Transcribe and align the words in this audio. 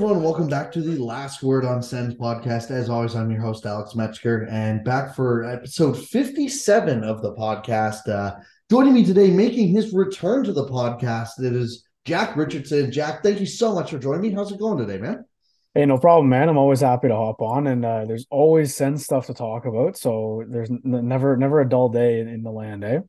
Everyone, 0.00 0.22
welcome 0.22 0.48
back 0.48 0.72
to 0.72 0.80
the 0.80 0.96
Last 0.96 1.42
Word 1.42 1.62
on 1.62 1.82
Sens 1.82 2.14
podcast. 2.14 2.70
As 2.70 2.88
always, 2.88 3.14
I'm 3.14 3.30
your 3.30 3.42
host 3.42 3.66
Alex 3.66 3.94
Metzger, 3.94 4.48
and 4.50 4.82
back 4.82 5.14
for 5.14 5.44
episode 5.44 5.92
57 5.92 7.04
of 7.04 7.20
the 7.20 7.34
podcast. 7.34 8.08
Uh, 8.08 8.36
joining 8.70 8.94
me 8.94 9.04
today, 9.04 9.30
making 9.30 9.68
his 9.68 9.92
return 9.92 10.42
to 10.44 10.54
the 10.54 10.64
podcast, 10.64 11.38
it 11.38 11.52
is 11.52 11.86
Jack 12.06 12.34
Richardson. 12.34 12.90
Jack, 12.90 13.22
thank 13.22 13.40
you 13.40 13.46
so 13.46 13.74
much 13.74 13.90
for 13.90 13.98
joining 13.98 14.22
me. 14.22 14.30
How's 14.30 14.50
it 14.50 14.58
going 14.58 14.78
today, 14.78 14.96
man? 14.96 15.26
Hey, 15.74 15.84
no 15.84 15.98
problem, 15.98 16.30
man. 16.30 16.48
I'm 16.48 16.56
always 16.56 16.80
happy 16.80 17.08
to 17.08 17.14
hop 17.14 17.42
on, 17.42 17.66
and 17.66 17.84
uh, 17.84 18.06
there's 18.06 18.26
always 18.30 18.74
Sens 18.74 19.04
stuff 19.04 19.26
to 19.26 19.34
talk 19.34 19.66
about. 19.66 19.98
So 19.98 20.44
there's 20.48 20.70
n- 20.70 20.80
never 20.82 21.36
never 21.36 21.60
a 21.60 21.68
dull 21.68 21.90
day 21.90 22.20
in, 22.20 22.26
in 22.26 22.42
the 22.42 22.50
land, 22.50 22.84
eh? 22.84 23.00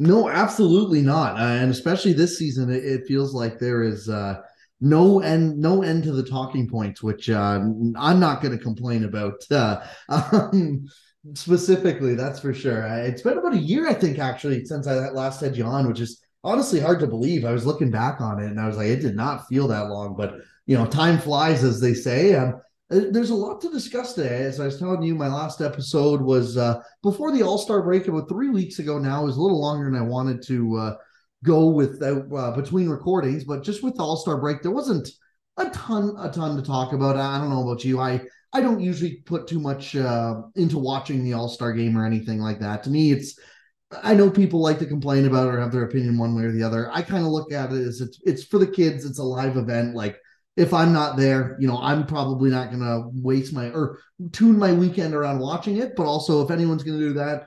No, 0.00 0.28
absolutely 0.28 1.02
not. 1.02 1.36
Uh, 1.36 1.62
and 1.62 1.70
especially 1.70 2.14
this 2.14 2.36
season, 2.36 2.68
it, 2.68 2.84
it 2.84 3.06
feels 3.06 3.32
like 3.32 3.60
there 3.60 3.84
is 3.84 4.08
uh, 4.08 4.40
no 4.82 5.20
end 5.20 5.56
no 5.58 5.82
end 5.82 6.02
to 6.02 6.12
the 6.12 6.24
talking 6.24 6.68
points, 6.68 7.02
which 7.02 7.30
uh, 7.30 7.60
I'm 7.96 8.20
not 8.20 8.42
going 8.42 8.56
to 8.56 8.62
complain 8.62 9.04
about. 9.04 9.40
Uh, 9.50 9.80
um, 10.08 10.86
specifically, 11.34 12.16
that's 12.16 12.40
for 12.40 12.52
sure. 12.52 12.82
It's 12.82 13.22
been 13.22 13.38
about 13.38 13.54
a 13.54 13.58
year, 13.58 13.88
I 13.88 13.94
think, 13.94 14.18
actually, 14.18 14.64
since 14.64 14.88
I 14.88 15.08
last 15.10 15.40
had 15.40 15.56
you 15.56 15.64
on, 15.64 15.86
which 15.86 16.00
is 16.00 16.20
honestly 16.42 16.80
hard 16.80 16.98
to 16.98 17.06
believe. 17.06 17.44
I 17.44 17.52
was 17.52 17.64
looking 17.64 17.92
back 17.92 18.20
on 18.20 18.42
it, 18.42 18.46
and 18.46 18.60
I 18.60 18.66
was 18.66 18.76
like, 18.76 18.88
it 18.88 19.00
did 19.00 19.14
not 19.14 19.46
feel 19.46 19.68
that 19.68 19.88
long, 19.88 20.16
but 20.16 20.34
you 20.66 20.76
know, 20.76 20.84
time 20.84 21.18
flies, 21.18 21.62
as 21.62 21.80
they 21.80 21.94
say. 21.94 22.34
Um, 22.34 22.60
there's 22.90 23.30
a 23.30 23.34
lot 23.34 23.60
to 23.60 23.70
discuss 23.70 24.14
today. 24.14 24.42
As 24.42 24.58
I 24.58 24.66
was 24.66 24.80
telling 24.80 25.02
you, 25.02 25.14
my 25.14 25.28
last 25.28 25.60
episode 25.60 26.20
was 26.20 26.56
uh, 26.56 26.82
before 27.02 27.30
the 27.30 27.42
All 27.42 27.56
Star 27.56 27.82
break, 27.82 28.08
about 28.08 28.28
three 28.28 28.48
weeks 28.48 28.80
ago. 28.80 28.98
Now 28.98 29.22
it 29.22 29.26
was 29.26 29.36
a 29.36 29.40
little 29.40 29.60
longer 29.60 29.88
than 29.88 29.98
I 29.98 30.04
wanted 30.04 30.42
to 30.48 30.76
uh, 30.76 30.96
go 31.44 31.68
without 31.68 32.32
uh, 32.32 32.50
between 32.52 32.88
recordings, 32.88 33.44
but 33.44 33.62
just 33.62 33.82
with 33.82 33.96
the 33.96 34.02
All 34.02 34.16
Star 34.16 34.38
break, 34.38 34.62
there 34.62 34.70
wasn't 34.70 35.08
a 35.56 35.68
ton, 35.70 36.14
a 36.18 36.30
ton 36.30 36.56
to 36.56 36.62
talk 36.62 36.92
about. 36.92 37.16
I 37.16 37.38
don't 37.38 37.50
know 37.50 37.68
about 37.68 37.84
you. 37.84 38.00
I 38.00 38.20
I 38.52 38.60
don't 38.60 38.80
usually 38.80 39.16
put 39.24 39.46
too 39.46 39.58
much 39.60 39.96
uh, 39.96 40.42
into 40.56 40.78
watching 40.78 41.24
the 41.24 41.32
All 41.32 41.48
Star 41.48 41.72
game 41.72 41.96
or 41.96 42.06
anything 42.06 42.38
like 42.40 42.60
that. 42.60 42.82
To 42.84 42.90
me, 42.90 43.12
it's 43.12 43.38
I 44.02 44.14
know 44.14 44.30
people 44.30 44.60
like 44.60 44.78
to 44.78 44.86
complain 44.86 45.26
about 45.26 45.48
it 45.48 45.54
or 45.54 45.60
have 45.60 45.72
their 45.72 45.84
opinion 45.84 46.18
one 46.18 46.34
way 46.34 46.44
or 46.44 46.52
the 46.52 46.62
other. 46.62 46.90
I 46.92 47.02
kind 47.02 47.24
of 47.24 47.32
look 47.32 47.52
at 47.52 47.72
it 47.72 47.86
as 47.86 48.00
it's 48.00 48.20
it's 48.24 48.44
for 48.44 48.58
the 48.58 48.66
kids. 48.66 49.04
It's 49.04 49.18
a 49.18 49.24
live 49.24 49.56
event. 49.56 49.94
Like 49.94 50.18
if 50.56 50.74
I'm 50.74 50.92
not 50.92 51.16
there, 51.16 51.56
you 51.58 51.66
know, 51.66 51.78
I'm 51.78 52.06
probably 52.06 52.50
not 52.50 52.70
going 52.70 52.80
to 52.80 53.10
waste 53.14 53.52
my 53.52 53.70
or 53.70 53.98
tune 54.32 54.58
my 54.58 54.72
weekend 54.72 55.14
around 55.14 55.38
watching 55.38 55.78
it. 55.78 55.96
But 55.96 56.06
also, 56.06 56.44
if 56.44 56.50
anyone's 56.50 56.82
going 56.82 56.98
to 56.98 57.08
do 57.08 57.14
that, 57.14 57.46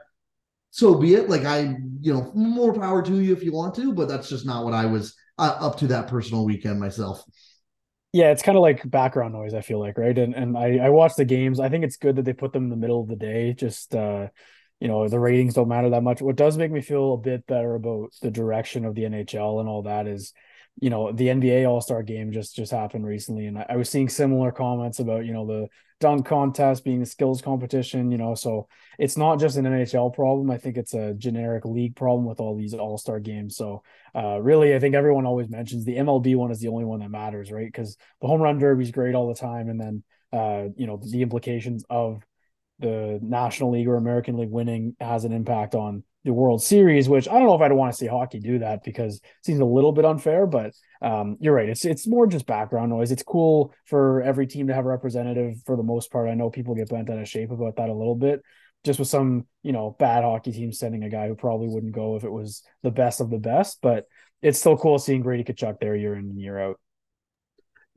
so 0.75 0.93
be 0.95 1.13
it. 1.13 1.29
Like 1.29 1.45
I, 1.45 1.77
you 2.01 2.13
know, 2.13 2.33
more 2.35 2.73
power 2.73 3.01
to 3.01 3.21
you 3.21 3.31
if 3.31 3.41
you 3.41 3.53
want 3.53 3.75
to, 3.75 3.93
but 3.93 4.09
that's 4.09 4.27
just 4.27 4.45
not 4.45 4.65
what 4.65 4.73
I 4.73 4.85
was 4.85 5.15
uh, 5.37 5.55
up 5.57 5.77
to 5.77 5.87
that 5.87 6.09
personal 6.09 6.43
weekend 6.43 6.81
myself. 6.81 7.23
Yeah, 8.11 8.31
it's 8.31 8.43
kind 8.43 8.57
of 8.57 8.61
like 8.61 8.89
background 8.91 9.33
noise. 9.33 9.53
I 9.53 9.61
feel 9.61 9.79
like 9.79 9.97
right, 9.97 10.17
and 10.17 10.35
and 10.35 10.57
I 10.57 10.79
I 10.79 10.89
watch 10.89 11.15
the 11.15 11.23
games. 11.23 11.61
I 11.61 11.69
think 11.69 11.85
it's 11.85 11.95
good 11.95 12.17
that 12.17 12.25
they 12.25 12.33
put 12.33 12.51
them 12.51 12.65
in 12.65 12.69
the 12.69 12.75
middle 12.75 12.99
of 12.99 13.07
the 13.07 13.15
day. 13.15 13.53
Just 13.53 13.95
uh, 13.95 14.27
you 14.81 14.89
know, 14.89 15.07
the 15.07 15.17
ratings 15.17 15.53
don't 15.53 15.69
matter 15.69 15.91
that 15.91 16.03
much. 16.03 16.21
What 16.21 16.35
does 16.35 16.57
make 16.57 16.71
me 16.71 16.81
feel 16.81 17.13
a 17.13 17.17
bit 17.19 17.47
better 17.47 17.75
about 17.75 18.11
the 18.21 18.29
direction 18.29 18.83
of 18.83 18.95
the 18.95 19.03
NHL 19.03 19.61
and 19.61 19.69
all 19.69 19.83
that 19.83 20.07
is 20.07 20.33
you 20.79 20.89
know 20.89 21.11
the 21.11 21.27
NBA 21.27 21.67
All 21.69 21.81
Star 21.81 22.03
Game 22.03 22.31
just 22.31 22.55
just 22.55 22.71
happened 22.71 23.05
recently, 23.05 23.47
and 23.47 23.57
I, 23.57 23.65
I, 23.69 23.75
was 23.77 23.89
seeing 23.89 24.09
similar 24.09 24.51
comments 24.51 24.99
about 24.99 25.25
you 25.25 25.33
know 25.33 25.45
the 25.45 25.67
dunk 26.01 26.25
contest 26.25 26.83
being 26.83 27.01
a 27.01 27.05
skills 27.05 27.41
competition. 27.41 28.11
You 28.11 28.17
know, 28.17 28.35
so 28.35 28.67
it's 28.99 29.15
not 29.15 29.39
just 29.39 29.57
an 29.57 29.65
NHL 29.65 30.13
problem. 30.13 30.51
I 30.51 30.57
think 30.57 30.77
it's 30.77 30.93
a 30.93 31.13
generic 31.13 31.63
league 31.63 31.95
problem 31.95 32.25
with 32.25 32.39
all 32.39 32.57
these 32.57 32.73
All 32.73 32.97
Star 32.97 33.19
games. 33.19 33.55
So 33.55 33.83
uh, 34.13 34.39
really, 34.41 34.75
I 34.75 34.79
think 34.79 34.95
everyone 34.95 35.25
always 35.25 35.49
mentions 35.49 35.85
the 35.85 35.95
MLB 35.95 36.35
one 36.35 36.51
is 36.51 36.59
the 36.59 36.67
only 36.67 36.85
one 36.85 36.99
that 36.99 37.11
matters, 37.11 37.51
right? 37.51 37.67
Because 37.67 37.97
the 38.19 38.27
home 38.27 38.41
run 38.41 38.59
derby 38.59 38.83
is 38.83 38.91
great 38.91 39.15
all 39.15 39.29
the 39.29 39.39
time, 39.39 39.69
and 39.69 39.79
then 39.79 40.03
uh, 40.33 40.69
you 40.75 40.87
know 40.87 40.99
the 41.01 41.21
implications 41.21 41.85
of 41.89 42.21
the 42.79 43.19
National 43.21 43.71
League 43.71 43.87
or 43.87 43.95
American 43.95 44.37
League 44.37 44.51
winning 44.51 44.97
has 44.99 45.23
an 45.23 45.31
impact 45.31 45.75
on 45.75 46.03
the 46.25 46.33
World 46.33 46.61
Series, 46.61 47.07
which 47.07 47.27
I 47.29 47.33
don't 47.33 47.45
know 47.45 47.55
if 47.55 47.61
I'd 47.61 47.71
want 47.71 47.93
to 47.93 47.97
see 47.97 48.07
hockey 48.07 48.39
do 48.39 48.59
that 48.59 48.83
because 48.83 49.17
it 49.17 49.21
seems 49.43 49.59
a 49.59 49.65
little 49.65 49.91
bit 49.91 50.05
unfair. 50.05 50.47
But 50.47 50.73
um, 51.01 51.37
you're 51.39 51.53
right; 51.53 51.69
it's 51.69 51.85
it's 51.85 52.07
more 52.07 52.25
just 52.25 52.47
background 52.47 52.89
noise. 52.89 53.11
It's 53.11 53.23
cool 53.23 53.73
for 53.85 54.23
every 54.23 54.47
team 54.47 54.67
to 54.67 54.73
have 54.73 54.85
a 54.85 54.89
representative 54.89 55.57
for 55.65 55.77
the 55.77 55.83
most 55.83 56.11
part. 56.11 56.27
I 56.27 56.33
know 56.33 56.49
people 56.49 56.73
get 56.75 56.89
bent 56.89 57.09
out 57.11 57.19
of 57.19 57.29
shape 57.29 57.51
about 57.51 57.75
that 57.77 57.89
a 57.89 57.93
little 57.93 58.15
bit, 58.15 58.41
just 58.83 58.97
with 58.97 59.07
some 59.07 59.45
you 59.61 59.71
know 59.71 59.95
bad 59.99 60.23
hockey 60.23 60.51
teams 60.51 60.79
sending 60.79 61.03
a 61.03 61.09
guy 61.09 61.27
who 61.27 61.35
probably 61.35 61.67
wouldn't 61.67 61.93
go 61.93 62.15
if 62.15 62.23
it 62.23 62.31
was 62.31 62.63
the 62.81 62.91
best 62.91 63.21
of 63.21 63.29
the 63.29 63.37
best. 63.37 63.77
But 63.81 64.05
it's 64.41 64.59
still 64.59 64.77
cool 64.77 64.97
seeing 64.97 65.21
Brady 65.21 65.43
Tkachuk 65.43 65.79
there 65.79 65.95
year 65.95 66.15
in 66.15 66.25
and 66.25 66.41
year 66.41 66.59
out. 66.59 66.79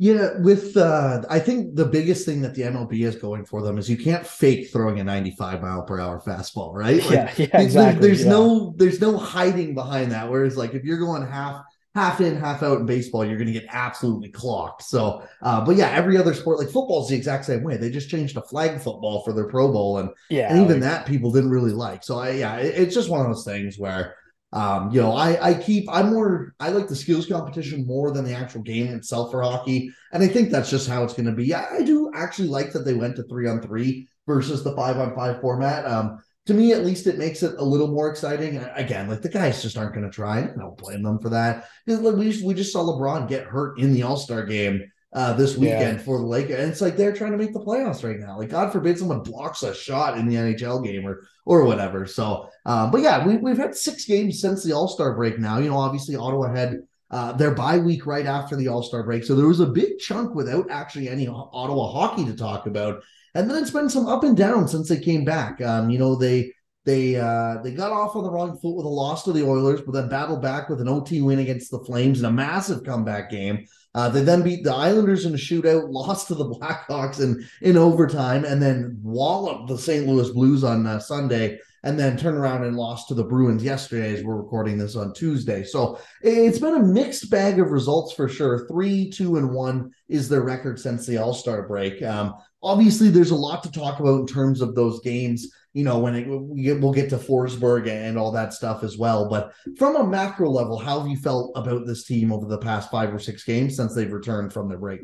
Yeah, 0.01 0.39
with 0.39 0.77
uh, 0.77 1.23
I 1.29 1.41
think 1.41 1.75
the 1.75 1.85
biggest 1.85 2.25
thing 2.25 2.41
that 2.43 2.55
the 2.55 2.63
MLB 2.63 3.05
is 3.05 3.17
going 3.17 3.45
for 3.45 3.63
them 3.63 3.79
is 3.79 3.91
you 3.91 3.97
can't 3.97 4.25
fake 4.25 4.71
throwing 4.71 5.01
a 5.01 5.05
95 5.05 5.61
mile 5.61 5.83
per 5.83 5.99
hour 5.99 6.21
fastball, 6.21 6.73
right? 6.73 7.03
Like, 7.05 7.11
yeah, 7.11 7.33
yeah, 7.37 7.61
exactly. 7.61 8.07
there's 8.07 8.23
yeah. 8.23 8.31
no 8.31 8.75
there's 8.77 9.01
no 9.01 9.17
hiding 9.17 9.75
behind 9.75 10.13
that. 10.13 10.31
Whereas 10.31 10.57
like 10.57 10.75
if 10.75 10.85
you're 10.85 11.01
going 11.01 11.27
half 11.27 11.65
half 11.97 12.21
in, 12.21 12.37
half 12.37 12.63
out 12.63 12.79
in 12.79 12.87
baseball, 12.87 13.25
you're 13.25 13.37
going 13.37 13.53
to 13.53 13.53
get 13.53 13.67
absolutely 13.71 14.29
clocked. 14.29 14.83
So, 14.83 15.27
uh, 15.43 15.65
but 15.65 15.75
yeah, 15.75 15.89
every 15.89 16.17
other 16.17 16.33
sport 16.33 16.59
like 16.59 16.69
football 16.69 17.03
is 17.03 17.09
the 17.09 17.17
exact 17.17 17.47
same 17.47 17.65
way. 17.65 17.77
They 17.77 17.91
just 17.91 18.09
changed 18.09 18.35
to 18.35 18.43
flag 18.43 18.81
football 18.81 19.25
for 19.25 19.33
their 19.33 19.49
Pro 19.49 19.73
Bowl, 19.73 19.99
and 19.99 20.11
yeah, 20.31 20.53
and 20.53 20.63
even 20.63 20.81
like, 20.81 20.83
that 20.83 21.07
people 21.07 21.33
didn't 21.33 21.51
really 21.51 21.73
like. 21.73 22.05
So 22.05 22.21
I 22.21 22.31
yeah, 22.31 22.57
it, 22.59 22.75
it's 22.77 22.95
just 22.95 23.11
one 23.11 23.21
of 23.21 23.27
those 23.27 23.45
things 23.45 23.79
where 23.79 24.15
um, 24.53 24.91
you 24.91 25.01
know, 25.01 25.13
I 25.13 25.51
I 25.51 25.55
keep 25.55 25.89
I'm 25.91 26.11
more 26.11 26.55
I 26.59 26.71
like 26.71 26.89
the 26.89 26.97
skills 26.97 27.27
competition 27.27 27.87
more 27.87 28.11
than 28.11 28.25
the 28.25 28.33
actual 28.33 28.63
game 28.63 28.87
itself 28.89 29.31
for 29.31 29.43
hockey, 29.43 29.91
and 30.13 30.23
I 30.23 30.29
think 30.29 30.51
that's 30.51 30.71
just 30.71 30.89
how 30.89 31.05
it's 31.05 31.13
going 31.13 31.27
to 31.27 31.33
be. 31.33 31.53
I, 31.53 31.77
I, 31.77 31.83
do 31.83 32.11
actually 32.15 32.49
like 32.49 32.73
that 32.73 32.85
they 32.87 32.95
went 32.95 33.17
to 33.17 33.25
three 33.25 33.47
on 33.47 33.61
three 33.61 34.09
versus 34.27 34.65
the 34.65 34.75
five 34.75 34.97
on 34.97 35.15
five 35.15 35.43
format. 35.43 35.85
Um, 35.85 36.23
to 36.47 36.55
me, 36.55 36.73
at 36.73 36.85
least, 36.85 37.07
it 37.07 37.19
makes 37.19 37.43
it 37.43 37.57
a 37.59 37.65
little 37.65 37.89
more 37.89 38.09
exciting. 38.09 38.57
And 38.57 38.71
Again, 38.75 39.07
like 39.07 39.21
the 39.21 39.29
guys 39.29 39.61
just 39.61 39.77
aren't 39.77 39.93
going 39.93 40.07
to 40.07 40.11
try. 40.11 40.39
I 40.39 40.47
don't 40.47 40.79
blame 40.79 41.03
them 41.03 41.19
for 41.19 41.29
that. 41.29 41.69
We 41.87 41.97
just, 42.31 42.43
we 42.43 42.55
just 42.55 42.73
saw 42.73 42.85
LeBron 42.85 43.29
get 43.29 43.45
hurt 43.45 43.79
in 43.79 43.93
the 43.93 44.05
All 44.05 44.17
Star 44.17 44.47
game 44.47 44.91
uh, 45.13 45.33
this 45.33 45.57
weekend 45.57 45.99
yeah. 45.99 46.05
for 46.05 46.19
the 46.19 46.27
Lakers. 46.27 46.61
And 46.61 46.71
it's 46.71 46.81
like 46.81 46.97
they're 46.97 47.15
trying 47.15 47.33
to 47.33 47.39
make 47.39 47.53
the 47.53 47.61
playoffs 47.61 48.05
right 48.05 48.19
now. 48.19 48.39
Like 48.39 48.51
God 48.51 48.73
forbid 48.73 48.99
someone 48.99 49.23
blocks 49.23 49.63
a 49.63 49.75
shot 49.75 50.19
in 50.19 50.29
the 50.29 50.37
NHL 50.37 50.85
game 50.85 51.07
or 51.07 51.23
or 51.45 51.65
whatever. 51.65 52.07
So, 52.07 52.51
uh, 52.67 52.91
but 52.91 53.01
yeah, 53.01 53.27
we 53.27 53.37
we've 53.39 53.57
had 53.57 53.75
six 53.75 54.05
games 54.05 54.41
since 54.41 54.63
the 54.63 54.73
All 54.73 54.89
Star 54.89 55.15
break. 55.15 55.39
Now, 55.39 55.59
you 55.59 55.71
know, 55.71 55.79
obviously 55.79 56.17
Ottawa 56.17 56.53
had 56.55 56.81
uh, 57.11 57.33
their 57.33 57.53
bye 57.53 57.79
week 57.79 58.07
right 58.07 58.27
after 58.27 58.55
the 58.55 58.69
All 58.69 58.83
Star 58.83 59.03
break, 59.03 59.25
so 59.25 59.35
there 59.35 59.49
was 59.49 59.61
a 59.61 59.67
big 59.67 59.99
chunk 59.99 60.35
without 60.35 60.71
actually 60.71 61.09
any 61.09 61.27
Ottawa 61.27 61.91
hockey 61.91 62.25
to 62.27 62.37
talk 62.37 62.67
about. 62.67 63.03
And 63.35 63.49
then 63.49 63.63
it's 63.63 63.71
been 63.71 63.91
some 63.91 64.07
up 64.07 64.25
and 64.25 64.37
down 64.37 64.69
since 64.69 64.89
they 64.89 64.99
came 64.99 65.25
back. 65.25 65.61
Um, 65.61 65.91
you 65.91 65.99
know, 65.99 66.17
they 66.17 66.53
they 66.89 67.17
uh, 67.17 67.59
they 67.63 67.71
got 67.73 67.93
off 67.93 68.17
on 68.17 68.25
the 68.25 68.31
wrong 68.31 68.59
foot 68.59 68.75
with 68.75 68.87
a 68.87 68.89
loss 68.89 69.23
to 69.25 69.33
the 69.33 69.47
Oilers, 69.47 69.83
but 69.83 69.93
then 69.93 70.09
battled 70.09 70.41
back 70.41 70.71
with 70.71 70.81
an 70.81 70.89
OT 70.89 71.21
win 71.21 71.39
against 71.39 71.71
the 71.71 71.81
Flames 71.81 72.19
in 72.19 72.25
a 72.25 72.31
massive 72.31 72.83
comeback 72.83 73.31
game. 73.31 73.67
Uh, 73.95 74.09
they 74.09 74.23
then 74.23 74.43
beat 74.43 74.65
the 74.65 74.73
Islanders 74.73 75.27
in 75.27 75.35
a 75.35 75.37
shootout, 75.37 75.91
lost 75.93 76.29
to 76.29 76.35
the 76.35 76.49
Blackhawks 76.49 77.21
in 77.21 77.47
in 77.61 77.77
overtime, 77.77 78.47
and 78.47 78.63
then 78.63 78.99
walloped 79.03 79.69
the 79.69 79.77
St. 79.77 80.07
Louis 80.07 80.31
Blues 80.31 80.65
on 80.65 80.87
uh, 80.87 80.99
Sunday, 80.99 81.59
and 81.85 81.99
then 81.99 82.17
turned 82.17 82.39
around 82.39 82.65
and 82.65 82.75
lost 82.75 83.09
to 83.09 83.15
the 83.15 83.25
Bruins 83.25 83.63
yesterday. 83.63 84.15
As 84.15 84.25
we're 84.25 84.37
recording 84.37 84.79
this 84.79 84.97
on 84.97 85.13
Tuesday, 85.13 85.65
so 85.65 86.01
it's 86.23 86.59
been 86.59 86.75
a 86.75 86.83
mixed 86.83 87.31
bag 87.31 87.61
of 87.61 87.71
results 87.71 88.15
for 88.15 88.31
sure. 88.31 88.67
Three, 88.67 89.11
two, 89.11 89.37
and 89.37 89.53
one 89.53 89.91
is 90.09 90.31
their 90.31 90.43
record 90.43 90.81
since 90.81 91.05
the 91.05 91.19
All 91.19 91.35
Star 91.35 91.69
break. 91.69 92.03
Um, 92.03 92.35
obviously, 92.63 93.11
there's 93.11 93.33
a 93.33 93.37
lot 93.37 93.63
to 93.65 93.73
talk 93.73 94.01
about 94.01 94.21
in 94.21 94.27
terms 94.27 94.63
of 94.63 94.75
those 94.75 95.01
games 95.01 95.49
you 95.79 95.85
know, 95.85 96.01
when 96.01 96.17
it, 96.17 96.27
we'll 96.27 96.93
get 96.93 97.09
to 97.11 97.17
Forsberg 97.17 97.87
and 97.87 98.19
all 98.19 98.33
that 98.33 98.53
stuff 98.53 98.83
as 98.83 98.99
well. 98.99 99.29
But 99.29 99.53
from 99.79 99.95
a 99.95 100.05
macro 100.05 100.51
level, 100.51 100.77
how 100.77 100.99
have 100.99 101.09
you 101.09 101.17
felt 101.17 101.53
about 101.55 101.87
this 101.87 102.05
team 102.05 102.33
over 102.33 102.47
the 102.47 102.59
past 102.59 102.91
five 102.91 103.15
or 103.15 103.21
six 103.21 103.45
games 103.45 103.77
since 103.77 103.95
they've 103.95 104.13
returned 104.13 104.53
from 104.53 104.69
their 104.69 104.79
break? 104.79 105.03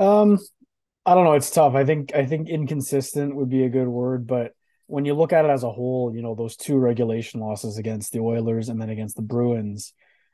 Um, 0.00 0.40
I 1.06 1.14
don't 1.14 1.22
know. 1.22 1.34
It's 1.34 1.52
tough. 1.52 1.76
I 1.76 1.84
think 1.84 2.12
I 2.16 2.26
think 2.26 2.48
inconsistent 2.48 3.36
would 3.36 3.48
be 3.48 3.62
a 3.62 3.68
good 3.68 3.86
word, 3.86 4.26
but 4.26 4.54
when 4.88 5.04
you 5.04 5.14
look 5.14 5.32
at 5.32 5.44
it 5.44 5.52
as 5.52 5.62
a 5.62 5.70
whole, 5.70 6.12
you 6.12 6.20
know, 6.20 6.34
those 6.34 6.56
two 6.56 6.78
regulation 6.78 7.38
losses 7.38 7.78
against 7.78 8.12
the 8.12 8.18
Oilers 8.18 8.68
and 8.68 8.80
then 8.82 8.90
against 8.90 9.14
the 9.14 9.22
Bruins 9.22 9.92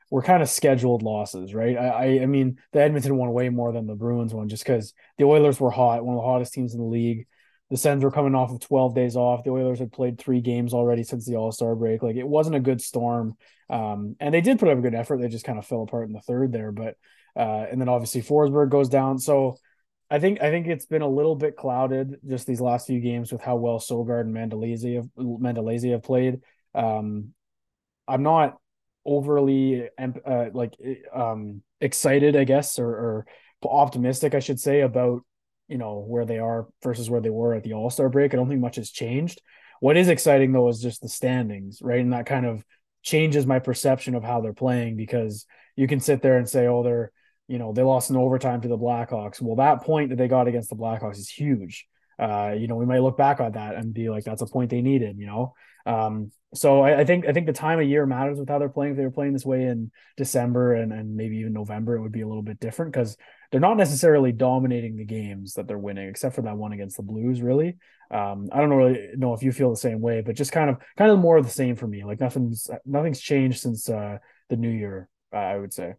were 0.09 0.23
kind 0.23 0.41
of 0.41 0.49
scheduled 0.49 1.03
losses, 1.03 1.53
right? 1.53 1.77
I, 1.77 1.87
I, 1.87 2.05
I 2.23 2.25
mean, 2.25 2.57
the 2.71 2.81
Edmonton 2.81 3.17
one 3.17 3.31
way 3.33 3.49
more 3.49 3.71
than 3.71 3.85
the 3.85 3.93
Bruins 3.93 4.33
one, 4.33 4.49
just 4.49 4.65
because 4.65 4.95
the 5.19 5.25
Oilers 5.25 5.59
were 5.59 5.69
hot, 5.69 6.03
one 6.03 6.15
of 6.15 6.21
the 6.23 6.27
hottest 6.27 6.53
teams 6.53 6.73
in 6.73 6.79
the 6.79 6.87
league 6.87 7.27
the 7.69 7.77
Sens 7.77 8.03
were 8.03 8.11
coming 8.11 8.35
off 8.35 8.51
of 8.51 8.59
12 8.59 8.93
days 8.93 9.15
off. 9.15 9.43
The 9.43 9.51
Oilers 9.51 9.79
had 9.79 9.91
played 9.91 10.19
three 10.19 10.41
games 10.41 10.73
already 10.73 11.03
since 11.03 11.25
the 11.25 11.35
All 11.35 11.51
Star 11.51 11.75
break. 11.75 12.03
Like 12.03 12.15
it 12.15 12.27
wasn't 12.27 12.55
a 12.55 12.61
good 12.61 12.81
storm. 12.81 13.35
Um, 13.69 14.15
and 14.19 14.33
they 14.33 14.41
did 14.41 14.59
put 14.59 14.69
up 14.69 14.77
a 14.77 14.81
good 14.81 14.95
effort. 14.95 15.19
They 15.19 15.29
just 15.29 15.45
kind 15.45 15.57
of 15.57 15.65
fell 15.65 15.83
apart 15.83 16.07
in 16.07 16.13
the 16.13 16.21
third 16.21 16.51
there. 16.51 16.71
But 16.71 16.95
uh, 17.35 17.65
and 17.71 17.81
then 17.81 17.89
obviously 17.89 18.21
Forsberg 18.21 18.69
goes 18.69 18.89
down. 18.89 19.17
So 19.17 19.57
I 20.09 20.19
think 20.19 20.41
I 20.41 20.51
think 20.51 20.67
it's 20.67 20.85
been 20.85 21.01
a 21.01 21.07
little 21.07 21.35
bit 21.35 21.57
clouded 21.57 22.19
just 22.27 22.45
these 22.45 22.61
last 22.61 22.87
few 22.87 22.99
games 22.99 23.31
with 23.31 23.41
how 23.41 23.55
well 23.55 23.79
Sogaard 23.79 24.21
and 24.21 24.35
Mandolese 24.35 24.95
have 24.95 25.07
Mandolese 25.17 25.91
have 25.91 26.03
played. 26.03 26.41
Um, 26.75 27.33
I'm 28.07 28.23
not 28.23 28.57
overly 29.05 29.89
uh, 29.97 30.45
like 30.53 30.75
um, 31.13 31.61
excited, 31.81 32.35
I 32.35 32.43
guess, 32.43 32.79
or, 32.79 32.89
or 32.89 33.25
optimistic, 33.63 34.35
I 34.35 34.39
should 34.39 34.59
say, 34.59 34.81
about 34.81 35.23
you 35.67 35.77
know 35.77 35.99
where 35.99 36.25
they 36.25 36.39
are 36.39 36.67
versus 36.81 37.09
where 37.09 37.21
they 37.21 37.29
were 37.29 37.53
at 37.53 37.63
the 37.63 37.73
All 37.73 37.89
Star 37.89 38.09
break. 38.09 38.33
I 38.33 38.37
don't 38.37 38.49
think 38.49 38.61
much 38.61 38.75
has 38.75 38.91
changed. 38.91 39.41
What 39.79 39.97
is 39.97 40.09
exciting 40.09 40.51
though 40.51 40.69
is 40.69 40.81
just 40.81 41.01
the 41.01 41.09
standings, 41.09 41.79
right? 41.81 41.99
And 41.99 42.13
that 42.13 42.25
kind 42.25 42.45
of 42.45 42.63
changes 43.01 43.45
my 43.45 43.59
perception 43.59 44.15
of 44.15 44.23
how 44.23 44.41
they're 44.41 44.53
playing 44.53 44.95
because 44.95 45.45
you 45.75 45.87
can 45.87 45.99
sit 45.99 46.21
there 46.21 46.37
and 46.37 46.47
say, 46.47 46.67
oh, 46.67 46.83
they're 46.83 47.11
you 47.47 47.59
know 47.59 47.73
they 47.73 47.83
lost 47.83 48.09
in 48.09 48.15
overtime 48.15 48.61
to 48.61 48.67
the 48.67 48.77
Blackhawks. 48.77 49.41
Well, 49.41 49.57
that 49.57 49.83
point 49.83 50.09
that 50.09 50.17
they 50.17 50.27
got 50.27 50.47
against 50.47 50.69
the 50.69 50.75
Blackhawks 50.75 51.17
is 51.17 51.29
huge. 51.29 51.87
Uh, 52.19 52.53
you 52.57 52.67
know, 52.67 52.75
we 52.75 52.85
might 52.85 53.01
look 53.01 53.17
back 53.17 53.39
on 53.39 53.53
that 53.53 53.75
and 53.75 53.93
be 53.93 54.09
like, 54.09 54.23
that's 54.23 54.41
a 54.41 54.47
point 54.47 54.69
they 54.69 54.81
needed. 54.81 55.17
You 55.17 55.25
know, 55.25 55.53
um, 55.85 56.31
so 56.53 56.81
I, 56.81 56.99
I, 56.99 57.05
think 57.05 57.27
I 57.27 57.33
think 57.33 57.47
the 57.47 57.53
time 57.53 57.79
of 57.79 57.87
year 57.87 58.05
matters 58.05 58.39
with 58.39 58.49
how 58.49 58.59
they're 58.59 58.69
playing. 58.69 58.91
If 58.91 58.97
they 58.97 59.03
were 59.03 59.11
playing 59.11 59.33
this 59.33 59.45
way 59.45 59.63
in 59.63 59.91
December 60.17 60.75
and, 60.75 60.93
and 60.93 61.15
maybe 61.15 61.37
even 61.37 61.53
November, 61.53 61.95
it 61.95 62.01
would 62.01 62.11
be 62.11 62.21
a 62.21 62.27
little 62.27 62.43
bit 62.43 62.59
different 62.59 62.91
because 62.91 63.17
they're 63.51 63.59
not 63.59 63.77
necessarily 63.77 64.31
dominating 64.31 64.95
the 64.95 65.05
games 65.05 65.53
that 65.53 65.67
they're 65.67 65.77
winning, 65.77 66.07
except 66.07 66.35
for 66.35 66.41
that 66.43 66.57
one 66.57 66.73
against 66.73 66.97
the 66.97 67.03
Blues. 67.03 67.41
Really, 67.41 67.77
um, 68.11 68.49
I 68.51 68.59
don't 68.59 68.69
really 68.69 69.09
know 69.15 69.33
if 69.33 69.43
you 69.43 69.51
feel 69.51 69.69
the 69.69 69.77
same 69.77 70.01
way, 70.01 70.21
but 70.21 70.35
just 70.35 70.51
kind 70.51 70.69
of 70.69 70.77
kind 70.97 71.11
of 71.11 71.19
more 71.19 71.37
of 71.37 71.45
the 71.45 71.51
same 71.51 71.75
for 71.75 71.87
me. 71.87 72.03
Like 72.03 72.19
nothing's 72.19 72.69
nothing's 72.85 73.19
changed 73.19 73.59
since 73.59 73.89
uh, 73.89 74.17
the 74.49 74.57
new 74.57 74.69
year. 74.69 75.09
Uh, 75.33 75.37
I 75.37 75.57
would 75.57 75.73
say. 75.73 75.93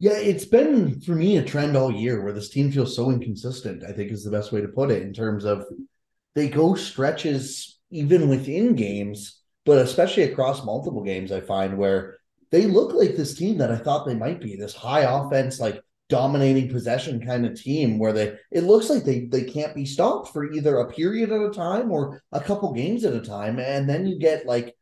Yeah, 0.00 0.18
it's 0.18 0.44
been 0.44 1.00
for 1.00 1.12
me 1.12 1.36
a 1.36 1.44
trend 1.44 1.76
all 1.76 1.92
year 1.92 2.22
where 2.22 2.32
this 2.32 2.50
team 2.50 2.72
feels 2.72 2.96
so 2.96 3.10
inconsistent. 3.10 3.84
I 3.84 3.92
think 3.92 4.10
is 4.10 4.24
the 4.24 4.30
best 4.30 4.52
way 4.52 4.60
to 4.60 4.68
put 4.68 4.90
it 4.90 5.02
in 5.02 5.12
terms 5.12 5.44
of 5.44 5.64
they 6.34 6.48
go 6.48 6.74
stretches 6.74 7.78
even 7.90 8.28
within 8.28 8.74
games 8.74 9.40
but 9.64 9.78
especially 9.78 10.24
across 10.24 10.64
multiple 10.64 11.02
games, 11.02 11.32
I 11.32 11.40
find 11.40 11.78
where 11.78 12.18
they 12.50 12.66
look 12.66 12.92
like 12.92 13.16
this 13.16 13.34
team 13.34 13.58
that 13.58 13.72
I 13.72 13.76
thought 13.76 14.06
they 14.06 14.14
might 14.14 14.40
be 14.40 14.56
this 14.56 14.74
high 14.74 15.00
offense, 15.00 15.58
like 15.58 15.82
dominating 16.08 16.68
possession 16.68 17.24
kind 17.24 17.46
of 17.46 17.60
team 17.60 17.98
where 17.98 18.12
they 18.12 18.36
it 18.52 18.64
looks 18.64 18.90
like 18.90 19.04
they 19.04 19.24
they 19.26 19.42
can't 19.42 19.74
be 19.74 19.86
stopped 19.86 20.28
for 20.32 20.52
either 20.52 20.78
a 20.78 20.92
period 20.92 21.32
at 21.32 21.40
a 21.40 21.50
time 21.50 21.90
or 21.90 22.22
a 22.32 22.40
couple 22.40 22.72
games 22.72 23.04
at 23.04 23.14
a 23.14 23.20
time. 23.20 23.58
And 23.58 23.88
then 23.88 24.06
you 24.06 24.18
get 24.18 24.46
like 24.46 24.76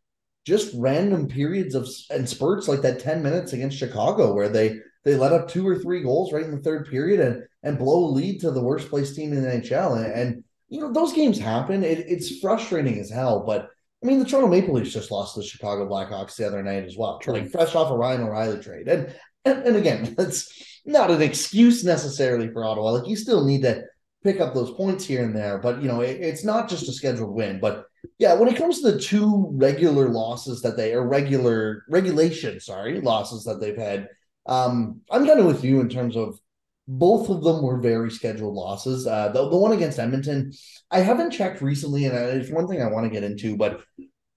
just 0.44 0.74
random 0.76 1.28
periods 1.28 1.74
of 1.74 1.88
and 2.10 2.28
spurts 2.28 2.66
like 2.66 2.82
that 2.82 2.98
10 2.98 3.22
minutes 3.22 3.52
against 3.52 3.78
Chicago 3.78 4.34
where 4.34 4.48
they 4.48 4.78
they 5.04 5.14
let 5.16 5.32
up 5.32 5.48
two 5.48 5.66
or 5.66 5.78
three 5.78 6.02
goals 6.02 6.32
right 6.32 6.44
in 6.44 6.50
the 6.54 6.62
third 6.62 6.88
period 6.90 7.20
and 7.20 7.44
and 7.62 7.78
blow 7.78 8.04
a 8.04 8.10
lead 8.10 8.40
to 8.40 8.50
the 8.50 8.62
worst 8.62 8.90
place 8.90 9.14
team 9.14 9.32
in 9.32 9.42
the 9.42 9.48
NHL 9.48 9.96
and, 9.96 10.12
and 10.12 10.44
you 10.68 10.80
know 10.80 10.92
those 10.92 11.12
games 11.12 11.38
happen. 11.38 11.84
It, 11.84 12.00
it's 12.00 12.40
frustrating 12.40 12.98
as 12.98 13.10
hell 13.10 13.44
but 13.46 13.68
I 14.02 14.06
mean, 14.06 14.18
the 14.18 14.24
Toronto 14.24 14.48
Maple 14.48 14.74
Leafs 14.74 14.92
just 14.92 15.10
lost 15.10 15.36
the 15.36 15.42
Chicago 15.42 15.88
Blackhawks 15.88 16.36
the 16.36 16.46
other 16.46 16.62
night 16.62 16.84
as 16.84 16.96
well, 16.96 17.18
True. 17.18 17.34
like 17.34 17.50
fresh 17.50 17.74
off 17.74 17.90
a 17.90 17.96
Ryan 17.96 18.22
O'Reilly 18.22 18.60
trade. 18.60 18.88
And, 18.88 19.14
and 19.44 19.62
and 19.64 19.76
again, 19.76 20.14
that's 20.18 20.80
not 20.84 21.10
an 21.10 21.22
excuse 21.22 21.84
necessarily 21.84 22.50
for 22.50 22.64
Ottawa. 22.64 22.92
Like 22.92 23.08
you 23.08 23.16
still 23.16 23.44
need 23.44 23.62
to 23.62 23.84
pick 24.24 24.40
up 24.40 24.54
those 24.54 24.72
points 24.72 25.04
here 25.04 25.24
and 25.24 25.34
there, 25.34 25.58
but 25.58 25.82
you 25.82 25.88
know, 25.88 26.00
it, 26.00 26.20
it's 26.20 26.44
not 26.44 26.68
just 26.68 26.88
a 26.88 26.92
scheduled 26.92 27.34
win. 27.34 27.60
But 27.60 27.86
yeah, 28.18 28.34
when 28.34 28.48
it 28.48 28.56
comes 28.56 28.80
to 28.80 28.92
the 28.92 29.00
two 29.00 29.48
regular 29.52 30.08
losses 30.08 30.62
that 30.62 30.76
they 30.76 30.94
are 30.94 31.06
regular 31.06 31.84
regulation, 31.88 32.58
sorry, 32.60 33.00
losses 33.00 33.44
that 33.44 33.60
they've 33.60 33.76
had, 33.76 34.08
um, 34.46 35.00
I'm 35.10 35.26
kind 35.26 35.38
of 35.38 35.46
with 35.46 35.64
you 35.64 35.80
in 35.80 35.88
terms 35.88 36.16
of 36.16 36.38
both 36.88 37.28
of 37.28 37.42
them 37.42 37.62
were 37.62 37.80
very 37.80 38.10
scheduled 38.10 38.54
losses. 38.54 39.06
Uh, 39.06 39.28
the, 39.28 39.48
the 39.48 39.56
one 39.56 39.72
against 39.72 39.98
Edmonton, 39.98 40.52
I 40.90 41.00
haven't 41.00 41.30
checked 41.30 41.62
recently, 41.62 42.06
and 42.06 42.16
it's 42.16 42.50
one 42.50 42.66
thing 42.66 42.82
I 42.82 42.90
want 42.90 43.04
to 43.04 43.10
get 43.10 43.24
into, 43.24 43.56
but 43.56 43.82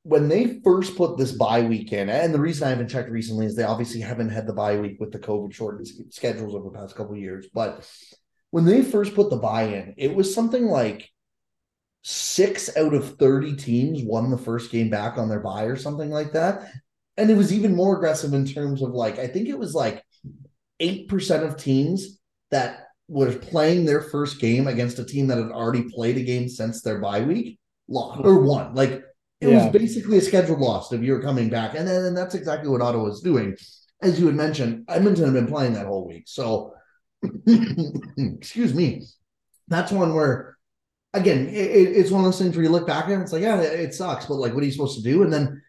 when 0.04 0.28
they 0.28 0.60
first 0.64 0.96
put 0.96 1.18
this 1.18 1.32
bye 1.32 1.62
week 1.62 1.92
in, 1.92 2.10
and 2.10 2.32
the 2.32 2.40
reason 2.40 2.68
I 2.68 2.70
haven't 2.70 2.90
checked 2.90 3.10
recently 3.10 3.48
is 3.48 3.56
they 3.56 3.64
obviously 3.64 4.02
haven't 4.02 4.30
had 4.30 4.46
the 4.46 4.54
bye 4.54 4.78
week 4.78 4.98
with 5.00 5.12
the 5.12 5.18
COVID 5.18 5.52
shortened 5.52 5.88
schedules 6.12 6.54
over 6.54 6.70
the 6.70 6.78
past 6.78 6.96
couple 6.96 7.16
years. 7.16 7.48
But 7.52 7.90
when 8.52 8.66
they 8.66 8.84
first 8.84 9.16
put 9.16 9.32
the 9.32 9.38
bye 9.38 9.64
in, 9.64 9.96
it 9.98 10.14
was 10.14 10.32
something 10.32 10.66
like 10.66 11.10
six 12.04 12.78
out 12.78 12.94
of 12.94 13.18
30 13.18 13.56
teams 13.56 14.04
won 14.04 14.30
the 14.30 14.38
first 14.38 14.72
game 14.72 14.92
back 14.92 15.18
on 15.18 15.28
their 15.28 15.40
bye 15.40 15.64
or 15.64 15.76
something 15.76 16.12
like 16.12 16.34
that. 16.34 16.72
And 17.18 17.32
it 17.32 17.36
was 17.36 17.52
even 17.52 17.76
more 17.76 17.96
aggressive 17.96 18.32
in 18.34 18.46
terms 18.46 18.84
of 18.84 18.92
like, 18.92 19.18
I 19.18 19.26
think 19.26 19.50
it 19.50 19.58
was 19.58 19.74
like 19.74 20.04
8% 20.80 21.44
of 21.44 21.58
teams 21.58 22.15
that 22.52 22.88
was 23.08 23.36
playing 23.36 23.86
their 23.86 24.02
first 24.02 24.40
game 24.40 24.68
against 24.68 25.00
a 25.00 25.06
team 25.06 25.28
that 25.28 25.38
had 25.38 25.52
already 25.52 25.84
played 25.84 26.18
a 26.18 26.24
game 26.24 26.50
since 26.50 26.82
their 26.82 27.00
bye 27.00 27.22
week, 27.22 27.60
lost 27.88 28.22
or 28.24 28.40
won. 28.40 28.74
Like 28.74 29.04
it 29.42 29.50
yeah. 29.50 29.66
was 29.66 29.74
basically 29.74 30.18
a 30.18 30.22
scheduled 30.22 30.60
loss 30.60 30.92
if 30.92 31.02
you 31.02 31.14
were 31.14 31.22
coming 31.22 31.50
back. 31.50 31.76
And 31.76 31.88
then 31.88 32.06
and 32.06 32.18
that's 32.18 32.36
exactly 32.36 32.70
what 32.70 32.82
Ottawa 32.82 33.04
was 33.04 33.22
doing. 33.22 33.56
As 34.02 34.20
you 34.20 34.26
had 34.26 34.36
mentioned, 34.36 34.86
Edmonton 34.88 35.26
had 35.26 35.34
been 35.34 35.48
playing 35.48 35.74
that 35.74 35.86
whole 35.86 36.08
week. 36.08 36.24
So 36.28 36.74
excuse 38.18 38.74
me. 38.74 39.04
That's 39.68 39.92
one 39.92 40.14
where 40.14 40.58
again, 41.14 41.48
it, 41.48 41.52
it's 41.52 42.12
one 42.12 42.22
of 42.22 42.26
those 42.26 42.40
things 42.40 42.56
where 42.56 42.64
you 42.64 42.70
look 42.70 42.88
back 42.88 43.08
and 43.10 43.22
it's 43.22 43.32
like, 43.32 43.42
yeah, 43.42 43.60
it, 43.62 43.80
it 43.80 43.94
sucks, 43.94 44.26
but 44.26 44.36
like 44.36 44.54
what 44.54 44.64
are 44.64 44.66
you 44.66 44.72
supposed 44.72 44.98
to 44.98 45.04
do? 45.04 45.24
And 45.24 45.32
then 45.32 45.62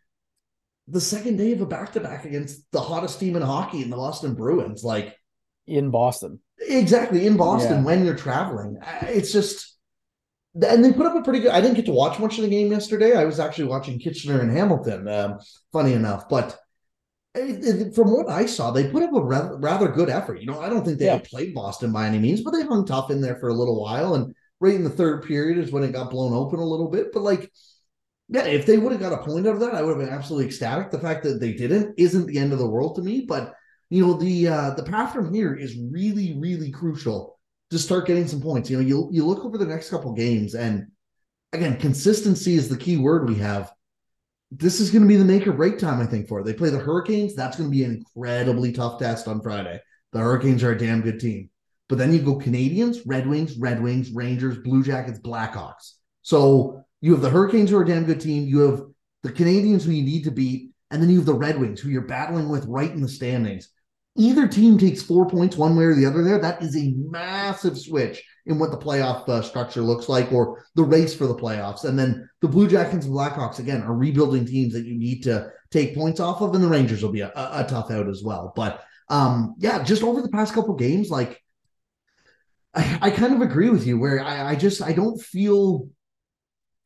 the 0.88 1.00
second 1.00 1.37
day 1.37 1.52
of 1.52 1.61
a 1.61 1.67
back 1.67 1.93
to 1.93 2.00
back 2.00 2.25
against 2.25 2.62
the 2.73 2.81
hottest 2.81 3.19
team 3.19 3.37
in 3.37 3.43
hockey 3.43 3.82
in 3.82 3.90
the 3.90 3.96
Boston 3.96 4.34
Bruins, 4.34 4.84
like 4.84 5.17
in 5.67 5.91
Boston. 5.91 6.41
Exactly 6.59 7.27
in 7.27 7.37
Boston 7.37 7.79
yeah. 7.79 7.85
when 7.85 8.05
you're 8.05 8.17
traveling. 8.17 8.79
It's 9.03 9.33
just, 9.33 9.77
and 10.55 10.85
they 10.85 10.93
put 10.93 11.07
up 11.07 11.17
a 11.17 11.23
pretty 11.23 11.41
good. 11.41 11.51
I 11.51 11.61
didn't 11.61 11.77
get 11.77 11.87
to 11.87 11.93
watch 11.93 12.19
much 12.19 12.39
of 12.39 12.45
the 12.45 12.51
game 12.51 12.73
yesterday. 12.73 13.15
I 13.15 13.25
was 13.25 13.39
actually 13.39 13.67
watching 13.67 13.99
Kitchener 13.99 14.41
and 14.41 14.51
Hamilton. 14.51 15.07
Um, 15.07 15.39
funny 15.73 15.93
enough, 15.93 16.29
but 16.29 16.59
it, 17.35 17.65
it, 17.65 17.95
from 17.95 18.11
what 18.11 18.31
I 18.31 18.47
saw, 18.47 18.71
they 18.71 18.89
put 18.89 19.03
up 19.03 19.13
a 19.13 19.23
rather, 19.23 19.57
rather 19.59 19.89
good 19.89 20.09
effort. 20.09 20.41
You 20.41 20.47
know, 20.47 20.61
I 20.61 20.71
don't 20.71 20.85
think 20.85 20.99
they 20.99 21.07
yeah. 21.07 21.21
played 21.23 21.55
Boston 21.55 21.93
by 21.93 22.07
any 22.07 22.19
means, 22.19 22.41
but 22.41 22.53
they 22.53 22.62
hung 22.62 22.87
tough 22.87 23.11
in 23.11 23.21
there 23.21 23.37
for 23.37 23.49
a 23.49 23.55
little 23.55 23.81
while. 23.81 24.15
And 24.15 24.35
right 24.61 24.75
in 24.75 24.85
the 24.85 24.91
third 24.91 25.25
period 25.25 25.59
is 25.59 25.71
when 25.71 25.83
it 25.83 25.93
got 25.93 26.11
blown 26.11 26.33
open 26.33 26.59
a 26.59 26.65
little 26.65 26.91
bit. 26.91 27.12
But 27.12 27.23
like, 27.23 27.53
yeah, 28.29 28.47
if 28.47 28.65
they 28.65 28.79
would 28.79 28.93
have 28.93 29.01
got 29.01 29.12
a 29.12 29.25
point 29.25 29.47
out 29.47 29.55
of 29.55 29.61
that, 29.61 29.75
I 29.75 29.83
would 29.83 29.99
have 29.99 30.07
been 30.07 30.15
absolutely 30.15 30.47
ecstatic. 30.47 30.91
The 30.91 30.99
fact 30.99 31.23
that 31.25 31.38
they 31.38 31.52
didn't 31.52 31.95
isn't 31.99 32.26
the 32.26 32.38
end 32.38 32.55
of 32.55 32.59
the 32.59 32.69
world 32.69 32.97
to 32.97 33.02
me, 33.02 33.26
but 33.29 33.52
you 33.90 34.07
know 34.07 34.14
the 34.14 34.49
uh, 34.49 34.71
the 34.71 34.83
path 34.83 35.12
from 35.12 35.33
here 35.33 35.55
is 35.55 35.78
really 35.90 36.37
really 36.38 36.71
crucial 36.71 37.38
to 37.71 37.78
start 37.78 38.07
getting 38.07 38.28
some 38.28 38.40
points. 38.40 38.71
You 38.71 38.78
know, 38.78 38.87
you 38.87 39.09
you 39.12 39.26
look 39.26 39.45
over 39.45 39.59
the 39.59 39.66
next 39.66 39.90
couple 39.90 40.12
games, 40.12 40.55
and 40.55 40.87
again, 41.52 41.78
consistency 41.78 42.55
is 42.55 42.69
the 42.69 42.76
key 42.76 42.97
word 42.97 43.28
we 43.28 43.37
have. 43.37 43.73
This 44.50 44.81
is 44.81 44.90
going 44.90 45.02
to 45.02 45.09
be 45.09 45.16
the 45.16 45.25
make 45.25 45.47
or 45.47 45.52
break 45.52 45.78
time, 45.78 46.00
I 46.00 46.07
think. 46.07 46.28
For 46.28 46.40
it. 46.40 46.45
they 46.45 46.52
play 46.52 46.71
the 46.71 46.78
Hurricanes, 46.78 47.35
that's 47.35 47.57
going 47.57 47.69
to 47.69 47.76
be 47.76 47.85
an 47.85 47.97
incredibly 47.97 48.73
tough 48.73 48.99
test 48.99 49.26
on 49.26 49.40
Friday. 49.40 49.81
The 50.12 50.21
Hurricanes 50.21 50.62
are 50.62 50.73
a 50.73 50.78
damn 50.78 51.02
good 51.02 51.21
team, 51.21 51.50
but 51.88 51.99
then 51.99 52.12
you 52.12 52.21
go 52.21 52.38
Canadiens, 52.38 52.99
Red 53.07 53.26
Wings, 53.26 53.57
Red 53.59 53.83
Wings, 53.83 54.11
Rangers, 54.11 54.59
Blue 54.59 54.83
Jackets, 54.83 55.19
Blackhawks. 55.19 55.95
So 56.23 56.85
you 57.00 57.12
have 57.12 57.23
the 57.23 57.31
Hurricanes 57.31 57.71
who 57.71 57.76
are 57.76 57.83
a 57.83 57.87
damn 57.87 58.05
good 58.05 58.21
team. 58.21 58.45
You 58.45 58.61
have 58.61 58.83
the 59.23 59.33
Canadiens, 59.33 59.83
who 59.83 59.93
you 59.93 60.05
need 60.05 60.25
to 60.25 60.31
beat, 60.31 60.71
and 60.90 61.02
then 61.02 61.11
you 61.11 61.16
have 61.16 61.26
the 61.26 61.35
Red 61.35 61.59
Wings 61.61 61.81
who 61.81 61.90
you're 61.90 62.02
battling 62.02 62.49
with 62.49 62.64
right 62.66 62.90
in 62.90 63.00
the 63.00 63.09
standings 63.09 63.71
either 64.16 64.49
team 64.49 64.78
takes 64.78 65.02
four 65.02 65.28
points 65.28 65.56
one 65.56 65.76
way 65.76 65.85
or 65.85 65.94
the 65.94 66.06
other 66.06 66.23
there, 66.23 66.38
that 66.38 66.62
is 66.62 66.76
a 66.76 66.94
massive 66.96 67.78
switch 67.78 68.23
in 68.46 68.58
what 68.58 68.70
the 68.70 68.78
playoff 68.78 69.28
uh, 69.28 69.42
structure 69.42 69.82
looks 69.82 70.08
like 70.08 70.32
or 70.32 70.64
the 70.75 70.82
race 70.82 71.14
for 71.14 71.26
the 71.26 71.35
playoffs. 71.35 71.85
And 71.85 71.99
then 71.99 72.28
the 72.40 72.49
Blue 72.49 72.68
Jackets 72.68 73.06
and 73.06 73.14
Blackhawks, 73.14 73.58
again, 73.58 73.82
are 73.82 73.94
rebuilding 73.94 74.46
teams 74.46 74.73
that 74.75 74.87
you 74.87 74.96
need 74.96 75.23
to 75.25 75.50
take 75.70 75.94
points 75.94 76.20
off 76.20 76.40
of. 76.40 76.54
And 76.54 76.62
the 76.62 76.68
Rangers 76.68 77.02
will 77.02 77.12
be 77.12 77.20
a, 77.20 77.32
a, 77.35 77.66
tough 77.68 77.90
out 77.90 78.08
as 78.08 78.23
well. 78.23 78.52
But 78.54 78.85
um, 79.08 79.54
yeah, 79.58 79.82
just 79.82 80.02
over 80.02 80.23
the 80.23 80.28
past 80.28 80.54
couple 80.54 80.75
games, 80.75 81.11
like 81.11 81.42
I, 82.75 82.99
I, 83.02 83.11
kind 83.11 83.35
of 83.35 83.40
agree 83.40 83.70
with 83.70 83.87
you 83.87 83.99
where 83.99 84.23
I, 84.23 84.50
I 84.50 84.54
just 84.54 84.82
I 84.82 84.92
don't 84.92 85.20
feel 85.20 85.88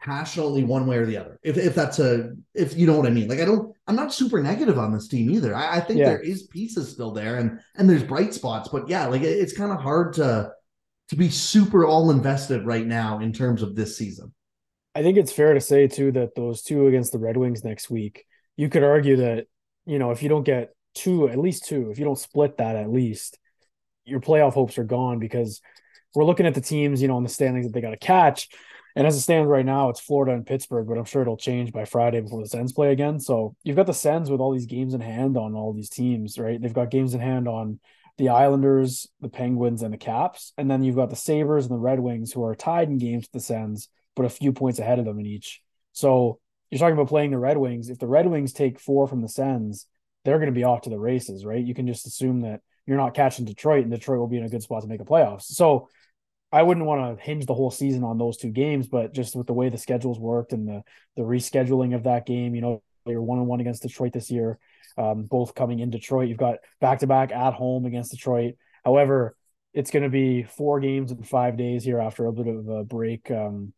passionately 0.01 0.65
one 0.65 0.87
way 0.87 0.97
or 0.97 1.07
the 1.07 1.17
other. 1.17 1.39
If 1.43 1.57
if 1.57 1.75
that's 1.75 1.99
a 1.99 2.33
if 2.55 2.77
you 2.77 2.87
know 2.87 2.97
what 2.97 3.07
I 3.07 3.11
mean. 3.11 3.29
Like 3.29 3.41
I 3.41 3.45
don't 3.45 3.75
I'm 3.87 3.97
not 3.97 4.13
super 4.13 4.43
negative 4.43 4.79
on 4.79 4.93
this 4.93 5.09
team 5.09 5.31
either. 5.31 5.55
I, 5.55 5.77
I 5.77 5.81
think 5.81 5.99
yeah. 5.99 6.07
there 6.07 6.21
is 6.21 6.45
pieces 6.45 6.91
still 6.91 7.13
there 7.13 7.37
and 7.37 7.61
and 7.77 7.89
there's 7.89 8.03
bright 8.03 8.35
spots, 8.35 8.69
but 8.69 8.89
yeah, 8.89 9.07
like 9.07 9.23
it, 9.23 9.39
it's 9.39 9.57
kind 9.57 9.73
of 9.73 9.81
hard 9.81 10.15
to 10.15 10.53
to 11.11 11.17
be 11.17 11.29
super 11.29 11.85
all 11.85 12.11
invested 12.11 12.65
right 12.65 12.87
now 12.87 13.19
in 13.19 13.33
terms 13.33 13.63
of 13.63 13.75
this 13.75 13.97
season. 13.97 14.33
I 14.95 15.03
think 15.03 15.19
it's 15.19 15.33
fair 15.33 15.55
to 15.55 15.61
say 15.61 15.87
too 15.87 16.13
that 16.13 16.35
those 16.35 16.63
two 16.63 16.87
against 16.87 17.13
the 17.13 17.19
Red 17.19 17.37
Wings 17.37 17.65
next 17.65 17.91
week, 17.91 18.25
you 18.57 18.69
could 18.69 18.83
argue 18.83 19.17
that, 19.17 19.47
you 19.87 19.99
know, 19.99 20.11
if 20.11 20.23
you 20.23 20.29
don't 20.29 20.45
get 20.45 20.71
two, 20.95 21.29
at 21.29 21.39
least 21.39 21.67
two, 21.67 21.91
if 21.91 21.99
you 21.99 22.05
don't 22.05 22.19
split 22.19 22.59
that 22.59 22.77
at 22.77 22.91
least, 22.91 23.39
your 24.05 24.21
playoff 24.21 24.55
hopes 24.55 24.79
are 24.79 24.85
gone 24.85 25.19
because 25.19 25.61
we're 26.15 26.25
looking 26.25 26.47
at 26.47 26.55
the 26.55 26.61
teams, 26.61 27.03
you 27.03 27.09
know, 27.09 27.19
in 27.19 27.23
the 27.23 27.29
standings 27.29 27.67
that 27.67 27.73
they 27.73 27.81
got 27.81 27.91
to 27.91 27.97
catch 27.97 28.49
and 28.97 29.07
as 29.07 29.17
it 29.17 29.21
stands 29.21 29.49
right 29.49 29.65
now, 29.65 29.89
it's 29.89 30.01
Florida 30.01 30.33
and 30.33 30.47
Pittsburgh, 30.47 30.87
but 30.89 30.99
I'm 30.99 31.05
sure 31.05 31.23
it'll 31.23 31.37
change 31.37 31.73
by 31.73 31.85
Friday 31.85 32.21
before 32.21 32.43
the 32.43 32.49
Sens 32.49 32.73
play 32.73 32.93
again. 32.93 33.21
So 33.21 33.55
you've 33.63 33.77
got 33.77 33.87
the 33.87 33.95
Sens 33.95 34.31
with 34.31 34.41
all 34.41 34.53
these 34.53 34.67
games 34.67 34.95
in 34.95 35.01
hand 35.01 35.37
on 35.37 35.55
all 35.55 35.73
these 35.73 35.91
teams, 35.91 36.39
right? 36.39 36.61
They've 36.61 36.73
got 36.73 36.91
games 36.91 37.15
in 37.15 37.21
hand 37.21 37.49
on 37.49 37.81
the 38.19 38.29
Islanders, 38.29 39.07
the 39.21 39.29
Penguins, 39.29 39.83
and 39.83 39.95
the 39.95 39.99
Caps. 39.99 40.53
And 40.59 40.71
then 40.71 40.83
you've 40.83 40.97
got 40.97 41.11
the 41.11 41.17
Sabres 41.17 41.67
and 41.67 41.75
the 41.75 41.81
Red 41.81 42.01
Wings 42.01 42.33
who 42.33 42.45
are 42.45 42.55
tied 42.55 42.89
in 42.89 42.99
games 42.99 43.25
with 43.25 43.33
the 43.33 43.47
Sens, 43.47 43.89
but 44.15 44.27
a 44.27 44.31
few 44.31 44.53
points 44.53 44.79
ahead 44.79 44.99
of 44.99 45.05
them 45.05 45.19
in 45.19 45.27
each. 45.27 45.63
So 45.93 46.39
you're 46.71 46.79
talking 46.79 46.95
about 46.95 47.09
playing 47.09 47.31
the 47.31 47.39
Red 47.39 47.57
Wings. 47.57 47.89
If 47.89 47.99
the 47.99 48.07
Red 48.07 48.27
Wings 48.27 48.53
take 48.53 48.79
four 48.79 49.07
from 49.07 49.23
the 49.23 49.29
Sens, 49.29 49.87
they're 50.25 50.39
going 50.39 50.47
to 50.47 50.53
be 50.53 50.65
off 50.65 50.83
to 50.83 50.91
the 50.91 50.99
races, 50.99 51.45
right? 51.45 51.65
You 51.65 51.75
can 51.75 51.87
just 51.87 52.07
assume 52.07 52.43
that 52.43 52.61
you're 52.87 52.97
not 52.97 53.15
catching 53.15 53.45
Detroit, 53.45 53.83
and 53.83 53.91
Detroit 53.91 54.19
will 54.19 54.27
be 54.27 54.37
in 54.37 54.45
a 54.45 54.49
good 54.49 54.63
spot 54.63 54.83
to 54.83 54.89
make 54.89 55.01
a 55.01 55.05
playoffs. 55.05 55.45
So 55.45 55.89
I 56.53 56.63
wouldn't 56.63 56.87
want 56.87 57.19
to 57.19 57.25
hinge 57.25 57.47
the 57.47 57.55
whole 57.55 57.71
season 57.71 58.03
on 58.03 58.19
those 58.19 58.37
two 58.37 58.51
games, 58.51 58.89
but 58.89 59.15
just 59.15 59.37
with 59.37 59.47
the 59.47 59.53
way 59.53 59.69
the 59.69 59.79
schedules 59.79 60.19
worked 60.19 60.53
and 60.53 60.67
the 60.67 60.83
the 61.17 61.23
rescheduling 61.23 61.95
of 61.95 62.05
that 62.05 62.27
game, 62.27 62.55
you 62.55 62.61
know, 62.61 62.83
you're 63.07 63.23
one 63.23 63.39
on 63.39 63.47
one 63.47 63.61
against 63.61 63.83
Detroit 63.83 64.13
this 64.13 64.31
year, 64.31 64.59
um, 64.99 65.25
both 65.25 65.55
coming 65.55 65.79
in 65.79 65.91
Detroit. 65.91 66.29
You've 66.29 66.39
got 66.39 66.59
back 66.81 67.01
to 67.01 67.07
back 67.07 67.31
at 67.33 67.55
home 67.55 67.87
against 67.87 68.11
Detroit. 68.11 68.55
However, 68.85 69.37
it's 69.73 69.91
going 69.93 70.03
to 70.03 70.09
be 70.09 70.43
four 70.43 70.81
games 70.81 71.13
in 71.13 71.23
five 71.23 71.57
days 71.57 71.85
here 71.85 72.01
after 72.01 72.27
a 72.27 72.33
bit 72.33 72.49
of 72.49 72.69
a 72.69 72.85
break 72.85 73.31
um, 73.31 73.73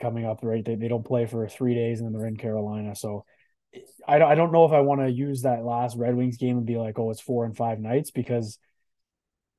coming 0.00 0.26
up. 0.26 0.40
Right, 0.42 0.64
they 0.64 0.74
they 0.74 0.88
don't 0.88 1.06
play 1.06 1.26
for 1.26 1.48
three 1.48 1.74
days 1.74 2.00
and 2.00 2.06
then 2.06 2.18
they're 2.18 2.28
in 2.28 2.36
Carolina. 2.36 2.94
So 2.94 3.24
I 4.06 4.20
I 4.20 4.34
don't 4.34 4.52
know 4.52 4.66
if 4.66 4.72
I 4.72 4.80
want 4.80 5.00
to 5.00 5.10
use 5.10 5.42
that 5.42 5.64
last 5.64 5.96
Red 5.96 6.14
Wings 6.14 6.36
game 6.36 6.58
and 6.58 6.66
be 6.66 6.76
like, 6.76 6.98
oh, 6.98 7.10
it's 7.10 7.20
four 7.20 7.46
and 7.46 7.56
five 7.56 7.78
nights 7.78 8.10
because 8.10 8.58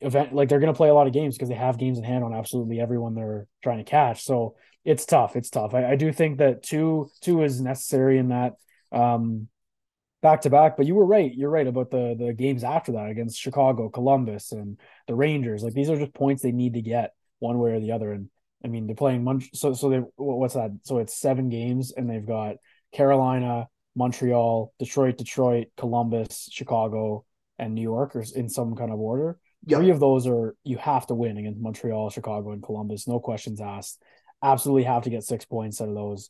event 0.02 0.34
like 0.34 0.50
they're 0.50 0.60
going 0.60 0.74
to 0.74 0.78
play 0.78 0.90
a 0.90 0.94
lot 0.94 1.08
of 1.08 1.14
games 1.14 1.36
because 1.36 1.50
they 1.50 1.56
have 1.56 1.78
games 1.78 1.98
in 1.98 2.04
hand 2.04 2.24
on 2.24 2.34
absolutely 2.34 2.80
everyone 2.80 3.16
they're 3.16 3.48
trying 3.62 3.80
to 3.80 3.90
catch. 3.90 4.24
So 4.24 4.56
it's 4.86 5.06
tough. 5.06 5.36
It's 5.36 5.50
tough. 5.50 5.74
I, 5.74 5.92
I 5.92 5.96
do 5.96 6.12
think 6.14 6.38
that 6.38 6.64
two 6.64 7.10
two 7.22 7.44
is 7.44 7.62
necessary 7.62 8.18
in 8.18 8.30
that 8.30 8.54
um 8.92 9.48
back 10.22 10.42
to 10.42 10.50
back. 10.50 10.78
But 10.78 10.86
you 10.86 10.96
were 10.96 11.06
right. 11.06 11.34
You're 11.34 11.50
right 11.50 11.68
about 11.68 11.92
the 11.92 12.16
the 12.18 12.34
games 12.34 12.64
after 12.64 12.94
that 12.94 13.10
against 13.10 13.40
Chicago, 13.40 13.90
Columbus, 13.90 14.52
and 14.52 14.80
the 15.08 15.16
Rangers. 15.16 15.64
Like 15.64 15.74
these 15.74 15.90
are 15.90 15.98
just 15.98 16.14
points 16.14 16.42
they 16.42 16.52
need 16.52 16.74
to 16.76 16.82
get 16.82 17.14
one 17.40 17.60
way 17.60 17.72
or 17.72 17.80
the 17.80 17.92
other. 17.92 18.12
And 18.12 18.30
I 18.64 18.68
mean, 18.68 18.88
they're 18.88 18.96
playing 18.96 19.24
Mon- 19.24 19.42
so 19.54 19.74
so 19.74 19.90
they 19.90 20.02
what's 20.16 20.54
that? 20.54 20.72
So 20.84 21.00
it's 21.00 21.20
seven 21.20 21.50
games, 21.50 21.94
and 21.96 22.10
they've 22.10 22.26
got 22.26 22.56
Carolina, 22.94 23.68
Montreal, 23.96 24.74
Detroit, 24.80 25.18
Detroit, 25.18 25.68
Columbus, 25.78 26.50
Chicago, 26.52 27.26
and 27.58 27.76
New 27.76 27.82
York, 27.82 28.16
or 28.16 28.24
in 28.36 28.50
some 28.50 28.76
kind 28.76 28.92
of 28.92 29.00
order. 29.00 29.38
Three 29.68 29.90
of 29.90 30.00
those 30.00 30.26
are 30.28 30.56
you 30.64 30.78
have 30.78 31.08
to 31.08 31.16
win 31.16 31.38
against 31.38 31.60
Montreal, 31.60 32.10
Chicago, 32.10 32.52
and 32.52 32.64
Columbus. 32.64 33.08
No 33.08 33.20
questions 33.20 33.60
asked. 33.62 34.02
Absolutely 34.42 34.84
have 34.84 35.04
to 35.04 35.10
get 35.10 35.24
six 35.24 35.46
points 35.46 35.82
out 35.82 35.90
of 35.90 35.96
those. 35.96 36.30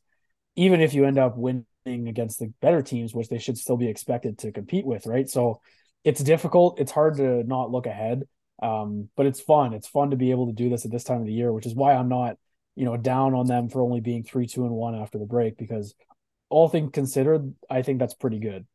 Even 0.56 0.82
if 0.82 0.94
you 0.94 1.06
end 1.06 1.20
up 1.20 1.38
winning 1.38 1.66
against 1.86 2.40
the 2.40 2.52
better 2.62 2.82
teams, 2.82 3.14
which 3.14 3.30
they 3.30 3.38
should 3.38 3.58
still 3.58 3.78
be 3.78 3.88
expected 3.88 4.40
to 4.40 4.52
compete 4.52 4.86
with, 4.86 5.06
right? 5.06 5.30
So 5.30 5.62
it's 6.04 6.24
difficult. 6.24 6.80
It's 6.80 6.92
hard 6.92 7.18
to 7.18 7.44
not 7.44 7.72
look 7.72 7.86
ahead. 7.86 8.24
Um, 8.62 9.08
but 9.16 9.26
it's 9.26 9.40
fun. 9.40 9.74
It's 9.74 9.88
fun 9.88 10.10
to 10.10 10.18
be 10.18 10.32
able 10.32 10.48
to 10.48 10.54
do 10.54 10.70
this 10.70 10.84
at 10.84 10.92
this 10.92 11.06
time 11.06 11.22
of 11.22 11.26
the 11.26 11.32
year, 11.34 11.54
which 11.54 11.66
is 11.66 11.76
why 11.76 11.94
I'm 11.94 12.10
not, 12.10 12.36
you 12.76 12.84
know, 12.84 12.98
down 12.98 13.34
on 13.34 13.48
them 13.48 13.70
for 13.70 13.82
only 13.82 14.02
being 14.02 14.24
three, 14.24 14.48
two, 14.48 14.66
and 14.66 14.74
one 14.74 14.96
after 14.96 15.18
the 15.18 15.26
break, 15.26 15.58
because 15.58 15.96
all 16.50 16.68
things 16.68 16.90
considered, 16.92 17.54
I 17.70 17.84
think 17.84 18.00
that's 18.00 18.16
pretty 18.16 18.40
good. 18.40 18.66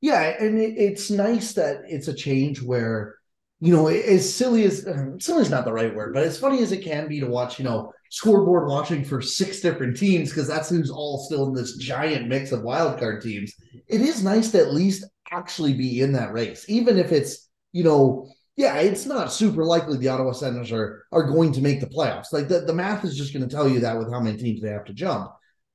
Yeah, 0.00 0.20
and 0.20 0.58
it, 0.58 0.74
it's 0.76 1.10
nice 1.10 1.54
that 1.54 1.82
it's 1.86 2.08
a 2.08 2.14
change 2.14 2.60
where 2.60 3.17
you 3.60 3.74
know, 3.74 3.88
as 3.88 4.32
silly 4.32 4.64
as 4.64 4.86
uh, 4.86 5.18
silly 5.18 5.42
is 5.42 5.50
not 5.50 5.64
the 5.64 5.72
right 5.72 5.94
word, 5.94 6.14
but 6.14 6.22
as 6.22 6.38
funny 6.38 6.62
as 6.62 6.70
it 6.70 6.84
can 6.84 7.08
be 7.08 7.18
to 7.20 7.26
watch, 7.26 7.58
you 7.58 7.64
know, 7.64 7.92
scoreboard 8.10 8.68
watching 8.68 9.04
for 9.04 9.20
six 9.20 9.60
different 9.60 9.96
teams 9.96 10.30
because 10.30 10.46
that's 10.46 10.68
who's 10.68 10.90
all 10.90 11.18
still 11.18 11.48
in 11.48 11.54
this 11.54 11.76
giant 11.76 12.28
mix 12.28 12.52
of 12.52 12.60
wildcard 12.60 13.22
teams. 13.22 13.52
It 13.88 14.00
is 14.00 14.22
nice 14.22 14.52
to 14.52 14.60
at 14.60 14.72
least 14.72 15.04
actually 15.32 15.74
be 15.74 16.00
in 16.02 16.12
that 16.12 16.32
race, 16.32 16.64
even 16.68 16.98
if 16.98 17.10
it's, 17.10 17.48
you 17.72 17.82
know, 17.82 18.28
yeah, 18.56 18.76
it's 18.78 19.06
not 19.06 19.32
super 19.32 19.64
likely 19.64 19.98
the 19.98 20.08
Ottawa 20.08 20.32
Senators 20.32 20.72
are 20.72 21.04
are 21.12 21.24
going 21.24 21.52
to 21.52 21.60
make 21.60 21.80
the 21.80 21.86
playoffs. 21.86 22.32
Like 22.32 22.48
the, 22.48 22.60
the 22.60 22.74
math 22.74 23.04
is 23.04 23.16
just 23.16 23.32
going 23.32 23.48
to 23.48 23.54
tell 23.54 23.68
you 23.68 23.80
that 23.80 23.98
with 23.98 24.10
how 24.10 24.20
many 24.20 24.36
teams 24.36 24.60
they 24.60 24.70
have 24.70 24.84
to 24.86 24.92
jump. 24.92 25.30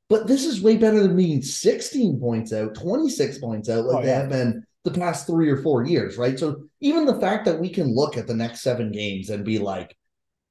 But 0.10 0.28
this 0.28 0.46
is 0.46 0.62
way 0.62 0.78
better 0.78 1.02
than 1.02 1.16
being 1.16 1.42
16 1.42 2.20
points 2.20 2.54
out, 2.54 2.76
26 2.76 3.40
points 3.40 3.70
out, 3.70 3.86
like 3.86 3.96
oh, 3.96 4.00
yeah. 4.00 4.06
they 4.06 4.12
have 4.12 4.30
been 4.30 4.66
the 4.84 4.92
past 4.92 5.28
three 5.28 5.50
or 5.50 5.58
four 5.58 5.86
years, 5.86 6.18
right? 6.18 6.38
So 6.38 6.64
even 6.82 7.06
the 7.06 7.20
fact 7.20 7.46
that 7.46 7.60
we 7.60 7.70
can 7.70 7.96
look 7.96 8.18
at 8.18 8.28
the 8.28 8.36
next 8.36 8.62
seven 8.62 8.92
games 8.92 9.30
and 9.30 9.46
be 9.46 9.60
like, 9.60 9.96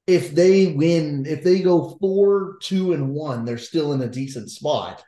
if 0.07 0.33
they 0.33 0.73
win, 0.73 1.25
if 1.25 1.43
they 1.43 1.61
go 1.61 1.97
four, 2.01 2.57
two, 2.61 2.93
and 2.93 3.09
one, 3.09 3.45
they're 3.45 3.57
still 3.57 3.93
in 3.93 4.01
a 4.01 4.09
decent 4.09 4.49
spot. 4.49 5.03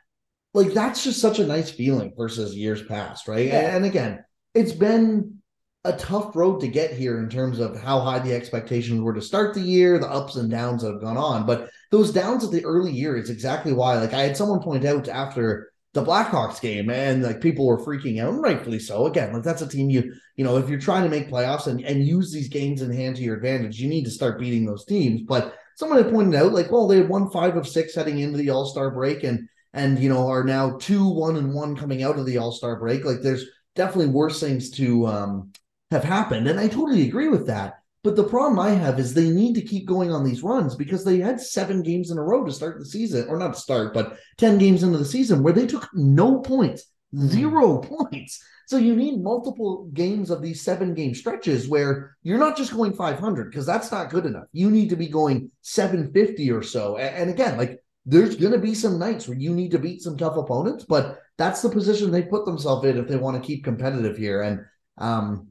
Like 0.54 0.72
that's 0.72 1.04
just 1.04 1.20
such 1.20 1.38
a 1.38 1.46
nice 1.46 1.70
feeling 1.70 2.14
versus 2.16 2.56
years 2.56 2.82
past, 2.82 3.28
right? 3.28 3.46
Yeah. 3.46 3.76
And 3.76 3.84
again, 3.84 4.24
it's 4.54 4.72
been 4.72 5.42
a 5.84 5.92
tough 5.92 6.34
road 6.34 6.60
to 6.60 6.68
get 6.68 6.92
here 6.92 7.18
in 7.18 7.28
terms 7.28 7.58
of 7.60 7.80
how 7.80 8.00
high 8.00 8.18
the 8.18 8.34
expectations 8.34 9.00
were 9.00 9.12
to 9.12 9.22
start 9.22 9.54
the 9.54 9.60
year, 9.60 9.98
the 9.98 10.10
ups 10.10 10.36
and 10.36 10.50
downs 10.50 10.82
that 10.82 10.92
have 10.92 11.02
gone 11.02 11.16
on. 11.16 11.46
But 11.46 11.70
those 11.90 12.10
downs 12.10 12.42
at 12.42 12.50
the 12.50 12.64
early 12.64 12.90
year 12.90 13.16
is 13.16 13.28
exactly 13.28 13.72
why. 13.72 13.96
Like 13.96 14.14
I 14.14 14.22
had 14.22 14.36
someone 14.36 14.60
point 14.60 14.84
out 14.84 15.08
after 15.08 15.70
the 15.96 16.04
Blackhawks 16.04 16.60
game, 16.60 16.90
and 16.90 17.22
like 17.22 17.40
people 17.40 17.66
were 17.66 17.82
freaking 17.82 18.22
out, 18.22 18.38
rightfully 18.38 18.78
so. 18.78 19.06
Again, 19.06 19.32
like 19.32 19.42
that's 19.42 19.62
a 19.62 19.68
team 19.68 19.90
you 19.90 20.12
you 20.36 20.44
know 20.44 20.58
if 20.58 20.68
you're 20.68 20.78
trying 20.78 21.02
to 21.02 21.08
make 21.08 21.30
playoffs 21.30 21.66
and 21.66 21.82
and 21.84 22.06
use 22.06 22.30
these 22.30 22.48
games 22.48 22.82
in 22.82 22.92
hand 22.92 23.16
to 23.16 23.22
your 23.22 23.34
advantage, 23.34 23.80
you 23.80 23.88
need 23.88 24.04
to 24.04 24.10
start 24.10 24.38
beating 24.38 24.66
those 24.66 24.84
teams. 24.84 25.22
But 25.22 25.54
someone 25.74 26.02
had 26.02 26.12
pointed 26.12 26.38
out, 26.38 26.52
like, 26.52 26.70
well, 26.70 26.86
they 26.86 26.98
had 26.98 27.08
won 27.08 27.30
five 27.30 27.56
of 27.56 27.66
six 27.66 27.94
heading 27.94 28.18
into 28.18 28.36
the 28.38 28.50
All 28.50 28.66
Star 28.66 28.90
break, 28.90 29.24
and 29.24 29.48
and 29.72 29.98
you 29.98 30.10
know 30.10 30.28
are 30.28 30.44
now 30.44 30.76
two 30.78 31.08
one 31.08 31.36
and 31.36 31.54
one 31.54 31.74
coming 31.74 32.02
out 32.02 32.18
of 32.18 32.26
the 32.26 32.36
All 32.36 32.52
Star 32.52 32.76
break. 32.76 33.04
Like, 33.04 33.22
there's 33.22 33.46
definitely 33.74 34.12
worse 34.12 34.38
things 34.38 34.70
to 34.72 35.06
um 35.06 35.52
have 35.90 36.04
happened, 36.04 36.46
and 36.46 36.60
I 36.60 36.68
totally 36.68 37.08
agree 37.08 37.28
with 37.28 37.46
that. 37.46 37.80
But 38.06 38.14
the 38.14 38.22
problem 38.22 38.60
I 38.60 38.70
have 38.70 39.00
is 39.00 39.14
they 39.14 39.30
need 39.30 39.54
to 39.54 39.62
keep 39.62 39.84
going 39.84 40.12
on 40.12 40.22
these 40.22 40.44
runs 40.44 40.76
because 40.76 41.04
they 41.04 41.18
had 41.18 41.40
seven 41.40 41.82
games 41.82 42.12
in 42.12 42.18
a 42.18 42.22
row 42.22 42.44
to 42.44 42.52
start 42.52 42.78
the 42.78 42.86
season, 42.86 43.26
or 43.28 43.36
not 43.36 43.54
to 43.54 43.60
start, 43.60 43.92
but 43.92 44.16
10 44.36 44.58
games 44.58 44.84
into 44.84 44.96
the 44.96 45.04
season 45.04 45.42
where 45.42 45.52
they 45.52 45.66
took 45.66 45.88
no 45.92 46.38
points, 46.38 46.84
hmm. 47.12 47.26
zero 47.26 47.78
points. 47.82 48.40
So 48.68 48.76
you 48.76 48.94
need 48.94 49.20
multiple 49.20 49.90
games 49.92 50.30
of 50.30 50.40
these 50.40 50.62
seven 50.62 50.94
game 50.94 51.16
stretches 51.16 51.66
where 51.66 52.16
you're 52.22 52.38
not 52.38 52.56
just 52.56 52.72
going 52.72 52.92
500 52.92 53.50
because 53.50 53.66
that's 53.66 53.90
not 53.90 54.10
good 54.10 54.24
enough. 54.24 54.46
You 54.52 54.70
need 54.70 54.90
to 54.90 54.96
be 54.96 55.08
going 55.08 55.50
750 55.62 56.52
or 56.52 56.62
so. 56.62 56.98
And 56.98 57.28
again, 57.28 57.58
like 57.58 57.82
there's 58.04 58.36
going 58.36 58.52
to 58.52 58.58
be 58.60 58.76
some 58.76 59.00
nights 59.00 59.26
where 59.26 59.36
you 59.36 59.52
need 59.52 59.72
to 59.72 59.80
beat 59.80 60.00
some 60.00 60.16
tough 60.16 60.36
opponents, 60.36 60.84
but 60.84 61.18
that's 61.38 61.60
the 61.60 61.70
position 61.70 62.12
they 62.12 62.22
put 62.22 62.44
themselves 62.44 62.86
in 62.86 62.98
if 62.98 63.08
they 63.08 63.16
want 63.16 63.36
to 63.36 63.44
keep 63.44 63.64
competitive 63.64 64.16
here. 64.16 64.42
And 64.42 64.60
um, 64.96 65.48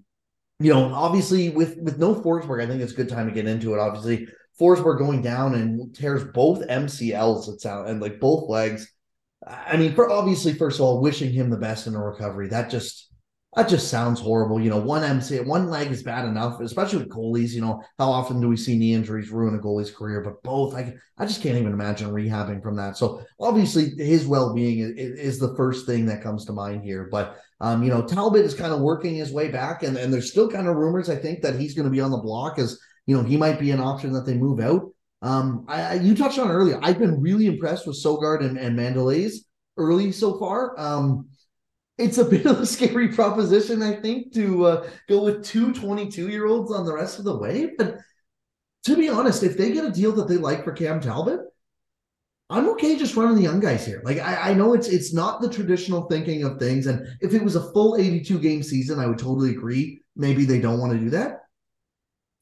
you 0.60 0.74
know, 0.74 0.94
obviously 0.94 1.50
with 1.50 1.78
with 1.78 1.98
no 1.98 2.16
Forsberg, 2.16 2.64
I 2.64 2.68
think 2.68 2.82
it's 2.82 2.94
a 2.94 2.96
good 2.96 3.10
time 3.10 3.28
to 3.28 3.34
get 3.34 3.48
into 3.48 3.74
it. 3.74 3.80
Obviously, 3.80 4.28
Forsberg 4.60 5.00
going 5.00 5.22
down 5.22 5.56
and 5.56 5.94
tears 5.94 6.24
both 6.34 6.66
MCLs. 6.68 7.50
It's 7.54 7.66
out 7.66 7.88
and 7.88 8.02
like 8.02 8.20
both 8.20 8.50
legs. 8.50 8.92
I 9.46 9.78
mean, 9.78 9.94
for 9.94 10.10
obviously, 10.10 10.54
first 10.54 10.80
of 10.80 10.86
all, 10.86 11.02
wishing 11.02 11.32
him 11.32 11.50
the 11.50 11.58
best 11.58 11.88
in 11.88 11.96
a 11.96 12.02
recovery. 12.02 12.48
That 12.48 12.70
just 12.70 13.12
that 13.56 13.70
just 13.70 13.90
sounds 13.90 14.20
horrible. 14.20 14.60
You 14.60 14.70
know, 14.70 14.80
one 14.80 15.04
MC, 15.04 15.40
one 15.40 15.70
leg 15.70 15.90
is 15.90 16.04
bad 16.04 16.26
enough, 16.26 16.60
especially 16.60 17.00
with 17.00 17.10
goalies. 17.10 17.52
You 17.52 17.62
know, 17.62 17.82
how 17.98 18.10
often 18.10 18.42
do 18.42 18.50
we 18.50 18.58
see 18.58 18.78
knee 18.78 18.94
injuries 18.94 19.30
ruin 19.30 19.56
a 19.56 19.58
goalie's 19.58 19.92
career? 19.92 20.22
But 20.22 20.44
both, 20.44 20.76
I, 20.76 20.94
I 21.18 21.26
just 21.26 21.42
can't 21.42 21.58
even 21.58 21.72
imagine 21.72 22.12
rehabbing 22.12 22.62
from 22.62 22.76
that. 22.76 22.98
So 22.98 23.24
obviously, 23.40 23.92
his 23.98 24.28
well 24.28 24.54
being 24.54 24.80
is, 24.80 25.20
is, 25.20 25.40
the 25.40 25.56
first 25.56 25.86
thing 25.86 26.06
that 26.08 26.22
comes 26.22 26.46
to 26.46 26.54
mind 26.54 26.84
here. 26.84 27.08
But 27.10 27.38
um, 27.62 27.82
you 27.82 27.90
know, 27.90 28.02
Talbot 28.02 28.44
is 28.44 28.54
kind 28.54 28.74
of 28.74 28.82
working 28.82 29.16
his 29.16 29.32
way 29.32 29.50
back, 29.50 29.84
and, 29.84 29.96
and 29.96 30.14
there's 30.14 30.32
still 30.32 30.50
kind 30.50 30.68
of 30.68 30.76
rumors, 30.76 31.10
I 31.10 31.16
think, 31.16 31.42
that 31.42 31.56
he's 31.58 31.74
going 31.74 31.86
to 31.86 31.92
be 31.92 32.02
on 32.02 32.12
the 32.12 32.18
block 32.18 32.60
as, 32.60 32.78
you 33.06 33.16
know, 33.16 33.24
he 33.24 33.38
might 33.38 33.60
be 33.60 33.72
an 33.72 33.80
option 33.80 34.12
that 34.14 34.26
they 34.26 34.34
move 34.34 34.60
out. 34.60 34.92
Um, 35.22 35.66
I, 35.70 35.82
I 35.82 35.94
you 35.94 36.14
touched 36.14 36.40
on 36.40 36.52
earlier. 36.52 36.78
I've 36.82 37.00
been 37.00 37.22
really 37.22 37.48
impressed 37.48 37.88
with 37.88 38.02
Sogaard 38.04 38.44
and, 38.44 38.58
and 38.58 38.78
Mandolese 38.78 39.38
early 39.78 40.12
so 40.12 40.38
far. 40.38 40.78
Um, 40.80 41.30
it's 41.98 42.18
a 42.18 42.26
bit 42.26 42.46
of 42.46 42.60
a 42.60 42.66
scary 42.66 43.10
proposition, 43.10 43.82
I 43.82 43.96
think, 43.96 44.34
to 44.34 44.66
uh, 44.66 44.90
go 45.08 45.24
with 45.24 45.46
two 45.46 45.74
22 45.74 46.30
year 46.30 46.48
olds 46.48 46.72
on 46.72 46.86
the 46.86 46.94
rest 46.94 47.20
of 47.20 47.26
the 47.26 47.38
way. 47.38 47.72
But 47.78 48.00
to 48.86 48.96
be 48.96 49.10
honest, 49.10 49.44
if 49.44 49.58
they 49.58 49.72
get 49.72 49.86
a 49.86 49.92
deal 49.92 50.12
that 50.14 50.28
they 50.28 50.38
like 50.38 50.64
for 50.64 50.74
Cam 50.74 51.00
Talbot, 51.00 51.40
I'm 52.50 52.70
okay 52.70 52.96
just 52.96 53.16
running 53.16 53.36
the 53.36 53.42
young 53.42 53.60
guys 53.60 53.86
here. 53.86 54.02
Like 54.04 54.20
I, 54.20 54.52
I, 54.52 54.54
know 54.54 54.74
it's 54.74 54.88
it's 54.88 55.14
not 55.14 55.42
the 55.42 55.50
traditional 55.50 56.08
thinking 56.08 56.44
of 56.44 56.60
things, 56.60 56.86
and 56.86 57.08
if 57.22 57.34
it 57.34 57.44
was 57.44 57.56
a 57.56 57.72
full 57.74 57.96
82 57.98 58.40
game 58.40 58.62
season, 58.62 59.00
I 59.00 59.08
would 59.08 59.18
totally 59.18 59.50
agree. 59.50 60.00
Maybe 60.16 60.46
they 60.46 60.60
don't 60.60 60.80
want 60.80 60.94
to 60.94 61.00
do 61.00 61.10
that. 61.12 61.40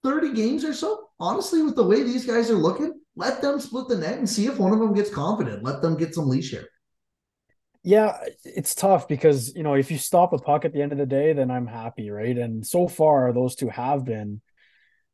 30 0.04 0.34
games 0.34 0.66
or 0.66 0.74
so, 0.74 1.08
honestly, 1.20 1.62
with 1.62 1.76
the 1.76 1.86
way 1.86 2.04
these 2.04 2.26
guys 2.26 2.52
are 2.52 2.56
looking, 2.56 3.00
let 3.16 3.42
them 3.42 3.62
split 3.62 3.88
the 3.88 3.96
net 3.96 4.18
and 4.18 4.30
see 4.30 4.48
if 4.48 4.60
one 4.60 4.74
of 4.74 4.80
them 4.80 4.94
gets 4.94 5.10
confident. 5.10 5.64
Let 5.64 5.82
them 5.82 5.96
get 5.96 6.14
some 6.14 6.28
leash 6.28 6.50
here. 6.50 6.68
Yeah, 7.84 8.18
it's 8.46 8.76
tough 8.76 9.08
because 9.10 9.54
you 9.56 9.64
know 9.64 9.74
if 9.74 9.92
you 9.92 9.98
stop 9.98 10.32
a 10.32 10.38
puck 10.38 10.64
at 10.64 10.72
the 10.74 10.82
end 10.82 10.94
of 10.94 10.98
the 10.98 11.06
day, 11.06 11.34
then 11.34 11.52
I'm 11.52 11.68
happy, 11.68 12.10
right? 12.10 12.38
And 12.38 12.66
so 12.66 12.88
far, 12.88 13.34
those 13.34 13.56
two 13.56 13.70
have 13.70 14.06
been 14.06 14.42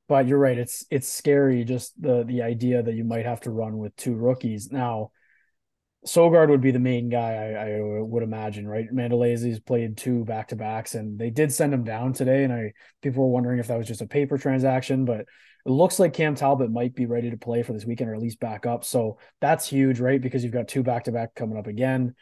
but 0.08 0.28
you're 0.28 0.40
right. 0.40 0.58
It's 0.58 0.86
it's 0.92 1.08
scary 1.08 1.64
just 1.66 2.02
the 2.02 2.24
the 2.26 2.42
idea 2.44 2.84
that 2.84 2.96
you 2.96 3.04
might 3.06 3.26
have 3.26 3.42
to 3.42 3.52
run 3.52 3.78
with 3.78 3.96
two 3.96 4.16
rookies 4.16 4.72
now. 4.72 5.12
Sogaard 6.08 6.50
would 6.50 6.62
be 6.62 6.72
the 6.72 6.80
main 6.80 7.10
guy, 7.10 7.34
I, 7.34 7.76
I 7.76 8.02
would 8.02 8.24
imagine, 8.24 8.68
right? 8.68 8.88
Mandolese's 8.92 9.60
played 9.60 9.98
two 9.98 10.26
back 10.26 10.50
to 10.50 10.56
backs, 10.56 10.96
and 10.96 11.20
they 11.20 11.30
did 11.30 11.52
send 11.54 11.74
him 11.74 11.84
down 11.84 12.14
today. 12.14 12.44
And 12.46 12.54
I 12.54 12.74
people 13.02 13.24
were 13.24 13.32
wondering 13.34 13.60
if 13.60 13.68
that 13.68 13.78
was 13.78 13.88
just 13.88 14.02
a 14.02 14.08
paper 14.08 14.38
transaction, 14.38 15.06
but 15.06 15.22
it 15.22 15.28
looks 15.66 16.00
like 16.00 16.14
Cam 16.14 16.36
Talbot 16.36 16.72
might 16.72 16.96
be 16.96 17.06
ready 17.06 17.32
to 17.32 17.38
play 17.38 17.64
for 17.64 17.74
this 17.74 17.86
weekend 17.86 18.10
or 18.10 18.16
at 18.16 18.22
least 18.22 18.40
back 18.40 18.66
up. 18.66 18.86
So 18.86 19.20
that's 19.42 19.68
huge, 19.68 20.00
right? 20.00 20.22
Because 20.22 20.44
you've 20.44 20.54
got 20.54 20.70
two 20.70 20.84
back 20.84 21.06
to 21.06 21.12
back 21.12 21.36
coming 21.36 21.58
up 21.58 21.68
again. 21.68 22.16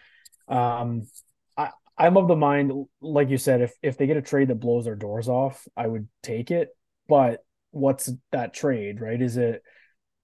Um, 0.48 1.08
I 1.56 1.72
I'm 1.98 2.18
of 2.18 2.27
the 2.27 2.36
mind, 2.36 2.72
like 3.01 3.30
you 3.30 3.38
said, 3.38 3.62
if 3.62 3.74
if 3.82 3.98
they 3.98 4.08
get 4.08 4.18
a 4.18 4.22
trade 4.22 4.50
that 4.50 4.56
blows 4.56 4.86
their 4.86 4.96
doors 4.96 5.27
off, 5.27 5.68
I 5.75 5.88
would 5.88 6.08
take 6.24 6.51
it. 6.51 6.70
But 7.08 7.44
what's 7.72 8.12
that 8.32 8.54
trade, 8.54 9.01
right? 9.01 9.22
Is 9.22 9.38
it 9.38 9.63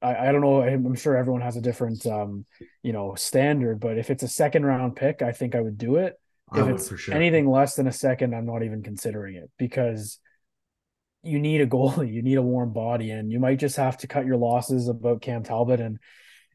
I, 0.03 0.27
I 0.27 0.32
don't 0.32 0.42
know. 0.42 0.62
I'm 0.62 0.96
sure 0.96 1.15
everyone 1.15 1.42
has 1.42 1.56
a 1.56 1.62
different 1.62 2.06
um, 2.06 2.46
you 2.84 2.92
know, 2.92 3.15
standard, 3.15 3.80
but 3.80 3.98
if 3.98 4.10
it's 4.10 4.24
a 4.24 4.27
second 4.27 4.65
round 4.65 4.96
pick, 4.96 5.22
I 5.22 5.32
think 5.32 5.56
I 5.56 5.62
would 5.62 5.77
do 5.77 5.96
it. 5.96 6.20
I 6.51 6.62
If 6.62 6.68
it's 6.68 7.00
sure. 7.00 7.15
anything 7.15 7.50
less 7.50 7.75
than 7.75 7.88
a 7.88 7.92
second, 7.92 8.36
I'm 8.36 8.46
not 8.46 8.63
even 8.63 8.84
considering 8.84 9.36
it 9.36 9.50
because 9.58 10.20
you 11.24 11.39
need 11.39 11.62
a 11.62 11.68
goalie, 11.75 12.13
you 12.13 12.22
need 12.22 12.38
a 12.38 12.42
warm 12.44 12.74
body, 12.74 13.12
and 13.12 13.32
you 13.32 13.39
might 13.39 13.60
just 13.60 13.77
have 13.77 13.98
to 14.00 14.08
cut 14.08 14.25
your 14.25 14.38
losses 14.38 14.89
about 14.89 15.22
Cam 15.22 15.44
Talbot. 15.44 15.80
And 15.80 16.00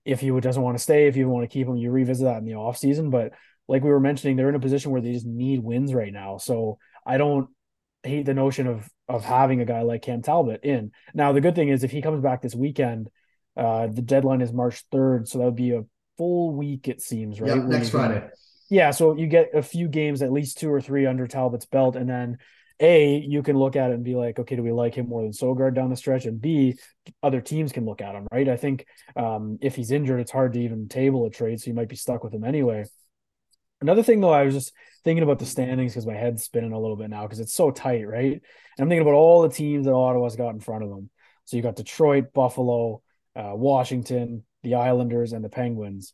if 0.04 0.20
he 0.20 0.30
doesn't 0.38 0.62
want 0.62 0.76
to 0.76 0.82
stay, 0.82 1.06
if 1.06 1.16
you 1.16 1.28
want 1.28 1.48
to 1.48 1.52
keep 1.52 1.66
him, 1.66 1.76
you 1.76 1.90
revisit 1.90 2.24
that 2.24 2.38
in 2.38 2.44
the 2.44 2.52
offseason. 2.52 3.10
But 3.10 3.32
like 3.68 3.84
we 3.84 3.90
were 3.90 4.00
mentioning, 4.00 4.36
they're 4.36 4.48
in 4.48 4.54
a 4.54 4.60
position 4.60 4.90
where 4.90 5.00
they 5.00 5.12
just 5.12 5.26
need 5.26 5.62
wins 5.62 5.94
right 5.94 6.12
now. 6.12 6.38
So 6.38 6.78
I 7.06 7.18
don't 7.18 7.48
hate 8.02 8.26
the 8.26 8.34
notion 8.34 8.66
of 8.66 8.88
of 9.08 9.24
having 9.24 9.60
a 9.60 9.64
guy 9.64 9.82
like 9.82 10.02
Cam 10.02 10.22
Talbot 10.22 10.64
in. 10.64 10.92
Now 11.14 11.32
the 11.32 11.40
good 11.40 11.54
thing 11.54 11.68
is 11.68 11.84
if 11.84 11.90
he 11.90 12.02
comes 12.02 12.20
back 12.20 12.42
this 12.42 12.54
weekend, 12.54 13.08
uh, 13.56 13.86
the 13.86 14.02
deadline 14.02 14.40
is 14.40 14.52
March 14.52 14.84
third, 14.90 15.28
so 15.28 15.38
that 15.38 15.44
would 15.44 15.56
be 15.56 15.72
a 15.72 15.84
full 16.16 16.54
week 16.54 16.88
it 16.88 17.00
seems, 17.00 17.40
right? 17.40 17.56
Yeah, 17.56 17.62
next 17.62 17.90
Friday. 17.90 18.28
yeah, 18.70 18.90
so 18.90 19.16
you 19.16 19.26
get 19.26 19.54
a 19.54 19.62
few 19.62 19.88
games, 19.88 20.22
at 20.22 20.32
least 20.32 20.58
two 20.58 20.70
or 20.70 20.80
three 20.80 21.06
under 21.06 21.26
Talbot's 21.26 21.66
belt, 21.66 21.96
and 21.96 22.08
then 22.08 22.38
A, 22.80 23.18
you 23.18 23.42
can 23.42 23.56
look 23.56 23.76
at 23.76 23.90
it 23.90 23.94
and 23.94 24.04
be 24.04 24.14
like, 24.14 24.38
okay, 24.38 24.56
do 24.56 24.62
we 24.62 24.72
like 24.72 24.94
him 24.94 25.08
more 25.08 25.22
than 25.22 25.32
Sogaard 25.32 25.74
down 25.74 25.90
the 25.90 25.96
stretch? 25.96 26.26
And 26.26 26.40
B, 26.40 26.78
other 27.22 27.40
teams 27.40 27.72
can 27.72 27.84
look 27.84 28.00
at 28.00 28.14
him, 28.14 28.26
right? 28.30 28.48
I 28.48 28.56
think 28.56 28.86
um, 29.16 29.58
if 29.60 29.74
he's 29.74 29.90
injured, 29.90 30.20
it's 30.20 30.32
hard 30.32 30.52
to 30.52 30.60
even 30.60 30.88
table 30.88 31.26
a 31.26 31.30
trade, 31.30 31.60
so 31.60 31.68
you 31.68 31.74
might 31.74 31.88
be 31.88 31.96
stuck 31.96 32.22
with 32.22 32.34
him 32.34 32.44
anyway. 32.44 32.84
Another 33.80 34.02
thing 34.02 34.20
though, 34.20 34.32
I 34.32 34.42
was 34.44 34.54
just 34.54 34.72
thinking 35.04 35.22
about 35.22 35.38
the 35.38 35.46
standings 35.46 35.92
because 35.92 36.06
my 36.06 36.14
head's 36.14 36.42
spinning 36.44 36.72
a 36.72 36.80
little 36.80 36.96
bit 36.96 37.10
now 37.10 37.22
because 37.22 37.40
it's 37.40 37.54
so 37.54 37.70
tight, 37.70 38.06
right? 38.08 38.32
And 38.32 38.42
I'm 38.78 38.88
thinking 38.88 39.02
about 39.02 39.14
all 39.14 39.42
the 39.42 39.48
teams 39.54 39.86
that 39.86 39.92
Ottawa's 39.92 40.36
got 40.36 40.50
in 40.50 40.60
front 40.60 40.82
of 40.84 40.90
them. 40.90 41.10
So 41.44 41.56
you 41.56 41.62
got 41.62 41.76
Detroit, 41.76 42.32
Buffalo, 42.32 43.02
uh, 43.36 43.52
Washington, 43.54 44.44
the 44.62 44.74
Islanders, 44.74 45.32
and 45.32 45.44
the 45.44 45.48
Penguins. 45.48 46.12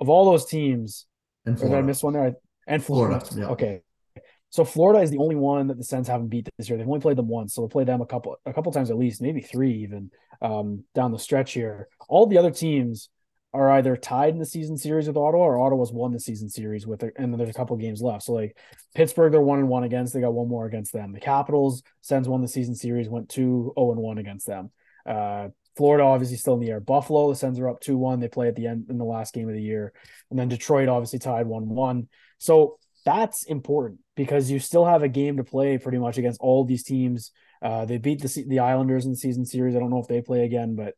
Of 0.00 0.08
all 0.08 0.30
those 0.30 0.44
teams, 0.46 1.06
And 1.46 1.56
or 1.56 1.58
did 1.58 1.64
I 1.64 1.68
Florida. 1.68 1.86
miss 1.86 2.02
one 2.02 2.12
there? 2.12 2.36
And 2.66 2.84
Florida. 2.84 3.18
Florida, 3.20 3.40
yeah. 3.40 3.52
Okay. 3.52 3.80
So 4.50 4.64
Florida 4.64 5.00
is 5.00 5.10
the 5.10 5.18
only 5.18 5.34
one 5.34 5.66
that 5.66 5.76
the 5.76 5.84
Sens 5.84 6.08
haven't 6.08 6.28
beat 6.28 6.48
this 6.56 6.68
year. 6.68 6.78
They've 6.78 6.86
only 6.86 7.00
played 7.00 7.16
them 7.16 7.28
once, 7.28 7.54
so 7.54 7.62
they'll 7.62 7.68
play 7.68 7.84
them 7.84 8.00
a 8.00 8.06
couple 8.06 8.36
a 8.46 8.52
couple 8.52 8.72
times 8.72 8.90
at 8.90 8.96
least, 8.96 9.20
maybe 9.20 9.40
three 9.40 9.82
even 9.82 10.10
um, 10.40 10.84
down 10.94 11.12
the 11.12 11.18
stretch 11.18 11.52
here. 11.52 11.88
All 12.08 12.26
the 12.26 12.38
other 12.38 12.50
teams 12.50 13.10
are 13.54 13.70
either 13.72 13.96
tied 13.96 14.34
in 14.34 14.38
the 14.38 14.46
season 14.46 14.76
series 14.76 15.06
with 15.06 15.16
Ottawa 15.16 15.44
or 15.44 15.58
Ottawa's 15.58 15.92
won 15.92 16.12
the 16.12 16.20
season 16.20 16.50
series 16.50 16.86
with 16.86 17.02
it, 17.02 17.14
and 17.16 17.32
then 17.32 17.38
there's 17.38 17.50
a 17.50 17.54
couple 17.54 17.76
games 17.76 18.02
left. 18.02 18.24
So 18.24 18.32
like 18.32 18.56
Pittsburgh, 18.94 19.32
they're 19.32 19.40
one 19.40 19.58
and 19.58 19.68
one 19.68 19.84
against. 19.84 20.12
They 20.12 20.20
got 20.20 20.34
one 20.34 20.48
more 20.48 20.66
against 20.66 20.92
them. 20.92 21.12
The 21.12 21.20
Capitals, 21.20 21.82
Sens 22.02 22.28
won 22.28 22.42
the 22.42 22.48
season 22.48 22.74
series, 22.74 23.08
went 23.08 23.28
two 23.28 23.72
zero 23.76 23.92
and 23.92 24.00
one 24.00 24.18
against 24.18 24.46
them. 24.46 24.70
Uh, 25.06 25.48
Florida 25.76 26.04
obviously 26.04 26.36
still 26.36 26.54
in 26.54 26.60
the 26.60 26.70
air. 26.70 26.80
Buffalo, 26.80 27.30
the 27.30 27.36
Sens 27.36 27.58
are 27.58 27.68
up 27.68 27.80
two 27.80 27.96
one. 27.96 28.20
They 28.20 28.28
play 28.28 28.48
at 28.48 28.56
the 28.56 28.66
end 28.66 28.86
in 28.90 28.98
the 28.98 29.04
last 29.04 29.32
game 29.32 29.48
of 29.48 29.54
the 29.54 29.62
year, 29.62 29.92
and 30.30 30.38
then 30.38 30.48
Detroit 30.48 30.88
obviously 30.88 31.18
tied 31.18 31.46
one 31.46 31.68
one. 31.68 32.08
So 32.38 32.78
that's 33.04 33.44
important 33.44 34.00
because 34.14 34.50
you 34.50 34.58
still 34.58 34.84
have 34.84 35.02
a 35.02 35.08
game 35.08 35.38
to 35.38 35.44
play 35.44 35.78
pretty 35.78 35.98
much 35.98 36.18
against 36.18 36.40
all 36.40 36.64
these 36.64 36.82
teams. 36.82 37.30
Uh, 37.62 37.86
they 37.86 37.96
beat 37.96 38.20
the 38.20 38.44
the 38.46 38.58
Islanders 38.58 39.06
in 39.06 39.12
the 39.12 39.16
season 39.16 39.46
series. 39.46 39.74
I 39.74 39.78
don't 39.78 39.90
know 39.90 40.00
if 40.00 40.08
they 40.08 40.20
play 40.20 40.44
again, 40.44 40.76
but 40.76 40.94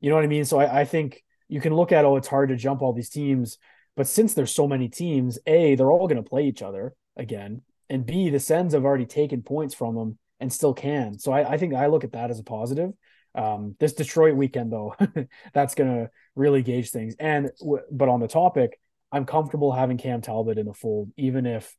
you 0.00 0.10
know 0.10 0.16
what 0.16 0.24
I 0.24 0.28
mean. 0.28 0.44
So 0.44 0.60
I, 0.60 0.80
I 0.80 0.84
think 0.84 1.24
you 1.48 1.60
can 1.60 1.74
look 1.74 1.92
at 1.92 2.04
oh, 2.04 2.16
it's 2.16 2.28
hard 2.28 2.50
to 2.50 2.56
jump 2.56 2.82
all 2.82 2.92
these 2.92 3.10
teams, 3.10 3.58
but 3.96 4.06
since 4.06 4.34
there's 4.34 4.54
so 4.54 4.68
many 4.68 4.88
teams, 4.88 5.38
a 5.46 5.74
they're 5.74 5.90
all 5.90 6.08
going 6.08 6.22
to 6.22 6.28
play 6.28 6.46
each 6.46 6.62
other 6.62 6.94
again, 7.16 7.62
and 7.88 8.06
b 8.06 8.30
the 8.30 8.40
Sens 8.40 8.74
have 8.74 8.84
already 8.84 9.06
taken 9.06 9.42
points 9.42 9.74
from 9.74 9.94
them 9.94 10.18
and 10.40 10.52
still 10.52 10.74
can. 10.74 11.18
So 11.18 11.32
I, 11.32 11.52
I 11.52 11.58
think 11.58 11.74
I 11.74 11.86
look 11.86 12.04
at 12.04 12.12
that 12.12 12.30
as 12.30 12.38
a 12.38 12.44
positive. 12.44 12.92
Um, 13.34 13.76
this 13.78 13.92
Detroit 13.92 14.36
weekend 14.36 14.72
though, 14.72 14.94
that's 15.52 15.74
going 15.74 15.90
to 15.90 16.10
really 16.34 16.62
gauge 16.62 16.90
things. 16.90 17.14
And 17.18 17.50
but 17.90 18.08
on 18.08 18.20
the 18.20 18.28
topic, 18.28 18.78
I'm 19.12 19.24
comfortable 19.24 19.72
having 19.72 19.98
Cam 19.98 20.20
Talbot 20.20 20.58
in 20.58 20.66
the 20.66 20.74
fold, 20.74 21.10
even 21.16 21.46
if 21.46 21.74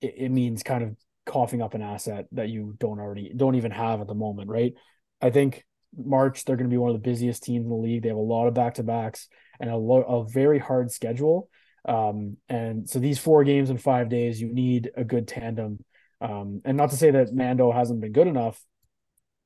it, 0.00 0.14
it 0.16 0.28
means 0.30 0.62
kind 0.62 0.82
of 0.82 0.96
coughing 1.26 1.62
up 1.62 1.74
an 1.74 1.82
asset 1.82 2.26
that 2.32 2.48
you 2.48 2.74
don't 2.78 2.98
already 2.98 3.32
don't 3.34 3.54
even 3.54 3.70
have 3.70 4.00
at 4.00 4.06
the 4.06 4.14
moment, 4.14 4.48
right? 4.48 4.74
I 5.20 5.30
think 5.30 5.64
March 5.96 6.44
they're 6.44 6.56
going 6.56 6.68
to 6.68 6.74
be 6.74 6.78
one 6.78 6.90
of 6.90 6.96
the 6.96 7.08
busiest 7.10 7.42
teams 7.42 7.64
in 7.64 7.70
the 7.70 7.76
league. 7.76 8.02
They 8.02 8.08
have 8.08 8.16
a 8.16 8.20
lot 8.20 8.46
of 8.46 8.54
back 8.54 8.74
to 8.74 8.82
backs 8.82 9.28
and 9.58 9.70
a 9.70 9.76
lo- 9.76 10.02
a 10.02 10.28
very 10.28 10.58
hard 10.58 10.90
schedule. 10.90 11.48
Um, 11.86 12.36
and 12.48 12.88
so 12.88 12.98
these 12.98 13.18
four 13.18 13.44
games 13.44 13.70
in 13.70 13.78
five 13.78 14.08
days, 14.08 14.40
you 14.40 14.52
need 14.52 14.90
a 14.96 15.04
good 15.04 15.26
tandem. 15.26 15.82
Um, 16.20 16.60
and 16.64 16.76
not 16.76 16.90
to 16.90 16.96
say 16.96 17.10
that 17.10 17.34
Mando 17.34 17.72
hasn't 17.72 18.00
been 18.00 18.12
good 18.12 18.26
enough, 18.26 18.62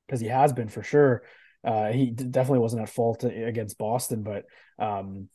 because 0.05 0.19
he 0.21 0.27
has 0.27 0.53
been 0.53 0.67
for 0.67 0.83
sure. 0.83 1.23
Uh, 1.63 1.91
he 1.91 2.11
definitely 2.11 2.59
wasn't 2.59 2.81
at 2.81 2.89
fault 2.89 3.23
against 3.23 3.77
Boston, 3.77 4.21
but 4.21 4.45
um, 4.77 5.29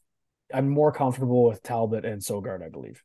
I'm 0.52 0.68
more 0.68 0.92
comfortable 0.92 1.44
with 1.44 1.62
Talbot 1.62 2.04
and 2.04 2.22
Sogaard, 2.22 2.64
I 2.64 2.68
believe. 2.68 3.02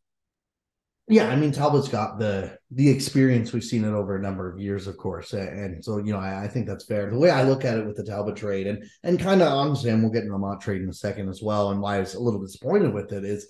Yeah, 1.07 1.27
I 1.29 1.35
mean 1.35 1.51
Talbot's 1.51 1.87
got 1.87 2.17
the 2.17 2.57
the 2.71 2.89
experience. 2.89 3.53
We've 3.53 3.63
seen 3.63 3.85
it 3.85 3.89
over 3.89 4.15
a 4.15 4.21
number 4.21 4.51
of 4.51 4.59
years, 4.59 4.87
of 4.87 4.97
course, 4.97 5.33
and, 5.33 5.83
so 5.83 5.97
you 5.97 6.11
know 6.11 6.19
I, 6.19 6.45
I 6.45 6.47
think 6.47 6.65
that's 6.65 6.85
fair. 6.85 7.11
The 7.11 7.19
way 7.19 7.29
I 7.29 7.43
look 7.43 7.63
at 7.63 7.77
it 7.77 7.85
with 7.85 7.95
the 7.95 8.03
Talbot 8.03 8.35
trade, 8.35 8.65
and 8.65 8.83
and 9.03 9.19
kind 9.19 9.43
of 9.43 9.49
honestly, 9.49 9.91
and 9.91 10.01
we'll 10.01 10.11
get 10.11 10.23
into 10.23 10.31
the 10.31 10.39
Motte 10.39 10.61
trade 10.61 10.81
in 10.81 10.89
a 10.89 10.93
second 10.93 11.29
as 11.29 11.43
well, 11.43 11.69
and 11.69 11.79
why 11.79 11.97
I 11.97 11.99
was 11.99 12.15
a 12.15 12.19
little 12.19 12.41
disappointed 12.41 12.91
with 12.91 13.13
it 13.13 13.23
is 13.23 13.47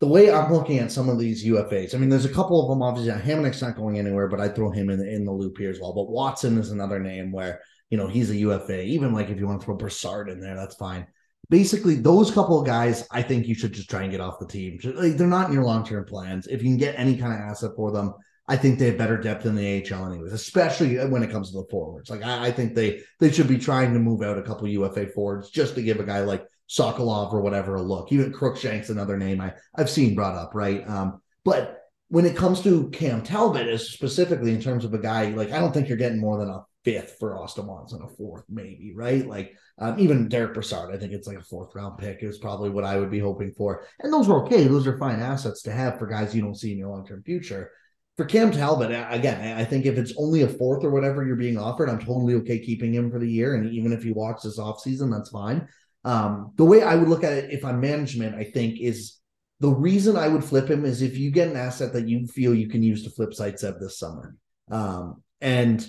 the 0.00 0.06
way 0.06 0.30
I'm 0.30 0.52
looking 0.52 0.78
at 0.78 0.92
some 0.92 1.08
of 1.08 1.18
these 1.18 1.42
UFAs. 1.46 1.94
I 1.94 1.98
mean, 1.98 2.10
there's 2.10 2.26
a 2.26 2.34
couple 2.34 2.62
of 2.62 2.68
them. 2.68 2.82
Obviously, 2.82 3.12
Hamonic's 3.18 3.62
not 3.62 3.74
going 3.74 3.98
anywhere, 3.98 4.28
but 4.28 4.40
I 4.40 4.48
throw 4.48 4.70
him 4.70 4.90
in 4.90 4.98
the, 4.98 5.10
in 5.10 5.24
the 5.24 5.32
loop 5.32 5.56
here 5.56 5.70
as 5.70 5.80
well. 5.80 5.94
But 5.94 6.10
Watson 6.10 6.58
is 6.58 6.70
another 6.70 7.00
name 7.00 7.32
where 7.32 7.62
you 7.88 7.96
know 7.96 8.08
he's 8.08 8.30
a 8.30 8.36
UFA. 8.36 8.82
Even 8.82 9.14
like 9.14 9.30
if 9.30 9.38
you 9.38 9.46
want 9.46 9.62
to 9.62 9.64
throw 9.64 9.74
Brassard 9.74 10.28
in 10.28 10.38
there, 10.38 10.54
that's 10.54 10.74
fine 10.74 11.06
basically 11.50 11.94
those 11.94 12.30
couple 12.30 12.60
of 12.60 12.66
guys 12.66 13.06
i 13.10 13.22
think 13.22 13.46
you 13.46 13.54
should 13.54 13.72
just 13.72 13.90
try 13.90 14.02
and 14.02 14.10
get 14.10 14.20
off 14.20 14.38
the 14.38 14.46
team. 14.46 14.78
Like, 14.84 15.16
they're 15.16 15.26
not 15.26 15.48
in 15.48 15.54
your 15.54 15.64
long-term 15.64 16.04
plans. 16.04 16.46
If 16.46 16.62
you 16.62 16.68
can 16.68 16.76
get 16.76 16.98
any 16.98 17.16
kind 17.16 17.32
of 17.32 17.40
asset 17.40 17.72
for 17.76 17.90
them 17.90 18.14
i 18.46 18.56
think 18.56 18.78
they 18.78 18.86
have 18.86 18.98
better 18.98 19.18
depth 19.18 19.46
in 19.46 19.54
the 19.54 19.90
ahl 19.92 20.06
anyways 20.06 20.32
especially 20.32 20.96
when 21.08 21.22
it 21.22 21.30
comes 21.30 21.50
to 21.50 21.58
the 21.58 21.68
forwards. 21.70 22.10
Like 22.10 22.22
i, 22.22 22.46
I 22.46 22.50
think 22.50 22.74
they 22.74 23.02
they 23.20 23.30
should 23.30 23.48
be 23.48 23.58
trying 23.58 23.92
to 23.94 23.98
move 24.00 24.22
out 24.22 24.38
a 24.38 24.42
couple 24.42 24.68
ufa 24.68 25.08
forwards 25.08 25.50
just 25.50 25.74
to 25.74 25.82
give 25.82 26.00
a 26.00 26.04
guy 26.04 26.20
like 26.20 26.46
sokolov 26.68 27.32
or 27.32 27.40
whatever 27.40 27.76
a 27.76 27.82
look. 27.82 28.12
Even 28.12 28.32
crookshank's 28.32 28.90
another 28.90 29.16
name 29.16 29.40
i 29.40 29.52
i've 29.76 29.90
seen 29.90 30.14
brought 30.14 30.36
up 30.36 30.54
right? 30.54 30.88
Um 30.88 31.20
but 31.44 31.76
when 32.10 32.24
it 32.24 32.36
comes 32.36 32.62
to 32.62 32.88
cam 32.90 33.22
talbot 33.22 33.68
is 33.68 33.90
specifically 33.90 34.52
in 34.52 34.60
terms 34.60 34.84
of 34.84 34.94
a 34.94 34.98
guy 34.98 35.28
like 35.28 35.52
i 35.52 35.58
don't 35.58 35.72
think 35.72 35.88
you're 35.88 35.98
getting 35.98 36.20
more 36.20 36.38
than 36.38 36.48
a 36.48 36.64
fifth 36.88 37.16
for 37.20 37.36
Austin 37.36 37.66
Watson, 37.66 38.00
a 38.02 38.08
fourth 38.08 38.44
maybe, 38.48 38.94
right? 38.94 39.26
Like 39.26 39.54
um, 39.78 39.98
even 40.00 40.26
Derick 40.26 40.54
Brassard, 40.54 40.94
I 40.94 40.96
think 40.96 41.12
it's 41.12 41.28
like 41.28 41.36
a 41.36 41.44
fourth 41.44 41.74
round 41.74 41.98
pick 41.98 42.22
is 42.22 42.38
probably 42.38 42.70
what 42.70 42.84
I 42.84 42.98
would 42.98 43.10
be 43.10 43.18
hoping 43.18 43.52
for. 43.52 43.84
And 44.00 44.10
those 44.10 44.26
are 44.26 44.42
okay; 44.44 44.66
those 44.66 44.86
are 44.86 44.96
fine 44.96 45.20
assets 45.20 45.60
to 45.62 45.70
have 45.70 45.98
for 45.98 46.06
guys 46.06 46.34
you 46.34 46.40
don't 46.40 46.54
see 46.54 46.72
in 46.72 46.78
your 46.78 46.88
long 46.88 47.06
term 47.06 47.22
future. 47.22 47.72
For 48.16 48.24
Cam 48.24 48.50
Talbot, 48.50 48.90
again, 48.90 49.58
I 49.58 49.64
think 49.64 49.84
if 49.84 49.98
it's 49.98 50.14
only 50.16 50.42
a 50.42 50.48
fourth 50.48 50.82
or 50.82 50.90
whatever 50.90 51.26
you're 51.26 51.36
being 51.36 51.58
offered, 51.58 51.90
I'm 51.90 52.00
totally 52.00 52.34
okay 52.36 52.58
keeping 52.58 52.92
him 52.92 53.10
for 53.10 53.18
the 53.18 53.30
year. 53.30 53.54
And 53.54 53.70
even 53.70 53.92
if 53.92 54.02
he 54.02 54.10
walks 54.10 54.44
this 54.44 54.58
offseason, 54.58 55.12
that's 55.12 55.28
fine. 55.28 55.68
Um, 56.04 56.52
the 56.56 56.64
way 56.64 56.82
I 56.82 56.96
would 56.96 57.08
look 57.08 57.22
at 57.22 57.34
it 57.34 57.52
if 57.52 57.64
I'm 57.64 57.80
management, 57.80 58.34
I 58.34 58.44
think, 58.44 58.80
is 58.80 59.18
the 59.60 59.70
reason 59.70 60.16
I 60.16 60.26
would 60.26 60.42
flip 60.42 60.68
him 60.68 60.84
is 60.84 61.02
if 61.02 61.18
you 61.18 61.30
get 61.30 61.48
an 61.48 61.56
asset 61.56 61.92
that 61.92 62.08
you 62.08 62.26
feel 62.26 62.54
you 62.54 62.68
can 62.68 62.82
use 62.82 63.04
to 63.04 63.10
flip 63.10 63.30
Zaitsev 63.30 63.78
this 63.78 63.98
summer. 63.98 64.34
Um, 64.70 65.22
and 65.40 65.86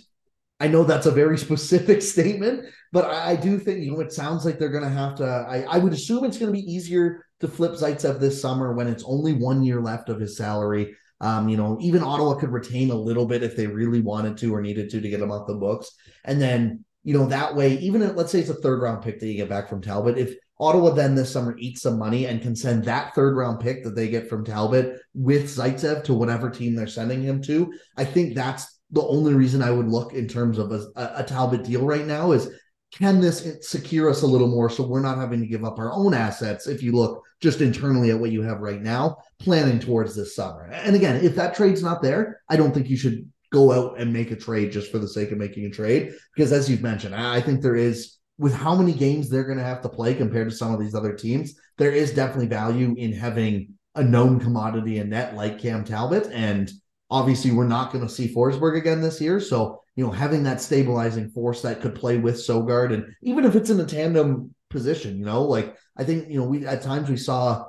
I 0.59 0.67
know 0.67 0.83
that's 0.83 1.05
a 1.05 1.11
very 1.11 1.37
specific 1.47 2.01
statement, 2.01 2.65
but 2.91 3.05
I, 3.05 3.35
do 3.35 3.59
think, 3.59 3.83
you 3.83 3.91
know, 3.91 3.99
it 3.99 4.11
sounds 4.11 4.45
like 4.45 4.59
they're 4.59 4.69
going 4.69 4.83
to 4.83 4.89
have 4.89 5.15
to. 5.15 5.25
I, 5.25 5.61
I, 5.69 5.77
would 5.77 5.93
assume 5.93 6.25
it's 6.25 6.37
going 6.37 6.51
to 6.51 6.59
be 6.59 6.71
easier 6.71 7.25
to 7.39 7.47
flip 7.47 7.73
Zaitsev 7.73 8.19
this 8.19 8.41
summer 8.41 8.73
when 8.73 8.87
it's 8.87 9.03
only 9.05 9.33
one 9.33 9.63
year 9.63 9.81
left 9.81 10.09
of 10.09 10.19
his 10.19 10.37
salary. 10.37 10.95
Um, 11.21 11.49
you 11.49 11.57
know, 11.57 11.77
even 11.81 12.01
Ottawa 12.01 12.35
could 12.35 12.51
retain 12.51 12.91
a 12.91 12.95
little 12.95 13.25
bit 13.25 13.43
if 13.43 13.55
they 13.55 13.67
really 13.67 14.01
wanted 14.01 14.37
to 14.37 14.53
or 14.53 14.61
needed 14.61 14.89
to 14.91 15.01
to 15.01 15.09
get 15.09 15.21
him 15.21 15.31
off 15.31 15.47
the 15.47 15.55
books. 15.55 15.91
And 16.25 16.41
then, 16.41 16.83
you 17.03 17.13
know, 17.13 17.25
that 17.27 17.55
way, 17.55 17.77
even 17.79 18.01
if, 18.01 18.15
let's 18.15 18.31
say 18.31 18.39
it's 18.39 18.49
a 18.49 18.53
third 18.55 18.81
round 18.81 19.03
pick 19.03 19.19
that 19.19 19.27
you 19.27 19.35
get 19.35 19.49
back 19.49 19.67
from 19.69 19.81
Talbot, 19.81 20.17
if 20.17 20.35
Ottawa 20.59 20.91
then 20.91 21.15
this 21.15 21.31
summer 21.31 21.55
eats 21.57 21.81
some 21.81 21.97
money 21.97 22.25
and 22.25 22.41
can 22.41 22.55
send 22.55 22.83
that 22.85 23.15
third 23.15 23.35
round 23.35 23.59
pick 23.59 23.83
that 23.83 23.95
they 23.95 24.09
get 24.09 24.29
from 24.29 24.43
Talbot 24.43 24.99
with 25.13 25.45
Zaitsev 25.45 26.03
to 26.05 26.13
whatever 26.13 26.49
team 26.49 26.75
they're 26.75 26.87
sending 26.87 27.21
him 27.21 27.41
to, 27.43 27.71
I 27.95 28.03
think 28.03 28.35
that's 28.35 28.78
the 28.91 29.05
only 29.05 29.33
reason 29.33 29.61
I 29.61 29.71
would 29.71 29.87
look 29.87 30.13
in 30.13 30.27
terms 30.27 30.57
of 30.57 30.71
a, 30.71 30.87
a, 30.95 31.23
Talbot 31.23 31.63
deal 31.63 31.85
right 31.85 32.05
now 32.05 32.31
is 32.31 32.49
can 32.91 33.21
this 33.21 33.57
secure 33.61 34.09
us 34.09 34.23
a 34.23 34.27
little 34.27 34.47
more 34.47 34.69
so 34.69 34.85
we're 34.85 34.99
not 34.99 35.17
having 35.17 35.39
to 35.41 35.47
give 35.47 35.63
up 35.63 35.77
our 35.77 35.93
own 35.93 36.13
assets 36.13 36.67
if 36.67 36.81
you 36.81 36.91
look 36.91 37.23
just 37.39 37.61
internally 37.61 38.09
at 38.09 38.19
what 38.19 38.31
you 38.31 38.41
have 38.41 38.61
right 38.61 38.81
now 38.81 39.17
planning 39.39 39.79
towards 39.79 40.15
this 40.15 40.35
summer 40.35 40.67
and 40.73 40.95
again 40.95 41.23
if 41.23 41.35
that 41.35 41.53
trade's 41.53 41.83
not 41.83 42.01
there 42.01 42.41
i 42.49 42.55
don't 42.55 42.73
think 42.73 42.89
you 42.89 42.97
should 42.97 43.29
go 43.51 43.71
out 43.71 43.99
and 43.99 44.11
make 44.11 44.31
a 44.31 44.35
trade 44.35 44.71
just 44.71 44.91
for 44.91 44.97
the 44.97 45.07
sake 45.07 45.31
of 45.31 45.37
making 45.37 45.65
a 45.65 45.69
trade 45.69 46.11
because 46.35 46.51
as 46.51 46.67
you've 46.67 46.81
mentioned 46.81 47.13
i 47.13 47.39
think 47.39 47.61
there 47.61 47.75
is 47.75 48.17
with 48.39 48.55
how 48.55 48.73
many 48.73 48.91
games 48.91 49.29
they're 49.29 49.43
going 49.43 49.59
to 49.59 49.63
have 49.63 49.81
to 49.81 49.89
play 49.89 50.15
compared 50.15 50.49
to 50.49 50.55
some 50.55 50.73
of 50.73 50.79
these 50.79 50.95
other 50.95 51.13
teams 51.13 51.53
there 51.77 51.91
is 51.91 52.11
definitely 52.11 52.47
value 52.47 52.95
in 52.97 53.13
having 53.13 53.71
a 53.95 54.03
known 54.03 54.39
commodity 54.39 54.99
in 54.99 55.09
net 55.09 55.35
like 55.35 55.59
Cam 55.59 55.83
Talbot. 55.83 56.29
And 56.31 56.71
obviously, 57.09 57.51
we're 57.51 57.67
not 57.67 57.91
going 57.91 58.05
to 58.05 58.13
see 58.13 58.33
Forsberg 58.33 58.77
again 58.77 59.01
this 59.01 59.19
year. 59.19 59.39
So, 59.39 59.81
you 59.95 60.05
know, 60.05 60.11
having 60.11 60.43
that 60.43 60.61
stabilizing 60.61 61.29
force 61.29 61.61
that 61.63 61.81
could 61.81 61.95
play 61.95 62.17
with 62.17 62.35
Sogaard, 62.35 62.93
and 62.93 63.13
even 63.21 63.45
if 63.45 63.55
it's 63.55 63.69
in 63.69 63.79
a 63.79 63.85
tandem 63.85 64.53
position, 64.69 65.17
you 65.17 65.25
know, 65.25 65.43
like 65.43 65.75
I 65.97 66.03
think, 66.03 66.29
you 66.29 66.39
know, 66.39 66.45
we 66.45 66.65
at 66.65 66.81
times 66.81 67.09
we 67.09 67.17
saw 67.17 67.65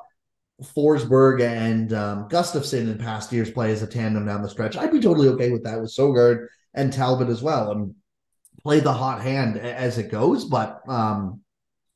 Forsberg 0.63 1.41
and 1.41 1.93
um, 1.93 2.29
Gustavsson 2.29 2.91
in 2.91 2.99
past 2.99 3.33
years 3.33 3.51
play 3.51 3.73
as 3.73 3.83
a 3.83 3.87
tandem 3.87 4.27
down 4.27 4.43
the 4.43 4.49
stretch. 4.49 4.77
I'd 4.77 4.93
be 4.93 5.01
totally 5.01 5.29
okay 5.29 5.51
with 5.51 5.65
that 5.65 5.81
with 5.81 5.95
Sogaard 5.95 6.49
and 6.75 6.93
Talbot 6.93 7.29
as 7.29 7.43
well, 7.43 7.73
and 7.73 7.95
play 8.63 8.81
the 8.81 8.93
hot 8.93 9.23
hand 9.23 9.57
as 9.57 9.99
it 9.99 10.11
goes. 10.11 10.45
But 10.45 10.81
um, 10.87 11.41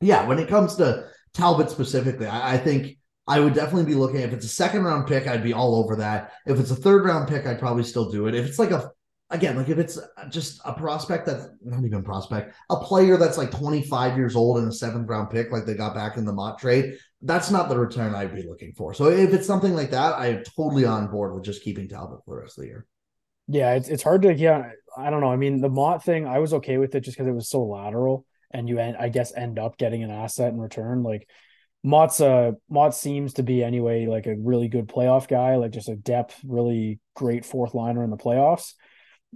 yeah, 0.01 0.27
when 0.27 0.39
it 0.39 0.49
comes 0.49 0.77
to 0.77 1.09
Talbot 1.35 1.71
specifically, 1.71 2.27
I, 2.27 2.55
I 2.55 2.59
think 2.59 2.99
I 3.27 3.41
would 3.41 3.55
definitely 3.55 3.87
be 3.87 3.95
looking. 3.95 4.21
If 4.21 4.33
it's 4.33 4.45
a 4.45 4.49
second 4.49 4.85
round 4.85 5.07
pick, 5.07 5.27
I'd 5.27 5.43
be 5.43 5.55
all 5.55 5.77
over 5.77 5.97
that. 5.97 6.33
If 6.47 6.61
it's 6.61 6.71
a 6.71 6.77
third 6.77 7.05
round 7.05 7.29
pick, 7.29 7.47
I'd 7.47 7.59
probably 7.59 7.85
still 7.85 8.11
do 8.11 8.27
it. 8.27 8.35
If 8.35 8.47
it's 8.47 8.59
like 8.59 8.71
a 8.71 8.91
again, 9.31 9.57
like 9.57 9.69
if 9.69 9.79
it's 9.79 9.99
just 10.31 10.61
a 10.65 10.73
prospect 10.73 11.27
that's 11.27 11.47
not 11.63 11.85
even 11.85 12.03
prospect, 12.03 12.55
a 12.71 12.77
player 12.77 13.17
that's 13.17 13.39
like 13.39 13.51
25 13.51 14.17
years 14.17 14.37
old 14.37 14.59
and 14.59 14.69
a 14.69 14.73
seventh 14.73 15.09
round 15.09 15.31
pick, 15.31 15.51
like 15.51 15.65
they 15.65 15.75
got 15.75 15.95
back 15.95 16.17
in 16.17 16.25
the 16.25 16.33
Motte 16.33 16.59
trade, 16.59 16.99
that's 17.23 17.51
not 17.51 17.69
the 17.69 17.79
return 17.79 18.15
I'd 18.15 18.35
be 18.35 18.47
looking 18.47 18.73
for. 18.77 18.95
So 18.95 19.07
if 19.07 19.33
it's 19.33 19.47
something 19.47 19.75
like 19.75 19.91
that, 19.91 20.15
I'm 20.15 20.45
totally 20.57 20.85
on 20.85 21.09
board 21.09 21.35
with 21.35 21.45
just 21.45 21.65
keeping 21.65 21.89
Talbot 21.89 22.21
for 22.25 22.37
the 22.37 22.43
rest 22.43 22.59
of 22.59 22.63
the 22.63 22.69
year. 22.69 22.87
Yeah, 23.47 23.75
it's 23.75 23.89
it's 23.89 24.03
hard 24.03 24.23
to 24.23 24.35
yeah. 24.35 24.71
I 24.97 25.11
don't 25.11 25.21
know. 25.21 25.33
I 25.33 25.37
mean, 25.37 25.61
the 25.61 25.69
Motte 25.69 26.05
thing, 26.05 26.27
I 26.27 26.39
was 26.39 26.55
okay 26.55 26.79
with 26.79 26.95
it 26.95 27.01
just 27.01 27.17
because 27.17 27.29
it 27.29 27.35
was 27.35 27.51
so 27.51 27.65
lateral, 27.65 28.25
and 28.53 28.69
you 28.69 28.79
end, 28.79 28.97
I 28.99 29.09
guess, 29.09 29.35
end 29.35 29.59
up 29.59 29.77
getting 29.77 30.03
an 30.03 30.11
asset 30.11 30.53
in 30.53 30.61
return. 30.61 31.03
Like 31.03 31.29
Motte's 31.85 32.21
uh 32.21 32.53
Motte 32.71 32.95
seems 32.95 33.35
to 33.35 33.43
be 33.43 33.63
anyway 33.63 34.07
like 34.07 34.27
a 34.27 34.35
really 34.35 34.69
good 34.69 34.89
playoff 34.89 35.29
guy, 35.29 35.57
like 35.57 35.71
just 35.71 35.91
a 35.91 35.95
depth, 35.95 36.41
really 36.43 36.99
great 37.15 37.45
fourth 37.45 37.75
liner 37.75 38.03
in 38.03 38.11
the 38.11 38.17
playoffs. 38.17 38.73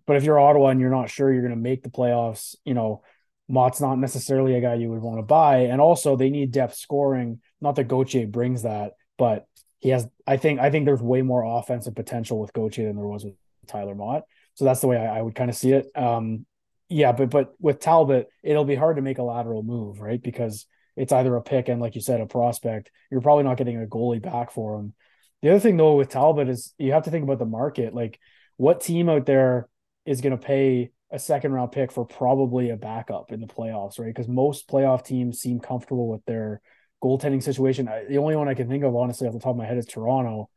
But 0.06 0.16
if 0.16 0.24
you're 0.24 0.40
Ottawa 0.40 0.68
and 0.68 0.80
you're 0.80 0.90
not 0.90 1.11
sure 1.11 1.30
you're 1.30 1.42
going 1.42 1.54
to 1.54 1.61
make 1.61 1.82
the 1.82 1.90
playoffs, 1.90 2.56
you 2.64 2.72
know, 2.72 3.02
Motte's 3.48 3.80
not 3.80 3.98
necessarily 3.98 4.54
a 4.54 4.61
guy 4.61 4.74
you 4.74 4.88
would 4.88 5.02
want 5.02 5.18
to 5.18 5.22
buy. 5.22 5.58
And 5.64 5.80
also 5.80 6.16
they 6.16 6.30
need 6.30 6.50
depth 6.50 6.76
scoring. 6.76 7.40
Not 7.61 7.76
that 7.76 7.84
Gauthier 7.84 8.26
brings 8.26 8.62
that, 8.62 8.92
but 9.18 9.46
he 9.80 9.90
has 9.90 10.08
I 10.26 10.38
think 10.38 10.58
I 10.58 10.70
think 10.70 10.87
there's 10.87 11.02
way 11.02 11.20
more 11.20 11.58
offensive 11.58 11.94
potential 11.94 12.40
with 12.40 12.54
Gauthier 12.54 12.87
than 12.87 12.96
there 12.96 13.06
was 13.06 13.24
with 13.24 13.34
Tyler 13.66 13.94
Motte. 13.94 14.24
So 14.54 14.64
that's 14.64 14.80
the 14.80 14.88
way 14.88 14.96
I, 14.96 15.18
I 15.18 15.22
would 15.22 15.34
kind 15.34 15.50
of 15.50 15.56
see 15.56 15.72
it. 15.72 15.87
Um 15.94 16.46
yeah, 16.88 17.12
but 17.12 17.28
but 17.28 17.52
with 17.61 17.80
Talbot, 17.80 18.28
it'll 18.42 18.64
be 18.64 18.74
hard 18.74 18.96
to 18.96 19.02
make 19.02 19.18
a 19.18 19.22
lateral 19.22 19.62
move, 19.62 20.00
right? 20.00 20.22
Because 20.22 20.64
it's 20.98 21.12
either 21.12 21.34
a 21.37 21.42
pick 21.42 21.68
and, 21.68 21.80
like 21.80 21.94
you 21.94 22.00
said, 22.00 22.20
a 22.20 22.26
prospect. 22.26 22.90
You're 23.11 23.20
probably 23.20 23.44
not 23.44 23.56
getting 23.56 23.80
a 23.80 23.87
goalie 23.87 24.20
back 24.20 24.50
for 24.50 24.78
him. 24.78 24.94
The 25.42 25.50
other 25.50 25.61
thing 25.61 25.76
though 25.76 25.94
with 25.94 26.08
Talbot 26.08 26.48
is 26.48 26.74
you 26.78 26.92
have 26.92 27.04
to 27.04 27.11
think 27.11 27.22
about 27.22 27.38
the 27.38 27.46
market. 27.46 27.94
Like, 27.94 28.18
what 28.56 28.80
team 28.80 29.08
out 29.08 29.24
there 29.24 29.68
is 30.04 30.20
going 30.20 30.37
to 30.37 30.44
pay 30.44 30.90
a 31.11 31.18
second 31.18 31.52
round 31.52 31.72
pick 31.72 31.92
for 31.92 32.04
probably 32.04 32.70
a 32.70 32.76
backup 32.76 33.30
in 33.30 33.40
the 33.40 33.46
playoffs, 33.46 33.98
right? 33.98 34.08
Because 34.08 34.28
most 34.28 34.68
playoff 34.68 35.04
teams 35.04 35.40
seem 35.40 35.61
comfortable 35.61 36.08
with 36.08 36.24
their 36.24 36.61
goaltending 37.02 37.42
situation. 37.42 37.88
I, 37.88 38.04
the 38.04 38.18
only 38.18 38.34
one 38.37 38.48
I 38.48 38.54
can 38.54 38.68
think 38.68 38.84
of, 38.84 38.96
honestly, 38.96 39.28
off 39.28 39.34
the 39.34 39.40
top 39.40 39.52
of 39.52 39.56
my 39.56 39.66
head, 39.66 39.78
is 39.78 39.87
Toronto. 39.87 40.50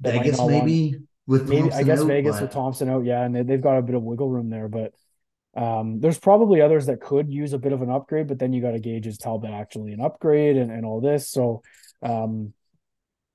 Vegas, 0.00 0.38
maybe 0.38 0.90
want, 0.92 1.02
with 1.26 1.48
maybe 1.48 1.72
I 1.72 1.82
guess 1.82 2.02
Vegas 2.02 2.40
with 2.40 2.52
Thompson 2.52 2.88
out, 2.88 3.04
yeah, 3.04 3.24
and 3.24 3.34
they, 3.34 3.42
they've 3.42 3.60
got 3.60 3.76
a 3.76 3.82
bit 3.82 3.96
of 3.96 4.02
wiggle 4.02 4.30
room 4.30 4.48
there, 4.48 4.68
but 4.68 4.94
um, 5.58 5.98
there's 5.98 6.20
probably 6.20 6.60
others 6.60 6.86
that 6.86 7.00
could 7.00 7.32
use 7.32 7.52
a 7.52 7.58
bit 7.58 7.72
of 7.72 7.82
an 7.82 7.90
upgrade, 7.90 8.28
but 8.28 8.38
then 8.38 8.52
you 8.52 8.62
got 8.62 8.70
to 8.70 8.78
gauge 8.78 9.08
is 9.08 9.18
Talbot 9.18 9.50
actually 9.50 9.92
an 9.92 10.00
upgrade 10.00 10.56
and, 10.56 10.70
and 10.70 10.86
all 10.86 11.00
this. 11.00 11.28
So 11.28 11.62
um, 12.00 12.54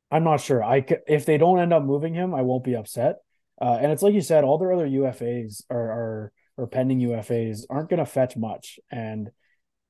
I'm 0.10 0.24
not 0.24 0.40
sure. 0.40 0.64
I 0.64 0.86
if 1.06 1.26
they 1.26 1.38
don't 1.38 1.60
end 1.60 1.74
up 1.74 1.84
moving 1.84 2.14
him, 2.14 2.34
I 2.34 2.44
won't 2.44 2.64
be 2.64 2.78
upset. 2.78 3.18
Uh, 3.62 3.78
and 3.82 3.92
it's 3.92 4.02
like 4.02 4.14
you 4.14 4.22
said, 4.22 4.46
all 4.46 4.58
their 4.58 4.72
other 4.72 4.88
UFAs 4.88 5.64
are 5.70 5.92
are 5.92 6.32
or 6.56 6.68
pending 6.68 7.00
UFAs 7.00 7.66
aren't 7.70 7.90
going 7.90 8.00
to 8.00 8.06
fetch 8.06 8.38
much. 8.38 8.80
And 8.90 9.30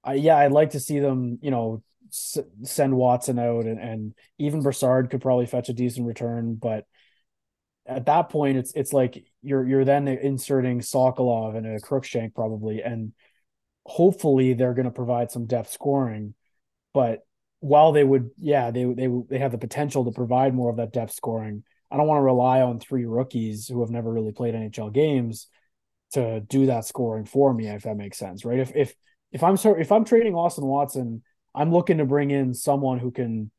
I, 0.03 0.15
yeah, 0.15 0.37
I'd 0.37 0.51
like 0.51 0.71
to 0.71 0.79
see 0.79 0.99
them, 0.99 1.37
you 1.41 1.51
know, 1.51 1.83
s- 2.09 2.39
send 2.63 2.95
Watson 2.95 3.37
out, 3.37 3.65
and 3.65 3.79
and 3.79 4.13
even 4.39 4.63
Brassard 4.63 5.11
could 5.11 5.21
probably 5.21 5.45
fetch 5.45 5.69
a 5.69 5.73
decent 5.73 6.07
return, 6.07 6.55
but 6.55 6.85
at 7.85 8.05
that 8.05 8.29
point 8.29 8.57
it's 8.57 8.71
it's 8.73 8.93
like 8.93 9.25
you're 9.41 9.65
you're 9.65 9.85
then 9.85 10.07
inserting 10.07 10.79
Sokolov 10.79 11.57
and 11.57 11.67
a 11.67 11.79
Crookshank 11.79 12.33
probably 12.33 12.81
and 12.81 13.13
hopefully 13.85 14.53
they're 14.53 14.73
going 14.73 14.85
to 14.85 14.91
provide 14.91 15.31
some 15.31 15.45
depth 15.45 15.71
scoring. 15.71 16.33
But 16.93 17.25
while 17.59 17.91
they 17.91 18.03
would 18.03 18.29
yeah 18.37 18.71
they 18.71 18.85
they 18.85 19.07
they 19.29 19.39
have 19.39 19.51
the 19.51 19.57
potential 19.57 20.05
to 20.05 20.11
provide 20.11 20.53
more 20.53 20.69
of 20.69 20.77
that 20.77 20.93
depth 20.93 21.13
scoring 21.13 21.63
I 21.89 21.97
don't 21.97 22.07
want 22.07 22.17
to 22.17 22.23
rely 22.23 22.61
on 22.61 22.79
three 22.79 23.05
rookies 23.05 23.67
who 23.67 23.81
have 23.81 23.89
never 23.89 24.11
really 24.11 24.31
played 24.31 24.55
NHL 24.55 24.93
games 24.93 25.47
to 26.11 26.41
do 26.41 26.65
that 26.65 26.85
scoring 26.85 27.25
for 27.25 27.53
me 27.53 27.67
if 27.67 27.83
that 27.83 27.95
makes 27.97 28.17
sense 28.17 28.43
right? 28.45 28.59
If 28.59 28.75
if 28.75 28.93
if 29.31 29.43
I'm 29.43 29.55
if 29.55 29.91
I'm 29.91 30.05
trading 30.05 30.35
Austin 30.35 30.65
Watson 30.65 31.23
I'm 31.55 31.71
looking 31.71 31.99
to 31.99 32.05
bring 32.05 32.31
in 32.31 32.53
someone 32.53 32.99
who 32.99 33.11
can 33.11 33.51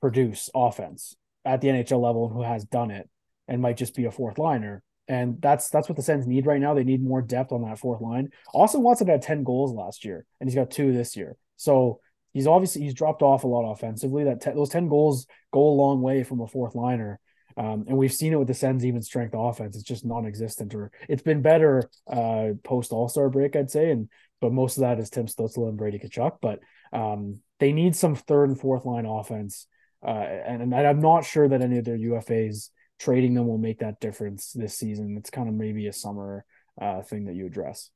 produce 0.00 0.50
offense 0.54 1.14
at 1.44 1.60
the 1.60 1.68
NHL 1.68 2.02
level 2.02 2.26
and 2.26 2.34
who 2.34 2.42
has 2.42 2.64
done 2.64 2.90
it 2.90 3.08
and 3.48 3.62
might 3.62 3.76
just 3.76 3.94
be 3.94 4.04
a 4.04 4.10
fourth 4.10 4.38
liner. 4.38 4.82
And 5.08 5.40
that's 5.40 5.68
that's 5.68 5.88
what 5.88 5.96
the 5.96 6.02
Sens 6.02 6.26
need 6.26 6.46
right 6.46 6.60
now. 6.60 6.74
They 6.74 6.84
need 6.84 7.02
more 7.02 7.22
depth 7.22 7.52
on 7.52 7.62
that 7.62 7.78
fourth 7.78 8.00
line. 8.00 8.30
Austin 8.52 8.82
Watson 8.82 9.06
had 9.06 9.22
10 9.22 9.44
goals 9.44 9.72
last 9.72 10.04
year, 10.04 10.26
and 10.40 10.48
he's 10.48 10.56
got 10.56 10.70
two 10.70 10.92
this 10.92 11.16
year. 11.16 11.36
So 11.56 12.00
he's 12.32 12.46
obviously 12.46 12.82
he's 12.82 12.94
dropped 12.94 13.22
off 13.22 13.44
a 13.44 13.48
lot 13.48 13.70
offensively. 13.70 14.24
That 14.24 14.40
te- 14.40 14.50
those 14.50 14.68
10 14.68 14.88
goals 14.88 15.26
go 15.52 15.60
a 15.60 15.70
long 15.70 16.02
way 16.02 16.24
from 16.24 16.40
a 16.40 16.48
fourth 16.48 16.74
liner. 16.74 17.20
Um, 17.56 17.84
and 17.88 17.96
we've 17.96 18.12
seen 18.12 18.32
it 18.32 18.38
with 18.38 18.48
the 18.48 18.54
Sens 18.54 18.84
even 18.84 19.00
strength 19.00 19.34
offense. 19.34 19.76
It's 19.76 19.84
just 19.84 20.04
non-existent, 20.04 20.74
or 20.74 20.90
it's 21.08 21.22
been 21.22 21.40
better 21.40 21.88
uh, 22.10 22.48
post 22.64 22.92
All 22.92 23.08
Star 23.08 23.30
break, 23.30 23.56
I'd 23.56 23.70
say. 23.70 23.90
And 23.90 24.10
but 24.40 24.52
most 24.52 24.76
of 24.76 24.82
that 24.82 24.98
is 24.98 25.08
Tim 25.08 25.26
Stützle 25.26 25.68
and 25.68 25.78
Brady 25.78 25.98
Tkachuk. 25.98 26.38
But 26.42 26.60
um, 26.92 27.40
they 27.58 27.72
need 27.72 27.96
some 27.96 28.14
third 28.14 28.50
and 28.50 28.60
fourth 28.60 28.84
line 28.84 29.06
offense. 29.06 29.66
Uh, 30.04 30.10
and, 30.10 30.62
and 30.62 30.74
I'm 30.74 31.00
not 31.00 31.24
sure 31.24 31.48
that 31.48 31.62
any 31.62 31.78
of 31.78 31.84
their 31.84 31.96
UFAs 31.96 32.70
trading 32.98 33.34
them 33.34 33.46
will 33.46 33.58
make 33.58 33.80
that 33.80 34.00
difference 34.00 34.52
this 34.52 34.78
season. 34.78 35.16
It's 35.18 35.30
kind 35.30 35.48
of 35.48 35.54
maybe 35.54 35.86
a 35.86 35.92
summer 35.92 36.44
uh, 36.80 37.02
thing 37.02 37.26
that 37.26 37.34
you 37.34 37.46
address. 37.46 37.90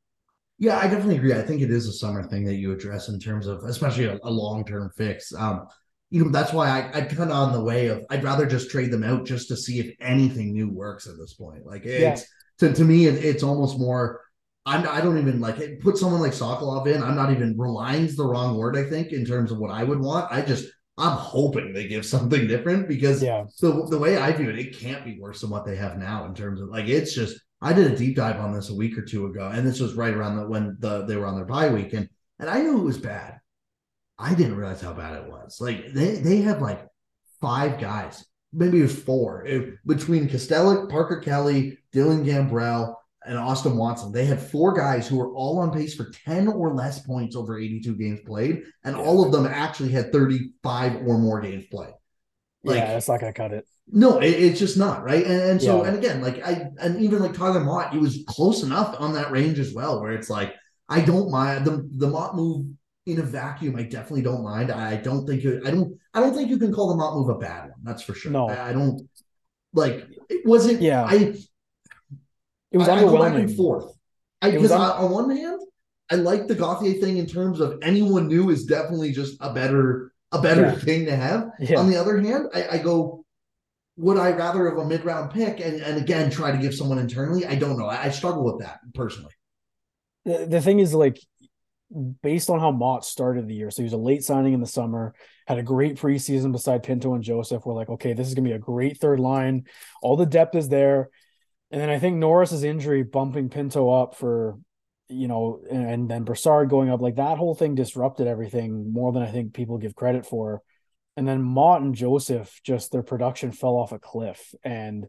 Yeah, 0.58 0.78
I 0.78 0.82
definitely 0.88 1.16
agree. 1.16 1.32
I 1.32 1.42
think 1.42 1.62
it 1.62 1.70
is 1.70 1.88
a 1.88 1.92
summer 1.92 2.22
thing 2.22 2.44
that 2.44 2.56
you 2.56 2.72
address 2.72 3.08
in 3.08 3.18
terms 3.18 3.46
of, 3.46 3.64
especially 3.64 4.04
a, 4.04 4.18
a 4.22 4.30
long 4.30 4.64
term 4.64 4.90
fix. 4.94 5.32
Um, 5.34 5.66
you 6.10 6.24
know, 6.24 6.30
that's 6.30 6.52
why 6.52 6.68
I, 6.68 6.98
I 6.98 7.00
kind 7.02 7.30
of 7.30 7.36
on 7.36 7.52
the 7.52 7.62
way 7.62 7.86
of 7.86 8.04
I'd 8.10 8.24
rather 8.24 8.44
just 8.44 8.70
trade 8.70 8.90
them 8.90 9.04
out 9.04 9.24
just 9.24 9.48
to 9.48 9.56
see 9.56 9.78
if 9.78 9.94
anything 10.00 10.52
new 10.52 10.68
works 10.68 11.06
at 11.06 11.16
this 11.16 11.34
point. 11.34 11.64
Like 11.64 11.86
it's 11.86 12.26
yeah. 12.60 12.68
to, 12.68 12.74
to 12.74 12.84
me, 12.84 13.06
it, 13.06 13.24
it's 13.24 13.42
almost 13.42 13.78
more. 13.78 14.20
I'm 14.66 14.86
I 14.86 15.00
don't 15.00 15.18
even 15.18 15.40
like 15.40 15.58
it, 15.58 15.80
put 15.80 15.96
someone 15.96 16.20
like 16.20 16.32
Sokolov 16.32 16.86
in. 16.86 17.02
I'm 17.02 17.16
not 17.16 17.30
even 17.30 17.56
relying's 17.56 18.16
the 18.16 18.26
wrong 18.26 18.58
word. 18.58 18.76
I 18.76 18.84
think 18.84 19.12
in 19.12 19.24
terms 19.24 19.52
of 19.52 19.58
what 19.58 19.70
I 19.70 19.82
would 19.82 20.00
want. 20.00 20.30
I 20.30 20.42
just 20.42 20.66
I'm 21.00 21.16
hoping 21.16 21.72
they 21.72 21.88
give 21.88 22.04
something 22.04 22.46
different 22.46 22.88
because 22.88 23.22
yeah. 23.22 23.44
the 23.60 23.86
the 23.86 23.98
way 23.98 24.18
I 24.18 24.32
view 24.32 24.50
it, 24.50 24.58
it 24.58 24.78
can't 24.78 25.04
be 25.04 25.18
worse 25.18 25.40
than 25.40 25.50
what 25.50 25.64
they 25.64 25.76
have 25.76 25.98
now 25.98 26.26
in 26.26 26.34
terms 26.34 26.60
of 26.60 26.68
like 26.68 26.88
it's 26.88 27.14
just 27.14 27.40
I 27.62 27.72
did 27.72 27.90
a 27.90 27.96
deep 27.96 28.16
dive 28.16 28.40
on 28.40 28.52
this 28.52 28.70
a 28.70 28.74
week 28.74 28.96
or 28.96 29.02
two 29.02 29.26
ago, 29.26 29.48
and 29.48 29.66
this 29.66 29.80
was 29.80 29.94
right 29.94 30.14
around 30.14 30.36
the 30.36 30.46
when 30.46 30.76
the 30.78 31.04
they 31.06 31.16
were 31.16 31.26
on 31.26 31.36
their 31.36 31.44
bye 31.44 31.70
week, 31.70 31.92
and 31.92 32.08
and 32.38 32.48
I 32.48 32.60
knew 32.60 32.78
it 32.78 32.84
was 32.84 32.98
bad. 32.98 33.40
I 34.18 34.34
didn't 34.34 34.56
realize 34.56 34.80
how 34.80 34.92
bad 34.92 35.16
it 35.22 35.30
was. 35.30 35.58
Like 35.60 35.92
they 35.92 36.16
they 36.16 36.38
had 36.38 36.60
like 36.60 36.86
five 37.40 37.80
guys, 37.80 38.24
maybe 38.52 38.78
it 38.78 38.82
was 38.82 38.98
four 38.98 39.46
it, 39.46 39.74
between 39.86 40.28
Kastelic, 40.28 40.90
Parker 40.90 41.20
Kelly, 41.20 41.78
Dylan 41.94 42.24
Gambrell, 42.24 42.96
and 43.24 43.38
Austin 43.38 43.76
Watson. 43.76 44.12
They 44.12 44.24
had 44.24 44.40
four 44.40 44.72
guys 44.74 45.06
who 45.06 45.16
were 45.16 45.32
all 45.34 45.58
on 45.58 45.72
pace 45.72 45.94
for 45.94 46.10
10 46.24 46.48
or 46.48 46.74
less 46.74 47.00
points 47.00 47.36
over 47.36 47.58
82 47.58 47.94
games 47.96 48.20
played, 48.26 48.62
and 48.84 48.96
yeah. 48.96 49.02
all 49.02 49.24
of 49.24 49.32
them 49.32 49.46
actually 49.46 49.90
had 49.90 50.12
35 50.12 51.06
or 51.06 51.18
more 51.18 51.40
games 51.40 51.66
played. 51.70 51.92
Like, 52.62 52.76
yeah, 52.76 52.96
it's 52.96 53.08
not 53.08 53.20
gonna 53.20 53.32
cut 53.32 53.52
it. 53.52 53.66
No, 53.88 54.18
it, 54.18 54.28
it's 54.28 54.58
just 54.58 54.76
not 54.76 55.02
right. 55.02 55.24
And, 55.24 55.40
and 55.42 55.62
so, 55.62 55.82
yeah. 55.82 55.88
and 55.88 55.98
again, 55.98 56.20
like 56.20 56.46
I, 56.46 56.66
and 56.80 57.00
even 57.00 57.20
like 57.20 57.34
Tyler 57.34 57.60
Motte, 57.60 57.92
he 57.92 57.98
was 57.98 58.22
close 58.26 58.62
enough 58.62 58.96
on 58.98 59.14
that 59.14 59.30
range 59.30 59.58
as 59.58 59.72
well, 59.72 60.00
where 60.00 60.12
it's 60.12 60.28
like 60.30 60.54
I 60.88 61.00
don't 61.00 61.30
mind 61.30 61.64
the 61.64 61.88
the 61.96 62.08
Motte 62.08 62.36
move 62.36 62.66
in 63.06 63.18
a 63.18 63.22
vacuum. 63.22 63.76
I 63.76 63.84
definitely 63.84 64.22
don't 64.22 64.44
mind. 64.44 64.70
I 64.70 64.96
don't 64.96 65.26
think 65.26 65.44
it, 65.44 65.66
I 65.66 65.70
don't 65.70 65.98
I 66.12 66.20
don't 66.20 66.34
think 66.34 66.50
you 66.50 66.58
can 66.58 66.72
call 66.72 66.88
the 66.88 66.96
Motte 66.96 67.16
move 67.16 67.28
a 67.30 67.38
bad 67.38 67.70
one. 67.70 67.80
That's 67.82 68.02
for 68.02 68.14
sure. 68.14 68.32
No, 68.32 68.48
I, 68.48 68.70
I 68.70 68.72
don't 68.72 69.08
like. 69.72 70.06
It 70.28 70.44
wasn't. 70.44 70.82
Yeah, 70.82 71.04
I 71.04 71.34
it 72.70 72.78
was 72.78 72.88
I, 72.88 72.98
underwhelming. 72.98 73.22
I 73.22 73.30
back 73.30 73.38
and 73.40 73.56
forth. 73.56 73.92
Because 74.40 74.72
un- 74.72 74.80
on 74.80 75.10
one 75.10 75.30
hand, 75.30 75.60
I 76.10 76.16
like 76.16 76.46
the 76.46 76.54
Gauthier 76.54 76.94
thing 76.94 77.18
in 77.18 77.26
terms 77.26 77.60
of 77.60 77.78
anyone 77.82 78.26
new 78.26 78.50
is 78.50 78.64
definitely 78.64 79.12
just 79.12 79.36
a 79.40 79.52
better 79.52 80.12
a 80.32 80.40
better 80.40 80.62
yeah. 80.62 80.72
thing 80.72 81.06
to 81.06 81.16
have. 81.16 81.50
Yeah. 81.58 81.78
On 81.78 81.90
the 81.90 81.96
other 81.96 82.18
hand, 82.18 82.48
I, 82.54 82.68
I, 82.68 82.78
go, 82.78 83.24
would 83.96 84.16
I 84.16 84.30
rather 84.30 84.68
have 84.68 84.78
a 84.78 84.84
mid 84.84 85.04
round 85.04 85.32
pick 85.32 85.60
and, 85.60 85.80
and 85.80 85.98
again 85.98 86.30
try 86.30 86.52
to 86.52 86.58
give 86.58 86.74
someone 86.74 86.98
internally? 86.98 87.46
I 87.46 87.56
don't 87.56 87.78
know. 87.78 87.86
I, 87.86 88.04
I 88.04 88.10
struggle 88.10 88.44
with 88.44 88.60
that 88.60 88.80
personally. 88.94 89.32
The, 90.24 90.46
the 90.46 90.60
thing 90.60 90.78
is, 90.78 90.94
like, 90.94 91.18
based 92.22 92.48
on 92.48 92.60
how 92.60 92.70
Motte 92.70 93.04
started 93.04 93.48
the 93.48 93.54
year. 93.54 93.70
So 93.70 93.82
he 93.82 93.84
was 93.84 93.92
a 93.92 93.98
late 93.98 94.22
signing 94.22 94.52
in 94.52 94.60
the 94.60 94.66
summer, 94.66 95.14
had 95.48 95.58
a 95.58 95.62
great 95.62 95.96
preseason 95.96 96.52
beside 96.52 96.84
Pinto 96.84 97.14
and 97.14 97.24
Joseph. 97.24 97.66
We're 97.66 97.74
like, 97.74 97.88
okay, 97.88 98.12
this 98.12 98.28
is 98.28 98.34
gonna 98.34 98.48
be 98.48 98.54
a 98.54 98.58
great 98.58 98.98
third 98.98 99.18
line. 99.18 99.64
All 100.00 100.16
the 100.16 100.26
depth 100.26 100.54
is 100.54 100.68
there. 100.68 101.10
And 101.70 101.80
then 101.80 101.90
I 101.90 101.98
think 101.98 102.16
Norris's 102.16 102.64
injury 102.64 103.02
bumping 103.02 103.48
Pinto 103.48 103.90
up 103.90 104.16
for, 104.16 104.58
you 105.08 105.28
know, 105.28 105.60
and 105.70 106.10
then 106.10 106.24
Brassard 106.24 106.68
going 106.68 106.90
up, 106.90 107.00
like 107.00 107.16
that 107.16 107.38
whole 107.38 107.54
thing 107.54 107.74
disrupted 107.74 108.26
everything 108.26 108.92
more 108.92 109.12
than 109.12 109.22
I 109.22 109.30
think 109.30 109.54
people 109.54 109.78
give 109.78 109.94
credit 109.94 110.26
for. 110.26 110.62
And 111.16 111.28
then 111.28 111.42
Motte 111.42 111.82
and 111.82 111.94
Joseph, 111.94 112.60
just 112.64 112.92
their 112.92 113.02
production 113.02 113.52
fell 113.52 113.76
off 113.76 113.92
a 113.92 113.98
cliff. 113.98 114.54
And 114.64 115.06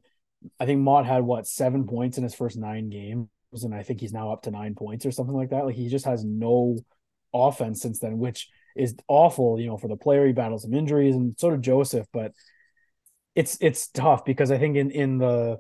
I 0.59 0.65
think 0.65 0.81
Motte 0.81 1.05
had 1.05 1.23
what 1.23 1.47
seven 1.47 1.85
points 1.85 2.17
in 2.17 2.23
his 2.23 2.35
first 2.35 2.57
nine 2.57 2.89
games, 2.89 3.27
and 3.63 3.73
I 3.73 3.83
think 3.83 3.99
he's 3.99 4.13
now 4.13 4.31
up 4.31 4.43
to 4.43 4.51
nine 4.51 4.75
points 4.75 5.05
or 5.05 5.11
something 5.11 5.35
like 5.35 5.49
that. 5.49 5.65
Like 5.65 5.75
he 5.75 5.87
just 5.87 6.05
has 6.05 6.23
no 6.23 6.79
offense 7.33 7.81
since 7.81 7.99
then, 7.99 8.17
which 8.17 8.49
is 8.75 8.95
awful, 9.07 9.59
you 9.59 9.67
know, 9.67 9.77
for 9.77 9.87
the 9.87 9.97
player. 9.97 10.25
He 10.25 10.33
battles 10.33 10.63
some 10.63 10.73
injuries, 10.73 11.15
and 11.15 11.35
so 11.37 11.51
did 11.51 11.61
Joseph. 11.61 12.07
But 12.11 12.33
it's 13.35 13.57
it's 13.61 13.87
tough 13.89 14.25
because 14.25 14.51
I 14.51 14.57
think 14.57 14.77
in 14.77 14.91
in 14.91 15.17
the 15.17 15.57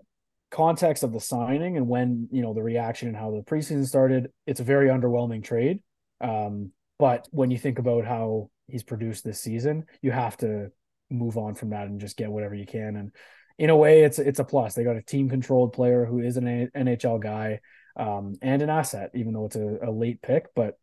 context 0.51 1.03
of 1.03 1.13
the 1.13 1.19
signing 1.19 1.77
and 1.77 1.87
when 1.87 2.27
you 2.31 2.41
know 2.41 2.53
the 2.53 2.61
reaction 2.61 3.07
and 3.07 3.17
how 3.17 3.31
the 3.31 3.41
preseason 3.41 3.85
started, 3.85 4.31
it's 4.45 4.59
a 4.59 4.65
very 4.65 4.89
underwhelming 4.89 5.43
trade. 5.43 5.79
Um, 6.19 6.71
but 6.99 7.27
when 7.31 7.49
you 7.49 7.57
think 7.57 7.79
about 7.79 8.05
how 8.05 8.49
he's 8.67 8.83
produced 8.83 9.23
this 9.23 9.39
season, 9.39 9.85
you 10.01 10.11
have 10.11 10.37
to 10.37 10.71
move 11.09 11.37
on 11.37 11.55
from 11.55 11.71
that 11.71 11.87
and 11.87 11.99
just 11.99 12.17
get 12.17 12.31
whatever 12.31 12.53
you 12.53 12.65
can. 12.65 12.95
And 12.95 13.11
in 13.57 13.69
a 13.69 13.75
way, 13.75 14.03
it's 14.03 14.19
it's 14.19 14.39
a 14.39 14.43
plus. 14.43 14.73
They 14.73 14.83
got 14.83 14.97
a 14.97 15.01
team 15.01 15.29
controlled 15.29 15.73
player 15.73 16.05
who 16.05 16.19
is 16.19 16.37
an 16.37 16.69
NHL 16.75 17.21
guy 17.21 17.59
um, 17.95 18.35
and 18.41 18.61
an 18.61 18.69
asset, 18.69 19.11
even 19.13 19.33
though 19.33 19.45
it's 19.45 19.55
a, 19.55 19.77
a 19.83 19.91
late 19.91 20.21
pick. 20.21 20.47
But 20.55 20.77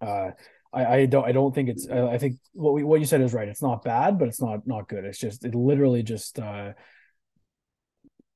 uh, 0.00 0.30
I, 0.72 0.86
I 0.86 1.06
don't 1.06 1.24
I 1.24 1.32
don't 1.32 1.54
think 1.54 1.68
it's 1.68 1.88
I 1.88 2.18
think 2.18 2.38
what 2.52 2.74
we, 2.74 2.84
what 2.84 3.00
you 3.00 3.06
said 3.06 3.20
is 3.20 3.34
right. 3.34 3.48
It's 3.48 3.62
not 3.62 3.84
bad, 3.84 4.18
but 4.18 4.28
it's 4.28 4.40
not 4.40 4.66
not 4.66 4.88
good. 4.88 5.04
It's 5.04 5.18
just 5.18 5.44
it 5.44 5.54
literally 5.54 6.02
just 6.02 6.38
uh, 6.38 6.72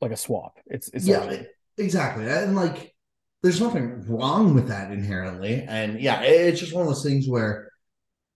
like 0.07 0.15
a 0.15 0.21
swap. 0.21 0.59
It's 0.67 0.89
it's 0.93 1.07
yeah, 1.07 1.43
exactly, 1.79 2.29
and 2.29 2.55
like 2.55 2.95
there's 3.43 3.61
nothing 3.61 4.05
wrong 4.09 4.55
with 4.55 4.69
that 4.69 4.93
inherently, 4.93 5.65
and 5.69 6.01
yeah, 6.01 6.23
it's 6.23 6.61
just 6.61 6.73
one 6.73 6.83
of 6.83 6.89
those 6.89 7.03
things 7.03 7.29
where 7.29 7.71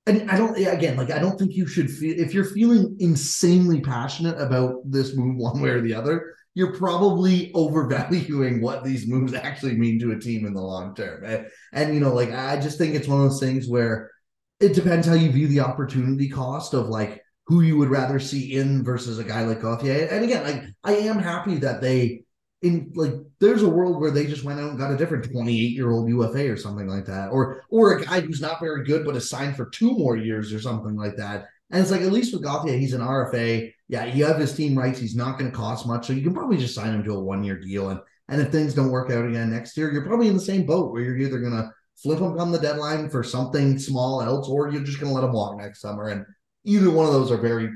and 0.07 0.31
I 0.31 0.37
don't 0.37 0.57
again 0.57 0.97
like 0.97 1.11
I 1.11 1.19
don't 1.19 1.39
think 1.39 1.53
you 1.53 1.67
should 1.67 1.91
feel 1.91 2.19
if 2.19 2.35
you're 2.35 2.45
feeling 2.45 2.97
insanely 2.99 3.81
passionate 3.81 4.41
about 4.41 4.83
this 4.85 5.15
move 5.17 5.37
one 5.37 5.61
way 5.61 5.71
or 5.71 5.81
the 5.81 5.95
other, 5.95 6.35
you're 6.55 6.77
probably 6.77 7.53
overvaluing 7.55 8.61
what 8.61 8.83
these 8.83 9.07
moves 9.07 9.35
actually 9.35 9.77
mean 9.77 10.01
to 10.01 10.13
a 10.13 10.19
team 10.19 10.47
in 10.47 10.55
the 10.55 10.61
long 10.61 10.95
term. 10.95 11.25
And, 11.25 11.47
and 11.73 11.95
you 11.95 12.01
know, 12.01 12.13
like 12.13 12.33
I 12.33 12.59
just 12.61 12.79
think 12.79 12.95
it's 12.95 13.09
one 13.09 13.21
of 13.21 13.31
those 13.31 13.41
things 13.41 13.69
where 13.69 14.11
it 14.59 14.75
depends 14.75 15.07
how 15.07 15.15
you 15.15 15.31
view 15.31 15.49
the 15.49 15.61
opportunity 15.61 16.29
cost 16.29 16.75
of 16.75 16.89
like 16.89 17.23
who 17.51 17.63
you 17.63 17.77
would 17.77 17.91
rather 17.91 18.21
see 18.21 18.55
in 18.55 18.85
versus 18.85 19.19
a 19.19 19.25
guy 19.25 19.43
like 19.43 19.61
Gauthier. 19.61 20.07
And 20.07 20.23
again, 20.23 20.45
like 20.45 20.63
I 20.85 20.99
am 21.09 21.19
happy 21.19 21.57
that 21.57 21.81
they 21.81 22.23
in 22.63 22.93
like 22.95 23.15
there's 23.41 23.65
a 23.65 23.69
world 23.69 24.01
where 24.01 24.13
they 24.13 24.25
just 24.25 24.45
went 24.45 24.61
out 24.61 24.71
and 24.71 24.79
got 24.79 24.93
a 24.93 24.97
different 24.97 25.29
28 25.33 25.53
year 25.53 25.91
old 25.91 26.09
UFA 26.09 26.49
or 26.49 26.57
something 26.57 26.87
like 26.87 27.07
that, 27.07 27.31
or 27.33 27.65
or 27.69 27.97
a 27.97 28.05
guy 28.05 28.21
who's 28.21 28.41
not 28.41 28.61
very 28.61 28.85
good 28.85 29.05
but 29.05 29.17
is 29.17 29.29
signed 29.29 29.57
for 29.57 29.69
two 29.71 29.91
more 29.99 30.17
years 30.17 30.53
or 30.53 30.61
something 30.61 30.95
like 30.95 31.17
that. 31.17 31.49
And 31.73 31.83
it's 31.83 31.91
like 31.91 32.03
at 32.03 32.13
least 32.13 32.33
with 32.33 32.45
Gauthier, 32.45 32.79
he's 32.79 32.95
an 32.95 33.01
RFA. 33.01 33.73
Yeah, 33.89 34.05
you 34.05 34.25
have 34.27 34.39
his 34.39 34.55
team 34.55 34.79
rights. 34.79 35.01
He's 35.01 35.17
not 35.17 35.37
going 35.37 35.51
to 35.51 35.57
cost 35.57 35.89
much, 35.89 36.07
so 36.07 36.13
you 36.13 36.23
can 36.23 36.35
probably 36.35 36.57
just 36.57 36.77
sign 36.77 36.95
him 36.95 37.03
to 37.03 37.15
a 37.15 37.21
one 37.21 37.43
year 37.43 37.59
deal. 37.59 37.89
And 37.89 37.99
and 38.29 38.41
if 38.41 38.53
things 38.53 38.75
don't 38.75 38.93
work 38.93 39.11
out 39.11 39.27
again 39.27 39.51
next 39.51 39.77
year, 39.77 39.91
you're 39.91 40.07
probably 40.07 40.29
in 40.29 40.35
the 40.35 40.41
same 40.41 40.67
boat 40.67 40.93
where 40.93 41.03
you're 41.03 41.19
either 41.19 41.41
going 41.41 41.53
to 41.53 41.69
flip 41.97 42.21
him 42.21 42.39
on 42.39 42.53
the 42.53 42.61
deadline 42.61 43.11
for 43.11 43.25
something 43.25 43.77
small 43.77 44.23
else, 44.23 44.49
or 44.49 44.71
you're 44.71 44.85
just 44.85 45.01
going 45.01 45.11
to 45.11 45.15
let 45.15 45.25
him 45.25 45.33
walk 45.33 45.59
next 45.59 45.81
summer. 45.81 46.09
And 46.11 46.25
either 46.65 46.91
one 46.91 47.07
of 47.07 47.13
those 47.13 47.31
are 47.31 47.37
very 47.37 47.71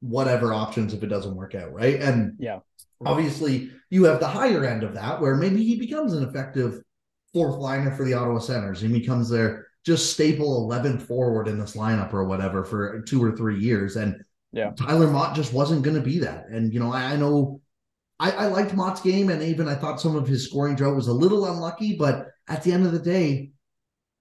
whatever 0.00 0.52
options 0.52 0.94
if 0.94 1.02
it 1.02 1.08
doesn't 1.08 1.36
work 1.36 1.54
out, 1.54 1.72
right? 1.72 2.00
And 2.00 2.34
yeah, 2.38 2.60
Obviously, 3.04 3.70
you 3.88 4.04
have 4.04 4.20
the 4.20 4.28
higher 4.28 4.64
end 4.64 4.82
of 4.82 4.94
that 4.94 5.20
where 5.20 5.34
maybe 5.34 5.64
he 5.64 5.78
becomes 5.78 6.12
an 6.12 6.22
effective 6.28 6.82
fourth 7.32 7.56
liner 7.56 7.90
for 7.92 8.04
the 8.04 8.12
Ottawa 8.12 8.38
Senators. 8.38 8.80
He 8.80 8.88
becomes 8.88 9.30
their 9.30 9.68
just 9.86 10.12
staple 10.12 10.68
11th 10.68 11.02
forward 11.02 11.48
in 11.48 11.58
this 11.58 11.76
lineup 11.76 12.12
or 12.12 12.24
whatever 12.24 12.62
for 12.62 13.00
two 13.02 13.22
or 13.24 13.34
three 13.34 13.58
years. 13.58 13.96
And 13.96 14.22
yeah, 14.52 14.72
Tyler 14.72 15.06
Motte 15.06 15.34
just 15.34 15.54
wasn't 15.54 15.82
going 15.82 15.96
to 15.96 16.02
be 16.02 16.18
that. 16.18 16.48
And, 16.48 16.74
you 16.74 16.80
know, 16.80 16.92
I, 16.92 17.12
I 17.12 17.16
know 17.16 17.62
I, 18.18 18.32
I, 18.32 18.46
liked 18.48 18.74
Motte's 18.74 19.00
game 19.00 19.30
and 19.30 19.42
even 19.42 19.66
I 19.66 19.76
thought 19.76 20.00
some 20.00 20.16
of 20.16 20.28
his 20.28 20.44
scoring 20.44 20.74
drought 20.74 20.96
was 20.96 21.08
a 21.08 21.12
little 21.12 21.46
unlucky, 21.46 21.96
but 21.96 22.26
at 22.48 22.62
the 22.62 22.72
end 22.72 22.84
of 22.84 22.92
the 22.92 22.98
day, 22.98 23.52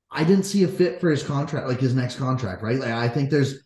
I 0.09 0.23
didn't 0.23 0.45
see 0.45 0.63
a 0.63 0.67
fit 0.69 1.01
for 1.01 1.09
his 1.09 1.23
contract, 1.23 1.67
like 1.67 1.81
his 1.81 1.95
next 1.95 2.15
contract, 2.15 2.63
right? 2.63 2.79
Like 2.79 2.91
I 2.91 3.09
think 3.09 3.29
there's, 3.29 3.63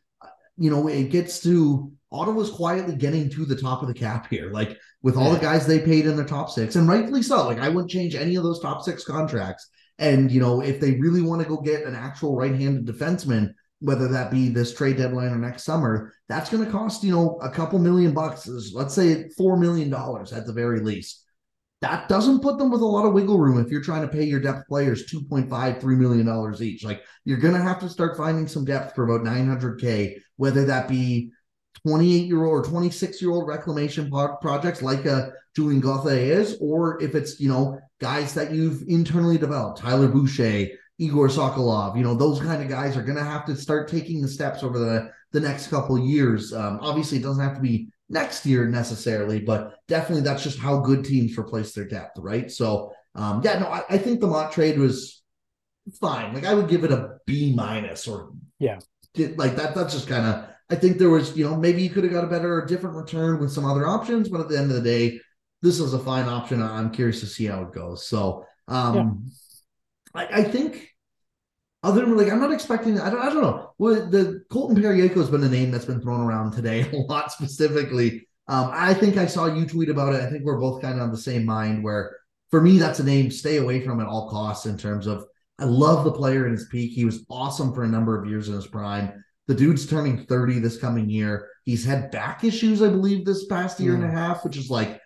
you 0.57 0.69
know, 0.69 0.87
it 0.87 1.09
gets 1.09 1.41
to 1.41 1.91
Ottawa's 2.11 2.51
quietly 2.51 2.95
getting 2.95 3.29
to 3.31 3.45
the 3.45 3.55
top 3.55 3.81
of 3.81 3.87
the 3.87 3.93
cap 3.93 4.27
here, 4.29 4.51
like 4.51 4.77
with 5.01 5.17
all 5.17 5.29
yeah. 5.29 5.35
the 5.35 5.41
guys 5.41 5.65
they 5.65 5.79
paid 5.79 6.05
in 6.05 6.15
their 6.15 6.25
top 6.25 6.49
six, 6.49 6.75
and 6.75 6.87
rightfully 6.87 7.23
so. 7.23 7.47
Like 7.47 7.59
I 7.59 7.69
wouldn't 7.69 7.91
change 7.91 8.15
any 8.15 8.35
of 8.35 8.43
those 8.43 8.61
top 8.61 8.83
six 8.83 9.03
contracts. 9.03 9.67
And 9.99 10.31
you 10.31 10.39
know, 10.39 10.61
if 10.61 10.79
they 10.79 10.99
really 10.99 11.21
want 11.21 11.41
to 11.41 11.47
go 11.47 11.57
get 11.57 11.83
an 11.83 11.95
actual 11.95 12.35
right-handed 12.35 12.85
defenseman, 12.85 13.53
whether 13.79 14.07
that 14.07 14.31
be 14.31 14.49
this 14.49 14.73
trade 14.73 14.97
deadline 14.97 15.31
or 15.31 15.37
next 15.37 15.63
summer, 15.63 16.13
that's 16.29 16.49
going 16.49 16.63
to 16.63 16.71
cost 16.71 17.03
you 17.03 17.11
know 17.11 17.39
a 17.41 17.49
couple 17.49 17.79
million 17.79 18.13
bucks. 18.13 18.47
Let's 18.73 18.93
say 18.93 19.29
four 19.29 19.57
million 19.57 19.89
dollars 19.89 20.33
at 20.33 20.45
the 20.45 20.53
very 20.53 20.81
least. 20.81 21.22
That 21.83 22.07
doesn't 22.07 22.41
put 22.41 22.57
them 22.57 22.71
with 22.71 22.79
a 22.79 22.85
lot 22.85 23.05
of 23.05 23.11
wiggle 23.11 23.37
room 23.37 23.59
if 23.59 23.69
you're 23.69 23.83
trying 23.83 24.03
to 24.03 24.07
pay 24.07 24.23
your 24.23 24.39
depth 24.39 24.69
players 24.69 25.05
2.5, 25.05 25.81
3 25.81 25.95
million 25.97 26.25
dollars 26.25 26.61
each. 26.61 26.81
Like 26.81 27.03
you're 27.25 27.39
gonna 27.39 27.61
have 27.61 27.77
to 27.81 27.89
start 27.89 28.15
finding 28.15 28.47
some 28.47 28.63
depth 28.63 28.95
for 28.95 29.03
about 29.03 29.27
900k, 29.27 30.15
whether 30.37 30.63
that 30.63 30.87
be 30.87 31.33
28 31.85 32.25
year 32.25 32.45
old 32.45 32.53
or 32.53 32.63
26 32.63 33.21
year 33.21 33.31
old 33.31 33.49
reclamation 33.49 34.09
projects 34.09 34.81
like 34.81 35.03
a 35.05 35.33
Julien 35.57 35.81
Gauthier 35.81 36.39
is, 36.39 36.57
or 36.61 37.03
if 37.03 37.15
it's, 37.15 37.41
you 37.41 37.49
know, 37.49 37.77
guys 37.99 38.33
that 38.33 38.53
you've 38.53 38.83
internally 38.87 39.37
developed, 39.37 39.79
Tyler 39.79 40.07
Boucher, 40.07 40.67
Egor 40.99 41.27
Sokolov, 41.27 41.97
you 41.97 42.03
know, 42.03 42.15
those 42.15 42.39
kind 42.39 42.63
of 42.63 42.69
guys 42.69 42.95
are 42.95 43.03
going 43.03 43.17
to 43.17 43.25
have 43.25 43.45
to 43.47 43.57
start 43.57 43.89
taking 43.89 44.21
the 44.21 44.27
steps 44.29 44.63
over 44.63 44.79
the, 44.79 45.11
the 45.33 45.41
next 45.41 45.67
couple 45.67 45.99
years. 45.99 46.53
Um, 46.53 46.79
obviously, 46.81 47.17
it 47.17 47.23
doesn't 47.23 47.43
have 47.43 47.55
to 47.55 47.61
be 47.61 47.89
next 48.13 48.45
year 48.45 48.67
necessarily, 48.67 49.39
but 49.39 49.75
definitely 49.87 50.23
that's 50.23 50.43
just 50.43 50.59
how 50.59 50.79
good 50.79 51.03
teams 51.03 51.37
replace 51.37 51.73
their 51.73 51.87
depth, 51.87 52.17
right? 52.19 52.49
So, 52.49 52.93
um, 53.15 53.41
yeah, 53.43 53.59
no, 53.59 53.67
I, 53.67 53.83
I 53.89 53.97
think 53.97 54.21
the 54.21 54.27
Motte 54.27 54.53
trade 54.53 54.79
was 54.79 55.21
fine. 55.99 56.33
Like 56.33 56.45
I 56.45 56.53
would 56.53 56.69
give 56.69 56.83
it 56.83 56.91
a 56.91 57.17
B 57.25 57.53
minus 57.53 58.07
or 58.07 58.31
yeah, 58.59 58.79
like 59.35 59.55
that. 59.57 59.75
That's 59.75 59.93
just 59.93 60.07
kind 60.07 60.25
of 60.25 60.45
I 60.69 60.75
think 60.75 60.97
there 60.97 61.09
was, 61.09 61.35
you 61.35 61.43
know, 61.43 61.55
maybe 61.55 61.81
you 61.83 61.89
could 61.89 62.03
have 62.03 62.13
got 62.13 62.23
a 62.23 62.27
better 62.27 62.53
or 62.61 62.65
different 62.65 62.95
return 62.95 63.39
with 63.39 63.51
some 63.51 63.65
other 63.65 63.85
options, 63.85 64.29
but 64.29 64.41
at 64.41 64.49
the 64.49 64.57
end 64.57 64.71
of 64.71 64.77
the 64.77 64.81
day, 64.81 65.19
this 65.61 65.79
is 65.79 65.93
a 65.93 65.99
fine 65.99 66.27
option. 66.27 66.61
I'm 66.61 66.91
curious 66.91 67.19
to 67.19 67.27
see 67.27 67.45
how 67.45 67.63
it 67.63 67.73
goes. 67.73 68.07
So, 68.07 68.45
um, 68.67 69.31
yeah. 70.15 70.21
I, 70.21 70.39
I, 70.39 70.43
think 70.43 70.89
other 71.83 72.01
than 72.01 72.17
like, 72.17 72.31
I'm 72.31 72.39
not 72.39 72.53
expecting, 72.53 72.99
I 72.99 73.09
don't, 73.09 73.21
I 73.21 73.25
don't 73.25 73.41
know. 73.41 73.73
Well, 73.77 74.09
the 74.09 74.43
Colton 74.49 74.81
Parayko 74.81 75.15
has 75.15 75.29
been 75.29 75.43
a 75.43 75.49
name 75.49 75.69
that's 75.69 75.85
been 75.85 76.01
thrown 76.01 76.21
around 76.21 76.51
today 76.51 76.89
a 76.93 76.95
lot 76.95 77.31
specifically. 77.31 78.27
Um, 78.47 78.71
I 78.73 78.93
think 78.93 79.17
I 79.17 79.25
saw 79.25 79.45
you 79.45 79.65
tweet 79.65 79.89
about 79.89 80.13
it. 80.13 80.21
I 80.21 80.29
think 80.29 80.43
we're 80.43 80.59
both 80.59 80.81
kind 80.81 80.95
of 80.95 81.01
on 81.01 81.11
the 81.11 81.17
same 81.17 81.45
mind 81.45 81.83
where 81.83 82.15
for 82.53 82.61
me, 82.61 82.77
that's 82.77 82.99
a 82.99 83.03
name 83.03 83.31
stay 83.31 83.57
away 83.57 83.81
from 83.81 83.99
at 83.99 84.05
all 84.05 84.29
costs 84.29 84.67
in 84.67 84.77
terms 84.77 85.07
of 85.07 85.25
I 85.59 85.65
love 85.65 86.03
the 86.03 86.11
player 86.11 86.45
in 86.45 86.51
his 86.51 86.67
peak. 86.71 86.91
He 86.91 87.03
was 87.03 87.25
awesome 87.29 87.73
for 87.73 87.83
a 87.83 87.87
number 87.87 88.15
of 88.15 88.29
years 88.29 88.47
in 88.47 88.53
his 88.53 88.67
prime. 88.67 89.23
The 89.47 89.55
dude's 89.55 89.87
turning 89.87 90.25
30 90.25 90.59
this 90.59 90.77
coming 90.77 91.09
year. 91.09 91.49
He's 91.65 91.83
had 91.83 92.11
back 92.11 92.43
issues, 92.43 92.81
I 92.81 92.89
believe, 92.89 93.25
this 93.25 93.45
past 93.45 93.79
year 93.79 93.93
mm. 93.93 93.95
and 93.95 94.03
a 94.05 94.07
mm. 94.07 94.13
half, 94.13 94.43
which 94.43 94.55
is 94.55 94.69
like 94.69 95.01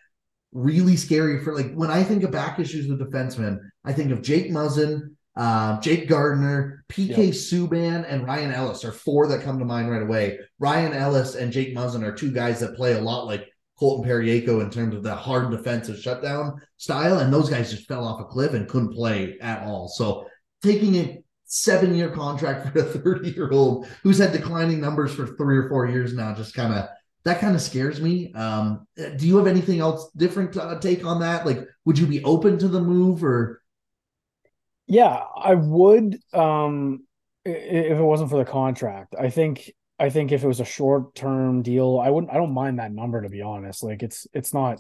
really 0.52 0.96
scary 0.96 1.42
for 1.42 1.56
like 1.56 1.74
when 1.74 1.90
I 1.90 2.04
think 2.04 2.24
of 2.24 2.32
back 2.32 2.60
issues 2.60 2.88
with 2.88 3.00
defensemen, 3.00 3.60
I 3.86 3.94
think 3.94 4.12
of 4.12 4.22
Jake 4.22 4.52
Muzzin, 4.52 5.16
uh, 5.38 5.80
Jake 5.82 6.10
Gardiner, 6.10 6.84
PK 6.90 7.10
yep. 7.10 7.34
Subban, 7.34 8.06
and 8.12 8.26
Ryan 8.26 8.52
Ellis 8.52 8.84
are 8.84 8.92
four 8.92 9.28
that 9.28 9.44
come 9.44 9.60
to 9.60 9.66
mind 9.66 9.90
right 9.92 10.02
away. 10.02 10.40
Ryan 10.58 10.94
Ellis 10.94 11.36
and 11.36 11.52
Jake 11.52 11.76
Muzzin 11.76 12.04
are 12.04 12.12
two 12.12 12.32
guys 12.32 12.60
that 12.60 12.76
play 12.76 12.94
a 12.94 13.02
lot 13.02 13.28
like 13.28 13.48
Colton 13.78 14.10
Parayko 14.10 14.64
in 14.64 14.72
terms 14.72 14.96
of 14.96 15.04
the 15.04 15.16
hard 15.16 15.52
defensive 15.52 16.00
shutdown 16.00 16.60
style, 16.78 17.20
and 17.20 17.32
those 17.32 17.52
guys 17.52 17.70
just 17.70 17.88
fell 17.88 18.04
off 18.04 18.20
a 18.20 18.26
cliff 18.26 18.54
and 18.54 18.68
couldn't 18.68 18.96
play 18.96 19.38
at 19.40 19.62
all. 19.62 19.88
So 19.88 20.26
taking 20.64 20.96
it 20.96 21.24
seven 21.46 21.96
year 21.96 22.10
contract 22.10 22.68
for 22.74 22.80
a 22.80 22.84
30 22.84 23.30
year 23.30 23.52
old 23.52 23.88
who's 24.02 24.18
had 24.18 24.32
declining 24.32 24.82
numbers 24.82 25.14
for 25.14 25.28
three 25.28 25.58
or 25.58 25.70
four 25.70 25.88
years 25.88 26.14
now 26.14 26.34
just 26.34 26.54
kind 26.54 26.74
of 26.74 26.90
that 27.24 27.40
kind 27.40 27.56
of 27.56 27.62
scares 27.62 28.02
me 28.02 28.34
um, 28.34 28.86
do 29.16 29.26
you 29.26 29.38
have 29.38 29.48
anything 29.48 29.80
else 29.80 30.12
different 30.18 30.56
uh, 30.58 30.78
take 30.80 31.06
on 31.06 31.22
that 31.22 31.46
like 31.46 31.66
would 31.86 31.98
you 31.98 32.06
be 32.06 32.22
open 32.26 32.58
to 32.58 32.68
the 32.68 32.82
move 32.82 33.24
or 33.24 33.62
yeah 34.88 35.24
i 35.36 35.54
would 35.54 36.20
um 36.34 37.06
if 37.46 37.98
it 37.98 38.04
wasn't 38.04 38.30
for 38.30 38.38
the 38.38 38.50
contract 38.50 39.16
i 39.20 39.30
think 39.30 39.72
i 40.00 40.10
think 40.10 40.32
if 40.32 40.44
it 40.44 40.48
was 40.48 40.60
a 40.60 40.66
short 40.66 41.14
term 41.16 41.62
deal 41.62 42.00
i 42.04 42.10
wouldn't 42.10 42.32
i 42.32 42.36
don't 42.36 42.54
mind 42.54 42.80
that 42.80 42.92
number 42.92 43.22
to 43.22 43.30
be 43.30 43.42
honest 43.42 43.84
like 43.84 44.04
it's 44.04 44.28
it's 44.34 44.54
not 44.54 44.80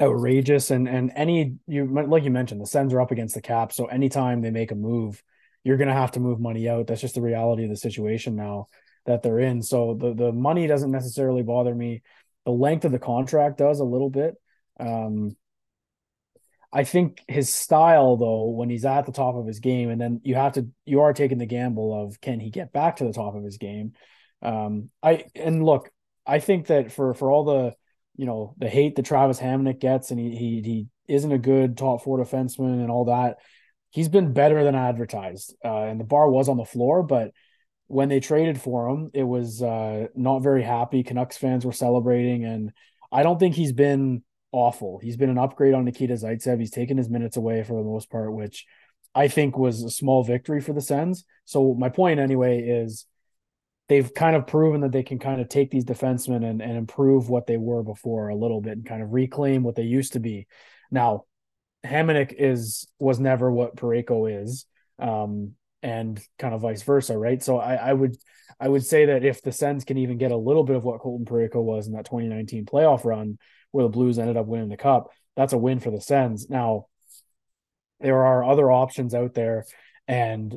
outrageous. 0.00 0.70
And 0.70 0.88
and 0.88 1.12
any 1.14 1.56
you 1.66 1.86
like 1.86 2.24
you 2.24 2.30
mentioned, 2.30 2.60
the 2.60 2.66
Sens 2.66 2.92
are 2.92 3.00
up 3.00 3.10
against 3.10 3.34
the 3.34 3.40
cap, 3.40 3.72
so 3.72 3.86
anytime 3.86 4.40
they 4.40 4.50
make 4.50 4.70
a 4.70 4.76
move, 4.76 5.22
you're 5.64 5.76
going 5.76 5.88
to 5.88 5.94
have 5.94 6.12
to 6.12 6.20
move 6.20 6.40
money 6.40 6.68
out. 6.68 6.86
That's 6.86 7.00
just 7.00 7.14
the 7.14 7.22
reality 7.22 7.64
of 7.64 7.70
the 7.70 7.76
situation 7.76 8.36
now 8.36 8.68
that 9.06 9.22
they're 9.22 9.40
in. 9.40 9.62
So 9.62 9.94
the 9.94 10.14
the 10.14 10.32
money 10.32 10.66
doesn't 10.66 10.90
necessarily 10.90 11.42
bother 11.42 11.74
me. 11.74 12.02
The 12.44 12.52
length 12.52 12.84
of 12.84 12.92
the 12.92 12.98
contract 12.98 13.58
does 13.58 13.80
a 13.80 13.84
little 13.84 14.10
bit. 14.10 14.34
Um, 14.80 15.36
I 16.72 16.84
think 16.84 17.22
his 17.28 17.54
style, 17.54 18.16
though, 18.16 18.48
when 18.48 18.70
he's 18.70 18.86
at 18.86 19.04
the 19.04 19.12
top 19.12 19.34
of 19.34 19.46
his 19.46 19.60
game, 19.60 19.90
and 19.90 20.00
then 20.00 20.20
you 20.24 20.34
have 20.36 20.54
to, 20.54 20.68
you 20.86 21.00
are 21.00 21.12
taking 21.12 21.38
the 21.38 21.46
gamble 21.46 22.04
of 22.04 22.20
can 22.20 22.40
he 22.40 22.50
get 22.50 22.72
back 22.72 22.96
to 22.96 23.04
the 23.04 23.12
top 23.12 23.34
of 23.34 23.44
his 23.44 23.58
game? 23.58 23.92
Um, 24.40 24.90
I 25.02 25.24
and 25.34 25.64
look, 25.64 25.90
I 26.26 26.38
think 26.38 26.68
that 26.68 26.90
for 26.90 27.12
for 27.14 27.30
all 27.30 27.44
the, 27.44 27.74
you 28.16 28.26
know, 28.26 28.54
the 28.58 28.68
hate 28.68 28.96
that 28.96 29.04
Travis 29.04 29.38
Hamonic 29.38 29.80
gets, 29.80 30.10
and 30.10 30.18
he 30.18 30.30
he 30.34 30.62
he 30.62 30.86
isn't 31.08 31.30
a 31.30 31.38
good 31.38 31.76
top 31.76 32.02
four 32.02 32.18
defenseman 32.18 32.80
and 32.80 32.90
all 32.90 33.04
that, 33.04 33.36
he's 33.90 34.08
been 34.08 34.32
better 34.32 34.64
than 34.64 34.74
advertised. 34.74 35.54
Uh, 35.64 35.82
and 35.82 36.00
the 36.00 36.04
bar 36.04 36.30
was 36.30 36.48
on 36.48 36.56
the 36.56 36.64
floor, 36.64 37.02
but 37.02 37.32
when 37.86 38.08
they 38.08 38.20
traded 38.20 38.58
for 38.58 38.88
him, 38.88 39.10
it 39.12 39.24
was 39.24 39.62
uh, 39.62 40.06
not 40.14 40.42
very 40.42 40.62
happy. 40.62 41.02
Canucks 41.02 41.36
fans 41.36 41.66
were 41.66 41.72
celebrating, 41.72 42.46
and 42.46 42.72
I 43.12 43.22
don't 43.22 43.38
think 43.38 43.54
he's 43.54 43.72
been 43.72 44.22
awful. 44.52 44.98
He's 45.02 45.16
been 45.16 45.30
an 45.30 45.38
upgrade 45.38 45.74
on 45.74 45.84
Nikita 45.84 46.14
Zaitsev. 46.14 46.60
He's 46.60 46.70
taken 46.70 46.96
his 46.96 47.08
minutes 47.08 47.36
away 47.36 47.62
for 47.64 47.74
the 47.74 47.88
most 47.88 48.10
part, 48.10 48.32
which 48.32 48.66
I 49.14 49.28
think 49.28 49.56
was 49.58 49.82
a 49.82 49.90
small 49.90 50.22
victory 50.22 50.60
for 50.60 50.72
the 50.72 50.80
Sens. 50.80 51.24
So 51.44 51.74
my 51.74 51.88
point 51.88 52.20
anyway 52.20 52.60
is 52.62 53.06
they've 53.88 54.12
kind 54.14 54.36
of 54.36 54.46
proven 54.46 54.82
that 54.82 54.92
they 54.92 55.02
can 55.02 55.18
kind 55.18 55.40
of 55.40 55.48
take 55.48 55.70
these 55.70 55.84
defensemen 55.84 56.48
and, 56.48 56.62
and 56.62 56.76
improve 56.76 57.28
what 57.28 57.46
they 57.46 57.56
were 57.56 57.82
before 57.82 58.28
a 58.28 58.36
little 58.36 58.60
bit 58.60 58.74
and 58.74 58.86
kind 58.86 59.02
of 59.02 59.12
reclaim 59.12 59.62
what 59.62 59.74
they 59.74 59.82
used 59.82 60.12
to 60.12 60.20
be. 60.20 60.46
Now, 60.90 61.24
Hamonic 61.84 62.32
is 62.38 62.86
was 62.98 63.18
never 63.18 63.50
what 63.50 63.76
Parayko 63.76 64.42
is. 64.42 64.66
Um, 64.98 65.54
and 65.82 66.20
kind 66.38 66.54
of 66.54 66.60
vice 66.60 66.82
versa, 66.82 67.18
right? 67.18 67.42
So 67.42 67.58
I, 67.58 67.74
I 67.74 67.92
would 67.92 68.16
I 68.60 68.68
would 68.68 68.86
say 68.86 69.06
that 69.06 69.24
if 69.24 69.42
the 69.42 69.52
Sens 69.52 69.84
can 69.84 69.98
even 69.98 70.18
get 70.18 70.30
a 70.30 70.36
little 70.36 70.64
bit 70.64 70.76
of 70.76 70.84
what 70.84 71.00
Colton 71.00 71.26
Parayko 71.26 71.62
was 71.62 71.86
in 71.86 71.94
that 71.94 72.04
2019 72.04 72.64
playoff 72.66 73.04
run, 73.04 73.38
where 73.72 73.84
the 73.84 73.90
Blues 73.90 74.18
ended 74.18 74.36
up 74.36 74.46
winning 74.46 74.68
the 74.68 74.76
cup. 74.76 75.10
That's 75.36 75.52
a 75.52 75.58
win 75.58 75.80
for 75.80 75.90
the 75.90 76.00
Sens. 76.00 76.48
Now, 76.48 76.86
there 78.00 78.24
are 78.24 78.44
other 78.44 78.70
options 78.70 79.14
out 79.14 79.34
there, 79.34 79.66
and 80.06 80.56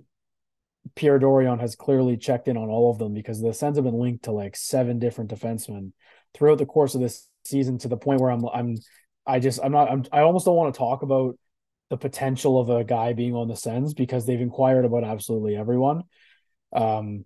Pierre 0.96 1.20
Dorion 1.20 1.60
has 1.60 1.76
clearly 1.76 2.18
checked 2.18 2.48
in 2.48 2.58
on 2.58 2.70
all 2.70 2.92
of 2.92 3.00
them 3.00 3.14
because 3.14 3.42
the 3.42 3.54
Sens 3.54 3.78
have 3.78 3.86
been 3.86 4.00
linked 4.00 4.26
to 4.26 4.32
like 4.32 4.56
seven 4.56 5.00
different 5.00 5.32
defensemen 5.32 5.92
throughout 6.34 6.58
the 6.60 6.66
course 6.66 6.94
of 6.96 7.02
this 7.02 7.28
season 7.44 7.78
to 7.80 7.88
the 7.88 7.98
point 7.98 8.22
where 8.22 8.32
I'm 8.32 8.46
I'm 8.54 8.78
I 9.26 9.40
just 9.40 9.60
I'm 9.64 9.72
not 9.72 9.90
I'm, 9.92 10.06
I 10.12 10.22
almost 10.22 10.46
don't 10.46 10.56
want 10.56 10.74
to 10.74 10.78
talk 10.78 11.02
about 11.02 11.38
the 11.90 11.98
potential 11.98 12.60
of 12.60 12.70
a 12.70 12.84
guy 12.84 13.14
being 13.14 13.36
on 13.36 13.48
the 13.48 13.56
Sens 13.56 13.94
because 13.94 14.26
they've 14.26 14.42
inquired 14.42 14.86
about 14.86 15.04
absolutely 15.04 15.56
everyone. 15.56 16.04
Um, 16.76 17.26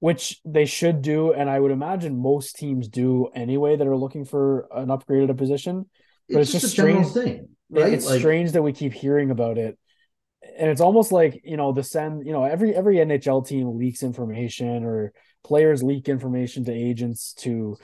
which 0.00 0.40
they 0.46 0.64
should 0.64 1.02
do, 1.02 1.32
and 1.32 1.48
I 1.48 1.60
would 1.60 1.70
imagine 1.70 2.20
most 2.20 2.56
teams 2.56 2.88
do 2.88 3.28
anyway 3.34 3.76
that 3.76 3.86
are 3.86 3.96
looking 3.96 4.24
for 4.24 4.66
an 4.74 4.90
upgrade 4.90 5.24
at 5.24 5.30
a 5.30 5.34
position. 5.34 5.88
But 6.28 6.40
it's, 6.40 6.54
it's 6.54 6.62
just, 6.62 6.72
strange 6.72 7.08
thing, 7.08 7.48
right? 7.68 7.92
It's 7.92 8.06
like, 8.06 8.18
strange 8.18 8.52
that 8.52 8.62
we 8.62 8.72
keep 8.72 8.94
hearing 8.94 9.30
about 9.30 9.58
it, 9.58 9.78
and 10.58 10.70
it's 10.70 10.80
almost 10.80 11.12
like 11.12 11.42
you 11.44 11.58
know 11.58 11.72
the 11.72 11.82
send 11.82 12.26
you 12.26 12.32
know 12.32 12.44
every 12.44 12.74
every 12.74 12.96
NHL 12.96 13.46
team 13.46 13.76
leaks 13.76 14.02
information 14.02 14.84
or 14.84 15.12
players 15.44 15.82
leak 15.82 16.08
information 16.08 16.64
to 16.64 16.72
agents 16.72 17.34
to, 17.34 17.76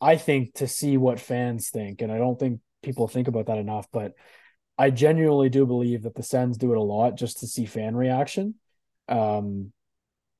I 0.00 0.16
think, 0.16 0.54
to 0.54 0.66
see 0.66 0.96
what 0.96 1.20
fans 1.20 1.70
think, 1.70 2.02
and 2.02 2.10
I 2.10 2.18
don't 2.18 2.38
think 2.38 2.60
people 2.82 3.06
think 3.06 3.28
about 3.28 3.46
that 3.46 3.58
enough, 3.58 3.86
but. 3.92 4.12
I 4.78 4.90
genuinely 4.90 5.48
do 5.48 5.64
believe 5.64 6.02
that 6.02 6.14
the 6.14 6.22
Sens 6.22 6.58
do 6.58 6.70
it 6.72 6.76
a 6.76 6.82
lot 6.82 7.16
just 7.16 7.38
to 7.38 7.46
see 7.46 7.64
fan 7.64 7.96
reaction. 7.96 8.56
Um, 9.08 9.72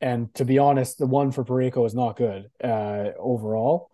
and 0.00 0.32
to 0.34 0.44
be 0.44 0.58
honest, 0.58 0.98
the 0.98 1.06
one 1.06 1.32
for 1.32 1.44
Parayko 1.44 1.86
is 1.86 1.94
not 1.94 2.16
good 2.16 2.50
uh, 2.62 3.10
overall. 3.18 3.90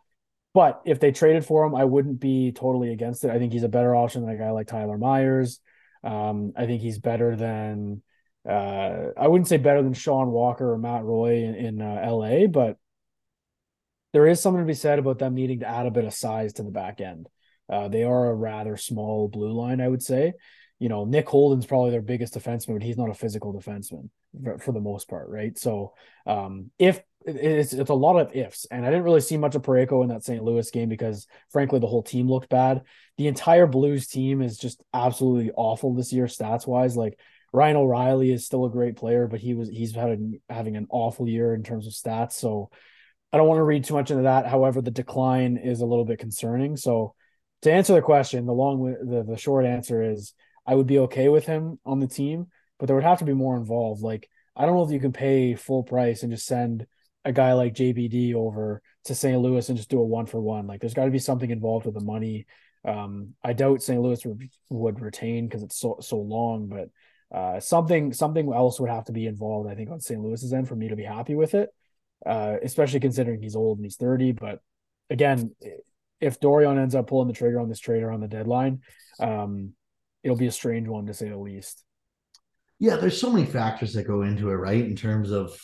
But 0.54 0.82
if 0.84 1.00
they 1.00 1.12
traded 1.12 1.46
for 1.46 1.64
him, 1.64 1.74
I 1.74 1.84
wouldn't 1.84 2.20
be 2.20 2.52
totally 2.52 2.92
against 2.92 3.24
it. 3.24 3.30
I 3.30 3.38
think 3.38 3.52
he's 3.52 3.62
a 3.62 3.68
better 3.68 3.94
option 3.94 4.22
than 4.22 4.34
a 4.34 4.38
guy 4.38 4.50
like 4.50 4.66
Tyler 4.66 4.98
Myers. 4.98 5.60
Um, 6.04 6.52
I 6.56 6.66
think 6.66 6.82
he's 6.82 6.98
better 6.98 7.36
than 7.36 8.02
uh, 8.46 9.12
I 9.16 9.28
wouldn't 9.28 9.48
say 9.48 9.56
better 9.56 9.82
than 9.82 9.94
Sean 9.94 10.30
Walker 10.30 10.72
or 10.72 10.78
Matt 10.78 11.04
Roy 11.04 11.44
in, 11.44 11.54
in 11.54 11.80
uh, 11.80 12.06
LA, 12.10 12.48
but 12.48 12.76
there 14.12 14.26
is 14.26 14.42
something 14.42 14.62
to 14.62 14.66
be 14.66 14.74
said 14.74 14.98
about 14.98 15.18
them 15.18 15.34
needing 15.34 15.60
to 15.60 15.68
add 15.68 15.86
a 15.86 15.92
bit 15.92 16.04
of 16.04 16.12
size 16.12 16.54
to 16.54 16.64
the 16.64 16.70
back 16.70 17.00
end. 17.00 17.28
Uh, 17.72 17.88
they 17.88 18.02
are 18.02 18.28
a 18.28 18.34
rather 18.34 18.76
small 18.76 19.28
blue 19.28 19.52
line, 19.52 19.80
I 19.80 19.88
would 19.88 20.02
say 20.02 20.34
you 20.82 20.88
know, 20.88 21.04
Nick 21.04 21.28
Holden's 21.28 21.64
probably 21.64 21.92
their 21.92 22.02
biggest 22.02 22.34
defenseman, 22.34 22.74
but 22.74 22.82
he's 22.82 22.96
not 22.96 23.08
a 23.08 23.14
physical 23.14 23.54
defenseman 23.54 24.10
for, 24.60 24.72
the 24.72 24.80
most 24.80 25.08
part, 25.08 25.28
right? 25.28 25.58
So, 25.58 25.94
um, 26.26 26.70
if 26.78 27.02
it's 27.24 27.72
it's 27.72 27.90
a 27.90 27.94
lot 27.94 28.18
of 28.18 28.34
ifs, 28.34 28.66
and 28.70 28.84
I 28.84 28.90
didn't 28.90 29.04
really 29.04 29.20
see 29.20 29.36
much 29.36 29.54
of 29.54 29.62
Parayko 29.62 30.02
in 30.02 30.08
that 30.08 30.24
St. 30.24 30.42
Louis 30.42 30.70
game 30.70 30.88
because, 30.88 31.26
frankly, 31.50 31.78
the 31.78 31.86
whole 31.86 32.02
team 32.02 32.28
looked 32.28 32.48
bad. 32.48 32.82
The 33.18 33.28
entire 33.28 33.66
Blues 33.66 34.06
team 34.06 34.42
is 34.42 34.58
just 34.58 34.82
absolutely 34.92 35.52
awful 35.54 35.94
this 35.94 36.12
year, 36.12 36.26
stats 36.26 36.66
wise. 36.66 36.96
Like 36.96 37.18
Ryan 37.52 37.76
O'Reilly 37.76 38.32
is 38.32 38.46
still 38.46 38.64
a 38.64 38.70
great 38.70 38.96
player, 38.96 39.26
but 39.26 39.40
he 39.40 39.54
was 39.54 39.68
he's 39.68 39.94
had 39.94 40.10
a, 40.10 40.52
having 40.52 40.76
an 40.76 40.86
awful 40.90 41.28
year 41.28 41.54
in 41.54 41.62
terms 41.62 41.86
of 41.86 41.92
stats. 41.92 42.32
So, 42.32 42.70
I 43.32 43.38
don't 43.38 43.48
want 43.48 43.58
to 43.58 43.64
read 43.64 43.84
too 43.84 43.94
much 43.94 44.10
into 44.10 44.24
that. 44.24 44.46
However, 44.46 44.82
the 44.82 44.90
decline 44.90 45.56
is 45.56 45.80
a 45.80 45.86
little 45.86 46.04
bit 46.04 46.18
concerning. 46.18 46.76
So, 46.76 47.14
to 47.62 47.72
answer 47.72 47.94
the 47.94 48.02
question, 48.02 48.46
the 48.46 48.52
long 48.52 48.82
the 48.84 49.22
the 49.22 49.36
short 49.36 49.64
answer 49.64 50.02
is 50.02 50.34
I 50.66 50.74
would 50.74 50.86
be 50.86 50.98
okay 51.00 51.28
with 51.28 51.46
him 51.46 51.78
on 51.84 52.00
the 52.00 52.06
team, 52.06 52.48
but 52.78 52.86
there 52.86 52.96
would 52.96 53.04
have 53.04 53.18
to 53.18 53.24
be 53.24 53.34
more 53.34 53.56
involved. 53.56 54.02
Like, 54.02 54.28
I 54.56 54.66
don't 54.66 54.74
know 54.74 54.84
if 54.84 54.90
you 54.90 55.00
can 55.00 55.12
pay 55.12 55.54
full 55.54 55.82
price 55.82 56.22
and 56.22 56.32
just 56.32 56.46
send 56.46 56.86
a 57.24 57.32
guy 57.32 57.52
like 57.52 57.74
JBD 57.74 58.34
over 58.34 58.82
to 59.04 59.14
St. 59.14 59.40
Louis 59.40 59.68
and 59.68 59.78
just 59.78 59.90
do 59.90 60.00
a 60.00 60.04
one 60.04 60.26
for 60.26 60.40
one. 60.40 60.66
Like, 60.66 60.80
there's 60.80 60.94
got 60.94 61.04
to 61.04 61.10
be 61.10 61.18
something 61.18 61.50
involved 61.50 61.86
with 61.86 61.94
the 61.94 62.04
money. 62.04 62.46
Um, 62.84 63.34
I 63.42 63.52
doubt 63.52 63.82
St. 63.82 64.00
Louis 64.00 64.24
would, 64.26 64.48
would 64.70 65.00
retain 65.00 65.46
because 65.46 65.62
it's 65.62 65.78
so 65.78 65.98
so 66.00 66.18
long, 66.18 66.68
but 66.68 66.88
uh, 67.36 67.60
something 67.60 68.12
something 68.12 68.52
else 68.52 68.80
would 68.80 68.90
have 68.90 69.04
to 69.04 69.12
be 69.12 69.26
involved. 69.26 69.70
I 69.70 69.74
think 69.74 69.90
on 69.90 70.00
St. 70.00 70.20
Louis's 70.20 70.52
end 70.52 70.68
for 70.68 70.74
me 70.76 70.88
to 70.88 70.96
be 70.96 71.04
happy 71.04 71.34
with 71.34 71.54
it, 71.54 71.70
uh, 72.26 72.56
especially 72.62 73.00
considering 73.00 73.40
he's 73.40 73.56
old 73.56 73.78
and 73.78 73.84
he's 73.84 73.96
thirty. 73.96 74.32
But 74.32 74.60
again, 75.10 75.54
if 76.20 76.40
Dorion 76.40 76.78
ends 76.78 76.94
up 76.94 77.06
pulling 77.06 77.28
the 77.28 77.34
trigger 77.34 77.60
on 77.60 77.68
this 77.68 77.80
trade 77.80 78.02
around 78.02 78.20
the 78.20 78.28
deadline, 78.28 78.80
um, 79.20 79.74
it'll 80.22 80.36
be 80.36 80.46
a 80.46 80.52
strange 80.52 80.88
one 80.88 81.06
to 81.06 81.14
say 81.14 81.28
the 81.28 81.38
least. 81.38 81.84
Yeah, 82.82 82.96
there's 82.96 83.20
so 83.20 83.30
many 83.30 83.46
factors 83.46 83.92
that 83.92 84.08
go 84.08 84.22
into 84.22 84.50
it, 84.50 84.54
right? 84.54 84.84
In 84.84 84.96
terms 84.96 85.30
of 85.30 85.56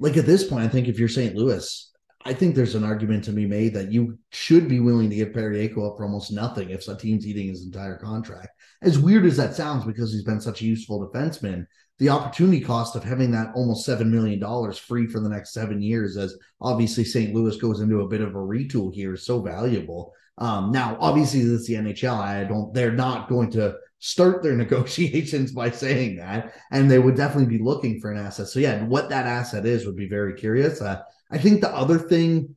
like 0.00 0.16
at 0.16 0.26
this 0.26 0.42
point, 0.42 0.64
I 0.64 0.68
think 0.68 0.88
if 0.88 0.98
you're 0.98 1.08
St. 1.08 1.36
Louis, 1.36 1.92
I 2.24 2.34
think 2.34 2.56
there's 2.56 2.74
an 2.74 2.82
argument 2.82 3.22
to 3.24 3.30
be 3.30 3.46
made 3.46 3.72
that 3.74 3.92
you 3.92 4.18
should 4.30 4.66
be 4.68 4.80
willing 4.80 5.10
to 5.10 5.14
give 5.14 5.28
Parayko 5.28 5.88
up 5.88 5.96
for 5.96 6.02
almost 6.02 6.32
nothing 6.32 6.70
if 6.70 6.88
a 6.88 6.96
team's 6.96 7.24
eating 7.24 7.46
his 7.46 7.64
entire 7.64 7.98
contract. 7.98 8.48
As 8.82 8.98
weird 8.98 9.26
as 9.26 9.36
that 9.36 9.54
sounds, 9.54 9.84
because 9.84 10.12
he's 10.12 10.24
been 10.24 10.40
such 10.40 10.60
a 10.60 10.64
useful 10.64 11.08
defenseman, 11.08 11.64
the 12.00 12.08
opportunity 12.08 12.62
cost 12.62 12.96
of 12.96 13.04
having 13.04 13.30
that 13.30 13.52
almost 13.54 13.86
seven 13.86 14.10
million 14.10 14.40
dollars 14.40 14.76
free 14.76 15.06
for 15.06 15.20
the 15.20 15.28
next 15.28 15.52
seven 15.52 15.80
years, 15.80 16.16
as 16.16 16.36
obviously 16.60 17.04
St. 17.04 17.32
Louis 17.32 17.56
goes 17.58 17.78
into 17.78 18.00
a 18.00 18.08
bit 18.08 18.22
of 18.22 18.34
a 18.34 18.38
retool 18.38 18.92
here, 18.92 19.14
is 19.14 19.24
so 19.24 19.40
valuable. 19.40 20.12
Um, 20.38 20.72
now, 20.72 20.96
obviously, 20.98 21.42
this 21.42 21.60
is 21.60 21.66
the 21.68 21.74
NHL. 21.74 22.18
I 22.18 22.42
don't. 22.42 22.74
They're 22.74 22.90
not 22.90 23.28
going 23.28 23.52
to 23.52 23.76
start 23.98 24.42
their 24.42 24.56
negotiations 24.56 25.52
by 25.52 25.70
saying 25.70 26.16
that, 26.16 26.54
and 26.70 26.90
they 26.90 26.98
would 26.98 27.16
definitely 27.16 27.58
be 27.58 27.62
looking 27.62 28.00
for 28.00 28.10
an 28.10 28.18
asset. 28.18 28.48
So, 28.48 28.60
yeah, 28.60 28.82
what 28.84 29.08
that 29.10 29.26
asset 29.26 29.66
is 29.66 29.86
would 29.86 29.96
be 29.96 30.08
very 30.08 30.34
curious. 30.34 30.80
Uh, 30.80 31.02
I 31.30 31.38
think 31.38 31.60
the 31.60 31.74
other 31.74 31.98
thing 31.98 32.56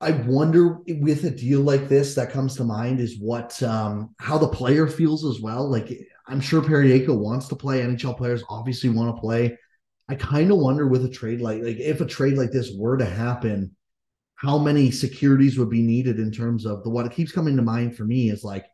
I 0.00 0.10
wonder 0.12 0.78
with 0.86 1.24
a 1.24 1.30
deal 1.30 1.60
like 1.60 1.88
this 1.88 2.14
that 2.16 2.30
comes 2.30 2.54
to 2.56 2.64
mind 2.64 3.00
is 3.00 3.18
what 3.18 3.62
um, 3.62 4.14
how 4.18 4.36
the 4.38 4.48
player 4.48 4.86
feels 4.86 5.24
as 5.24 5.40
well. 5.40 5.68
Like 5.68 5.90
I'm 6.26 6.40
sure 6.40 6.60
Parayko 6.60 7.16
wants 7.16 7.48
to 7.48 7.56
play. 7.56 7.80
NHL 7.80 8.16
players 8.16 8.42
obviously 8.48 8.90
want 8.90 9.14
to 9.14 9.20
play. 9.20 9.56
I 10.08 10.14
kind 10.14 10.50
of 10.52 10.58
wonder 10.58 10.86
with 10.86 11.04
a 11.04 11.08
trade 11.08 11.40
like 11.40 11.62
like 11.62 11.78
if 11.78 12.00
a 12.00 12.06
trade 12.06 12.36
like 12.36 12.52
this 12.52 12.72
were 12.76 12.96
to 12.96 13.06
happen 13.06 13.74
how 14.36 14.58
many 14.58 14.90
securities 14.90 15.58
would 15.58 15.70
be 15.70 15.82
needed 15.82 16.18
in 16.20 16.30
terms 16.30 16.66
of 16.66 16.84
the 16.84 16.90
what 16.90 17.06
it 17.06 17.12
keeps 17.12 17.32
coming 17.32 17.56
to 17.56 17.62
mind 17.62 17.96
for 17.96 18.04
me 18.04 18.30
is 18.30 18.44
like 18.44 18.66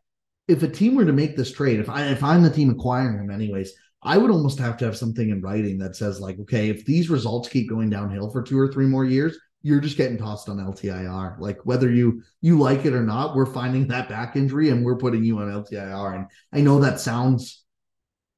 if 0.47 0.63
a 0.63 0.67
team 0.67 0.95
were 0.95 1.05
to 1.05 1.13
make 1.13 1.35
this 1.35 1.51
trade, 1.51 1.79
if 1.79 1.89
I 1.89 2.05
if 2.07 2.23
I'm 2.23 2.43
the 2.43 2.49
team 2.49 2.69
acquiring 2.69 3.19
him 3.19 3.31
anyways, 3.31 3.73
I 4.01 4.17
would 4.17 4.31
almost 4.31 4.59
have 4.59 4.77
to 4.77 4.85
have 4.85 4.97
something 4.97 5.29
in 5.29 5.41
writing 5.41 5.77
that 5.79 5.95
says 5.95 6.19
like, 6.19 6.39
okay, 6.39 6.69
if 6.69 6.85
these 6.85 7.09
results 7.09 7.49
keep 7.49 7.69
going 7.69 7.89
downhill 7.89 8.29
for 8.29 8.41
two 8.41 8.59
or 8.59 8.71
three 8.71 8.85
more 8.85 9.05
years, 9.05 9.37
you're 9.61 9.79
just 9.79 9.95
getting 9.97 10.17
tossed 10.17 10.49
on 10.49 10.57
LTIR. 10.57 11.39
Like 11.39 11.65
whether 11.65 11.89
you 11.89 12.21
you 12.41 12.59
like 12.59 12.85
it 12.85 12.93
or 12.93 13.03
not, 13.03 13.35
we're 13.35 13.45
finding 13.45 13.87
that 13.87 14.09
back 14.09 14.35
injury 14.35 14.69
and 14.69 14.83
we're 14.83 14.97
putting 14.97 15.23
you 15.23 15.39
on 15.39 15.49
LTIR. 15.49 16.15
And 16.15 16.25
I 16.51 16.61
know 16.61 16.79
that 16.81 16.99
sounds 16.99 17.63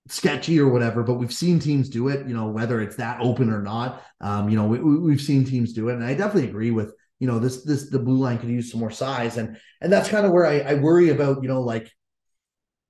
sketchy 0.07 0.59
or 0.59 0.69
whatever, 0.69 1.01
but 1.01 1.15
we've 1.15 1.33
seen 1.33 1.59
teams 1.59 1.89
do 1.89 2.09
it. 2.09 2.27
You 2.27 2.35
know, 2.35 2.49
whether 2.49 2.79
it's 2.79 2.97
that 2.97 3.21
open 3.21 3.49
or 3.49 3.63
not. 3.63 4.03
Um, 4.21 4.49
you 4.49 4.55
know, 4.55 4.67
we, 4.67 4.79
we've 4.79 5.21
seen 5.21 5.45
teams 5.45 5.73
do 5.73 5.89
it, 5.89 5.95
and 5.95 6.03
I 6.03 6.13
definitely 6.13 6.49
agree 6.49 6.71
with 6.71 6.93
you 7.19 7.27
know, 7.27 7.39
this 7.39 7.63
this 7.63 7.89
the 7.89 7.99
blue 7.99 8.17
line 8.17 8.37
could 8.37 8.49
use 8.49 8.71
some 8.71 8.79
more 8.79 8.91
size, 8.91 9.37
and 9.37 9.57
and 9.81 9.91
that's 9.91 10.09
kind 10.09 10.25
of 10.25 10.31
where 10.31 10.45
I, 10.45 10.59
I 10.59 10.73
worry 10.75 11.09
about, 11.09 11.41
you 11.41 11.47
know, 11.47 11.61
like 11.61 11.89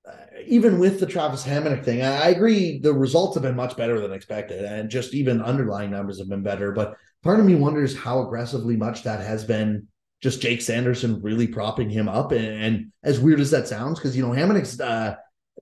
uh, 0.07 0.13
even 0.47 0.80
with 0.80 0.99
the 0.99 1.05
Travis 1.05 1.45
Hamonic 1.45 1.84
thing, 1.84 2.01
I, 2.01 2.26
I, 2.26 2.28
agree 2.30 2.80
the 2.80 2.93
results 2.93 3.36
have 3.36 3.43
been 3.43 3.55
much 3.55 3.78
better 3.78 3.99
than 3.99 4.13
expected, 4.13 4.65
and 4.65 4.89
just 4.89 5.13
even 5.13 5.41
underlying 5.41 5.91
numbers 5.91 6.19
have 6.19 6.30
been 6.30 6.43
better. 6.43 6.71
But 6.71 6.95
part 7.23 7.39
of 7.39 7.45
me 7.45 7.55
wonders 7.55 7.95
how 7.95 8.21
aggressively 8.21 8.76
much 8.76 9.03
that 9.03 9.19
has 9.19 9.43
been 9.43 9.88
just 10.21 10.41
Jake 10.41 10.61
Sanderson 10.61 11.21
really 11.21 11.47
propping 11.47 11.89
him 11.89 12.09
up. 12.09 12.32
And, 12.32 12.45
and 12.45 12.91
as 13.03 13.19
weird 13.19 13.39
as 13.39 13.51
that 13.51 13.67
sounds, 13.67 13.99
because 13.99 14.17
you 14.17 14.23
know 14.23 14.34
Hamonic's 14.34 14.80
uh, 14.80 15.15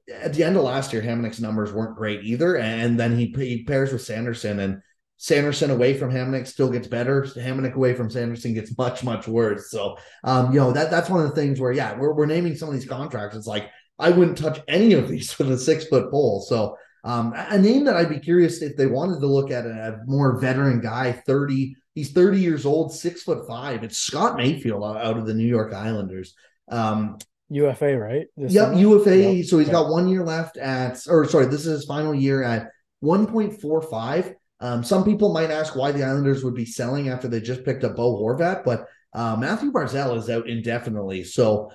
at 0.10 0.34
the 0.34 0.44
end 0.44 0.56
of 0.56 0.64
last 0.64 0.94
year, 0.94 1.02
Hamonic's 1.02 1.42
numbers 1.42 1.74
weren't 1.74 1.98
great 1.98 2.24
either, 2.24 2.58
and 2.58 2.98
then 2.98 3.18
he, 3.18 3.34
he 3.38 3.66
pairs 3.66 3.92
with 3.92 4.04
Sanderson 4.04 4.60
and. 4.60 4.82
Sanderson 5.24 5.72
away 5.72 5.98
from 5.98 6.12
Hamonic 6.12 6.46
still 6.48 6.70
gets 6.70 6.86
better. 6.86 7.22
Hamonic 7.22 7.76
away 7.76 7.94
from 7.94 8.10
Sanderson 8.10 8.54
gets 8.54 8.78
much, 8.78 9.06
much 9.06 9.26
worse. 9.26 9.72
So, 9.72 9.96
um, 10.26 10.52
you 10.52 10.60
know, 10.60 10.74
that 10.74 10.92
that's 10.92 11.10
one 11.10 11.22
of 11.22 11.30
the 11.30 11.36
things 11.36 11.62
where, 11.62 11.72
yeah, 11.72 11.98
we're, 11.98 12.12
we're 12.12 12.26
naming 12.26 12.58
some 12.58 12.68
of 12.68 12.76
these 12.76 12.86
contracts. 12.86 13.34
It's 13.34 13.48
like, 13.48 13.70
I 13.98 14.10
wouldn't 14.10 14.38
touch 14.38 14.60
any 14.68 14.92
of 14.92 15.08
these 15.08 15.38
with 15.40 15.50
a 15.50 15.58
six 15.58 15.88
foot 15.88 16.12
pole. 16.12 16.42
So 16.42 16.76
um, 17.06 17.34
a 17.38 17.58
name 17.58 17.86
that 17.86 17.96
I'd 17.96 18.10
be 18.10 18.20
curious 18.20 18.62
if 18.62 18.76
they 18.76 18.86
wanted 18.86 19.22
to 19.22 19.28
look 19.28 19.50
at 19.50 19.66
a 19.66 20.02
more 20.08 20.42
veteran 20.42 20.82
guy, 20.82 21.14
30, 21.14 21.74
he's 21.96 22.12
30 22.12 22.42
years 22.42 22.66
old, 22.66 22.92
six 22.94 23.24
foot 23.24 23.48
five. 23.48 23.82
It's 23.86 23.98
Scott 23.98 24.36
Mayfield 24.36 24.84
out 24.84 25.18
of 25.18 25.26
the 25.26 25.34
New 25.34 25.48
York 25.48 25.74
Islanders. 25.74 26.36
Um, 26.70 27.18
UFA, 27.48 27.98
right? 27.98 28.28
This 28.36 28.52
yep, 28.52 28.72
summer? 28.72 28.78
UFA. 28.78 29.18
Yep. 29.36 29.46
So 29.46 29.58
he's 29.58 29.70
got 29.70 29.90
one 29.90 30.10
year 30.10 30.26
left 30.26 30.58
at, 30.58 31.00
or 31.08 31.26
sorry, 31.30 31.46
this 31.46 31.66
is 31.66 31.80
his 31.80 31.86
final 31.86 32.14
year 32.14 32.44
at 32.44 32.72
1.45. 33.02 34.36
Um, 34.64 34.82
some 34.82 35.04
people 35.04 35.34
might 35.34 35.52
ask 35.52 35.76
why 35.76 35.92
the 35.92 36.06
Islanders 36.06 36.42
would 36.46 36.56
be 36.56 36.66
selling 36.66 37.10
after 37.10 37.28
they 37.28 37.42
just 37.42 37.66
picked 37.66 37.84
up 37.84 37.98
Bo 37.98 38.18
Horvat, 38.18 38.64
but 38.64 38.88
uh, 39.14 39.36
Mathew 39.36 39.74
Barzal 39.74 40.18
is 40.18 40.30
out 40.30 40.48
indefinitely. 40.48 41.26
So 41.26 41.70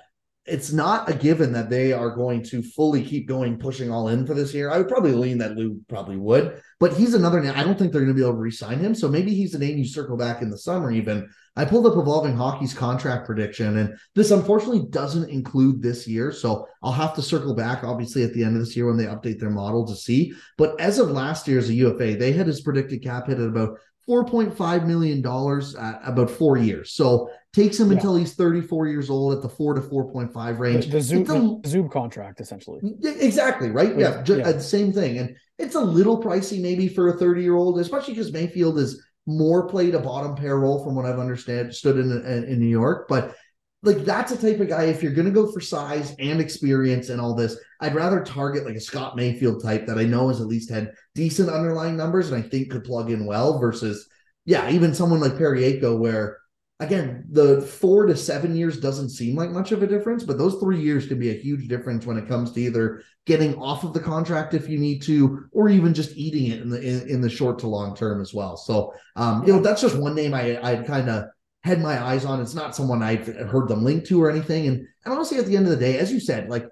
it's 0.45 0.71
not 0.71 1.09
a 1.09 1.13
given 1.13 1.53
that 1.53 1.69
they 1.69 1.93
are 1.93 2.09
going 2.09 2.41
to 2.43 2.63
fully 2.63 3.03
keep 3.03 3.27
going 3.27 3.57
pushing 3.59 3.91
all 3.91 4.07
in 4.07 4.25
for 4.25 4.33
this 4.33 4.53
year. 4.53 4.71
I 4.71 4.77
would 4.77 4.87
probably 4.87 5.11
lean 5.11 5.37
that 5.39 5.55
Lou 5.55 5.79
probably 5.87 6.17
would, 6.17 6.61
but 6.79 6.93
he's 6.93 7.13
another 7.13 7.39
name. 7.39 7.53
I 7.55 7.63
don't 7.63 7.77
think 7.77 7.91
they're 7.91 8.01
going 8.01 8.13
to 8.15 8.19
be 8.19 8.25
able 8.25 8.33
to 8.33 8.39
re-sign 8.39 8.79
him. 8.79 8.95
So 8.95 9.07
maybe 9.07 9.33
he's 9.33 9.53
a 9.53 9.59
name 9.59 9.77
you 9.77 9.85
circle 9.85 10.17
back 10.17 10.41
in 10.41 10.49
the 10.49 10.57
summer. 10.57 10.91
Even 10.91 11.29
I 11.55 11.65
pulled 11.65 11.85
up 11.85 11.97
Evolving 11.97 12.35
Hockey's 12.35 12.73
contract 12.73 13.25
prediction, 13.25 13.77
and 13.77 13.95
this 14.15 14.31
unfortunately 14.31 14.87
doesn't 14.89 15.29
include 15.29 15.81
this 15.81 16.07
year. 16.07 16.31
So 16.31 16.65
I'll 16.81 16.91
have 16.91 17.13
to 17.15 17.21
circle 17.21 17.53
back, 17.53 17.83
obviously, 17.83 18.23
at 18.23 18.33
the 18.33 18.43
end 18.43 18.55
of 18.55 18.61
this 18.61 18.75
year 18.75 18.87
when 18.87 18.97
they 18.97 19.05
update 19.05 19.39
their 19.39 19.49
model 19.49 19.85
to 19.87 19.95
see. 19.95 20.33
But 20.57 20.79
as 20.79 20.99
of 20.99 21.11
last 21.11 21.47
year 21.47 21.59
as 21.59 21.69
a 21.69 21.73
UFA, 21.73 22.15
they 22.15 22.31
had 22.31 22.47
his 22.47 22.61
predicted 22.61 23.03
cap 23.03 23.27
hit 23.27 23.39
at 23.39 23.47
about 23.47 23.77
$4.5 24.09 24.85
million 24.85 25.19
at 25.19 26.09
about 26.09 26.31
four 26.31 26.57
years. 26.57 26.93
So 26.93 27.29
takes 27.53 27.79
him 27.79 27.89
yeah. 27.89 27.95
until 27.95 28.15
he's 28.15 28.33
34 28.33 28.87
years 28.87 29.09
old 29.09 29.33
at 29.35 29.41
the 29.41 29.49
four 29.49 29.73
to 29.73 29.81
4.5 29.81 30.59
range. 30.59 30.85
The, 30.85 30.91
the 30.91 30.97
Zub, 30.97 31.29
a, 31.29 31.67
the 31.67 31.77
Zub 31.77 31.91
contract, 31.91 32.41
essentially. 32.41 32.81
Exactly, 33.03 33.69
right? 33.69 33.97
Yeah, 33.97 34.23
yeah. 34.25 34.47
Uh, 34.47 34.59
same 34.59 34.91
thing. 34.91 35.19
And 35.19 35.35
it's 35.57 35.75
a 35.75 35.79
little 35.79 36.21
pricey 36.21 36.61
maybe 36.61 36.87
for 36.87 37.09
a 37.09 37.17
30 37.17 37.41
year 37.41 37.55
old, 37.55 37.79
especially 37.79 38.13
because 38.15 38.33
Mayfield 38.33 38.79
is 38.79 39.05
more 39.27 39.67
played 39.67 39.93
a 39.93 39.99
bottom 39.99 40.35
pair 40.35 40.57
role 40.57 40.83
from 40.83 40.95
what 40.95 41.05
I've 41.05 41.19
understood 41.19 41.75
in, 41.85 42.11
in, 42.11 42.43
in 42.45 42.59
New 42.59 42.67
York. 42.67 43.07
But 43.07 43.35
like 43.81 43.99
that's 43.99 44.31
a 44.31 44.37
type 44.37 44.59
of 44.59 44.67
guy, 44.67 44.85
if 44.85 45.01
you're 45.01 45.13
going 45.13 45.27
to 45.27 45.33
go 45.33 45.51
for 45.51 45.61
size 45.61 46.15
and 46.19 46.41
experience 46.41 47.09
and 47.09 47.21
all 47.21 47.33
this, 47.33 47.57
I'd 47.79 47.95
rather 47.95 48.21
target 48.23 48.65
like 48.65 48.75
a 48.75 48.81
Scott 48.81 49.15
Mayfield 49.15 49.63
type 49.63 49.85
that 49.85 49.97
I 49.97 50.03
know 50.03 50.27
has 50.27 50.41
at 50.41 50.47
least 50.47 50.69
had 50.69 50.93
decent 51.15 51.49
underlying 51.49 51.95
numbers 51.95 52.29
and 52.29 52.43
I 52.43 52.47
think 52.47 52.71
could 52.71 52.83
plug 52.83 53.09
in 53.09 53.25
well 53.25 53.57
versus, 53.57 54.07
yeah, 54.45 54.69
even 54.69 54.93
someone 54.93 55.21
like 55.21 55.33
Parayko, 55.33 55.97
where 55.97 56.39
again, 56.81 57.25
the 57.31 57.61
four 57.61 58.05
to 58.05 58.15
seven 58.15 58.55
years 58.55 58.79
doesn't 58.79 59.09
seem 59.09 59.35
like 59.35 59.49
much 59.51 59.71
of 59.71 59.83
a 59.83 59.87
difference, 59.87 60.23
but 60.23 60.37
those 60.37 60.59
three 60.59 60.81
years 60.81 61.07
can 61.07 61.19
be 61.19 61.29
a 61.29 61.39
huge 61.39 61.67
difference 61.67 62.05
when 62.05 62.17
it 62.17 62.27
comes 62.27 62.51
to 62.53 62.61
either 62.61 63.01
getting 63.25 63.55
off 63.55 63.83
of 63.83 63.93
the 63.93 63.99
contract 63.99 64.53
if 64.53 64.69
you 64.69 64.77
need 64.77 65.01
to, 65.03 65.45
or 65.51 65.69
even 65.69 65.93
just 65.93 66.15
eating 66.15 66.51
it 66.51 66.61
in 66.61 66.69
the 66.69 66.81
in, 66.81 67.07
in 67.09 67.21
the 67.21 67.29
short 67.29 67.59
to 67.59 67.67
long 67.67 67.95
term 67.95 68.21
as 68.21 68.33
well. 68.33 68.55
So, 68.55 68.93
um, 69.15 69.45
you 69.45 69.53
know, 69.53 69.61
that's 69.61 69.81
just 69.81 69.97
one 69.97 70.15
name 70.15 70.33
I 70.33 70.59
I'd 70.61 70.87
kind 70.87 71.09
of 71.09 71.25
had 71.69 71.81
my 71.81 72.01
eyes 72.03 72.25
on. 72.25 72.41
It's 72.41 72.55
not 72.55 72.75
someone 72.75 73.01
I've 73.01 73.27
heard 73.27 73.69
them 73.69 73.83
linked 73.83 74.07
to 74.07 74.21
or 74.21 74.29
anything. 74.29 74.67
And 74.67 74.87
and 75.05 75.13
honestly, 75.13 75.37
at 75.37 75.45
the 75.45 75.55
end 75.55 75.65
of 75.65 75.71
the 75.71 75.77
day, 75.77 75.97
as 75.97 76.11
you 76.11 76.19
said, 76.19 76.49
like 76.49 76.67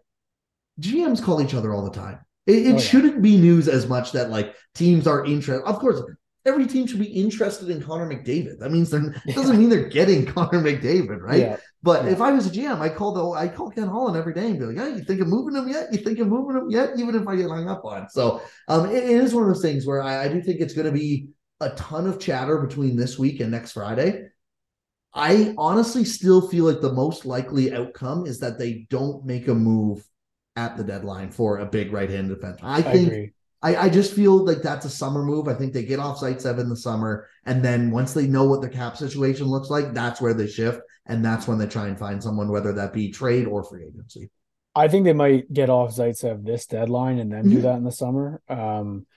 GMs 0.81 1.23
call 1.23 1.41
each 1.41 1.53
other 1.53 1.73
all 1.73 1.83
the 1.83 1.91
time. 1.91 2.19
It, 2.45 2.65
it 2.65 2.71
oh, 2.71 2.73
yeah. 2.73 2.77
shouldn't 2.79 3.21
be 3.21 3.37
news 3.37 3.67
as 3.67 3.87
much 3.87 4.11
that 4.13 4.29
like 4.29 4.55
teams 4.73 5.07
are 5.07 5.25
interested. 5.25 5.65
Of 5.65 5.79
course, 5.79 6.01
every 6.45 6.65
team 6.65 6.87
should 6.87 6.99
be 6.99 7.05
interested 7.05 7.69
in 7.69 7.81
Connor 7.81 8.09
McDavid. 8.09 8.59
That 8.59 8.71
means 8.71 8.89
they're 8.89 9.13
yeah. 9.25 9.35
doesn't 9.35 9.59
mean 9.59 9.69
they're 9.69 9.89
getting 9.89 10.25
Connor 10.25 10.61
McDavid, 10.61 11.21
right? 11.21 11.41
Yeah. 11.41 11.57
But 11.83 12.05
yeah. 12.05 12.11
if 12.11 12.21
I 12.21 12.31
was 12.31 12.47
a 12.47 12.49
GM, 12.49 12.79
I 12.79 12.89
call 12.89 13.13
the 13.13 13.37
I 13.37 13.47
call 13.47 13.69
Ken 13.69 13.87
Holland 13.87 14.17
every 14.17 14.33
day 14.33 14.47
and 14.47 14.59
be 14.59 14.65
like, 14.65 14.77
"Yeah, 14.77 14.87
you 14.87 15.03
think 15.03 15.21
of 15.21 15.27
moving 15.27 15.55
him 15.55 15.67
yet? 15.67 15.91
You 15.91 15.99
think 15.99 16.19
of 16.19 16.27
moving 16.27 16.55
him 16.55 16.69
yet?" 16.69 16.97
Even 16.97 17.15
if 17.15 17.27
I 17.27 17.35
get 17.35 17.49
hung 17.49 17.69
up 17.69 17.85
on. 17.85 18.09
So 18.09 18.41
um, 18.67 18.89
it, 18.89 19.03
it 19.03 19.23
is 19.23 19.33
one 19.33 19.43
of 19.43 19.49
those 19.49 19.61
things 19.61 19.85
where 19.85 20.01
I, 20.01 20.25
I 20.25 20.27
do 20.27 20.41
think 20.41 20.61
it's 20.61 20.73
going 20.73 20.87
to 20.87 20.91
be 20.91 21.29
a 21.59 21.69
ton 21.71 22.07
of 22.07 22.19
chatter 22.19 22.59
between 22.59 22.95
this 22.95 23.17
week 23.19 23.39
and 23.39 23.51
next 23.51 23.73
Friday. 23.73 24.27
I 25.17 25.53
honestly 25.57 26.05
still 26.05 26.47
feel 26.47 26.65
like 26.65 26.81
the 26.81 26.93
most 26.93 27.25
likely 27.25 27.73
outcome 27.73 28.25
is 28.25 28.39
that 28.39 28.59
they 28.59 28.85
don't 28.89 29.25
make 29.25 29.47
a 29.47 29.55
move 29.55 30.07
at 30.55 30.77
the 30.77 30.83
deadline 30.83 31.31
for 31.31 31.59
a 31.59 31.65
big 31.65 31.91
right-handed 31.91 32.35
defense. 32.35 32.59
I 32.63 32.81
think 32.81 33.33
I, 33.61 33.75
I, 33.75 33.89
just 33.89 34.13
feel 34.13 34.45
like 34.45 34.61
that's 34.61 34.85
a 34.85 34.89
summer 34.89 35.23
move. 35.23 35.47
I 35.47 35.53
think 35.53 35.73
they 35.73 35.83
get 35.83 35.99
off 35.99 36.19
Zaitsev 36.19 36.59
in 36.59 36.69
the 36.69 36.75
summer, 36.75 37.27
and 37.45 37.63
then 37.63 37.91
once 37.91 38.13
they 38.13 38.27
know 38.27 38.45
what 38.45 38.61
the 38.61 38.69
cap 38.69 38.97
situation 38.97 39.47
looks 39.47 39.69
like, 39.69 39.93
that's 39.93 40.21
where 40.21 40.33
they 40.33 40.47
shift, 40.47 40.79
and 41.07 41.25
that's 41.25 41.47
when 41.47 41.57
they 41.57 41.67
try 41.67 41.87
and 41.87 41.97
find 41.97 42.21
someone, 42.21 42.49
whether 42.49 42.73
that 42.73 42.93
be 42.93 43.11
trade 43.11 43.47
or 43.47 43.63
free 43.63 43.85
agency. 43.85 44.29
I 44.75 44.87
think 44.87 45.05
they 45.05 45.13
might 45.13 45.51
get 45.51 45.71
off 45.71 45.95
Zaitsev 45.95 46.45
this 46.45 46.67
deadline 46.67 47.17
and 47.17 47.31
then 47.31 47.45
mm-hmm. 47.45 47.55
do 47.55 47.61
that 47.61 47.77
in 47.77 47.83
the 47.83 47.91
summer. 47.91 48.41
Um, 48.47 49.07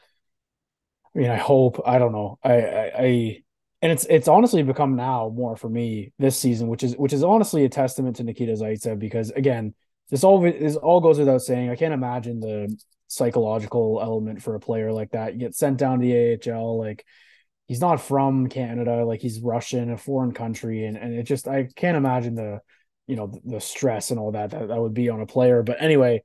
I 1.14 1.18
mean, 1.18 1.30
I 1.30 1.36
hope. 1.36 1.82
I 1.84 1.98
don't 1.98 2.12
know. 2.12 2.38
I, 2.42 2.52
I, 2.52 2.92
I 2.98 3.42
and 3.82 3.92
it's 3.92 4.06
it's 4.10 4.28
honestly 4.28 4.62
become 4.62 4.96
now 4.96 5.32
more 5.34 5.56
for 5.56 5.68
me 5.68 6.12
this 6.18 6.38
season, 6.38 6.68
which 6.68 6.82
is 6.82 6.96
which 6.96 7.12
is 7.12 7.24
honestly 7.24 7.64
a 7.64 7.68
testament 7.68 8.16
to 8.16 8.24
Nikita 8.24 8.52
Zaitsev 8.52 8.98
because 8.98 9.30
again, 9.30 9.74
this 10.10 10.22
all 10.24 10.40
this 10.40 10.76
all 10.76 11.00
goes 11.00 11.18
without 11.18 11.42
saying. 11.42 11.70
I 11.70 11.76
can't 11.76 11.94
imagine 11.94 12.40
the 12.40 12.76
psychological 13.08 14.00
element 14.02 14.42
for 14.42 14.54
a 14.54 14.60
player 14.60 14.92
like 14.92 15.12
that. 15.12 15.32
You 15.32 15.40
get 15.40 15.54
sent 15.54 15.78
down 15.78 16.00
to 16.00 16.06
the 16.06 16.52
AHL, 16.52 16.78
like 16.78 17.06
he's 17.68 17.80
not 17.80 18.00
from 18.00 18.48
Canada, 18.48 19.04
like 19.04 19.20
he's 19.20 19.40
Russian, 19.40 19.90
a 19.90 19.96
foreign 19.96 20.32
country, 20.32 20.84
and 20.84 20.96
and 20.98 21.14
it 21.14 21.22
just 21.22 21.48
I 21.48 21.68
can't 21.74 21.96
imagine 21.96 22.34
the 22.34 22.60
you 23.06 23.16
know 23.16 23.28
the, 23.28 23.40
the 23.44 23.60
stress 23.60 24.10
and 24.10 24.20
all 24.20 24.32
that, 24.32 24.50
that 24.50 24.68
that 24.68 24.80
would 24.80 24.94
be 24.94 25.08
on 25.08 25.22
a 25.22 25.26
player. 25.26 25.62
But 25.62 25.80
anyway, 25.80 26.22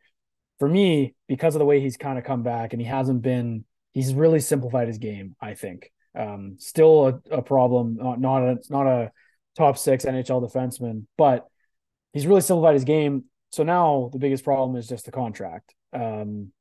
for 0.59 0.67
me, 0.67 1.15
because 1.27 1.55
of 1.55 1.59
the 1.59 1.65
way 1.65 1.79
he's 1.79 1.95
kind 1.95 2.17
of 2.17 2.25
come 2.25 2.43
back 2.43 2.73
and 2.73 2.81
he 2.81 2.87
hasn't 2.87 3.21
been, 3.21 3.63
he's 3.93 4.13
really 4.13 4.41
simplified 4.41 4.89
his 4.89 4.97
game. 4.97 5.35
I 5.39 5.53
think 5.53 5.91
um, 6.16 6.55
still 6.59 7.07
a, 7.07 7.38
a 7.38 7.41
problem, 7.41 7.97
not 7.97 8.20
not 8.20 8.43
a 8.43 8.57
not 8.70 8.88
a 8.88 9.11
top 9.57 9.78
six 9.78 10.05
NHL 10.05 10.47
defenseman, 10.47 11.05
but 11.18 11.47
he's 12.13 12.28
really 12.28 12.41
simplified 12.41 12.74
his 12.74 12.84
game 12.84 13.26
so 13.55 13.63
now 13.63 14.09
the 14.11 14.20
biggest 14.20 14.43
problem 14.43 14.76
is 14.76 14.86
just 14.86 15.05
the 15.05 15.11
contract. 15.11 15.74
Um, 15.93 16.51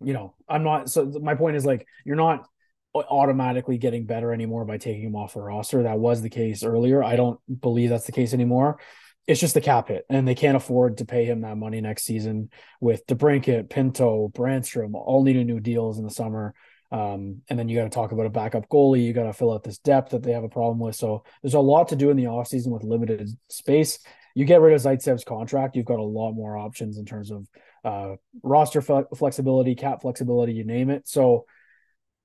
you 0.00 0.12
know, 0.12 0.34
I'm 0.48 0.64
not. 0.64 0.90
So 0.90 1.06
my 1.22 1.36
point 1.36 1.54
is 1.54 1.64
like 1.64 1.86
you're 2.04 2.16
not 2.16 2.44
automatically 2.92 3.78
getting 3.78 4.04
better 4.04 4.32
anymore 4.32 4.64
by 4.64 4.78
taking 4.78 5.04
him 5.04 5.14
off 5.14 5.34
the 5.34 5.40
roster. 5.40 5.84
That 5.84 6.00
was 6.00 6.20
the 6.20 6.28
case 6.28 6.64
earlier. 6.64 7.04
I 7.04 7.14
don't 7.14 7.38
believe 7.60 7.90
that's 7.90 8.06
the 8.06 8.12
case 8.12 8.34
anymore. 8.34 8.80
It's 9.28 9.38
just 9.38 9.54
the 9.54 9.60
cap 9.60 9.88
hit, 9.88 10.06
and 10.10 10.26
they 10.26 10.34
can't 10.34 10.56
afford 10.56 10.98
to 10.98 11.04
pay 11.04 11.24
him 11.24 11.42
that 11.42 11.56
money 11.56 11.80
next 11.80 12.02
season 12.02 12.50
with 12.80 13.06
DeBrincat, 13.06 13.70
Pinto, 13.70 14.28
Brannstrom, 14.34 14.94
all 14.94 15.22
needing 15.22 15.46
new 15.46 15.60
deals 15.60 15.98
in 16.00 16.04
the 16.04 16.10
summer. 16.10 16.52
Um, 16.90 17.42
and 17.48 17.58
then 17.58 17.68
you 17.68 17.76
got 17.76 17.84
to 17.84 17.90
talk 17.90 18.12
about 18.12 18.26
a 18.26 18.30
backup 18.30 18.68
goalie. 18.68 19.04
You 19.04 19.12
got 19.12 19.24
to 19.24 19.32
fill 19.32 19.52
out 19.52 19.62
this 19.62 19.78
depth 19.78 20.12
that 20.12 20.22
they 20.22 20.32
have 20.32 20.44
a 20.44 20.48
problem 20.48 20.78
with. 20.78 20.96
So 20.96 21.24
there's 21.42 21.54
a 21.54 21.60
lot 21.60 21.88
to 21.88 21.96
do 21.96 22.10
in 22.10 22.16
the 22.16 22.24
offseason 22.24 22.68
with 22.68 22.82
limited 22.82 23.28
space 23.48 23.98
you 24.38 24.44
get 24.44 24.60
rid 24.60 24.72
of 24.72 24.80
Zaitsev's 24.80 25.24
contract, 25.24 25.74
you've 25.74 25.84
got 25.84 25.98
a 25.98 26.04
lot 26.04 26.30
more 26.30 26.56
options 26.56 26.96
in 26.96 27.04
terms 27.04 27.32
of 27.32 27.48
uh, 27.84 28.14
roster 28.44 28.80
flexibility, 28.80 29.74
cap 29.74 30.02
flexibility, 30.02 30.52
you 30.52 30.64
name 30.64 30.90
it. 30.90 31.08
So 31.08 31.44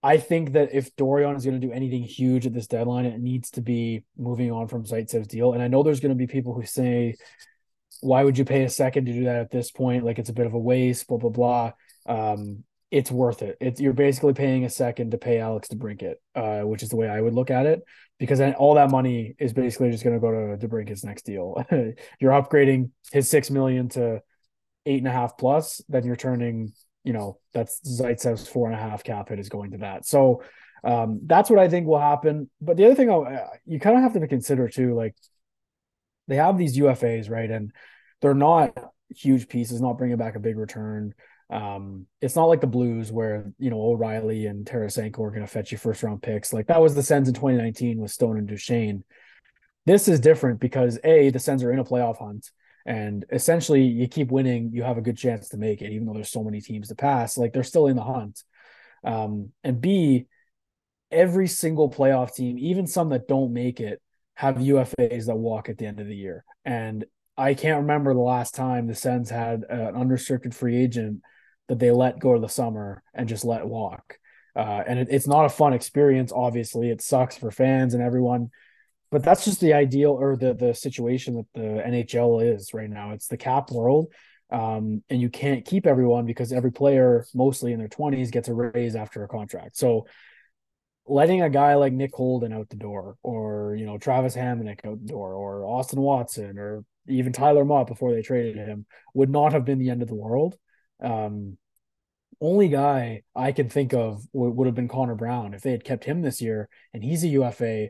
I 0.03 0.17
think 0.17 0.53
that 0.53 0.75
if 0.75 0.95
Dorion 0.95 1.35
is 1.35 1.43
going 1.43 1.59
to 1.59 1.67
do 1.67 1.73
anything 1.73 2.03
huge 2.03 2.45
at 2.45 2.53
this 2.53 2.67
deadline, 2.67 3.05
it 3.05 3.19
needs 3.19 3.49
to 3.51 3.61
be 3.61 4.03
moving 4.15 4.51
on 4.51 4.67
from 4.67 4.85
Zaitsev's 4.85 5.25
deal. 5.25 5.53
And 5.53 5.63
I 5.63 5.67
know 5.67 5.81
there's 5.81 6.01
going 6.01 6.11
to 6.11 6.15
be 6.15 6.27
people 6.27 6.53
who 6.53 6.67
say, 6.67 7.15
why 8.01 8.23
would 8.23 8.37
you 8.37 8.45
pay 8.45 8.61
a 8.61 8.69
second 8.69 9.05
to 9.05 9.13
do 9.13 9.23
that 9.23 9.37
at 9.37 9.49
this 9.49 9.71
point? 9.71 10.05
Like 10.05 10.19
it's 10.19 10.29
a 10.29 10.33
bit 10.33 10.45
of 10.45 10.53
a 10.53 10.59
waste, 10.59 11.07
blah, 11.07 11.17
blah, 11.17 11.31
blah. 11.31 11.71
Um, 12.05 12.63
it's 12.93 13.11
worth 13.11 13.41
it. 13.41 13.57
It's 13.59 13.81
you're 13.81 13.91
basically 13.93 14.33
paying 14.33 14.65
a 14.65 14.69
second 14.69 15.11
to 15.11 15.17
pay 15.17 15.39
Alex 15.39 15.67
to 15.69 15.75
DeBrincat, 15.75 16.15
uh, 16.35 16.61
which 16.61 16.83
is 16.83 16.89
the 16.89 16.95
way 16.95 17.09
I 17.09 17.19
would 17.19 17.33
look 17.33 17.49
at 17.49 17.65
it, 17.65 17.81
because 18.19 18.37
then 18.37 18.53
all 18.53 18.75
that 18.75 18.91
money 18.91 19.35
is 19.39 19.51
basically 19.51 19.89
just 19.89 20.03
going 20.03 20.15
to 20.15 20.21
go 20.21 20.31
to 20.31 20.67
DeBrincat's 20.67 21.03
next 21.03 21.25
deal. 21.25 21.55
you're 22.19 22.31
upgrading 22.31 22.91
his 23.11 23.27
six 23.29 23.49
million 23.49 23.89
to 23.89 24.21
eight 24.85 24.99
and 24.99 25.07
a 25.07 25.11
half 25.11 25.37
plus, 25.37 25.81
then 25.89 26.05
you're 26.05 26.15
turning, 26.15 26.73
you 27.03 27.13
know, 27.13 27.39
that's 27.53 27.81
Zaitsev's 27.81 28.47
four 28.47 28.67
and 28.69 28.75
a 28.75 28.81
half 28.81 29.03
cap 29.03 29.29
hit 29.29 29.39
is 29.39 29.49
going 29.49 29.71
to 29.71 29.77
that. 29.79 30.05
So 30.05 30.43
Um, 30.85 31.21
that's 31.25 31.49
what 31.49 31.59
I 31.59 31.69
think 31.69 31.87
will 31.87 31.99
happen. 31.99 32.49
But 32.61 32.77
the 32.77 32.85
other 32.85 32.95
thing 32.95 33.09
I'll, 33.09 33.25
uh, 33.25 33.57
you 33.65 33.79
kind 33.79 33.95
of 33.97 34.03
have 34.03 34.13
to 34.13 34.27
consider 34.27 34.67
too, 34.67 34.93
like 34.93 35.15
they 36.27 36.35
have 36.35 36.57
these 36.57 36.77
UFAs, 36.77 37.29
right? 37.29 37.49
And 37.49 37.71
they're 38.21 38.33
not 38.33 38.77
huge 39.09 39.47
pieces, 39.47 39.81
not 39.81 39.97
bringing 39.97 40.17
back 40.17 40.35
a 40.35 40.39
big 40.39 40.57
return. 40.57 41.13
Um, 41.53 42.07
it's 42.19 42.35
not 42.35 42.45
like 42.45 42.61
the 42.61 42.67
Blues 42.67 43.11
where 43.11 43.53
you 43.59 43.69
know 43.69 43.79
O'Reilly 43.79 44.47
and 44.47 44.65
Tarasenko 44.65 45.19
are 45.19 45.29
going 45.29 45.41
to 45.41 45.47
fetch 45.47 45.71
you 45.71 45.77
first 45.77 46.01
round 46.01 46.23
picks. 46.23 46.51
Like 46.51 46.65
that 46.65 46.81
was 46.81 46.95
the 46.95 47.03
Sens 47.03 47.27
in 47.27 47.35
2019 47.35 47.99
with 47.99 48.09
Stone 48.09 48.39
and 48.39 48.47
Duchene. 48.47 49.03
This 49.85 50.07
is 50.07 50.19
different 50.19 50.59
because 50.59 50.97
a 51.03 51.29
the 51.29 51.37
Sens 51.37 51.63
are 51.63 51.71
in 51.71 51.77
a 51.77 51.83
playoff 51.83 52.17
hunt, 52.17 52.49
and 52.87 53.23
essentially 53.31 53.83
you 53.83 54.07
keep 54.07 54.31
winning, 54.31 54.71
you 54.73 54.81
have 54.81 54.97
a 54.97 55.01
good 55.01 55.15
chance 55.15 55.49
to 55.49 55.57
make 55.57 55.83
it, 55.83 55.91
even 55.91 56.07
though 56.07 56.15
there's 56.15 56.31
so 56.31 56.43
many 56.43 56.59
teams 56.59 56.87
to 56.87 56.95
pass. 56.95 57.37
Like 57.37 57.53
they're 57.53 57.63
still 57.63 57.85
in 57.85 57.97
the 57.97 58.03
hunt. 58.03 58.41
Um, 59.03 59.51
and 59.63 59.79
B, 59.79 60.25
every 61.11 61.47
single 61.47 61.87
playoff 61.87 62.33
team, 62.33 62.57
even 62.57 62.87
some 62.87 63.09
that 63.09 63.27
don't 63.27 63.53
make 63.53 63.79
it, 63.79 64.01
have 64.33 64.55
UFAs 64.55 65.27
that 65.27 65.35
walk 65.35 65.69
at 65.69 65.77
the 65.77 65.85
end 65.85 65.99
of 65.99 66.07
the 66.07 66.15
year. 66.15 66.45
And 66.65 67.05
I 67.37 67.53
can't 67.53 67.81
remember 67.81 68.15
the 68.15 68.21
last 68.21 68.55
time 68.55 68.87
the 68.87 68.95
Sens 68.95 69.29
had 69.29 69.65
an 69.69 69.95
unrestricted 69.95 70.55
free 70.55 70.81
agent 70.81 71.21
that 71.69 71.79
they 71.79 71.91
let 71.91 72.19
go 72.19 72.33
of 72.33 72.41
the 72.41 72.49
summer 72.49 73.03
and 73.13 73.29
just 73.29 73.45
let 73.45 73.65
walk. 73.65 74.17
Uh, 74.55 74.83
and 74.85 74.99
it, 74.99 75.07
it's 75.09 75.27
not 75.27 75.45
a 75.45 75.49
fun 75.49 75.73
experience. 75.73 76.31
Obviously, 76.33 76.89
it 76.89 77.01
sucks 77.01 77.37
for 77.37 77.51
fans 77.51 77.93
and 77.93 78.03
everyone, 78.03 78.49
but 79.11 79.23
that's 79.23 79.45
just 79.45 79.59
the 79.59 79.73
ideal 79.73 80.11
or 80.11 80.35
the 80.35 80.53
the 80.53 80.73
situation 80.73 81.35
that 81.35 81.47
the 81.53 81.81
NHL 81.83 82.53
is 82.53 82.73
right 82.73 82.89
now. 82.89 83.11
It's 83.11 83.27
the 83.27 83.37
cap 83.37 83.71
world, 83.71 84.13
um, 84.51 85.03
and 85.09 85.19
you 85.19 85.29
can't 85.29 85.65
keep 85.65 85.87
everyone 85.87 86.25
because 86.25 86.53
every 86.53 86.71
player, 86.71 87.25
mostly 87.33 87.73
in 87.73 87.79
their 87.79 87.87
twenties, 87.87 88.29
gets 88.29 88.47
a 88.47 88.53
raise 88.53 88.95
after 88.95 89.23
a 89.23 89.27
contract. 89.27 89.75
So 89.75 90.05
letting 91.07 91.41
a 91.41 91.49
guy 91.49 91.75
like 91.75 91.93
Nick 91.93 92.13
Holden 92.13 92.53
out 92.53 92.69
the 92.69 92.75
door, 92.75 93.17
or 93.23 93.75
you 93.75 93.85
know 93.85 93.97
Travis 93.97 94.35
Hamonic 94.35 94.85
out 94.85 94.99
the 95.01 95.07
door, 95.07 95.33
or 95.33 95.65
Austin 95.65 95.99
Watson, 95.99 96.59
or 96.59 96.85
even 97.07 97.33
Tyler 97.33 97.65
Motte 97.65 97.87
before 97.87 98.13
they 98.13 98.21
traded 98.21 98.55
him, 98.55 98.85
would 99.15 99.29
not 99.29 99.53
have 99.53 99.65
been 99.65 99.79
the 99.79 99.89
end 99.89 100.03
of 100.03 100.07
the 100.07 100.15
world. 100.15 100.57
Um, 101.03 101.57
only 102.41 102.67
guy 102.67 103.23
I 103.35 103.51
can 103.51 103.69
think 103.69 103.93
of 103.93 104.23
would, 104.33 104.51
would 104.51 104.67
have 104.67 104.75
been 104.75 104.87
Connor 104.87 105.15
Brown 105.15 105.53
if 105.53 105.61
they 105.61 105.71
had 105.71 105.83
kept 105.83 106.03
him 106.03 106.21
this 106.21 106.41
year, 106.41 106.69
and 106.93 107.03
he's 107.03 107.23
a 107.23 107.27
UFA, 107.29 107.89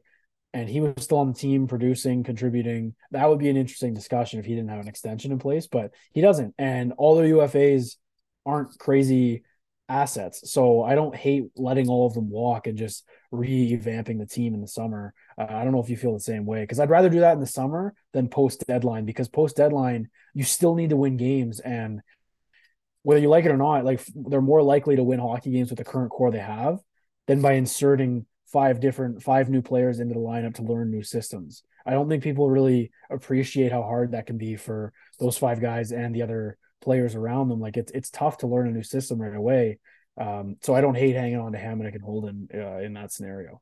and 0.53 0.69
he 0.69 0.79
was 0.79 1.03
still 1.03 1.19
on 1.19 1.29
the 1.29 1.39
team 1.39 1.67
producing, 1.67 2.23
contributing. 2.23 2.95
That 3.11 3.27
would 3.29 3.39
be 3.39 3.49
an 3.49 3.57
interesting 3.57 3.93
discussion 3.93 4.39
if 4.39 4.45
he 4.45 4.55
didn't 4.55 4.69
have 4.69 4.81
an 4.81 4.87
extension 4.87 5.31
in 5.31 5.39
place, 5.39 5.67
but 5.67 5.91
he 6.11 6.21
doesn't, 6.21 6.53
and 6.57 6.93
all 6.97 7.15
the 7.15 7.23
UFAs 7.23 7.95
aren't 8.45 8.77
crazy 8.77 9.43
assets. 9.89 10.51
So 10.51 10.83
I 10.83 10.95
don't 10.95 11.15
hate 11.15 11.45
letting 11.55 11.89
all 11.89 12.07
of 12.07 12.13
them 12.13 12.29
walk 12.29 12.67
and 12.67 12.77
just 12.77 13.05
revamping 13.33 14.19
the 14.19 14.25
team 14.25 14.53
in 14.53 14.61
the 14.61 14.67
summer. 14.67 15.13
Uh, 15.37 15.47
I 15.49 15.63
don't 15.63 15.73
know 15.73 15.81
if 15.81 15.89
you 15.89 15.97
feel 15.97 16.13
the 16.13 16.19
same 16.19 16.45
way 16.45 16.61
because 16.61 16.79
I'd 16.79 16.89
rather 16.89 17.09
do 17.09 17.19
that 17.21 17.33
in 17.33 17.39
the 17.39 17.47
summer 17.47 17.93
than 18.13 18.29
post 18.29 18.65
deadline 18.67 19.05
because 19.05 19.27
post 19.27 19.55
deadline 19.57 20.09
you 20.33 20.43
still 20.43 20.75
need 20.75 20.91
to 20.91 20.95
win 20.95 21.17
games 21.17 21.59
and 21.59 22.01
whether 23.03 23.21
you 23.21 23.29
like 23.29 23.45
it 23.45 23.51
or 23.51 23.57
not, 23.57 23.85
like 23.85 24.01
they're 24.15 24.41
more 24.41 24.63
likely 24.63 24.95
to 24.95 25.03
win 25.03 25.19
hockey 25.19 25.51
games 25.51 25.69
with 25.69 25.77
the 25.77 25.85
current 25.85 26.11
core 26.11 26.31
they 26.31 26.39
have 26.39 26.79
than 27.27 27.41
by 27.41 27.53
inserting 27.53 28.25
five 28.51 28.79
different 28.79 29.21
five 29.21 29.49
new 29.49 29.61
players 29.61 29.99
into 29.99 30.13
the 30.13 30.19
lineup 30.19 30.55
to 30.55 30.63
learn 30.63 30.91
new 30.91 31.03
systems. 31.03 31.63
I 31.85 31.91
don't 31.91 32.07
think 32.07 32.23
people 32.23 32.49
really 32.49 32.91
appreciate 33.09 33.71
how 33.71 33.83
hard 33.83 34.11
that 34.11 34.25
can 34.25 34.37
be 34.37 34.55
for 34.55 34.93
those 35.19 35.37
five 35.37 35.59
guys 35.59 35.91
and 35.91 36.15
the 36.15 36.21
other 36.21 36.57
players 36.81 37.15
around 37.15 37.49
them. 37.49 37.59
Like 37.59 37.77
it's 37.77 37.91
it's 37.91 38.09
tough 38.09 38.37
to 38.39 38.47
learn 38.47 38.67
a 38.67 38.71
new 38.71 38.83
system 38.83 39.21
right 39.21 39.35
away. 39.35 39.79
Um, 40.19 40.57
so 40.61 40.75
I 40.75 40.81
don't 40.81 40.95
hate 40.95 41.15
hanging 41.15 41.39
on 41.39 41.53
to 41.53 41.57
Hamonic 41.57 41.95
and 41.95 42.03
Holden 42.03 42.47
uh, 42.53 42.77
in 42.77 42.93
that 42.93 43.11
scenario. 43.11 43.61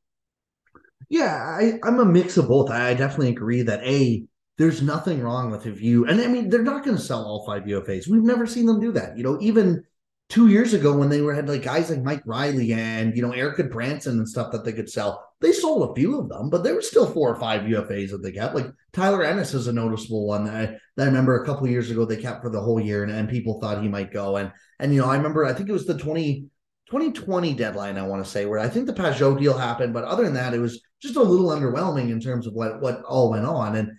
Yeah, 1.08 1.34
I, 1.34 1.78
I'm 1.82 1.98
a 1.98 2.04
mix 2.04 2.36
of 2.36 2.48
both. 2.48 2.70
I 2.70 2.94
definitely 2.94 3.30
agree 3.30 3.62
that 3.62 3.82
a 3.84 4.24
there's 4.62 4.80
nothing 4.80 5.20
wrong 5.20 5.50
with 5.50 5.66
if 5.66 5.80
you 5.82 6.06
and 6.06 6.20
I 6.20 6.28
mean 6.28 6.48
they're 6.48 6.62
not 6.62 6.84
going 6.84 6.96
to 6.96 7.02
sell 7.02 7.24
all 7.24 7.44
five 7.44 7.64
UFAs. 7.64 8.06
We've 8.06 8.22
never 8.22 8.46
seen 8.46 8.66
them 8.66 8.78
do 8.78 8.92
that. 8.92 9.18
You 9.18 9.24
know, 9.24 9.36
even 9.40 9.82
two 10.28 10.46
years 10.46 10.72
ago 10.72 10.96
when 10.96 11.08
they 11.08 11.20
were 11.20 11.34
had 11.34 11.48
like 11.48 11.64
guys 11.64 11.90
like 11.90 12.04
Mike 12.04 12.22
Reilly 12.24 12.72
and 12.72 13.16
you 13.16 13.22
know 13.22 13.32
Erik 13.32 13.56
Gudbranson 13.58 14.12
and 14.12 14.28
stuff 14.28 14.52
that 14.52 14.64
they 14.64 14.72
could 14.72 14.88
sell, 14.88 15.28
they 15.40 15.50
sold 15.50 15.90
a 15.90 15.94
few 15.96 16.16
of 16.16 16.28
them, 16.28 16.48
but 16.48 16.62
there 16.62 16.76
were 16.76 16.80
still 16.80 17.06
four 17.06 17.28
or 17.28 17.40
five 17.40 17.62
UFAs 17.62 18.10
that 18.10 18.22
they 18.22 18.30
kept. 18.30 18.54
Like 18.54 18.68
Tyler 18.92 19.24
Ennis 19.24 19.52
is 19.52 19.66
a 19.66 19.72
noticeable 19.72 20.28
one 20.28 20.44
that 20.44 20.54
I, 20.54 20.66
that 20.96 21.02
I 21.02 21.06
remember 21.06 21.42
a 21.42 21.44
couple 21.44 21.66
years 21.66 21.90
ago 21.90 22.04
they 22.04 22.16
kept 22.16 22.40
for 22.40 22.50
the 22.50 22.60
whole 22.60 22.78
year 22.78 23.02
and, 23.02 23.10
and 23.10 23.28
people 23.28 23.60
thought 23.60 23.82
he 23.82 23.88
might 23.88 24.12
go. 24.12 24.36
And 24.36 24.52
and 24.78 24.94
you 24.94 25.00
know, 25.00 25.08
I 25.08 25.16
remember 25.16 25.44
I 25.44 25.54
think 25.54 25.70
it 25.70 25.72
was 25.72 25.86
the 25.86 25.98
20 25.98 26.46
2020 26.86 27.54
deadline, 27.54 27.96
I 27.98 28.06
want 28.06 28.24
to 28.24 28.30
say, 28.30 28.44
where 28.46 28.60
I 28.60 28.68
think 28.68 28.86
the 28.86 28.92
Pageau 28.92 29.36
deal 29.36 29.56
happened, 29.58 29.92
but 29.92 30.04
other 30.04 30.24
than 30.24 30.34
that, 30.34 30.54
it 30.54 30.58
was 30.60 30.80
just 31.00 31.16
a 31.16 31.22
little 31.22 31.48
underwhelming 31.48 32.10
in 32.10 32.20
terms 32.20 32.46
of 32.46 32.52
what 32.52 32.80
what 32.80 33.02
all 33.02 33.30
went 33.30 33.46
on. 33.46 33.74
And 33.74 33.90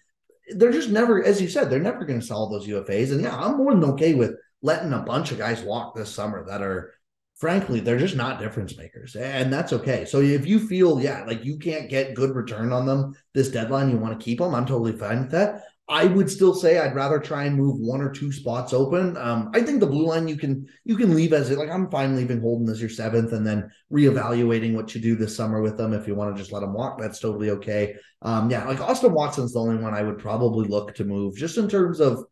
they're 0.50 0.72
just 0.72 0.90
never, 0.90 1.24
as 1.24 1.42
you 1.42 1.48
said, 1.48 1.70
they're 1.70 1.80
never 1.80 2.06
going 2.06 2.20
to 2.20 2.26
sell 2.26 2.50
those 2.50 2.68
UFAs. 2.68 3.12
And 3.12 3.22
yeah, 3.22 3.36
I'm 3.36 3.58
more 3.58 3.74
than 3.74 3.84
okay 3.92 4.14
with 4.14 4.36
letting 4.62 4.94
a 4.94 5.00
bunch 5.00 5.32
of 5.32 5.38
guys 5.38 5.62
walk 5.62 5.96
this 5.96 6.14
summer 6.14 6.46
that 6.46 6.62
are, 6.62 6.94
frankly, 7.36 7.80
they're 7.80 7.98
just 7.98 8.16
not 8.16 8.40
difference 8.40 8.78
makers. 8.78 9.16
And 9.16 9.52
that's 9.52 9.74
okay. 9.74 10.06
So 10.06 10.22
if 10.22 10.46
you 10.46 10.60
feel, 10.60 11.02
yeah, 11.02 11.24
like 11.26 11.44
you 11.44 11.58
can't 11.58 11.90
get 11.90 12.14
good 12.14 12.36
return 12.36 12.72
on 12.72 12.86
them 12.86 13.16
this 13.34 13.50
deadline, 13.50 13.90
you 13.90 13.98
want 13.98 14.18
to 14.18 14.24
keep 14.24 14.40
them, 14.40 14.56
I'm 14.56 14.66
totally 14.66 14.94
fine 14.94 15.22
with 15.22 15.32
that. 15.32 15.64
I 15.90 16.06
would 16.06 16.30
still 16.30 16.54
say 16.54 16.80
I'd 16.80 16.96
rather 16.96 17.20
try 17.20 17.44
and 17.44 17.58
move 17.58 17.78
one 17.78 18.00
or 18.00 18.10
two 18.10 18.32
spots 18.32 18.72
open. 18.72 19.18
Um, 19.18 19.52
I 19.54 19.62
think 19.62 19.82
the 19.82 19.86
blue 19.86 20.08
line 20.08 20.30
you 20.30 20.38
can 20.38 20.66
you 20.86 20.96
can 20.96 21.14
leave 21.14 21.34
as 21.34 21.50
it 21.50 21.58
like 21.58 21.70
I'm 21.70 21.92
fine 21.92 22.16
leaving 22.16 22.40
Holden 22.40 22.70
as 22.70 22.80
your 22.80 22.90
seventh 22.90 23.34
and 23.34 23.46
then 23.46 23.70
reevaluating 23.92 24.76
what 24.76 24.96
you 24.96 25.02
do 25.02 25.16
this 25.16 25.36
summer 25.36 25.62
with 25.62 25.78
them. 25.78 25.92
If 25.92 26.08
you 26.08 26.16
want 26.16 26.34
to 26.34 26.42
just 26.42 26.54
let 26.54 26.62
them 26.62 26.74
walk, 26.74 27.02
that's 27.02 27.20
totally 27.20 27.50
okay. 27.50 27.96
Um, 28.22 28.50
yeah, 28.50 28.64
like 28.66 28.80
Austin 28.80 29.12
Watson's 29.12 29.54
the 29.54 29.60
only 29.60 29.82
one 29.82 29.94
I 29.94 30.04
would 30.04 30.20
probably 30.20 30.68
look 30.70 30.96
to 30.96 31.04
move 31.04 31.36
just 31.36 31.58
in 31.58 31.68
terms 31.68 32.00
of 32.00 32.24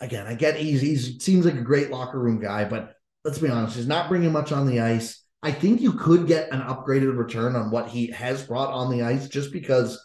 again, 0.00 0.26
I 0.26 0.34
get 0.34 0.56
he's 0.56 0.82
he 0.82 0.96
seems 0.96 1.46
like 1.46 1.54
a 1.54 1.62
great 1.62 1.90
locker 1.90 2.20
room 2.20 2.38
guy, 2.38 2.64
but 2.66 2.94
let's 3.24 3.38
be 3.38 3.48
honest, 3.48 3.76
he's 3.76 3.86
not 3.86 4.10
bringing 4.10 4.32
much 4.32 4.52
on 4.52 4.66
the 4.66 4.80
ice. 4.80 5.22
I 5.42 5.52
think 5.52 5.80
you 5.80 5.92
could 5.92 6.26
get 6.26 6.52
an 6.52 6.60
upgraded 6.60 7.16
return 7.16 7.56
on 7.56 7.70
what 7.70 7.88
he 7.88 8.08
has 8.08 8.42
brought 8.42 8.72
on 8.72 8.90
the 8.90 9.02
ice 9.02 9.28
just 9.28 9.52
because 9.52 9.98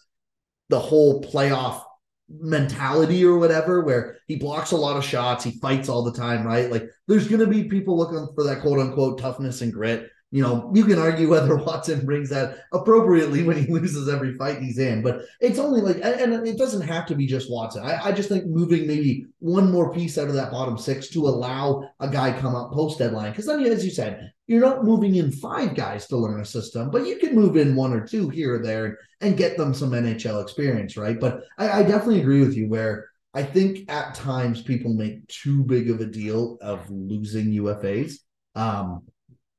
the 0.70 0.80
whole 0.80 1.22
playoff 1.24 1.84
mentality 2.30 3.26
or 3.26 3.38
whatever, 3.38 3.82
where 3.82 4.18
he 4.28 4.36
blocks 4.36 4.72
a 4.72 4.78
lot 4.78 4.98
of 4.98 5.04
shots, 5.04 5.44
he 5.44 5.60
fights 5.60 5.90
all 5.90 6.04
the 6.04 6.14
time, 6.14 6.46
right? 6.46 6.72
Like 6.72 6.90
there's 7.08 7.28
going 7.28 7.42
to 7.42 7.48
be 7.48 7.64
people 7.64 7.98
looking 7.98 8.28
for 8.36 8.44
that 8.44 8.62
quote 8.62 8.80
unquote 8.80 9.20
toughness 9.20 9.62
and 9.62 9.74
grit. 9.74 10.10
You 10.32 10.44
know, 10.44 10.72
you 10.76 10.86
can 10.86 11.00
argue 11.00 11.28
whether 11.28 11.56
Watson 11.64 12.06
brings 12.06 12.30
that 12.30 12.60
appropriately 12.72 13.44
when 13.44 13.58
he 13.58 13.72
loses 13.72 14.08
every 14.08 14.36
fight 14.36 14.62
he's 14.62 14.78
in, 14.78 15.02
but 15.02 15.22
it's 15.42 15.58
only 15.58 15.82
like, 15.82 15.98
and 16.04 16.48
it 16.48 16.58
doesn't 16.58 16.88
have 16.88 17.08
to 17.08 17.16
be 17.16 17.26
just 17.26 17.52
Watson. 17.52 17.84
I, 17.84 18.00
I 18.06 18.12
just 18.12 18.30
think 18.30 18.46
moving 18.46 18.86
maybe 18.86 19.26
one 19.40 19.72
more 19.72 19.92
piece 19.92 20.20
out 20.20 20.28
of 20.28 20.36
that 20.36 20.52
bottom 20.52 20.78
six 20.78 21.10
to 21.10 21.28
allow 21.28 21.90
a 22.00 22.08
guy 22.08 22.40
come 22.40 22.56
up 22.56 22.72
post 22.72 23.00
deadline. 23.00 23.32
Because 23.32 23.48
then, 23.48 23.64
as 23.66 23.84
you 23.84 23.90
said, 23.90 24.32
you're 24.50 24.62
not 24.62 24.84
moving 24.84 25.16
in 25.16 25.32
five 25.32 25.76
guys 25.76 26.08
to 26.08 26.18
learn 26.18 26.42
a 26.42 26.46
system, 26.46 26.90
but 26.90 27.06
you 27.06 27.18
can 27.18 27.36
move 27.36 27.56
in 27.56 27.76
one 27.76 27.94
or 27.94 28.04
two 28.04 28.30
here 28.30 28.56
or 28.56 28.64
there 28.64 28.98
and 29.22 29.38
get 29.38 29.58
them 29.58 29.76
some 29.76 29.92
NHL 29.92 30.42
experience, 30.42 30.98
right? 30.98 31.20
But 31.20 31.44
I, 31.60 31.70
I 31.70 31.84
definitely 31.84 32.22
agree 32.22 32.40
with 32.40 32.58
you 32.58 32.68
where 32.68 33.10
I 33.36 33.44
think 33.44 33.92
at 33.92 34.16
times 34.16 34.64
people 34.64 34.92
make 34.92 35.28
too 35.28 35.64
big 35.66 35.92
of 35.92 36.02
a 36.02 36.08
deal 36.08 36.58
of 36.62 36.90
losing 36.90 37.52
UFAs. 37.52 38.14
Um, 38.56 39.04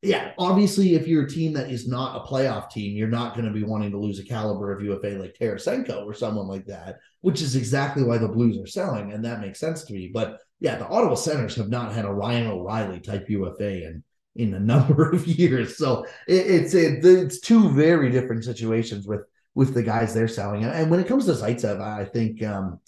yeah, 0.03 0.33
obviously, 0.39 0.95
if 0.95 1.07
you're 1.07 1.25
a 1.25 1.31
team 1.31 1.53
that 1.53 1.71
is 1.71 1.87
not 1.87 2.17
a 2.17 2.27
playoff 2.27 2.71
team, 2.71 2.97
you're 2.97 3.07
not 3.07 3.35
going 3.35 3.47
to 3.47 3.53
be 3.53 3.63
wanting 3.63 3.93
to 3.93 3.99
lose 3.99 4.19
a 4.19 4.25
caliber 4.25 4.73
of 4.73 4.83
UFA 4.83 5.11
like 5.11 5.37
Tarasenko 5.41 6.05
or 6.05 6.15
someone 6.15 6.49
like 6.49 6.67
that, 6.67 6.97
which 7.21 7.43
is 7.43 7.55
exactly 7.55 8.03
why 8.03 8.19
the 8.19 8.27
Blues 8.27 8.59
are 8.59 8.67
selling, 8.67 9.13
and 9.13 9.25
that 9.25 9.41
makes 9.41 9.61
sense 9.61 9.85
to 9.85 9.93
me. 9.93 10.11
But 10.13 10.41
yeah, 10.59 10.75
the 10.75 10.89
Ottawa 10.89 11.15
Senators 11.15 11.55
have 11.55 11.69
not 11.69 11.93
had 11.93 12.07
a 12.07 12.13
Ryan 12.13 12.49
O'Reilly 12.49 12.99
type 12.99 13.31
UFA 13.31 13.87
in 13.87 14.03
in 14.41 14.55
a 14.55 14.61
number 14.61 15.11
of 15.15 15.27
years, 15.27 15.77
so 15.77 16.05
it, 16.27 16.47
it's 16.47 16.75
it, 16.75 17.05
it's 17.05 17.41
two 17.41 17.71
very 17.71 18.11
different 18.11 18.45
situations 18.45 19.07
with 19.07 19.23
with 19.55 19.75
the 19.75 19.83
guys 19.83 20.15
they're 20.15 20.29
selling. 20.29 20.65
And 20.65 20.91
when 20.91 21.01
it 21.01 21.09
comes 21.09 21.27
to 21.27 21.33
Zaitsev, 21.33 21.81
I 21.81 22.05
think 22.05 22.43
um, 22.43 22.81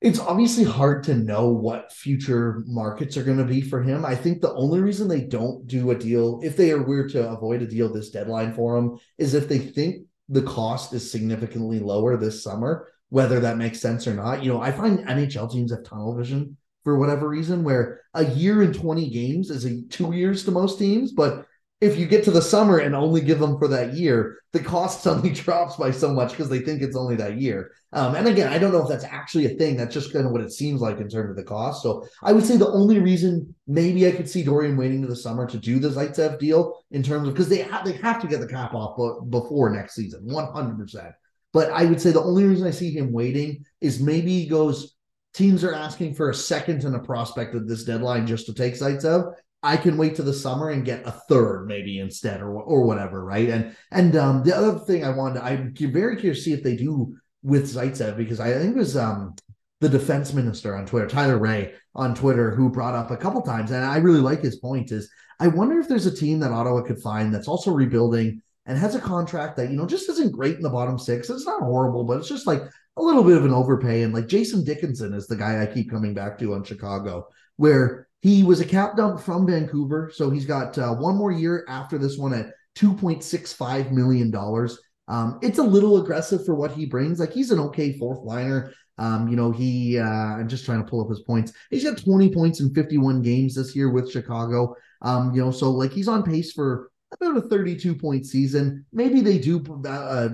it's 0.00 0.20
obviously 0.20 0.64
hard 0.64 1.02
to 1.04 1.14
know 1.14 1.48
what 1.48 1.92
future 1.92 2.62
markets 2.66 3.16
are 3.16 3.24
going 3.24 3.38
to 3.38 3.44
be 3.44 3.60
for 3.60 3.82
him. 3.82 4.04
I 4.04 4.14
think 4.14 4.40
the 4.40 4.54
only 4.54 4.80
reason 4.80 5.08
they 5.08 5.22
don't 5.22 5.66
do 5.66 5.90
a 5.90 5.98
deal, 5.98 6.40
if 6.42 6.56
they 6.56 6.70
are 6.70 6.82
weird 6.82 7.10
to 7.12 7.28
avoid 7.28 7.62
a 7.62 7.66
deal 7.66 7.92
this 7.92 8.10
deadline 8.10 8.52
for 8.54 8.76
him, 8.76 8.98
is 9.18 9.34
if 9.34 9.48
they 9.48 9.58
think 9.58 10.06
the 10.28 10.42
cost 10.42 10.92
is 10.92 11.10
significantly 11.10 11.78
lower 11.78 12.16
this 12.16 12.42
summer, 12.42 12.88
whether 13.08 13.40
that 13.40 13.56
makes 13.56 13.80
sense 13.80 14.06
or 14.06 14.14
not. 14.14 14.42
You 14.42 14.52
know, 14.52 14.60
I 14.60 14.72
find 14.72 15.00
NHL 15.00 15.50
teams 15.50 15.70
have 15.70 15.84
tunnel 15.84 16.16
vision 16.16 16.56
for 16.86 16.96
whatever 16.96 17.28
reason, 17.28 17.64
where 17.64 18.02
a 18.14 18.24
year 18.24 18.62
and 18.62 18.72
20 18.72 19.10
games 19.10 19.50
is 19.50 19.64
a 19.64 19.82
two 19.88 20.12
years 20.12 20.44
to 20.44 20.52
most 20.52 20.78
teams, 20.78 21.10
but 21.10 21.44
if 21.80 21.98
you 21.98 22.06
get 22.06 22.22
to 22.22 22.30
the 22.30 22.40
summer 22.40 22.78
and 22.78 22.94
only 22.94 23.20
give 23.20 23.40
them 23.40 23.58
for 23.58 23.66
that 23.66 23.94
year, 23.94 24.38
the 24.52 24.60
cost 24.60 25.02
suddenly 25.02 25.30
drops 25.30 25.74
by 25.74 25.90
so 25.90 26.12
much 26.12 26.30
because 26.30 26.48
they 26.48 26.60
think 26.60 26.82
it's 26.82 26.94
only 26.96 27.16
that 27.16 27.38
year. 27.38 27.72
Um, 27.92 28.14
and 28.14 28.28
again, 28.28 28.52
I 28.52 28.58
don't 28.58 28.70
know 28.70 28.84
if 28.84 28.88
that's 28.88 29.02
actually 29.02 29.46
a 29.46 29.56
thing. 29.56 29.76
That's 29.76 29.92
just 29.92 30.12
kind 30.12 30.26
of 30.26 30.30
what 30.30 30.42
it 30.42 30.52
seems 30.52 30.80
like 30.80 30.98
in 30.98 31.08
terms 31.08 31.30
of 31.30 31.36
the 31.36 31.42
cost. 31.42 31.82
So 31.82 32.06
I 32.22 32.32
would 32.32 32.46
say 32.46 32.56
the 32.56 32.70
only 32.70 33.00
reason 33.00 33.52
maybe 33.66 34.06
I 34.06 34.12
could 34.12 34.30
see 34.30 34.44
Dorion 34.44 34.76
waiting 34.76 35.02
to 35.02 35.08
the 35.08 35.16
summer 35.16 35.44
to 35.48 35.58
do 35.58 35.80
the 35.80 35.88
Zaitsev 35.88 36.38
deal 36.38 36.84
in 36.92 37.02
terms 37.02 37.26
of 37.26 37.34
because 37.34 37.48
they 37.48 37.62
have 37.62 37.84
they 37.84 37.94
have 37.94 38.22
to 38.22 38.28
get 38.28 38.38
the 38.38 38.46
cap 38.46 38.74
off 38.74 38.96
before 39.28 39.70
next 39.70 39.96
season, 39.96 40.20
one 40.22 40.52
hundred 40.52 40.78
percent. 40.78 41.14
But 41.52 41.70
I 41.70 41.84
would 41.84 42.00
say 42.00 42.12
the 42.12 42.22
only 42.22 42.44
reason 42.44 42.68
I 42.68 42.70
see 42.70 42.92
him 42.92 43.12
waiting 43.12 43.64
is 43.80 44.00
maybe 44.00 44.38
he 44.38 44.46
goes. 44.46 44.95
Teams 45.36 45.62
are 45.64 45.74
asking 45.74 46.14
for 46.14 46.30
a 46.30 46.34
second 46.34 46.84
and 46.84 46.96
a 46.96 46.98
prospect 46.98 47.54
at 47.54 47.68
this 47.68 47.84
deadline 47.84 48.26
just 48.26 48.46
to 48.46 48.54
take 48.54 48.72
Zaitsev. 48.72 49.34
I 49.62 49.76
can 49.76 49.98
wait 49.98 50.16
to 50.16 50.22
the 50.22 50.32
summer 50.32 50.70
and 50.70 50.82
get 50.82 51.06
a 51.06 51.10
third 51.10 51.66
maybe 51.66 51.98
instead 51.98 52.40
or 52.40 52.52
or 52.52 52.84
whatever, 52.84 53.22
right? 53.22 53.50
And 53.50 53.76
and 53.92 54.16
um, 54.16 54.44
the 54.44 54.56
other 54.56 54.78
thing 54.78 55.04
I 55.04 55.10
wanted, 55.10 55.42
I'm 55.42 55.74
very 55.74 56.16
curious 56.16 56.38
to 56.38 56.44
see 56.44 56.52
if 56.54 56.62
they 56.62 56.74
do 56.74 57.16
with 57.42 57.70
Zaitsev 57.70 58.16
because 58.16 58.40
I 58.40 58.50
think 58.54 58.76
it 58.76 58.78
was 58.78 58.96
um, 58.96 59.34
the 59.82 59.90
defense 59.90 60.32
minister 60.32 60.74
on 60.74 60.86
Twitter, 60.86 61.06
Tyler 61.06 61.36
Ray 61.36 61.74
on 61.94 62.14
Twitter, 62.14 62.50
who 62.54 62.70
brought 62.70 62.94
up 62.94 63.10
a 63.10 63.16
couple 63.18 63.42
times, 63.42 63.72
and 63.72 63.84
I 63.84 63.98
really 63.98 64.20
like 64.20 64.40
his 64.40 64.56
point. 64.56 64.90
Is 64.90 65.10
I 65.38 65.48
wonder 65.48 65.78
if 65.78 65.86
there's 65.86 66.06
a 66.06 66.16
team 66.16 66.40
that 66.40 66.52
Ottawa 66.52 66.80
could 66.80 67.02
find 67.02 67.34
that's 67.34 67.48
also 67.48 67.72
rebuilding 67.72 68.40
and 68.66 68.76
has 68.76 68.94
a 68.94 69.00
contract 69.00 69.56
that 69.56 69.70
you 69.70 69.76
know 69.76 69.86
just 69.86 70.08
isn't 70.08 70.32
great 70.32 70.56
in 70.56 70.62
the 70.62 70.70
bottom 70.70 70.98
six. 70.98 71.30
It's 71.30 71.46
not 71.46 71.62
horrible, 71.62 72.04
but 72.04 72.18
it's 72.18 72.28
just 72.28 72.46
like 72.46 72.62
a 72.96 73.02
little 73.02 73.22
bit 73.22 73.36
of 73.36 73.44
an 73.44 73.52
overpay. 73.52 74.02
And 74.02 74.12
like 74.12 74.26
Jason 74.26 74.64
Dickinson 74.64 75.14
is 75.14 75.26
the 75.26 75.36
guy 75.36 75.62
I 75.62 75.66
keep 75.66 75.90
coming 75.90 76.14
back 76.14 76.38
to 76.38 76.54
on 76.54 76.64
Chicago, 76.64 77.28
where 77.56 78.08
he 78.20 78.42
was 78.42 78.60
a 78.60 78.64
cap 78.64 78.96
dump 78.96 79.20
from 79.20 79.46
Vancouver, 79.46 80.10
so 80.12 80.30
he's 80.30 80.46
got 80.46 80.76
uh, 80.78 80.94
one 80.94 81.16
more 81.16 81.30
year 81.30 81.64
after 81.68 81.98
this 81.98 82.18
one 82.18 82.34
at 82.34 82.52
two 82.74 82.92
point 82.94 83.22
six 83.22 83.52
five 83.52 83.92
million 83.92 84.30
dollars. 84.30 84.78
Um, 85.08 85.38
it's 85.42 85.58
a 85.58 85.62
little 85.62 86.02
aggressive 86.02 86.44
for 86.44 86.54
what 86.54 86.72
he 86.72 86.86
brings. 86.86 87.20
Like 87.20 87.32
he's 87.32 87.52
an 87.52 87.60
okay 87.60 87.96
fourth 87.96 88.24
liner. 88.24 88.72
Um, 88.98 89.28
you 89.28 89.36
know, 89.36 89.52
he 89.52 89.98
uh, 89.98 90.04
I'm 90.04 90.48
just 90.48 90.64
trying 90.64 90.82
to 90.82 90.90
pull 90.90 91.02
up 91.02 91.10
his 91.10 91.20
points. 91.20 91.52
He's 91.70 91.84
got 91.84 91.98
20 91.98 92.32
points 92.32 92.60
in 92.60 92.74
51 92.74 93.22
games 93.22 93.54
this 93.54 93.76
year 93.76 93.90
with 93.90 94.10
Chicago. 94.10 94.74
Um, 95.02 95.34
you 95.34 95.44
know, 95.44 95.50
so 95.50 95.70
like 95.70 95.92
he's 95.92 96.08
on 96.08 96.22
pace 96.22 96.52
for 96.52 96.90
about 97.12 97.36
a 97.36 97.42
32 97.42 97.94
point 97.94 98.26
season. 98.26 98.84
Maybe 98.92 99.20
they 99.20 99.38
do 99.38 99.62
uh, 99.86 100.30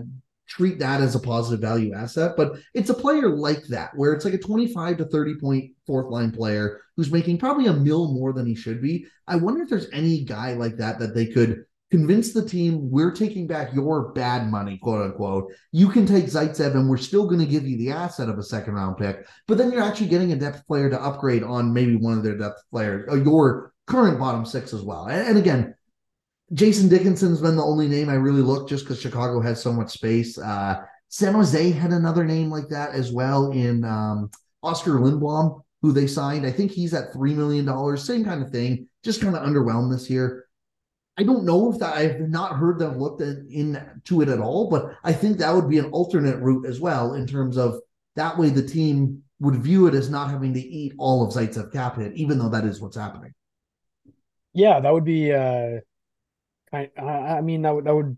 treat 0.49 0.79
that 0.79 1.01
as 1.01 1.15
a 1.15 1.21
positive 1.21 1.61
value 1.61 1.95
asset. 1.95 2.33
But 2.37 2.57
it's 2.75 2.91
a 2.91 2.95
player 2.95 3.31
like 3.31 3.65
that, 3.69 3.91
where 3.95 4.13
it's 4.13 4.25
like 4.25 4.35
a 4.35 4.39
25 4.39 4.99
to 4.99 5.05
30 5.07 5.35
point 5.37 5.71
fourth 5.87 6.11
line 6.11 6.31
player 6.31 6.81
who's 6.97 7.13
making 7.13 7.39
probably 7.39 7.67
a 7.67 7.73
mill 7.73 8.13
more 8.13 8.33
than 8.33 8.47
he 8.47 8.55
should 8.55 8.83
be. 8.83 9.07
I 9.27 9.37
wonder 9.37 9.63
if 9.63 9.71
there's 9.71 9.91
any 9.93 10.25
guy 10.25 10.53
like 10.55 10.77
that 10.77 10.99
that 10.99 11.15
they 11.15 11.27
could 11.27 11.65
convince 11.91 12.33
the 12.33 12.45
team 12.45 12.91
we're 12.91 13.11
taking 13.11 13.47
back 13.47 13.73
your 13.75 14.13
bad 14.13 14.51
money, 14.51 14.79
quote 14.79 15.05
unquote. 15.05 15.53
You 15.73 15.89
can 15.89 16.07
take 16.07 16.25
Zaitsev 16.25 16.75
and 16.75 16.89
we're 16.89 16.97
still 16.97 17.27
going 17.27 17.41
to 17.41 17.47
give 17.47 17.67
you 17.67 17.77
the 17.77 17.91
asset 17.91 18.31
of 18.31 18.39
a 18.39 18.43
second 18.43 18.75
round 18.75 18.97
pick, 18.97 19.27
but 19.47 19.59
then 19.59 19.71
you're 19.71 19.83
actually 19.83 20.07
getting 20.07 20.33
a 20.33 20.37
depth 20.37 20.67
player 20.67 20.89
to 20.89 21.03
upgrade 21.03 21.43
on 21.43 21.73
maybe 21.73 21.97
one 21.97 22.17
of 22.17 22.25
their 22.25 22.39
depth 22.39 22.63
players, 22.71 23.07
or 23.09 23.19
your 23.19 23.75
current 23.87 24.19
bottom 24.19 24.47
six 24.47 24.73
as 24.73 24.83
well. 24.83 25.07
And 25.07 25.37
again, 25.37 25.75
Jason 26.55 26.89
Dickinson's 26.89 27.41
been 27.41 27.57
the 27.57 27.65
only 27.65 27.89
name 27.89 28.09
I 28.09 28.15
really 28.15 28.43
looked 28.43 28.69
just 28.69 28.85
because 28.85 29.01
Chicago 29.01 29.41
has 29.41 29.63
so 29.63 29.73
much 29.73 29.91
space. 29.91 30.37
Uh, 30.37 30.83
San 31.09 31.35
Jose 31.35 31.71
had 31.71 31.93
another 31.93 32.25
name 32.25 32.51
like 32.51 32.69
that 32.69 32.91
as 32.95 33.11
well 33.11 33.53
in 33.53 33.85
um, 33.85 34.31
Oskar 34.63 34.93
Lindblom, 34.93 35.63
who 35.81 35.93
they 35.93 36.07
signed. 36.07 36.47
I 36.47 36.51
think 36.51 36.71
he's 36.71 36.93
at 36.95 37.13
$3 37.13 37.35
million, 37.35 37.97
same 37.97 38.25
kind 38.25 38.43
of 38.43 38.51
thing, 38.51 38.89
just 39.03 39.23
kind 39.23 39.35
of 39.35 39.43
underwhelmed 39.43 39.93
this 39.93 40.11
year. 40.11 40.47
I 41.17 41.23
don't 41.23 41.45
know 41.45 41.73
if 41.73 41.79
that 41.81 41.95
I've 41.95 42.21
not 42.21 42.57
heard 42.57 42.79
them 42.79 42.99
looked 42.99 43.21
at, 43.23 43.37
into 43.51 44.21
it 44.23 44.29
at 44.29 44.41
all, 44.41 44.71
but 44.71 44.95
I 45.05 45.13
think 45.13 45.39
that 45.39 45.55
would 45.55 45.69
be 45.69 45.79
an 45.79 45.91
alternate 45.91 46.39
route 46.39 46.67
as 46.67 46.81
well 46.81 47.15
in 47.15 47.27
terms 47.27 47.57
of 47.57 47.81
that 48.17 48.39
way 48.39 48.51
the 48.51 48.67
team 48.67 49.23
would 49.41 49.57
view 49.57 49.87
it 49.87 49.95
as 49.95 50.09
not 50.09 50.31
having 50.31 50.55
to 50.55 50.61
eat 50.61 50.95
all 50.99 51.27
of 51.27 51.35
Zaitsev 51.35 51.73
cap 51.73 51.97
hit, 51.97 52.15
even 52.15 52.39
though 52.39 52.49
that 52.51 52.65
is 52.65 52.81
what's 52.81 52.97
happening. 52.97 53.35
Yeah, 54.55 54.81
that 54.81 54.93
would 54.93 55.05
be 55.05 55.33
uh 55.33 55.81
I 56.73 56.91
I 56.99 57.41
mean 57.41 57.63
that 57.63 57.75
would 57.75 57.85
that 57.85 57.95
would 57.95 58.17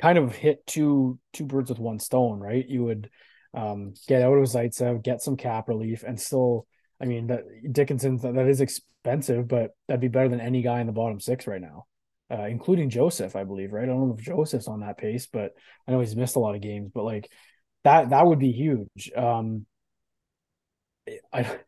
kind 0.00 0.18
of 0.18 0.34
hit 0.34 0.66
two 0.66 1.18
two 1.32 1.44
birds 1.44 1.70
with 1.70 1.78
one 1.78 1.98
stone, 1.98 2.40
right? 2.40 2.66
You 2.68 2.84
would 2.84 3.10
um, 3.54 3.94
get 4.08 4.22
out 4.22 4.34
of 4.34 4.44
Zaitsev, 4.44 5.02
get 5.02 5.22
some 5.22 5.36
cap 5.36 5.68
relief, 5.68 6.02
and 6.02 6.20
still, 6.20 6.66
I 7.00 7.04
mean, 7.04 7.28
that 7.28 7.44
Dickinson 7.70 8.16
that, 8.18 8.48
is 8.48 8.60
expensive, 8.60 9.46
but 9.48 9.70
that'd 9.86 10.00
be 10.00 10.08
better 10.08 10.28
than 10.28 10.40
any 10.40 10.62
guy 10.62 10.80
in 10.80 10.86
the 10.86 10.92
bottom 10.92 11.20
six 11.20 11.46
right 11.46 11.60
now, 11.60 11.86
uh, 12.30 12.44
including 12.44 12.90
Joseph, 12.90 13.36
I 13.36 13.44
believe, 13.44 13.72
right? 13.72 13.84
I 13.84 13.86
don't 13.86 14.08
know 14.08 14.14
if 14.18 14.24
Joseph's 14.24 14.68
on 14.68 14.80
that 14.80 14.98
pace, 14.98 15.26
but 15.26 15.52
I 15.86 15.92
know 15.92 16.00
he's 16.00 16.16
missed 16.16 16.36
a 16.36 16.40
lot 16.40 16.54
of 16.54 16.62
games, 16.62 16.90
but 16.94 17.04
like 17.04 17.30
that 17.84 18.10
that 18.10 18.26
would 18.26 18.38
be 18.38 18.52
huge. 18.52 19.12
Um, 19.16 19.66
I 21.32 21.58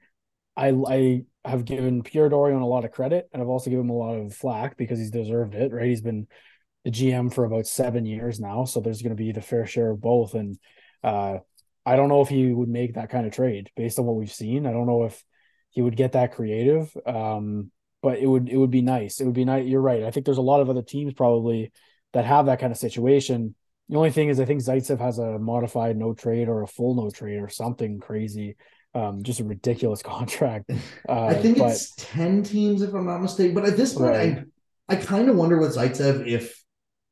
I 0.56 0.70
I 0.70 1.24
have 1.44 1.64
given 1.64 2.02
Pierre 2.02 2.28
Dorion 2.28 2.62
a 2.62 2.66
lot 2.66 2.84
of 2.84 2.92
credit, 2.92 3.28
and 3.32 3.42
I've 3.42 3.48
also 3.48 3.70
given 3.70 3.86
him 3.86 3.90
a 3.90 3.98
lot 3.98 4.14
of 4.14 4.34
flack 4.34 4.76
because 4.76 4.98
he's 4.98 5.10
deserved 5.10 5.54
it. 5.54 5.72
Right, 5.72 5.86
he's 5.86 6.00
been 6.00 6.26
the 6.84 6.90
GM 6.90 7.32
for 7.32 7.44
about 7.44 7.66
seven 7.66 8.06
years 8.06 8.40
now, 8.40 8.64
so 8.64 8.80
there's 8.80 9.02
going 9.02 9.16
to 9.16 9.22
be 9.22 9.32
the 9.32 9.42
fair 9.42 9.66
share 9.66 9.90
of 9.90 10.00
both. 10.00 10.34
And 10.34 10.58
uh, 11.02 11.38
I 11.84 11.96
don't 11.96 12.08
know 12.08 12.22
if 12.22 12.28
he 12.28 12.50
would 12.52 12.68
make 12.68 12.94
that 12.94 13.10
kind 13.10 13.26
of 13.26 13.32
trade 13.32 13.70
based 13.76 13.98
on 13.98 14.06
what 14.06 14.16
we've 14.16 14.32
seen. 14.32 14.66
I 14.66 14.72
don't 14.72 14.86
know 14.86 15.04
if 15.04 15.22
he 15.70 15.82
would 15.82 15.96
get 15.96 16.12
that 16.12 16.32
creative, 16.32 16.94
um, 17.06 17.70
but 18.02 18.18
it 18.18 18.26
would 18.26 18.48
it 18.48 18.56
would 18.56 18.70
be 18.70 18.82
nice. 18.82 19.20
It 19.20 19.24
would 19.24 19.34
be 19.34 19.44
nice. 19.44 19.66
You're 19.66 19.80
right. 19.80 20.04
I 20.04 20.10
think 20.10 20.24
there's 20.24 20.38
a 20.38 20.42
lot 20.42 20.60
of 20.60 20.70
other 20.70 20.82
teams 20.82 21.12
probably 21.12 21.72
that 22.14 22.24
have 22.24 22.46
that 22.46 22.60
kind 22.60 22.72
of 22.72 22.78
situation. 22.78 23.54
The 23.90 23.96
only 23.96 24.12
thing 24.12 24.30
is, 24.30 24.40
I 24.40 24.46
think 24.46 24.62
Zaitsev 24.62 24.98
has 25.00 25.18
a 25.18 25.38
modified 25.38 25.98
no 25.98 26.14
trade 26.14 26.48
or 26.48 26.62
a 26.62 26.66
full 26.66 26.94
no 26.94 27.10
trade 27.10 27.42
or 27.42 27.50
something 27.50 28.00
crazy 28.00 28.56
um, 28.94 29.22
just 29.22 29.40
a 29.40 29.44
ridiculous 29.44 30.02
contract. 30.14 30.70
Uh, 31.06 31.26
I 31.26 31.34
think 31.34 31.58
but, 31.58 31.72
it's 31.72 31.94
ten 31.96 32.42
teams, 32.42 32.80
if 32.80 32.94
I'm 32.94 33.04
not 33.04 33.20
mistaken. 33.20 33.54
But 33.54 33.66
at 33.66 33.76
this 33.76 33.92
point, 33.92 34.10
right. 34.10 34.44
I 34.88 34.94
I 34.94 34.96
kind 34.96 35.28
of 35.28 35.36
wonder 35.36 35.58
with 35.58 35.76
Zaitsev 35.76 36.26
if, 36.26 36.62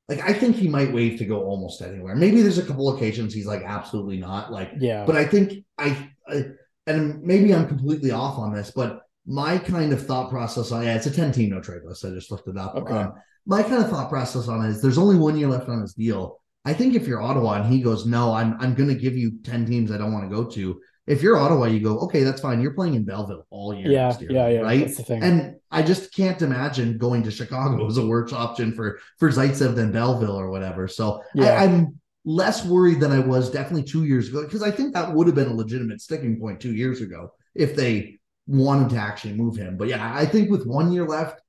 like, 0.09 0.21
I 0.21 0.33
think 0.33 0.57
he 0.57 0.67
might 0.67 0.93
waive 0.93 1.19
to 1.19 1.27
go 1.27 1.43
almost 1.43 1.83
anywhere. 1.83 2.17
Maybe 2.17 2.41
there's 2.41 2.57
a 2.57 2.65
couple 2.65 2.97
occasions 2.97 3.35
he's 3.35 3.47
like 3.47 3.63
absolutely 3.65 4.17
not. 4.17 4.51
Like, 4.51 4.71
yeah. 4.79 5.05
But 5.05 5.17
I 5.17 5.27
think 5.27 5.65
I, 5.77 6.09
I 6.27 6.45
and 6.87 7.23
maybe 7.23 7.55
I'm 7.55 7.69
completely 7.69 8.13
off 8.13 8.39
on 8.39 8.55
this, 8.55 8.73
but 8.75 9.03
my 9.27 9.59
kind 9.59 9.93
of 9.93 10.07
thought 10.07 10.31
process 10.31 10.73
on 10.73 10.83
yeah, 10.85 10.97
it's 10.97 11.07
a 11.07 11.11
ten 11.11 11.33
team 11.33 11.51
no 11.51 11.61
trade 11.61 11.83
list. 11.85 12.05
I 12.05 12.11
just 12.11 12.31
looked 12.31 12.49
it 12.49 12.57
up. 12.57 12.75
Okay. 12.75 12.95
Um, 12.95 13.13
my 13.45 13.63
kind 13.63 13.85
of 13.85 13.91
thought 13.91 14.09
process 14.09 14.49
on 14.49 14.65
it 14.65 14.71
is 14.71 14.81
there's 14.81 14.99
only 14.99 15.17
one 15.17 15.37
year 15.37 15.49
left 15.49 15.69
on 15.69 15.83
his 15.83 15.95
deal. 15.95 16.41
I 16.65 16.73
think 16.73 16.95
if 16.95 17.07
you're 17.07 17.21
Ottawa 17.21 17.55
and 17.55 17.73
he 17.73 17.83
goes, 17.83 18.07
no, 18.07 18.33
I'm 18.33 18.57
I'm 18.59 18.75
going 18.75 18.89
to 18.89 18.95
give 18.95 19.17
you 19.17 19.39
ten 19.43 19.67
teams 19.67 19.91
I 19.91 19.99
don't 19.99 20.13
want 20.13 20.29
to 20.29 20.35
go 20.35 20.45
to 20.45 20.81
if 21.07 21.21
you're 21.23 21.37
Ottawa, 21.37 21.67
you 21.67 21.81
go, 21.81 21.99
okay, 22.01 22.23
that's 22.23 22.41
fine. 22.41 22.61
You're 22.61 22.75
playing 22.75 22.95
in 22.95 23.05
Belleville 23.05 23.47
all 23.51 23.75
year. 23.75 23.91
Yeah, 23.91 24.19
year, 24.19 24.31
yeah, 24.31 24.49
yeah. 24.49 24.61
Right. 24.61 25.11
And 25.11 25.57
I 25.71 25.83
just 25.83 26.15
can't 26.15 26.41
imagine 26.43 26.99
going 26.99 27.25
to 27.25 27.31
Chicago 27.31 27.87
as 27.89 27.99
a 27.99 28.07
worse 28.07 28.33
option 28.33 28.73
for 28.73 29.01
for 29.19 29.31
Zaitsev 29.31 29.75
than 29.75 29.91
Belleville 29.91 30.39
or 30.39 30.51
whatever. 30.51 30.87
So 30.87 31.23
yeah. 31.35 31.47
I, 31.47 31.65
I'm 31.65 31.99
less 32.25 32.65
worried 32.65 33.01
than 33.01 33.11
I 33.11 33.19
was 33.19 33.51
definitely 33.51 33.83
two 33.83 34.05
years 34.05 34.29
ago 34.29 34.45
because 34.45 34.63
I 34.63 34.71
think 34.71 34.95
that 34.95 35.13
would 35.13 35.27
have 35.27 35.35
been 35.35 35.49
a 35.49 35.55
legitimate 35.55 36.01
sticking 36.01 36.39
point 36.39 36.61
two 36.61 36.75
years 36.75 37.01
ago 37.01 37.33
if 37.55 37.75
they 37.75 38.21
wanted 38.47 38.91
to 38.91 38.97
actually 38.97 39.35
move 39.35 39.57
him. 39.57 39.77
But 39.77 39.89
yeah, 39.89 40.15
I 40.15 40.25
think 40.25 40.51
with 40.51 40.67
one 40.67 40.93
year 40.93 41.07
left, 41.07 41.41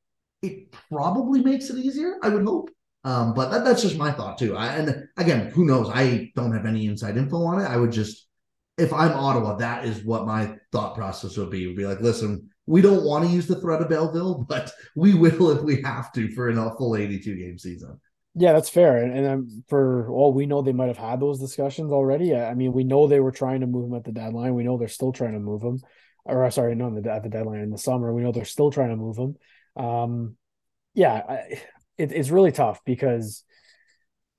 it 0.41 0.71
probably 0.89 1.41
makes 1.41 1.69
it 1.69 1.77
easier. 1.77 2.15
I 2.23 2.29
would 2.29 2.43
hope. 2.43 2.71
Um, 3.05 3.33
but 3.33 3.51
that, 3.51 3.65
that's 3.65 3.81
just 3.81 3.97
my 3.97 4.11
thought 4.11 4.37
too. 4.37 4.55
I, 4.55 4.75
and 4.75 5.07
again, 5.17 5.47
who 5.51 5.65
knows? 5.65 5.89
I 5.93 6.31
don't 6.35 6.53
have 6.53 6.65
any 6.65 6.85
inside 6.85 7.17
info 7.17 7.43
on 7.43 7.61
it. 7.61 7.65
I 7.65 7.77
would 7.77 7.91
just 7.91 8.27
if 8.77 8.91
I'm 8.91 9.11
Ottawa, 9.11 9.55
that 9.57 9.85
is 9.85 10.03
what 10.03 10.25
my 10.25 10.55
thought 10.71 10.95
process 10.95 11.37
would 11.37 11.51
be. 11.51 11.67
Would 11.67 11.75
be 11.75 11.85
like, 11.85 12.01
listen, 12.01 12.49
we 12.65 12.81
don't 12.81 13.05
want 13.05 13.25
to 13.25 13.31
use 13.31 13.47
the 13.47 13.59
threat 13.59 13.81
of 13.81 13.89
Belleville, 13.89 14.45
but 14.49 14.71
we 14.95 15.13
will 15.13 15.51
if 15.51 15.61
we 15.61 15.81
have 15.81 16.11
to 16.13 16.29
for 16.33 16.49
an 16.49 16.55
full 16.77 16.95
82 16.95 17.35
game 17.35 17.57
season. 17.57 17.99
Yeah, 18.35 18.53
that's 18.53 18.69
fair. 18.69 18.97
And, 18.97 19.25
and 19.25 19.63
for 19.67 20.09
all 20.09 20.33
we 20.33 20.47
know, 20.47 20.63
they 20.63 20.71
might 20.71 20.87
have 20.87 20.97
had 20.97 21.19
those 21.19 21.39
discussions 21.39 21.91
already. 21.91 22.35
I 22.35 22.55
mean, 22.55 22.73
we 22.73 22.83
know 22.83 23.05
they 23.05 23.19
were 23.19 23.31
trying 23.31 23.61
to 23.61 23.67
move 23.67 23.89
him 23.89 23.95
at 23.95 24.05
the 24.05 24.11
deadline. 24.11 24.55
We 24.55 24.63
know 24.63 24.77
they're 24.77 24.87
still 24.87 25.11
trying 25.11 25.33
to 25.33 25.39
move 25.39 25.61
him. 25.61 25.79
Or 26.25 26.43
uh, 26.43 26.49
sorry, 26.49 26.73
no, 26.73 26.87
at 26.87 27.23
the 27.23 27.29
deadline 27.29 27.59
in 27.59 27.69
the 27.69 27.77
summer. 27.77 28.11
We 28.11 28.23
know 28.23 28.31
they're 28.31 28.45
still 28.45 28.71
trying 28.71 28.89
to 28.89 28.95
move 28.95 29.17
him. 29.17 29.35
Um, 29.75 30.35
yeah, 30.95 31.43
it, 31.97 32.11
it's 32.11 32.29
really 32.29 32.51
tough 32.51 32.79
because 32.85 33.43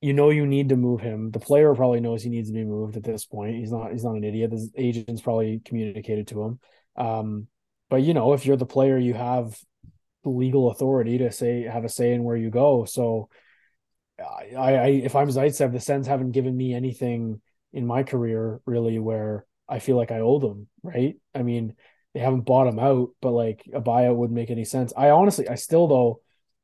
you 0.05 0.12
know 0.12 0.28
you 0.28 0.46
need 0.46 0.68
to 0.68 0.76
move 0.76 1.00
him. 1.00 1.30
The 1.30 1.40
player 1.40 1.74
probably 1.74 2.00
knows 2.00 2.22
he 2.22 2.28
needs 2.28 2.50
to 2.50 2.55
be 2.55 2.62
moved 2.62 2.98
at 2.98 3.05
this 3.05 3.24
point. 3.24 3.57
He's 3.57 3.72
not 3.72 3.90
he's 3.90 4.05
not 4.05 4.16
an 4.16 4.24
idiot. 4.24 4.50
The 4.50 4.70
agent's 4.76 5.22
probably 5.22 5.62
communicated 5.64 6.28
to 6.28 6.42
him. 6.42 6.61
Um, 6.94 7.46
but 7.88 8.02
you 8.02 8.12
know, 8.12 8.34
if 8.34 8.44
you're 8.44 8.59
the 8.59 8.66
player, 8.66 8.98
you 8.98 9.14
have 9.14 9.59
legal 10.22 10.70
authority 10.70 11.16
to 11.18 11.32
say 11.32 11.62
have 11.62 11.84
a 11.84 11.88
say 11.88 12.12
in 12.12 12.22
where 12.22 12.36
you 12.36 12.50
go. 12.50 12.84
So 12.84 13.30
I, 14.20 14.74
I 14.74 14.86
if 14.88 15.16
I'm 15.16 15.28
Zaitsev, 15.28 15.72
the 15.72 15.80
Sens 15.80 16.07
haven't 16.07 16.32
given 16.32 16.55
me 16.55 16.74
anything 16.74 17.40
in 17.72 17.86
my 17.86 18.02
career 18.02 18.61
really 18.66 18.98
where 18.98 19.46
I 19.66 19.78
feel 19.78 19.96
like 19.96 20.11
I 20.11 20.20
owe 20.20 20.38
them, 20.38 20.68
right? 20.82 21.16
I 21.34 21.42
mean, 21.42 21.76
they 22.12 22.20
haven't 22.20 22.42
bought 22.42 22.66
him 22.66 22.78
out, 22.78 23.09
but 23.22 23.30
like 23.30 23.64
a 23.72 23.80
buyout 23.80 24.16
wouldn't 24.16 24.36
make 24.36 24.50
any 24.50 24.66
sense. 24.66 24.92
I 24.94 25.09
honestly, 25.09 25.48
I 25.48 25.55
still 25.55 25.88
though, 25.88 26.20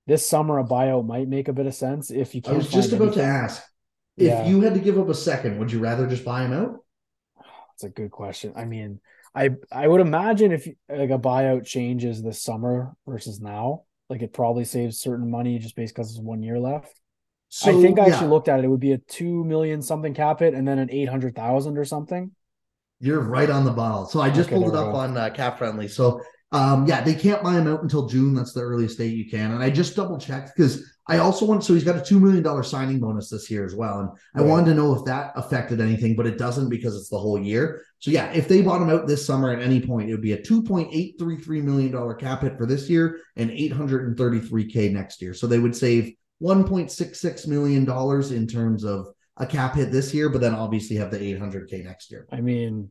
this 0.07 0.27
summer 0.27 0.59
a 0.59 0.65
buyout 0.65 1.07
might 1.07 1.29
make 1.29 1.49
a 1.49 1.53
bit 1.53 1.67
of 1.67 1.75
sense 1.75 2.11
if 2.11 2.35
you 2.35 2.43
I 2.45 2.53
can't. 2.53 2.53
was 2.53 2.71
just 2.71 2.93
about 2.93 3.15
to 3.15 3.23
ask 3.23 3.63
if 4.19 4.41
Yeah. 4.41 4.45
you 4.45 4.61
had 4.61 4.75
to 4.75 4.81
give 4.81 4.99
up 4.99 5.09
a 5.09 5.15
second, 5.15 5.59
would 5.59 5.73
you 5.73 5.79
rather 5.81 6.07
just 6.07 6.25
buy 6.25 6.45
him 6.45 6.53
out? 6.53 6.81
That's 7.73 7.85
a 7.85 7.95
good 7.95 8.11
question. 8.11 8.53
I 8.57 8.65
mean, 8.65 9.01
I 9.35 9.51
I 9.73 9.87
would 9.89 10.01
imagine 10.01 10.53
if 10.53 10.67
like 10.89 11.11
a 11.11 11.19
buyout 11.19 11.67
changes 11.67 12.23
this 12.23 12.43
summer 12.43 12.95
versus 13.07 13.41
now, 13.41 13.85
like 14.09 14.23
it 14.23 14.33
probably 14.33 14.65
saves 14.65 15.01
certain 15.01 15.31
money 15.31 15.59
just 15.59 15.77
based 15.77 15.95
because 15.95 16.15
there's 16.15 16.25
one 16.25 16.43
year 16.43 16.59
left. 16.59 17.01
So, 17.49 17.71
I 17.71 17.75
think 17.75 17.99
I 17.99 18.07
yeah, 18.07 18.09
actually 18.09 18.29
looked 18.29 18.49
at 18.49 18.61
it. 18.61 18.65
It 18.65 18.69
would 18.69 18.81
be 18.81 18.93
a 18.93 18.99
two 18.99 19.45
million 19.45 19.83
something 19.83 20.15
cap 20.15 20.43
it 20.43 20.55
and 20.55 20.67
then 20.69 20.79
an 20.79 20.91
eight 20.91 21.09
hundred 21.09 21.35
thousand 21.37 21.79
or 21.79 21.85
something. 21.85 22.33
You're 23.01 23.21
right 23.21 23.49
on 23.49 23.65
the 23.65 23.73
ball. 23.73 24.07
So 24.07 24.21
I 24.21 24.31
just 24.31 24.51
Okay, 24.51 24.53
pulled 24.53 24.69
it 24.69 24.75
up 24.75 24.93
go. 24.93 24.95
on 24.95 25.17
uh, 25.17 25.31
Cap 25.31 25.59
Friendly. 25.59 25.89
So 25.89 26.21
um, 26.53 26.87
yeah, 26.87 27.01
they 27.01 27.15
can't 27.15 27.43
buy 27.43 27.55
him 27.55 27.69
out 27.69 27.83
until 27.83 28.07
June. 28.07 28.35
That's 28.35 28.53
the 28.53 28.63
earliest 28.63 28.99
date 28.99 29.15
you 29.15 29.31
can. 29.31 29.53
And 29.53 29.63
I 29.63 29.71
just 29.71 29.95
double 29.95 30.19
checked 30.19 30.53
because 30.57 30.85
I 31.07 31.19
also 31.19 31.47
want. 31.47 31.63
So 31.63 31.75
he's 31.75 31.85
got 31.85 31.97
a 31.97 32.03
two 32.03 32.19
million 32.19 32.43
dollar 32.43 32.63
signing 32.63 32.99
bonus 32.99 33.31
this 33.31 33.51
year 33.51 33.65
as 33.65 33.75
well, 33.75 34.01
and 34.01 34.11
I 34.35 34.43
wanted 34.43 34.67
to 34.67 34.75
know 34.75 34.95
if 34.95 35.05
that 35.05 35.33
affected 35.37 35.81
anything, 35.81 36.17
but 36.17 36.27
it 36.27 36.39
doesn't 36.39 36.69
because 36.69 36.97
it's 36.97 37.09
the 37.09 37.19
whole 37.19 37.41
year. 37.41 37.83
So 38.01 38.11
yeah, 38.11 38.33
if 38.33 38.49
they 38.49 38.63
bought 38.63 38.83
him 38.83 38.91
out 38.91 39.07
this 39.07 39.25
summer 39.25 39.51
at 39.51 39.63
any 39.63 39.81
point, 39.81 40.09
it 40.09 40.13
would 40.13 40.23
be 40.23 40.33
a 40.33 40.43
two 40.43 40.63
point 40.63 40.89
eight 40.93 41.17
three 41.19 41.37
three 41.37 41.61
million 41.61 41.93
dollar 41.93 42.15
cap 42.15 42.43
hit 42.43 42.57
for 42.57 42.67
this 42.67 42.89
year 42.91 43.21
and 43.37 43.51
eight 43.51 43.73
hundred 43.73 44.07
and 44.09 44.17
thirty 44.17 44.41
three 44.41 44.71
k 44.71 44.89
next 44.89 45.23
year. 45.23 45.35
So 45.35 45.47
they 45.47 45.59
would 45.59 45.77
save 45.77 46.15
one 46.39 46.65
point 46.65 46.91
six 46.91 47.21
six 47.21 47.47
million 47.47 47.85
dollars 47.85 48.33
in 48.33 48.47
terms 48.47 48.85
of 48.85 49.07
a 49.37 49.47
cap 49.47 49.75
hit 49.75 49.93
this 49.93 50.13
year, 50.13 50.29
but 50.29 50.41
then 50.41 50.55
obviously 50.55 50.97
have 50.97 51.11
the 51.11 51.23
eight 51.23 51.39
hundred 51.39 51.69
k 51.71 51.83
next 51.83 52.11
year. 52.11 52.27
I 52.33 52.41
mean, 52.41 52.91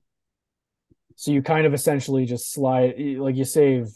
so 1.19 1.31
you 1.31 1.41
kind 1.41 1.67
of 1.67 1.73
essentially 1.73 2.25
just 2.25 2.53
slide 2.53 2.95
like 3.17 3.35
you 3.35 3.43
save 3.43 3.89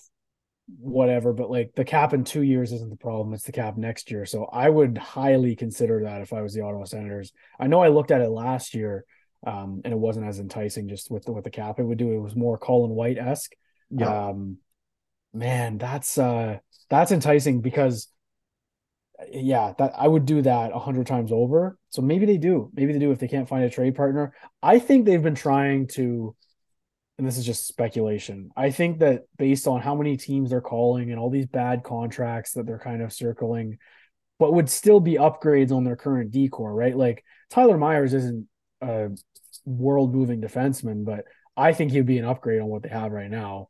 whatever, 0.78 1.32
but 1.32 1.50
like 1.50 1.72
the 1.74 1.86
cap 1.86 2.14
in 2.14 2.26
two 2.26 2.42
years 2.42 2.74
isn't 2.74 2.90
the 2.90 2.98
problem. 2.98 3.34
It's 3.34 3.46
the 3.46 3.54
cap 3.54 3.78
next 3.78 4.12
year. 4.12 4.26
So 4.26 4.44
I 4.44 4.68
would 4.68 4.98
highly 4.98 5.56
consider 5.56 6.04
that 6.04 6.20
if 6.20 6.34
I 6.34 6.42
was 6.42 6.54
the 6.54 6.66
Ottawa 6.66 6.84
Senators. 6.84 7.32
I 7.58 7.68
know 7.68 7.82
I 7.82 7.88
looked 7.88 8.12
at 8.12 8.20
it 8.20 8.28
last 8.28 8.74
year, 8.74 9.06
um, 9.48 9.80
and 9.86 9.94
it 9.94 9.98
wasn't 9.98 10.26
as 10.26 10.42
enticing 10.42 10.90
just 10.90 11.10
with 11.10 11.24
the 11.24 11.32
with 11.32 11.46
the 11.46 11.50
cap 11.50 11.80
it 11.80 11.84
would 11.84 11.98
do. 11.98 12.12
It 12.12 12.20
was 12.20 12.36
more 12.36 12.58
Colin 12.58 12.92
White 12.92 13.18
esque. 13.18 13.54
Yeah. 13.90 14.28
Um, 14.28 14.58
man, 15.34 15.78
that's 15.78 16.18
uh 16.18 16.58
that's 16.90 17.14
enticing 17.14 17.62
because 17.62 18.10
yeah, 19.32 19.72
that 19.78 19.94
I 19.98 20.10
would 20.10 20.26
do 20.26 20.42
that 20.42 20.74
a 20.74 20.80
hundred 20.80 21.08
times 21.08 21.32
over. 21.32 21.78
So 21.90 22.02
maybe 22.02 22.26
they 22.26 22.38
do. 22.38 22.70
Maybe 22.74 22.92
they 22.92 23.00
do 23.00 23.12
if 23.12 23.20
they 23.20 23.30
can't 23.30 23.48
find 23.48 23.64
a 23.64 23.70
trade 23.70 23.96
partner. 23.96 24.34
I 24.62 24.80
think 24.80 25.06
they've 25.06 25.24
been 25.24 25.36
trying 25.36 25.88
to, 25.94 26.36
and 27.18 27.28
this 27.28 27.38
is 27.38 27.46
just 27.46 27.68
speculation. 27.68 28.50
I 28.56 28.72
think 28.72 29.00
that 29.00 29.24
based 29.38 29.68
on 29.68 29.82
how 29.82 29.96
many 29.96 30.18
teams 30.18 30.50
they're 30.50 30.62
calling 30.62 31.12
and 31.12 31.20
all 31.20 31.30
these 31.30 31.46
bad 31.46 31.84
contracts 31.84 32.54
that 32.54 32.66
they're 32.66 32.80
kind 32.80 33.02
of 33.02 33.14
circling, 33.14 33.78
but 34.40 34.54
would 34.54 34.70
still 34.70 35.00
be 35.00 35.14
upgrades 35.14 35.72
on 35.72 35.84
their 35.84 35.96
current 35.96 36.32
decor, 36.32 36.74
right? 36.74 36.96
Like 36.98 37.24
Tyler 37.50 37.78
Myers 37.78 38.14
isn't 38.14 38.48
a 38.82 39.10
world 39.66 40.14
moving 40.14 40.42
defenseman, 40.42 41.06
but 41.06 41.26
I 41.56 41.74
think 41.74 41.92
he'd 41.92 42.06
be 42.08 42.18
an 42.18 42.26
upgrade 42.26 42.62
on 42.62 42.68
what 42.68 42.82
they 42.84 42.90
have 42.90 43.12
right 43.12 43.30
now. 43.30 43.70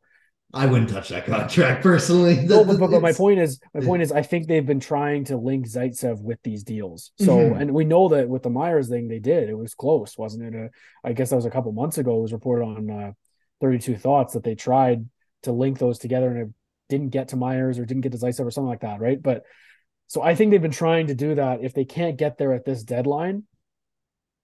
I 0.54 0.66
wouldn't 0.66 0.88
touch 0.88 1.08
that 1.08 1.26
contract 1.26 1.82
personally. 1.82 2.36
No, 2.46 2.64
but, 2.64 2.78
but, 2.78 2.90
but 2.90 3.02
my 3.02 3.12
point 3.12 3.40
is, 3.40 3.60
my 3.74 3.80
point 3.84 4.02
is, 4.02 4.12
I 4.20 4.22
think 4.22 4.46
they've 4.46 4.64
been 4.64 4.80
trying 4.80 5.24
to 5.24 5.36
link 5.36 5.68
Zaitsev 5.68 6.22
with 6.22 6.38
these 6.44 6.62
deals. 6.62 7.10
So, 7.18 7.36
Mhm. 7.36 7.60
and 7.60 7.74
we 7.74 7.84
know 7.84 8.08
that 8.08 8.28
with 8.28 8.44
the 8.44 8.50
Myers 8.50 8.88
thing, 8.88 9.08
they 9.08 9.18
did. 9.18 9.48
It 9.48 9.58
was 9.58 9.74
close, 9.74 10.16
wasn't 10.16 10.54
it? 10.54 10.70
I 11.02 11.12
guess 11.12 11.30
that 11.30 11.36
was 11.36 11.44
a 11.44 11.50
couple 11.50 11.72
months 11.72 11.98
ago. 11.98 12.18
It 12.18 12.22
was 12.22 12.32
reported 12.32 12.64
on 12.64 12.90
uh, 12.90 13.12
32 13.64 13.96
Thoughts 13.96 14.34
that 14.34 14.44
they 14.44 14.54
tried 14.54 15.08
to 15.44 15.52
link 15.52 15.78
those 15.78 15.98
together 15.98 16.28
and 16.28 16.38
it 16.38 16.54
didn't 16.90 17.08
get 17.08 17.28
to 17.28 17.36
Myers 17.36 17.78
or 17.78 17.86
didn't 17.86 18.02
get 18.02 18.12
to 18.12 18.18
Zaitsev 18.18 18.44
or 18.44 18.50
something 18.50 18.68
like 18.68 18.82
that, 18.82 19.00
right? 19.00 19.20
But 19.20 19.44
so 20.06 20.20
I 20.20 20.34
think 20.34 20.50
they've 20.50 20.60
been 20.60 20.70
trying 20.70 21.06
to 21.06 21.14
do 21.14 21.36
that. 21.36 21.64
If 21.64 21.72
they 21.72 21.86
can't 21.86 22.18
get 22.18 22.36
there 22.36 22.52
at 22.52 22.66
this 22.66 22.82
deadline, 22.82 23.44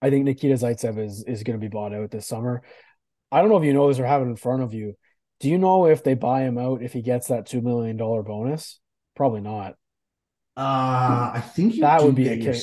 I 0.00 0.08
think 0.08 0.24
Nikita 0.24 0.54
Zaitsev 0.54 0.98
is 0.98 1.22
is 1.24 1.42
going 1.42 1.58
to 1.58 1.62
be 1.62 1.68
bought 1.68 1.92
out 1.92 2.10
this 2.10 2.26
summer. 2.26 2.62
I 3.30 3.42
don't 3.42 3.50
know 3.50 3.58
if 3.58 3.64
you 3.64 3.74
know 3.74 3.88
this 3.88 3.98
or 3.98 4.06
have 4.06 4.22
it 4.22 4.24
in 4.24 4.36
front 4.36 4.62
of 4.62 4.72
you. 4.72 4.96
Do 5.40 5.50
you 5.50 5.58
know 5.58 5.84
if 5.84 6.02
they 6.02 6.14
buy 6.14 6.42
him 6.42 6.56
out 6.56 6.82
if 6.82 6.94
he 6.94 7.02
gets 7.02 7.26
that 7.26 7.44
two 7.44 7.60
million 7.60 7.98
dollar 7.98 8.22
bonus? 8.22 8.80
Probably 9.14 9.42
not. 9.42 9.72
Uh, 10.56 11.32
I 11.34 11.42
think 11.54 11.78
That 11.80 12.02
would 12.02 12.14
be 12.14 12.28
a 12.28 12.38
kick. 12.38 12.62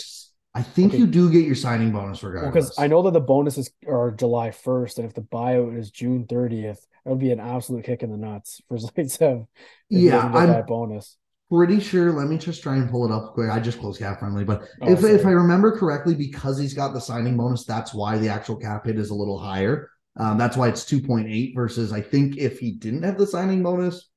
I 0.58 0.64
think 0.64 0.91
Okay. 0.93 0.97
you 0.99 1.08
do 1.08 1.30
get 1.32 1.45
your 1.45 1.55
signing 1.55 1.91
bonus 1.91 2.24
regardless. 2.24 2.51
Because 2.53 2.80
I 2.80 2.88
know 2.88 3.03
that 3.03 3.14
the 3.14 3.22
bonuses 3.22 3.70
are 3.88 4.10
July 4.12 4.49
first, 4.51 4.97
and 4.97 5.08
if 5.08 5.14
the 5.14 5.22
buyout 5.22 5.78
is 5.78 5.91
June 5.91 6.26
thirtieth, 6.26 6.86
that 7.03 7.10
would 7.12 7.20
be 7.20 7.32
an 7.32 7.39
absolute 7.39 7.84
kick 7.86 8.01
in 8.01 8.10
the 8.10 8.18
nuts 8.18 8.62
for 8.68 8.78
Zaitsev. 8.78 9.45
Yeah, 9.89 10.18
I'm- 10.34 10.47
that 10.47 10.66
bonus. 10.68 11.18
pretty 11.51 11.80
sure. 11.80 12.12
Let 12.12 12.28
me 12.28 12.38
just 12.38 12.64
try 12.64 12.76
and 12.76 12.89
pull 12.89 13.05
it 13.05 13.12
up 13.12 13.34
quick. 13.34 13.49
I 13.51 13.60
just 13.60 13.80
closed 13.80 13.99
cap 13.99 14.20
friendly, 14.20 14.43
but 14.43 14.68
Oh, 14.82 14.91
if 14.91 15.03
if 15.03 15.26
I 15.26 15.32
remember 15.32 15.78
correctly, 15.78 16.16
because 16.16 16.58
he's 16.58 16.74
got 16.74 16.93
the 16.93 16.99
signing 17.01 17.38
bonus, 17.38 17.64
that's 17.64 17.93
why 17.93 18.18
the 18.18 18.30
actual 18.30 18.55
cap 18.58 18.86
hit 18.88 18.97
is 18.97 19.12
a 19.12 19.16
little 19.16 19.38
higher. 19.38 19.89
Um, 20.20 20.39
that's 20.39 20.58
why 20.58 20.68
it's 20.70 20.84
two 20.86 20.99
point 21.01 21.28
eight 21.30 21.53
versus 21.55 21.93
I 21.93 22.01
think 22.01 22.38
if 22.38 22.58
he 22.58 22.72
didn't 22.72 23.03
have 23.03 23.20
the 23.20 23.28
signing 23.28 23.62
bonus, 23.62 24.10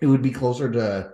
it 0.00 0.06
would 0.06 0.20
be 0.22 0.30
closer 0.30 0.70
to 0.70 1.12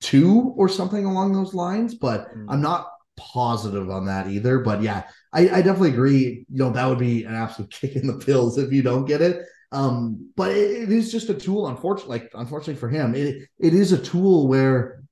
two 0.00 0.54
or 0.56 0.68
something 0.68 1.04
along 1.04 1.32
those 1.32 1.52
lines. 1.52 1.94
But 1.94 2.28
Mm. 2.34 2.46
I'm 2.48 2.60
not 2.62 2.86
positive 3.16 3.90
on 3.90 4.06
that 4.06 4.28
either. 4.28 4.58
But 4.58 4.82
yeah, 4.82 5.04
I, 5.32 5.40
I 5.48 5.62
definitely 5.62 5.90
agree. 5.90 6.46
You 6.50 6.58
know, 6.58 6.70
that 6.70 6.86
would 6.86 6.98
be 6.98 7.24
an 7.24 7.34
absolute 7.34 7.70
kick 7.80 7.96
in 7.96 8.06
the 8.06 8.24
pills 8.24 8.58
if 8.58 8.72
you 8.72 8.82
don't 8.82 9.06
get 9.06 9.22
it. 9.22 9.42
Um, 9.72 10.30
but 10.36 10.50
it, 10.50 10.82
it 10.82 10.92
is 10.92 11.10
just 11.10 11.30
a 11.30 11.34
tool, 11.34 11.66
unfortunately, 11.68 12.18
like 12.18 12.30
unfortunately 12.34 12.76
for 12.76 12.90
him, 12.90 13.14
it 13.14 13.48
it 13.58 13.72
is 13.72 13.92
a 13.92 13.98
tool 13.98 14.46
where 14.46 15.02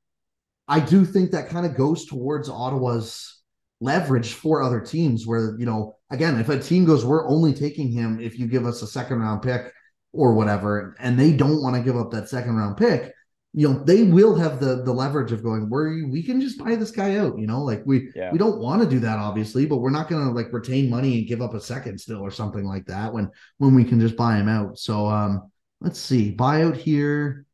I 0.69 0.81
do 0.81 1.05
think 1.05 1.31
that 1.31 1.49
kind 1.49 1.67
of 1.67 1.77
goes 1.77 2.07
towards 2.07 2.49
Ottawa's 2.49 3.41
leverage 3.81 4.35
for 4.35 4.63
other 4.63 4.81
teams 4.81 5.27
where, 5.27 5.57
you 5.59 5.67
know, 5.67 5.97
again, 6.11 6.39
if 6.39 6.49
a 6.49 6.61
team 6.61 6.85
goes, 6.85 7.05
we're 7.05 7.29
only 7.29 7.55
taking 7.55 7.91
him 7.91 8.21
if 8.21 8.39
you 8.39 8.47
give 8.47 8.67
us 8.67 8.83
a 8.83 8.87
second 8.87 9.19
round 9.19 9.43
pick 9.43 9.73
or 10.13 10.35
whatever, 10.35 10.95
and 11.01 11.19
they 11.19 11.33
don't 11.33 11.63
want 11.63 11.75
to 11.75 11.83
give 11.83 11.97
up 11.97 12.11
that 12.11 12.29
second 12.29 12.57
round 12.57 12.77
pick, 12.77 13.13
you 13.53 13.69
know, 13.69 13.83
they 13.85 14.05
will 14.05 14.37
have 14.37 14.61
the 14.61 14.83
the 14.85 14.93
leverage 14.93 15.33
of 15.33 15.43
going, 15.43 15.69
where 15.69 15.89
we 16.09 16.23
can 16.23 16.41
just 16.41 16.59
buy 16.59 16.77
this 16.77 16.91
guy 16.93 17.17
out, 17.17 17.39
you 17.39 17.47
know, 17.47 17.63
like 17.63 17.83
we 17.85 18.11
Yeah. 18.15 18.31
we 18.31 18.39
don't 18.39 18.61
want 18.61 18.83
to 18.83 18.89
do 18.89 19.01
that 19.01 19.19
obviously, 19.19 19.67
but 19.67 19.79
we're 19.79 19.91
not 19.91 20.09
gonna 20.09 20.31
like 20.33 20.53
retain 20.53 20.89
money 20.89 21.19
and 21.19 21.27
give 21.29 21.43
up 21.43 21.55
a 21.55 21.61
second 21.61 21.99
still 21.99 22.21
or 22.21 22.31
something 22.31 22.65
like 22.65 22.87
that 22.87 23.13
when 23.13 23.29
when 23.59 23.75
we 23.75 23.85
can 23.85 23.99
just 24.01 24.17
buy 24.17 24.37
him 24.37 24.49
out. 24.49 24.79
So 24.79 25.07
um 25.07 25.51
let's 25.81 25.99
see, 25.99 26.35
buyout 26.35 26.77
here. 26.77 27.45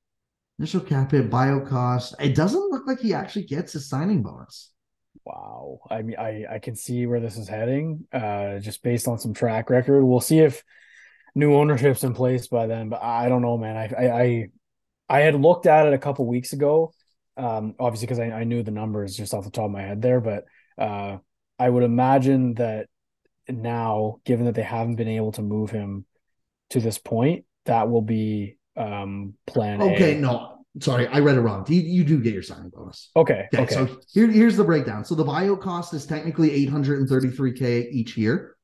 Initial 0.59 0.81
cap 0.81 1.11
hit, 1.11 1.31
buyout 1.31 1.69
cost. 1.69 2.15
It 2.19 2.35
doesn't 2.35 2.71
look 2.71 2.87
like 2.87 3.01
he 3.01 3.13
actually 3.13 3.45
gets 3.45 3.75
his 3.75 3.89
signing 3.89 4.23
bonus. 4.23 4.73
Wow. 5.25 5.81
I 5.91 6.03
mean, 6.03 6.17
I 6.19 6.45
I 6.51 6.59
can 6.59 6.77
see 6.77 7.07
where 7.07 7.21
this 7.21 7.37
is 7.37 7.49
heading. 7.49 8.07
Uh, 8.13 8.59
just 8.59 8.83
based 8.83 9.09
on 9.09 9.19
some 9.19 9.35
track 9.35 9.71
record, 9.71 10.05
we'll 10.05 10.21
see 10.21 10.39
if 10.41 10.63
new 11.35 11.55
ownership's 11.55 12.05
in 12.05 12.15
place 12.15 12.47
by 12.49 12.67
then. 12.67 12.89
But 12.89 13.03
I 13.03 13.29
don't 13.29 13.43
know, 13.43 13.59
man. 13.59 13.77
I 13.77 13.87
I 13.87 14.23
I, 14.23 14.49
I 15.09 15.21
had 15.21 15.35
looked 15.35 15.67
at 15.67 15.87
it 15.87 15.93
a 15.95 15.99
couple 15.99 16.27
weeks 16.27 16.53
ago. 16.53 16.93
Um, 17.39 17.75
obviously 17.79 18.07
because 18.07 18.19
I, 18.19 18.31
I 18.31 18.45
knew 18.45 18.63
the 18.63 18.71
numbers 18.71 19.15
just 19.15 19.35
off 19.35 19.45
the 19.45 19.51
top 19.51 19.67
of 19.67 19.71
my 19.71 19.83
head 19.83 20.01
there, 20.01 20.23
but 20.23 20.45
uh, 20.79 21.19
I 21.59 21.69
would 21.69 21.83
imagine 21.83 22.55
that 22.55 22.87
now, 23.47 24.21
given 24.25 24.47
that 24.47 24.55
they 24.55 24.63
haven't 24.63 24.97
been 24.97 25.09
able 25.09 25.33
to 25.33 25.43
move 25.43 25.71
him 25.71 26.07
to 26.71 26.81
this 26.81 26.99
point, 26.99 27.45
that 27.67 27.91
will 27.91 28.03
be 28.03 28.57
um 28.77 29.35
plan 29.47 29.81
A. 29.83 29.85
Okay, 29.85 30.19
no, 30.19 30.65
sorry, 30.81 31.07
I 31.07 31.21
read 31.21 31.37
it 31.37 31.41
wrong. 31.41 31.65
You, 31.69 31.81
you 31.81 32.05
do 32.05 32.21
get 32.21 32.33
your 32.33 32.43
signing 32.43 32.71
bonus. 32.71 33.11
Okay. 33.15 33.47
Okay, 33.55 33.63
Okay. 33.63 33.75
so 33.75 34.01
here, 34.13 34.29
here's 34.29 34.57
the 34.57 34.65
breakdown. 34.65 35.05
So 35.05 35.15
the 35.15 35.25
bio 35.25 35.57
cost 35.57 35.95
is 35.95 36.07
technically 36.07 36.67
833k 36.67 37.91
each 37.91 38.17
year, 38.17 38.56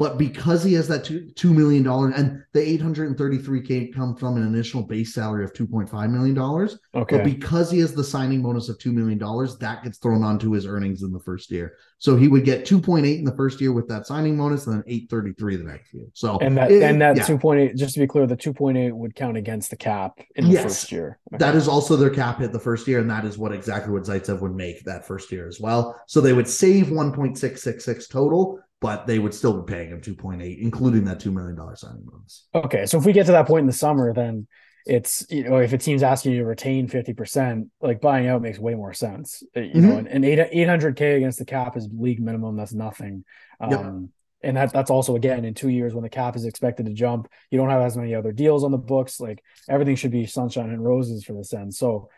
but 0.00 0.16
because 0.16 0.64
he 0.64 0.72
has 0.72 0.88
that 0.88 1.04
two 1.04 1.30
two 1.36 1.52
million 1.52 1.82
dollar 1.82 2.08
and 2.08 2.42
the 2.54 2.60
833k 2.78 3.94
come 3.94 4.16
from 4.16 4.38
an 4.38 4.42
initial 4.42 4.82
base 4.82 5.12
salary 5.12 5.44
of 5.44 5.52
2.5 5.52 6.10
million 6.10 6.34
dollars, 6.34 6.78
okay. 6.94 7.18
but 7.18 7.24
because 7.24 7.70
he 7.70 7.80
has 7.80 7.92
the 7.92 8.02
signing 8.02 8.42
bonus 8.42 8.70
of 8.70 8.78
two 8.78 8.92
million 8.92 9.18
dollars, 9.18 9.58
that 9.58 9.84
gets 9.84 9.98
thrown 9.98 10.24
onto 10.24 10.52
his 10.52 10.64
earnings 10.66 11.02
in 11.02 11.12
the 11.12 11.20
first 11.20 11.50
year. 11.50 11.74
So 11.98 12.16
he 12.16 12.28
would 12.28 12.46
get 12.46 12.64
2.8 12.64 13.18
in 13.18 13.24
the 13.24 13.36
first 13.36 13.60
year 13.60 13.72
with 13.74 13.88
that 13.88 14.06
signing 14.06 14.38
bonus, 14.38 14.66
and 14.66 14.76
then 14.76 14.84
833 14.86 15.56
the 15.56 15.64
next 15.64 15.92
year. 15.92 16.06
So 16.14 16.38
and 16.38 16.56
that 16.56 16.72
it- 16.72 16.82
and 16.82 16.98
that 17.02 17.18
yeah. 17.18 17.24
two 17.24 17.36
point 17.36 17.60
eight, 17.60 17.76
just 17.76 17.92
to 17.92 18.00
be 18.00 18.06
clear, 18.06 18.26
the 18.26 18.36
two 18.36 18.54
point 18.54 18.78
eight 18.78 18.96
would 18.96 19.14
count 19.14 19.36
against 19.36 19.68
the 19.68 19.76
cap 19.76 20.18
in 20.34 20.46
the 20.46 20.52
Yes. 20.52 20.62
first 20.62 20.92
year. 20.92 21.18
That 21.32 21.54
is 21.54 21.68
also 21.68 21.96
their 21.96 22.08
cap 22.08 22.38
hit 22.38 22.52
the 22.52 22.58
first 22.58 22.88
year, 22.88 23.00
and 23.00 23.10
that 23.10 23.26
is 23.26 23.36
what 23.36 23.52
exactly 23.52 23.92
what 23.92 24.04
Zaitsev 24.04 24.40
would 24.40 24.56
make 24.56 24.82
that 24.84 25.06
first 25.06 25.30
year 25.30 25.46
as 25.46 25.60
well. 25.60 25.94
So 26.06 26.22
they 26.22 26.32
would 26.32 26.48
save 26.48 26.86
1.666 26.86 28.08
total, 28.08 28.60
but 28.80 29.06
they 29.06 29.18
would 29.18 29.34
still 29.34 29.60
be 29.62 29.72
paying 29.72 29.90
him 29.90 30.00
2.8, 30.00 30.58
including 30.60 31.04
that 31.04 31.20
$2 31.20 31.32
million 31.32 31.56
signing 31.76 32.02
bonus. 32.04 32.46
okay. 32.54 32.86
So 32.86 32.98
if 32.98 33.04
we 33.04 33.12
get 33.12 33.26
to 33.26 33.32
that 33.32 33.46
point 33.46 33.60
in 33.62 33.66
the 33.66 33.72
summer, 33.72 34.12
then 34.14 34.46
it's 34.86 35.26
you 35.28 35.44
know 35.44 35.58
if 35.58 35.74
a 35.74 35.78
team's 35.78 36.02
asking 36.02 36.32
you 36.32 36.38
to 36.38 36.46
retain 36.46 36.88
fifty 36.88 37.12
percent, 37.12 37.68
like 37.82 38.00
buying 38.00 38.26
out 38.28 38.40
makes 38.40 38.58
way 38.58 38.74
more 38.74 38.94
sense. 38.94 39.42
Uh, 39.54 39.60
You 39.60 39.80
know, 39.82 39.96
Mhm. 39.96 40.06
and, 40.10 40.24
eight 40.24 40.38
eight 40.52 40.66
hundred 40.68 40.96
k 40.96 41.16
against 41.16 41.38
the 41.38 41.44
cap 41.44 41.76
is 41.76 41.86
league 41.92 42.18
minimum. 42.18 42.56
That's 42.56 42.72
nothing. 42.72 43.24
Um, 43.60 43.70
Yep. 43.70 43.94
And 44.42 44.56
that 44.56 44.72
that's 44.72 44.90
also 44.90 45.16
again 45.16 45.44
in 45.44 45.52
two 45.52 45.68
years 45.68 45.92
when 45.92 46.02
the 46.02 46.08
cap 46.08 46.34
is 46.34 46.46
expected 46.46 46.86
to 46.86 46.94
jump, 46.94 47.28
you 47.50 47.58
don't 47.58 47.68
have 47.68 47.82
as 47.82 47.94
many 47.94 48.14
other 48.14 48.32
deals 48.32 48.64
on 48.64 48.70
the 48.70 48.78
books. 48.78 49.20
Like 49.20 49.44
everything 49.68 49.96
should 49.96 50.12
be 50.12 50.24
sunshine 50.24 50.70
and 50.70 50.82
roses 50.82 51.24
for 51.24 51.34
this 51.34 51.52
end. 51.52 51.74
So 51.74 52.08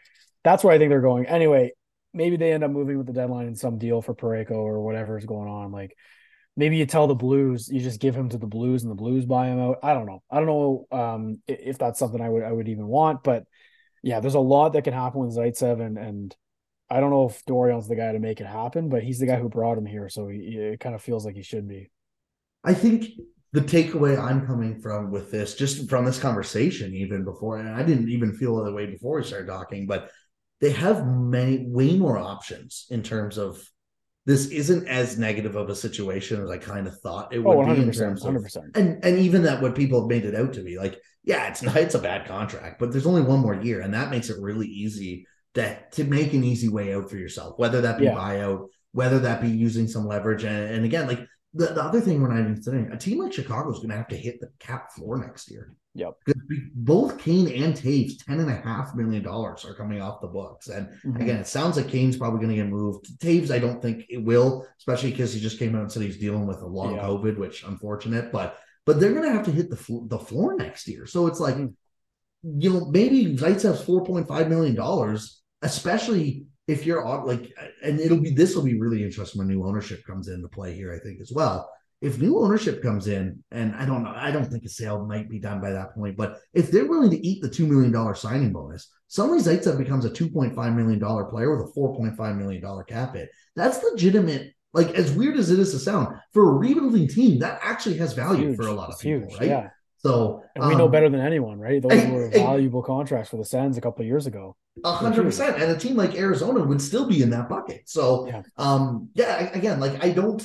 that's 0.45 0.63
where 0.63 0.73
I 0.73 0.79
think 0.79 0.91
they're 0.91 1.01
going. 1.01 1.27
Anyway, 1.27 1.73
maybe 2.15 2.37
they 2.37 2.53
end 2.53 2.63
up 2.63 2.71
moving 2.71 2.97
with 2.97 3.09
the 3.09 3.13
deadline 3.13 3.49
in 3.49 3.57
some 3.57 3.77
deal 3.77 4.03
for 4.03 4.15
Parayko 4.15 4.53
or 4.53 4.83
whatever 4.83 5.19
is 5.19 5.25
going 5.27 5.49
on. 5.49 5.73
Like 5.73 5.97
maybe 6.57 6.77
you 6.77 6.87
tell 6.87 7.07
the 7.07 7.15
Blues, 7.15 7.69
you 7.69 7.81
just 7.81 8.01
give 8.01 8.15
him 8.15 8.29
to 8.31 8.39
the 8.39 8.47
Blues 8.47 8.83
and 8.83 8.91
the 8.91 8.97
Blues 8.97 9.25
buy 9.25 9.49
him 9.49 9.61
out. 9.61 9.79
I 9.83 9.95
don't 9.95 10.07
know. 10.07 10.23
I 10.31 10.37
don't 10.37 10.47
know 10.47 10.87
um, 10.93 11.43
if 11.49 11.79
that's 11.79 11.99
something 11.99 12.21
I 12.21 12.29
would 12.29 12.43
I 12.43 12.53
would 12.53 12.69
even 12.69 12.87
want, 12.87 13.23
but 13.23 13.45
yeah, 14.03 14.21
there's 14.21 14.35
a 14.35 14.41
lot 14.41 14.73
that 14.73 14.83
can 14.83 14.95
happen 14.95 15.21
with 15.21 15.37
Zaitsev, 15.37 15.81
and 15.81 15.97
and 15.97 16.37
I 16.91 17.01
don't 17.01 17.11
know 17.11 17.29
if 17.29 17.45
Dorion's 17.47 17.89
the 17.89 17.97
guy 17.97 18.13
to 18.13 18.19
make 18.19 18.41
it 18.41 18.47
happen, 18.47 18.89
but 18.89 19.03
he's 19.03 19.19
the 19.19 19.27
guy 19.27 19.37
who 19.37 19.49
brought 19.49 19.79
him 19.79 19.87
here, 19.87 20.09
so 20.09 20.29
he, 20.29 20.39
it 20.39 20.81
kind 20.81 20.95
of 20.95 21.03
feels 21.03 21.25
like 21.25 21.37
he 21.37 21.43
should 21.43 21.69
be. 21.69 21.91
I 22.65 22.75
think 22.75 23.07
the 23.53 23.61
takeaway 23.61 24.19
I'm 24.19 24.47
coming 24.47 24.81
from 24.81 25.11
with 25.11 25.31
this, 25.31 25.55
just 25.55 25.89
from 25.89 26.05
this 26.05 26.19
conversation, 26.19 26.95
even 26.95 27.25
before, 27.25 27.59
and 27.59 27.69
I 27.69 27.83
didn't 27.83 28.09
even 28.09 28.35
feel 28.35 28.63
the 28.63 28.73
way 28.73 28.87
before 28.87 29.17
we 29.17 29.25
started 29.25 29.47
talking, 29.47 29.87
but 29.87 30.11
they 30.61 30.71
have 30.71 31.07
many 31.07 31.67
way 31.67 31.97
more 31.97 32.19
options 32.19 32.87
in 32.91 33.03
terms 33.03 33.37
of 33.37 33.63
this 34.25 34.47
isn't 34.47 34.87
as 34.87 35.19
negative 35.19 35.57
of 35.57 35.69
a 35.69 35.75
situation 35.75 36.41
as 36.43 36.51
I 36.51 36.59
kind 36.59 36.87
of 36.87 36.99
thought 37.01 37.33
it 37.33 37.41
would 37.41 37.57
oh, 37.57 37.75
be 37.75 37.83
in 37.83 37.91
terms 37.91 38.25
of 38.25 38.35
100%. 38.35 38.77
and 38.77 39.05
and 39.05 39.19
even 39.19 39.43
that 39.43 39.61
what 39.61 39.75
people 39.75 40.01
have 40.01 40.09
made 40.09 40.25
it 40.25 40.35
out 40.35 40.53
to 40.55 40.63
be 40.63 40.79
like 40.79 41.01
yeah 41.25 41.49
it's 41.49 41.63
not 41.63 41.77
it's 41.77 41.95
a 41.95 42.01
bad 42.01 42.27
contract 42.27 42.79
but 42.79 42.93
there's 42.93 43.07
only 43.07 43.23
one 43.23 43.41
more 43.41 43.55
year 43.55 43.81
and 43.81 43.95
that 43.95 44.11
makes 44.11 44.31
it 44.31 44.41
really 44.41 44.67
easy 44.67 45.27
to 45.55 45.77
to 45.91 46.05
make 46.05 46.33
an 46.33 46.45
easy 46.45 46.69
way 46.69 46.95
out 46.95 47.11
for 47.11 47.17
yourself 47.17 47.59
whether 47.59 47.81
that 47.81 47.99
be 47.99 48.05
yeah. 48.05 48.15
buyout 48.15 48.69
whether 48.93 49.19
that 49.19 49.41
be 49.41 49.49
using 49.49 49.89
some 49.89 50.07
leverage 50.07 50.45
and, 50.45 50.75
and 50.75 50.85
again 50.85 51.09
like 51.09 51.27
the, 51.55 51.67
the 51.67 51.83
other 51.83 52.01
thing 52.01 52.21
we're 52.21 52.29
not 52.29 52.41
even 52.41 52.55
considering 52.55 52.91
a 52.93 52.97
team 52.97 53.19
like 53.19 53.33
Chicago 53.33 53.71
is 53.71 53.79
going 53.79 53.91
to 53.91 53.97
have 53.97 54.09
to 54.09 54.17
hit 54.17 54.41
the 54.41 54.51
cap 54.59 54.93
floor 54.93 55.19
next 55.19 55.51
year 55.51 55.77
Yep. 55.95 56.15
Because 56.25 56.43
both 56.75 57.19
Kane 57.19 57.49
and 57.49 57.75
Toews, 57.75 58.25
ten 58.25 58.41
and 58.41 58.51
a 58.51 58.55
half 58.55 58.95
million 58.95 59.23
dollars 59.23 59.65
are 59.65 59.75
coming 59.75 60.01
off 60.01 60.21
the 60.21 60.27
books. 60.27 60.69
And 60.69 60.89
mm-hmm. 60.89 61.21
again, 61.21 61.37
it 61.37 61.47
sounds 61.47 61.77
like 61.77 61.89
Kane's 61.89 62.17
probably 62.17 62.39
going 62.39 62.51
to 62.51 62.57
get 62.57 62.69
moved. 62.69 63.19
Toews, 63.21 63.51
I 63.51 63.59
don't 63.59 63.83
think 63.83 64.07
it 64.09 64.25
will, 64.25 64.67
especially 64.79 65.11
because 65.11 65.35
he 65.35 65.41
just 65.41 65.59
came 65.59 65.75
out 65.75 65.83
and 65.83 65.93
said 65.93 66.03
he's 66.03 66.19
dealing 66.19 66.47
with 66.47 66.63
a 66.63 66.67
long 66.67 66.97
yeah. 66.97 67.03
COVID, 67.03 67.37
which 67.37 67.65
unfortunate. 67.65 68.33
But 68.33 68.59
but 68.87 68.99
they're 69.01 69.13
going 69.13 69.25
to 69.25 69.33
have 69.33 69.45
to 69.45 69.53
hit 69.53 69.69
the 69.69 69.77
fl- 69.77 70.07
the 70.07 70.19
floor 70.19 70.57
next 70.57 70.89
year. 70.89 71.07
So 71.07 71.27
it's 71.27 71.41
like, 71.41 71.57
mm-hmm. 71.57 72.61
you 72.61 72.73
know, 72.73 72.87
maybe 72.87 73.37
Zaitsev's 73.37 73.85
four 73.85 74.03
point 74.03 74.27
five 74.27 74.49
million 74.49 74.75
dollars, 74.75 75.43
especially 75.61 76.47
if 76.73 76.87
you're 76.87 77.05
on 77.05 77.27
like, 77.27 77.53
and 77.83 78.01
it'll 78.01 78.21
be 78.21 78.31
this 78.31 78.55
will 78.55 78.65
be 78.65 78.81
really 78.81 79.05
interesting 79.05 79.39
when 79.39 79.49
new 79.49 79.65
ownership 79.65 80.05
comes 80.05 80.29
into 80.29 80.49
play 80.49 80.75
here. 80.75 80.93
I 80.93 80.99
think 80.99 81.21
as 81.21 81.33
well 81.33 81.69
if 82.03 82.19
new 82.19 82.41
ownership 82.41 82.83
comes 82.83 83.07
in, 83.07 83.43
and 83.53 83.75
I 83.77 83.87
don't 83.87 84.03
know, 84.03 84.13
I 84.15 84.33
don't 84.33 84.51
think 84.51 84.65
a 84.65 84.69
sale 84.69 85.07
might 85.07 85.31
be 85.31 85.39
done 85.39 85.61
by 85.61 85.71
that 85.71 85.95
point, 85.95 86.17
but 86.17 86.41
if 86.53 86.71
they're 86.73 86.89
willing 86.89 87.11
to 87.11 87.27
eat 87.27 87.41
the 87.41 87.49
$2 87.49 87.67
million 87.67 88.15
signing 88.17 88.53
bonus, 88.53 88.91
suddenly 89.07 89.41
Zaitsev 89.41 89.79
becomes 89.79 90.05
a 90.05 90.11
$2.5 90.11 90.75
million 90.75 90.99
player 91.31 91.57
with 91.57 91.69
a 91.69 91.73
$4.5 91.79 92.37
million 92.37 92.85
cap 92.89 93.15
hit. 93.15 93.31
That's 93.55 93.83
legitimate. 93.85 94.53
Like, 94.75 94.95
as 94.95 95.13
weird 95.13 95.37
as 95.37 95.51
it 95.51 95.61
is 95.61 95.71
to 95.73 95.79
sound, 95.79 96.17
for 96.33 96.51
a 96.51 96.53
rebuilding 96.55 97.07
team, 97.07 97.39
that 97.39 97.61
actually 97.63 97.99
has 97.99 98.15
value 98.15 98.49
huge. 98.49 98.57
for 98.57 98.67
a 98.67 98.73
lot 98.73 98.89
of 98.89 98.95
it's 98.95 99.03
people, 99.03 99.29
huge. 99.29 99.39
right? 99.39 99.49
Yeah. 99.49 99.69
So 100.05 100.43
and 100.55 100.67
we 100.67 100.73
um, 100.73 100.79
know 100.79 100.89
better 100.89 101.09
than 101.09 101.21
anyone, 101.21 101.59
right? 101.59 101.81
Those 101.81 102.05
were 102.11 102.29
valuable 102.29 102.83
contracts 102.83 103.31
for 103.31 103.37
the 103.37 103.45
Sens 103.45 103.77
a 103.77 103.81
couple 103.81 104.03
of 104.03 104.09
years 104.09 104.27
ago. 104.27 104.57
A 104.85 104.93
hundred 104.93 105.25
percent. 105.25 105.63
And 105.63 105.71
a 105.71 105.77
team 105.77 105.97
like 105.97 106.15
Arizona 106.17 106.65
would 106.65 106.81
still 106.81 107.07
be 107.07 107.23
in 107.23 107.31
that 107.31 107.49
bucket. 107.49 107.83
So 107.87 108.27
yeah. 108.27 108.43
um 108.57 109.11
yeah, 109.15 109.51
again, 109.53 109.81
like 109.81 110.03
I 110.05 110.11
don't 110.11 110.43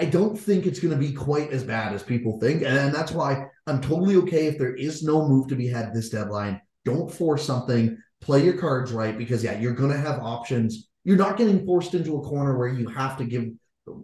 I 0.00 0.06
don't 0.06 0.34
think 0.34 0.64
it's 0.64 0.80
going 0.80 0.94
to 0.94 0.98
be 0.98 1.12
quite 1.12 1.50
as 1.50 1.62
bad 1.62 1.92
as 1.92 2.02
people 2.02 2.40
think. 2.40 2.62
And 2.62 2.94
that's 2.94 3.12
why 3.12 3.44
I'm 3.66 3.82
totally 3.82 4.16
okay 4.16 4.46
if 4.46 4.56
there 4.56 4.74
is 4.74 5.02
no 5.02 5.28
move 5.28 5.48
to 5.48 5.56
be 5.56 5.68
had 5.68 5.92
this 5.92 6.08
deadline. 6.08 6.58
Don't 6.86 7.12
force 7.12 7.44
something. 7.44 7.98
Play 8.22 8.42
your 8.42 8.56
cards 8.56 8.92
right 8.92 9.16
because, 9.16 9.44
yeah, 9.44 9.58
you're 9.58 9.74
going 9.74 9.90
to 9.90 9.98
have 9.98 10.20
options. 10.20 10.88
You're 11.04 11.18
not 11.18 11.36
getting 11.36 11.66
forced 11.66 11.94
into 11.94 12.16
a 12.16 12.22
corner 12.22 12.56
where 12.56 12.68
you 12.68 12.88
have 12.88 13.18
to 13.18 13.24
give 13.24 13.50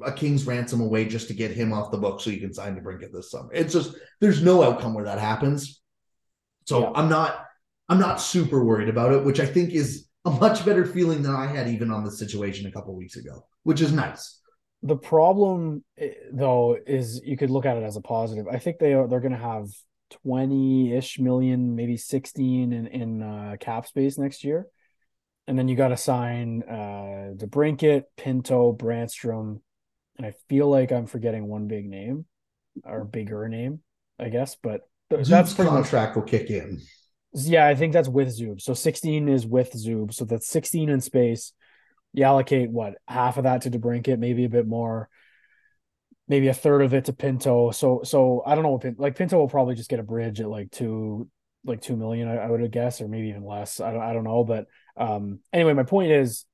a 0.04 0.12
king's 0.12 0.46
ransom 0.46 0.80
away 0.80 1.04
just 1.04 1.28
to 1.28 1.34
get 1.34 1.50
him 1.50 1.72
off 1.72 1.90
the 1.90 1.98
book 1.98 2.20
so 2.20 2.30
you 2.30 2.40
can 2.40 2.52
sign 2.52 2.76
DeBrincat 2.76 3.12
this 3.12 3.30
summer. 3.30 3.50
It's 3.52 3.72
just 3.72 3.94
there's 4.20 4.42
no 4.42 4.62
outcome 4.62 4.94
where 4.94 5.04
that 5.04 5.18
happens. 5.18 5.80
So 6.66 6.80
yeah. 6.82 6.92
I'm 6.94 7.08
not 7.08 7.44
I'm 7.88 8.00
not 8.00 8.20
super 8.20 8.64
worried 8.64 8.88
about 8.88 9.12
it, 9.12 9.24
which 9.24 9.40
I 9.40 9.46
think 9.46 9.70
is 9.70 10.06
a 10.24 10.30
much 10.30 10.64
better 10.64 10.84
feeling 10.84 11.22
than 11.22 11.34
I 11.34 11.46
had 11.46 11.68
even 11.68 11.90
on 11.90 12.04
the 12.04 12.10
situation 12.10 12.66
a 12.66 12.72
couple 12.72 12.96
weeks 12.96 13.16
ago, 13.16 13.46
which 13.62 13.80
is 13.80 13.92
nice 13.92 14.40
the 14.82 14.96
problem 14.96 15.84
eh, 15.98 16.10
though 16.32 16.76
is 16.86 17.20
you 17.24 17.36
could 17.36 17.50
look 17.50 17.66
at 17.66 17.76
it 17.76 17.82
as 17.82 17.96
a 17.96 18.00
positive. 18.00 18.46
I 18.50 18.58
think 18.58 18.78
they 18.78 18.94
are 18.94 19.06
they're 19.08 19.20
going 19.20 19.32
to 19.32 19.38
have 19.38 19.68
20-ish 20.26 21.18
million, 21.18 21.74
maybe 21.74 21.96
16 21.96 22.72
in 22.72 22.86
in 22.86 23.22
uh, 23.22 23.56
cap 23.58 23.86
space 23.86 24.18
next 24.18 24.44
year. 24.44 24.66
And 25.48 25.58
then 25.58 25.68
you 25.68 25.76
got 25.76 25.88
to 25.88 25.96
sign 25.96 26.62
uh 26.68 27.34
DeBrincat, 27.36 28.04
Pinto, 28.16 28.72
Brannstrom, 28.72 29.60
and 30.16 30.26
I 30.26 30.34
feel 30.48 30.68
like 30.68 30.92
I'm 30.92 31.06
forgetting 31.06 31.46
one 31.46 31.68
big 31.68 31.86
name 31.86 32.26
or 32.84 33.04
bigger 33.04 33.48
name, 33.48 33.80
I 34.18 34.28
guess, 34.28 34.56
but 34.62 34.82
Zub's 35.12 35.28
that's 35.28 35.54
contract 35.54 36.16
much, 36.16 36.16
will 36.16 36.28
kick 36.28 36.50
in. 36.50 36.80
Yeah, 37.32 37.66
I 37.66 37.74
think 37.74 37.92
that's 37.92 38.08
with 38.08 38.28
Zub. 38.28 38.60
So 38.60 38.74
16 38.74 39.28
is 39.28 39.46
with 39.46 39.72
Zub. 39.72 40.12
So 40.12 40.24
that's 40.24 40.48
16 40.48 40.88
in 40.88 41.00
space 41.00 41.52
you 42.16 42.24
allocate 42.24 42.70
what 42.70 42.94
half 43.06 43.36
of 43.36 43.44
that 43.44 43.62
to 43.62 43.70
DeBrincat, 43.70 44.18
maybe 44.18 44.46
a 44.46 44.48
bit 44.48 44.66
more, 44.66 45.10
maybe 46.26 46.48
a 46.48 46.54
third 46.54 46.80
of 46.80 46.94
it 46.94 47.04
to 47.04 47.12
Pinto. 47.12 47.70
So 47.72 48.00
so 48.04 48.42
I 48.44 48.54
don't 48.54 48.64
know 48.64 48.70
what 48.70 48.98
like 48.98 49.16
Pinto 49.16 49.36
will 49.36 49.48
probably 49.48 49.74
just 49.74 49.90
get 49.90 50.00
a 50.00 50.02
bridge 50.02 50.40
at 50.40 50.48
like 50.48 50.70
two 50.70 51.28
like 51.66 51.82
two 51.82 51.94
million, 51.94 52.26
I, 52.26 52.36
I 52.36 52.50
would 52.50 52.72
guess, 52.72 53.02
or 53.02 53.08
maybe 53.08 53.28
even 53.28 53.44
less. 53.44 53.80
I 53.80 53.92
don't 53.92 54.00
I 54.00 54.14
don't 54.14 54.24
know. 54.24 54.44
But 54.44 54.66
um 54.96 55.40
anyway, 55.52 55.74
my 55.74 55.82
point 55.82 56.10
is 56.10 56.46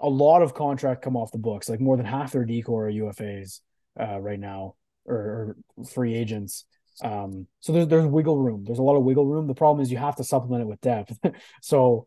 a 0.00 0.08
lot 0.08 0.42
of 0.42 0.54
contract 0.54 1.02
come 1.02 1.16
off 1.16 1.32
the 1.32 1.38
books, 1.38 1.68
like 1.68 1.80
more 1.80 1.96
than 1.96 2.06
half 2.06 2.32
their 2.32 2.44
decor 2.44 2.88
are 2.88 2.92
UFAs 2.92 3.60
uh, 3.98 4.20
right 4.20 4.40
now 4.40 4.74
or, 5.06 5.16
or 5.16 5.56
free 5.84 6.14
agents. 6.14 6.64
Um, 7.02 7.46
so 7.60 7.72
there's 7.72 7.88
there's 7.88 8.06
wiggle 8.06 8.38
room. 8.38 8.64
There's 8.64 8.78
a 8.78 8.82
lot 8.82 8.96
of 8.96 9.04
wiggle 9.04 9.26
room. 9.26 9.46
The 9.46 9.54
problem 9.54 9.82
is 9.82 9.90
you 9.90 9.98
have 9.98 10.16
to 10.16 10.24
supplement 10.24 10.62
it 10.62 10.66
with 10.66 10.80
depth. 10.80 11.18
so 11.62 12.06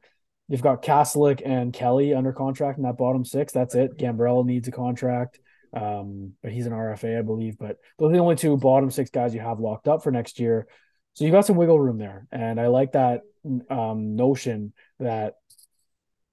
You've 0.49 0.63
got 0.63 0.81
Kastelic 0.81 1.43
and 1.45 1.71
Kelly 1.71 2.15
under 2.15 2.33
contract 2.33 2.79
in 2.79 2.83
that 2.83 2.97
bottom 2.97 3.23
six. 3.23 3.53
That's 3.53 3.75
it. 3.75 3.97
Gambrell 3.97 4.43
needs 4.43 4.67
a 4.67 4.71
contract, 4.71 5.39
um, 5.73 6.33
but 6.41 6.51
he's 6.51 6.65
an 6.65 6.73
RFA, 6.73 7.19
I 7.19 7.21
believe. 7.21 7.59
But 7.59 7.77
those 7.99 8.09
are 8.09 8.13
the 8.13 8.19
only 8.19 8.35
two 8.35 8.57
bottom 8.57 8.89
six 8.89 9.11
guys 9.11 9.35
you 9.35 9.41
have 9.41 9.59
locked 9.59 9.87
up 9.87 10.01
for 10.03 10.11
next 10.11 10.39
year. 10.39 10.67
So 11.13 11.23
you've 11.23 11.33
got 11.33 11.45
some 11.45 11.55
wiggle 11.55 11.79
room 11.79 11.99
there, 11.99 12.25
and 12.31 12.59
I 12.59 12.67
like 12.67 12.93
that 12.93 13.21
um, 13.69 14.15
notion 14.15 14.73
that 14.99 15.35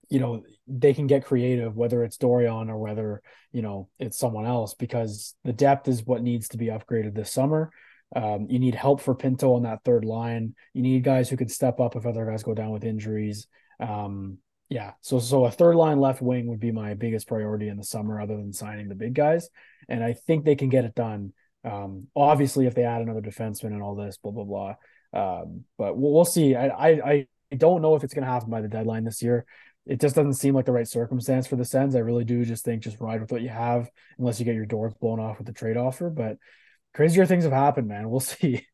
you 0.08 0.20
know 0.20 0.42
they 0.66 0.94
can 0.94 1.06
get 1.06 1.24
creative, 1.24 1.76
whether 1.76 2.04
it's 2.04 2.16
Dorion 2.16 2.68
or 2.68 2.78
whether 2.78 3.22
you 3.52 3.62
know 3.62 3.88
it's 3.98 4.18
someone 4.18 4.46
else, 4.46 4.74
because 4.74 5.34
the 5.44 5.52
depth 5.52 5.88
is 5.88 6.04
what 6.04 6.22
needs 6.22 6.48
to 6.48 6.56
be 6.56 6.66
upgraded 6.66 7.14
this 7.14 7.32
summer. 7.32 7.70
Um, 8.14 8.46
you 8.48 8.58
need 8.58 8.74
help 8.74 9.00
for 9.00 9.14
Pinto 9.14 9.54
on 9.54 9.64
that 9.64 9.82
third 9.84 10.04
line. 10.04 10.54
You 10.74 10.82
need 10.82 11.02
guys 11.02 11.28
who 11.28 11.36
can 11.36 11.48
step 11.48 11.80
up 11.80 11.96
if 11.96 12.06
other 12.06 12.24
guys 12.24 12.44
go 12.44 12.54
down 12.54 12.70
with 12.70 12.84
injuries. 12.84 13.48
Um, 13.80 14.38
yeah, 14.68 14.92
so 15.00 15.18
so 15.18 15.44
a 15.44 15.50
third 15.50 15.76
line 15.76 16.00
left 16.00 16.22
wing 16.22 16.46
would 16.48 16.60
be 16.60 16.72
my 16.72 16.94
biggest 16.94 17.28
priority 17.28 17.68
in 17.68 17.76
the 17.76 17.84
summer, 17.84 18.20
other 18.20 18.36
than 18.36 18.52
signing 18.52 18.88
the 18.88 18.94
big 18.94 19.14
guys, 19.14 19.48
and 19.88 20.02
I 20.02 20.12
think 20.12 20.44
they 20.44 20.56
can 20.56 20.68
get 20.68 20.84
it 20.84 20.94
done. 20.94 21.32
Um, 21.64 22.08
obviously, 22.14 22.66
if 22.66 22.74
they 22.74 22.84
add 22.84 23.02
another 23.02 23.20
defenseman 23.20 23.66
and 23.66 23.82
all 23.82 23.94
this, 23.94 24.18
blah 24.18 24.32
blah 24.32 24.44
blah. 24.44 24.74
Um, 25.12 25.64
but 25.78 25.96
we'll, 25.96 26.12
we'll 26.12 26.24
see. 26.24 26.54
I, 26.54 26.68
I 26.68 27.26
I 27.52 27.56
don't 27.56 27.82
know 27.82 27.94
if 27.94 28.02
it's 28.02 28.14
going 28.14 28.24
to 28.24 28.30
happen 28.30 28.50
by 28.50 28.60
the 28.60 28.68
deadline 28.68 29.04
this 29.04 29.22
year. 29.22 29.46
It 29.86 30.00
just 30.00 30.16
doesn't 30.16 30.34
seem 30.34 30.54
like 30.54 30.66
the 30.66 30.72
right 30.72 30.88
circumstance 30.88 31.46
for 31.46 31.56
the 31.56 31.64
Sens. 31.64 31.94
I 31.94 32.00
really 32.00 32.24
do 32.24 32.44
just 32.44 32.64
think 32.64 32.82
just 32.82 33.00
ride 33.00 33.20
with 33.20 33.30
what 33.30 33.42
you 33.42 33.48
have, 33.48 33.88
unless 34.18 34.38
you 34.38 34.44
get 34.44 34.56
your 34.56 34.66
doors 34.66 34.94
blown 35.00 35.20
off 35.20 35.38
with 35.38 35.46
the 35.46 35.52
trade 35.52 35.76
offer. 35.76 36.10
But 36.10 36.38
crazier 36.92 37.26
things 37.26 37.44
have 37.44 37.52
happened, 37.52 37.88
man. 37.88 38.10
We'll 38.10 38.20
see. 38.20 38.66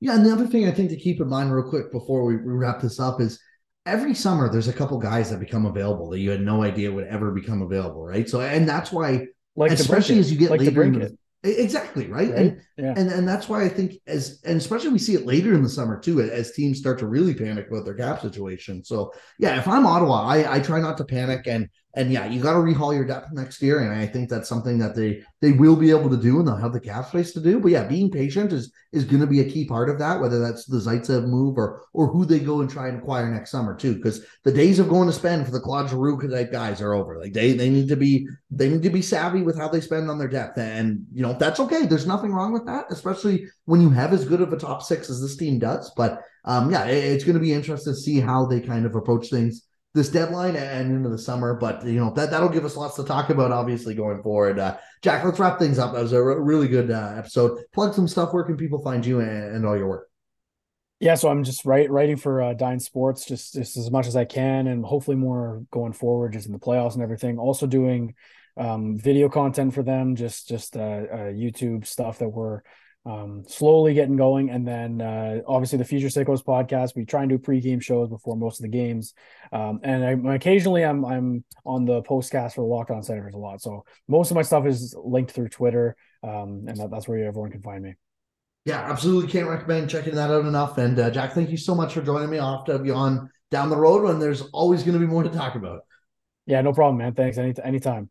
Yeah, 0.00 0.14
and 0.14 0.26
the 0.26 0.32
other 0.32 0.46
thing 0.46 0.66
I 0.66 0.72
think 0.72 0.90
to 0.90 0.96
keep 0.96 1.20
in 1.20 1.28
mind 1.28 1.52
real 1.52 1.68
quick 1.68 1.92
before 1.92 2.24
we 2.24 2.34
wrap 2.34 2.80
this 2.80 2.98
up 2.98 3.20
is 3.20 3.40
every 3.86 4.14
summer 4.14 4.50
there's 4.50 4.68
a 4.68 4.72
couple 4.72 4.98
guys 4.98 5.30
that 5.30 5.40
become 5.40 5.66
available 5.66 6.10
that 6.10 6.18
you 6.18 6.30
had 6.30 6.40
no 6.40 6.62
idea 6.62 6.90
would 6.90 7.06
ever 7.06 7.30
become 7.30 7.62
available, 7.62 8.04
right? 8.04 8.28
So 8.28 8.40
and 8.40 8.68
that's 8.68 8.90
why 8.90 9.26
like 9.54 9.70
especially 9.70 10.18
as 10.18 10.32
you 10.32 10.38
get 10.38 10.50
like 10.50 10.60
later 10.60 11.10
Exactly 11.44 12.06
right, 12.06 12.30
right? 12.30 12.38
And, 12.38 12.60
yeah. 12.76 12.94
and 12.96 13.10
and 13.10 13.26
that's 13.26 13.48
why 13.48 13.64
I 13.64 13.68
think 13.68 13.94
as 14.06 14.40
and 14.44 14.58
especially 14.58 14.90
we 14.90 15.00
see 15.00 15.14
it 15.14 15.26
later 15.26 15.54
in 15.54 15.62
the 15.64 15.68
summer 15.68 15.98
too, 15.98 16.20
as 16.20 16.52
teams 16.52 16.78
start 16.78 17.00
to 17.00 17.08
really 17.08 17.34
panic 17.34 17.66
about 17.68 17.84
their 17.84 17.94
cap 17.94 18.20
situation. 18.20 18.84
So 18.84 19.12
yeah, 19.40 19.58
if 19.58 19.66
I'm 19.66 19.84
Ottawa, 19.84 20.24
I 20.24 20.56
I 20.56 20.60
try 20.60 20.80
not 20.80 20.96
to 20.98 21.04
panic 21.04 21.48
and 21.48 21.68
and 21.94 22.10
yeah, 22.10 22.26
you 22.26 22.40
got 22.40 22.54
to 22.54 22.58
rehaul 22.58 22.94
your 22.94 23.04
depth 23.04 23.32
next 23.32 23.60
year, 23.60 23.80
and 23.80 23.92
I 23.92 24.06
think 24.06 24.30
that's 24.30 24.48
something 24.48 24.78
that 24.78 24.94
they 24.94 25.22
they 25.42 25.52
will 25.52 25.76
be 25.76 25.90
able 25.90 26.08
to 26.08 26.16
do, 26.16 26.38
and 26.38 26.48
they'll 26.48 26.56
have 26.56 26.72
the 26.72 26.80
cap 26.80 27.08
space 27.08 27.32
to 27.34 27.40
do. 27.40 27.60
But 27.60 27.72
yeah, 27.72 27.84
being 27.84 28.10
patient 28.10 28.52
is 28.52 28.72
is 28.92 29.04
going 29.04 29.20
to 29.20 29.26
be 29.26 29.40
a 29.40 29.50
key 29.50 29.66
part 29.66 29.90
of 29.90 29.98
that, 29.98 30.18
whether 30.18 30.40
that's 30.40 30.64
the 30.64 30.78
Zaitsev 30.78 31.26
move 31.26 31.58
or 31.58 31.82
or 31.92 32.06
who 32.06 32.24
they 32.24 32.40
go 32.40 32.62
and 32.62 32.70
try 32.70 32.88
and 32.88 32.98
acquire 32.98 33.30
next 33.30 33.50
summer 33.50 33.76
too, 33.76 33.96
because 33.96 34.24
the 34.42 34.52
days 34.52 34.78
of 34.78 34.88
going 34.88 35.06
to 35.06 35.12
spend 35.12 35.44
for 35.44 35.52
the 35.52 35.60
Claude 35.60 35.90
Giroux 35.90 36.18
type 36.30 36.50
guys 36.50 36.80
are 36.80 36.94
over. 36.94 37.20
Like 37.20 37.34
they 37.34 37.52
they 37.52 37.68
need 37.68 37.88
to 37.88 37.96
be 37.96 38.26
they 38.50 38.70
need 38.70 38.82
to 38.84 38.90
be 38.90 39.02
savvy 39.02 39.42
with 39.42 39.58
how 39.58 39.68
they 39.68 39.82
spend 39.82 40.08
on 40.08 40.18
their 40.18 40.28
depth, 40.28 40.56
and 40.58 41.04
you 41.12 41.22
know 41.22 41.34
that's 41.34 41.60
okay. 41.60 41.84
There's 41.84 42.06
nothing 42.06 42.32
wrong 42.32 42.54
with 42.54 42.64
that, 42.66 42.86
especially 42.90 43.46
when 43.66 43.82
you 43.82 43.90
have 43.90 44.14
as 44.14 44.24
good 44.24 44.40
of 44.40 44.52
a 44.52 44.58
top 44.58 44.82
six 44.82 45.10
as 45.10 45.20
this 45.20 45.36
team 45.36 45.58
does. 45.58 45.92
But 45.94 46.22
um, 46.46 46.70
yeah, 46.70 46.86
it, 46.86 47.04
it's 47.04 47.24
going 47.24 47.34
to 47.34 47.40
be 47.40 47.52
interesting 47.52 47.92
to 47.92 47.98
see 47.98 48.18
how 48.18 48.46
they 48.46 48.60
kind 48.60 48.86
of 48.86 48.94
approach 48.94 49.28
things 49.28 49.66
this 49.94 50.08
deadline 50.08 50.56
and 50.56 50.90
into 50.90 51.08
the 51.08 51.18
summer. 51.18 51.54
But 51.54 51.84
you 51.84 52.00
know 52.00 52.12
that 52.14 52.30
that'll 52.30 52.48
give 52.48 52.64
us 52.64 52.76
lots 52.76 52.96
to 52.96 53.04
talk 53.04 53.30
about, 53.30 53.52
obviously 53.52 53.94
going 53.94 54.22
forward. 54.22 54.58
Uh, 54.58 54.76
Jack, 55.02 55.24
let's 55.24 55.38
wrap 55.38 55.58
things 55.58 55.78
up. 55.78 55.92
That 55.92 56.02
was 56.02 56.12
a 56.12 56.22
really 56.22 56.68
good 56.68 56.90
uh, 56.90 57.14
episode. 57.16 57.60
Plug 57.72 57.94
some 57.94 58.08
stuff. 58.08 58.32
Where 58.32 58.44
can 58.44 58.56
people 58.56 58.82
find 58.82 59.04
you 59.04 59.20
and, 59.20 59.56
and 59.56 59.66
all 59.66 59.76
your 59.76 59.88
work? 59.88 60.08
Yeah, 61.00 61.16
so 61.16 61.28
I'm 61.28 61.42
just 61.42 61.64
write, 61.64 61.90
writing 61.90 62.16
for 62.16 62.40
uh, 62.40 62.54
Dine 62.54 62.78
Sports 62.78 63.26
just 63.26 63.54
just 63.54 63.76
as 63.76 63.90
much 63.90 64.06
as 64.06 64.14
I 64.14 64.24
can, 64.24 64.68
and 64.68 64.84
hopefully 64.84 65.16
more 65.16 65.64
going 65.72 65.92
forward, 65.92 66.32
just 66.32 66.46
in 66.46 66.52
the 66.52 66.60
playoffs 66.60 66.94
and 66.94 67.02
everything. 67.02 67.38
Also 67.38 67.66
doing 67.66 68.14
um, 68.56 68.96
video 68.98 69.28
content 69.28 69.74
for 69.74 69.82
them, 69.82 70.14
just 70.14 70.48
just 70.48 70.76
uh, 70.76 70.80
uh, 70.80 71.32
YouTube 71.32 71.86
stuff 71.86 72.18
that 72.20 72.28
we're 72.28 72.60
um, 73.04 73.44
slowly 73.48 73.94
getting 73.94 74.16
going. 74.16 74.50
And 74.50 74.66
then 74.66 75.00
uh, 75.00 75.40
obviously 75.46 75.78
the 75.78 75.84
Future 75.84 76.08
Sickos 76.08 76.44
podcast. 76.44 76.94
We 76.94 77.04
try 77.04 77.22
and 77.22 77.30
do 77.30 77.38
pregame 77.38 77.82
shows 77.82 78.08
before 78.08 78.36
most 78.36 78.60
of 78.60 78.62
the 78.62 78.76
games. 78.76 79.14
Um, 79.52 79.80
and 79.82 80.28
I, 80.28 80.34
occasionally 80.34 80.84
I'm 80.84 81.04
I'm 81.04 81.44
on 81.64 81.84
the 81.84 82.02
postcast 82.02 82.54
for 82.54 82.62
the 82.62 82.94
Lockdown 82.94 83.04
Senators 83.04 83.34
a 83.34 83.38
lot. 83.38 83.60
So 83.60 83.84
most 84.08 84.30
of 84.30 84.36
my 84.36 84.42
stuff 84.42 84.66
is 84.66 84.94
linked 84.96 85.32
through 85.32 85.48
Twitter, 85.48 85.96
um, 86.22 86.64
and 86.68 86.76
that, 86.76 86.90
that's 86.90 87.08
where 87.08 87.24
everyone 87.24 87.50
can 87.50 87.62
find 87.62 87.82
me. 87.82 87.94
Yeah, 88.64 88.78
absolutely. 88.78 89.30
Can't 89.30 89.48
recommend 89.48 89.90
checking 89.90 90.14
that 90.14 90.30
out 90.30 90.44
enough. 90.44 90.78
And 90.78 90.98
uh, 90.98 91.10
Jack, 91.10 91.32
thank 91.32 91.50
you 91.50 91.56
so 91.56 91.74
much 91.74 91.94
for 91.94 92.02
joining 92.02 92.30
me. 92.30 92.38
I'll 92.38 92.58
have 92.58 92.66
to 92.66 92.72
have 92.72 92.86
you 92.86 92.94
on 92.94 93.28
down 93.50 93.70
the 93.70 93.76
road 93.76 94.04
when 94.04 94.20
there's 94.20 94.42
always 94.52 94.84
going 94.84 94.94
to 94.94 95.00
be 95.00 95.06
more 95.06 95.24
to 95.24 95.30
talk 95.30 95.56
about. 95.56 95.80
Yeah, 96.46 96.60
no 96.60 96.72
problem, 96.72 96.98
man. 96.98 97.14
Thanks. 97.14 97.38
Any 97.38 97.54
anytime. 97.64 98.10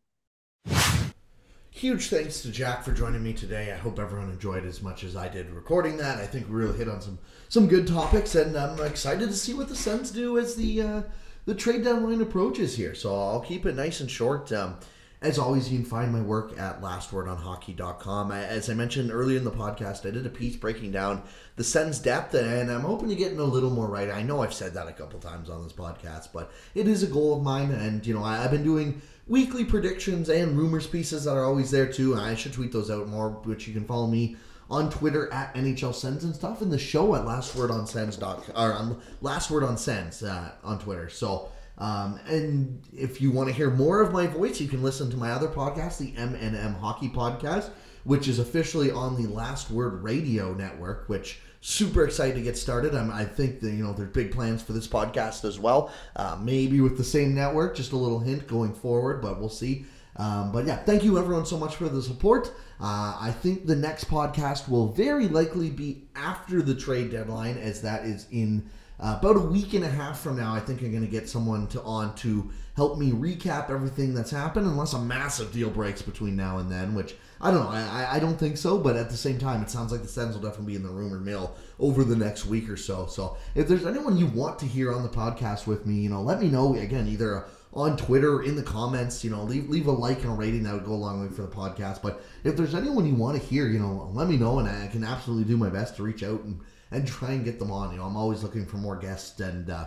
Huge 1.74 2.10
thanks 2.10 2.42
to 2.42 2.50
Jack 2.50 2.84
for 2.84 2.92
joining 2.92 3.22
me 3.22 3.32
today. 3.32 3.72
I 3.72 3.78
hope 3.78 3.98
everyone 3.98 4.28
enjoyed 4.28 4.66
as 4.66 4.82
much 4.82 5.04
as 5.04 5.16
I 5.16 5.26
did 5.26 5.48
recording 5.48 5.96
that. 5.96 6.18
I 6.18 6.26
think 6.26 6.46
we 6.46 6.54
really 6.54 6.76
hit 6.76 6.86
on 6.86 7.00
some 7.00 7.18
some 7.48 7.66
good 7.66 7.86
topics, 7.86 8.34
and 8.34 8.54
I'm 8.56 8.78
excited 8.84 9.30
to 9.30 9.34
see 9.34 9.54
what 9.54 9.68
the 9.68 9.74
Sens 9.74 10.10
do 10.10 10.38
as 10.38 10.54
the 10.54 10.82
uh, 10.82 11.02
the 11.46 11.54
trade 11.54 11.82
deadline 11.82 12.20
approaches 12.20 12.76
here. 12.76 12.94
So 12.94 13.18
I'll 13.18 13.40
keep 13.40 13.64
it 13.64 13.74
nice 13.74 14.00
and 14.00 14.10
short. 14.10 14.52
Um, 14.52 14.76
as 15.22 15.38
always, 15.38 15.70
you 15.70 15.78
can 15.78 15.86
find 15.86 16.12
my 16.12 16.20
work 16.20 16.58
at 16.58 16.82
lastwordonhockey.com. 16.82 18.32
As 18.32 18.68
I 18.68 18.74
mentioned 18.74 19.12
earlier 19.12 19.38
in 19.38 19.44
the 19.44 19.52
podcast, 19.52 20.06
I 20.06 20.10
did 20.10 20.26
a 20.26 20.30
piece 20.30 20.56
breaking 20.56 20.90
down 20.90 21.22
the 21.54 21.62
Sens 21.62 22.00
depth, 22.00 22.34
and 22.34 22.70
I'm 22.70 22.80
hoping 22.80 23.08
to 23.08 23.14
get 23.14 23.32
in 23.32 23.38
a 23.38 23.44
little 23.44 23.70
more 23.70 23.86
right. 23.86 24.10
I 24.10 24.22
know 24.22 24.42
I've 24.42 24.52
said 24.52 24.74
that 24.74 24.88
a 24.88 24.92
couple 24.92 25.20
times 25.20 25.48
on 25.48 25.62
this 25.62 25.72
podcast, 25.72 26.28
but 26.32 26.50
it 26.74 26.88
is 26.88 27.04
a 27.04 27.06
goal 27.06 27.36
of 27.36 27.42
mine, 27.42 27.70
and 27.70 28.04
you 28.04 28.14
know 28.14 28.24
I've 28.24 28.50
been 28.50 28.64
doing 28.64 29.00
weekly 29.28 29.64
predictions 29.64 30.28
and 30.28 30.58
rumors 30.58 30.88
pieces 30.88 31.24
that 31.24 31.36
are 31.36 31.44
always 31.44 31.70
there 31.70 31.90
too. 31.90 32.16
I 32.16 32.34
should 32.34 32.52
tweet 32.52 32.72
those 32.72 32.90
out 32.90 33.06
more, 33.08 33.30
which 33.30 33.68
you 33.68 33.74
can 33.74 33.84
follow 33.84 34.08
me 34.08 34.36
on 34.68 34.90
Twitter 34.90 35.32
at 35.32 35.54
NHL 35.54 35.94
Sens 35.94 36.24
and 36.24 36.34
stuff, 36.34 36.62
and 36.62 36.72
the 36.72 36.78
show 36.78 37.14
at 37.14 37.24
Last 37.24 37.54
Word 37.54 37.70
on 37.70 37.86
Sens 37.86 38.16
dot 38.16 38.48
or 38.56 38.72
on 38.72 39.00
Last 39.20 39.52
Word 39.52 39.62
on 39.62 39.76
Sens 39.76 40.24
uh, 40.24 40.50
on 40.64 40.80
Twitter. 40.80 41.08
So. 41.08 41.52
Um, 41.78 42.20
and 42.26 42.82
if 42.92 43.20
you 43.20 43.30
want 43.30 43.48
to 43.48 43.54
hear 43.54 43.70
more 43.70 44.00
of 44.00 44.12
my 44.12 44.26
voice, 44.26 44.60
you 44.60 44.68
can 44.68 44.82
listen 44.82 45.10
to 45.10 45.16
my 45.16 45.30
other 45.30 45.48
podcast, 45.48 45.98
the 45.98 46.12
MNM 46.12 46.78
Hockey 46.78 47.08
Podcast, 47.08 47.70
which 48.04 48.28
is 48.28 48.38
officially 48.38 48.90
on 48.90 49.20
the 49.20 49.28
Last 49.28 49.70
Word 49.70 50.02
Radio 50.02 50.54
Network, 50.54 51.08
which 51.08 51.40
super 51.60 52.04
excited 52.04 52.34
to 52.34 52.42
get 52.42 52.58
started. 52.58 52.94
I'm, 52.94 53.10
I 53.10 53.24
think 53.24 53.60
that 53.60 53.70
you 53.70 53.82
know 53.84 53.92
there's 53.92 54.10
big 54.10 54.32
plans 54.32 54.62
for 54.62 54.72
this 54.72 54.86
podcast 54.86 55.44
as 55.44 55.58
well. 55.58 55.92
Uh, 56.14 56.36
maybe 56.40 56.80
with 56.80 56.98
the 56.98 57.04
same 57.04 57.34
network, 57.34 57.74
just 57.76 57.92
a 57.92 57.96
little 57.96 58.18
hint 58.18 58.46
going 58.46 58.74
forward, 58.74 59.22
but 59.22 59.40
we'll 59.40 59.48
see. 59.48 59.86
Um, 60.16 60.52
but 60.52 60.66
yeah, 60.66 60.76
thank 60.76 61.04
you 61.04 61.18
everyone 61.18 61.46
so 61.46 61.56
much 61.56 61.76
for 61.76 61.88
the 61.88 62.02
support. 62.02 62.52
Uh, 62.78 63.16
I 63.18 63.30
think 63.30 63.66
the 63.66 63.76
next 63.76 64.10
podcast 64.10 64.68
will 64.68 64.88
very 64.88 65.26
likely 65.26 65.70
be 65.70 66.04
after 66.14 66.60
the 66.60 66.74
trade 66.74 67.10
deadline, 67.12 67.56
as 67.56 67.80
that 67.82 68.04
is 68.04 68.26
in 68.30 68.68
uh, 69.02 69.18
about 69.18 69.36
a 69.36 69.40
week 69.40 69.74
and 69.74 69.84
a 69.84 69.88
half 69.88 70.20
from 70.20 70.36
now, 70.36 70.54
I 70.54 70.60
think 70.60 70.80
I'm 70.80 70.92
going 70.92 71.04
to 71.04 71.10
get 71.10 71.28
someone 71.28 71.66
to 71.68 71.82
on 71.82 72.14
to 72.16 72.48
help 72.76 72.98
me 72.98 73.10
recap 73.10 73.68
everything 73.68 74.14
that's 74.14 74.30
happened, 74.30 74.66
unless 74.66 74.92
a 74.92 74.98
massive 75.00 75.52
deal 75.52 75.70
breaks 75.70 76.00
between 76.00 76.36
now 76.36 76.58
and 76.58 76.70
then, 76.70 76.94
which 76.94 77.16
I 77.40 77.50
don't 77.50 77.64
know. 77.64 77.70
I, 77.70 78.16
I 78.16 78.18
don't 78.20 78.38
think 78.38 78.56
so, 78.56 78.78
but 78.78 78.94
at 78.94 79.10
the 79.10 79.16
same 79.16 79.38
time, 79.38 79.60
it 79.60 79.70
sounds 79.70 79.90
like 79.90 80.02
the 80.02 80.08
Sens 80.08 80.34
will 80.34 80.42
definitely 80.42 80.74
be 80.74 80.76
in 80.76 80.84
the 80.84 80.88
rumor 80.88 81.18
mill 81.18 81.56
over 81.80 82.04
the 82.04 82.14
next 82.14 82.46
week 82.46 82.70
or 82.70 82.76
so. 82.76 83.06
So 83.06 83.36
if 83.56 83.66
there's 83.66 83.84
anyone 83.84 84.16
you 84.16 84.26
want 84.26 84.60
to 84.60 84.66
hear 84.66 84.92
on 84.92 85.02
the 85.02 85.08
podcast 85.08 85.66
with 85.66 85.84
me, 85.84 85.96
you 85.96 86.08
know, 86.08 86.22
let 86.22 86.40
me 86.40 86.48
know 86.48 86.74
again, 86.76 87.08
either 87.08 87.46
on 87.74 87.96
Twitter 87.96 88.42
in 88.42 88.54
the 88.54 88.62
comments. 88.62 89.24
You 89.24 89.30
know, 89.30 89.42
leave 89.42 89.68
leave 89.68 89.86
a 89.88 89.92
like 89.92 90.22
and 90.22 90.32
a 90.32 90.34
rating. 90.34 90.62
That 90.62 90.74
would 90.74 90.84
go 90.84 90.92
a 90.92 90.94
long 90.94 91.22
way 91.22 91.34
for 91.34 91.42
the 91.42 91.48
podcast. 91.48 92.02
But 92.02 92.22
if 92.44 92.56
there's 92.56 92.74
anyone 92.74 93.06
you 93.06 93.14
want 93.14 93.40
to 93.40 93.44
hear, 93.44 93.66
you 93.66 93.80
know, 93.80 94.10
let 94.12 94.28
me 94.28 94.36
know, 94.36 94.60
and 94.60 94.68
I 94.68 94.86
can 94.86 95.02
absolutely 95.02 95.44
do 95.44 95.56
my 95.56 95.68
best 95.68 95.96
to 95.96 96.02
reach 96.02 96.22
out 96.22 96.42
and 96.42 96.60
and 96.92 97.06
try 97.06 97.32
and 97.32 97.44
get 97.44 97.58
them 97.58 97.70
on. 97.70 97.90
You 97.92 97.98
know, 97.98 98.04
I'm 98.04 98.16
always 98.16 98.42
looking 98.42 98.66
for 98.66 98.76
more 98.76 98.96
guests 98.96 99.40
and 99.40 99.70
uh, 99.70 99.86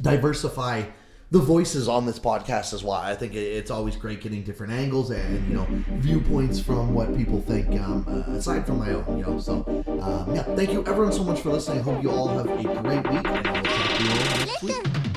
diversify 0.00 0.84
the 1.30 1.38
voices 1.38 1.88
on 1.88 2.06
this 2.06 2.18
podcast 2.18 2.74
as 2.74 2.82
well. 2.82 2.96
I 2.96 3.14
think 3.14 3.34
it's 3.34 3.70
always 3.70 3.94
great 3.94 4.20
getting 4.20 4.42
different 4.42 4.72
angles 4.72 5.10
and 5.10 5.48
you 5.48 5.54
know 5.54 5.66
viewpoints 5.98 6.58
from 6.58 6.92
what 6.92 7.16
people 7.16 7.40
think 7.40 7.68
um, 7.80 8.04
uh, 8.08 8.32
aside 8.32 8.66
from 8.66 8.78
my 8.78 8.90
own. 8.90 9.18
You 9.18 9.24
know, 9.24 9.38
so 9.38 9.64
um, 10.02 10.34
yeah, 10.34 10.42
thank 10.56 10.72
you 10.72 10.84
everyone 10.86 11.12
so 11.12 11.24
much 11.24 11.40
for 11.40 11.50
listening. 11.50 11.78
I 11.78 11.82
hope 11.82 12.02
you 12.02 12.10
all 12.10 12.28
have 12.28 12.46
a 12.46 12.82
great 12.82 13.10
week, 13.10 13.26
and 13.26 13.46
I 13.46 13.52
will 13.52 13.62
talk 13.62 13.96
to 13.96 14.04
you 14.04 14.10
all 14.10 14.38
next 14.46 14.62
week. 14.62 15.09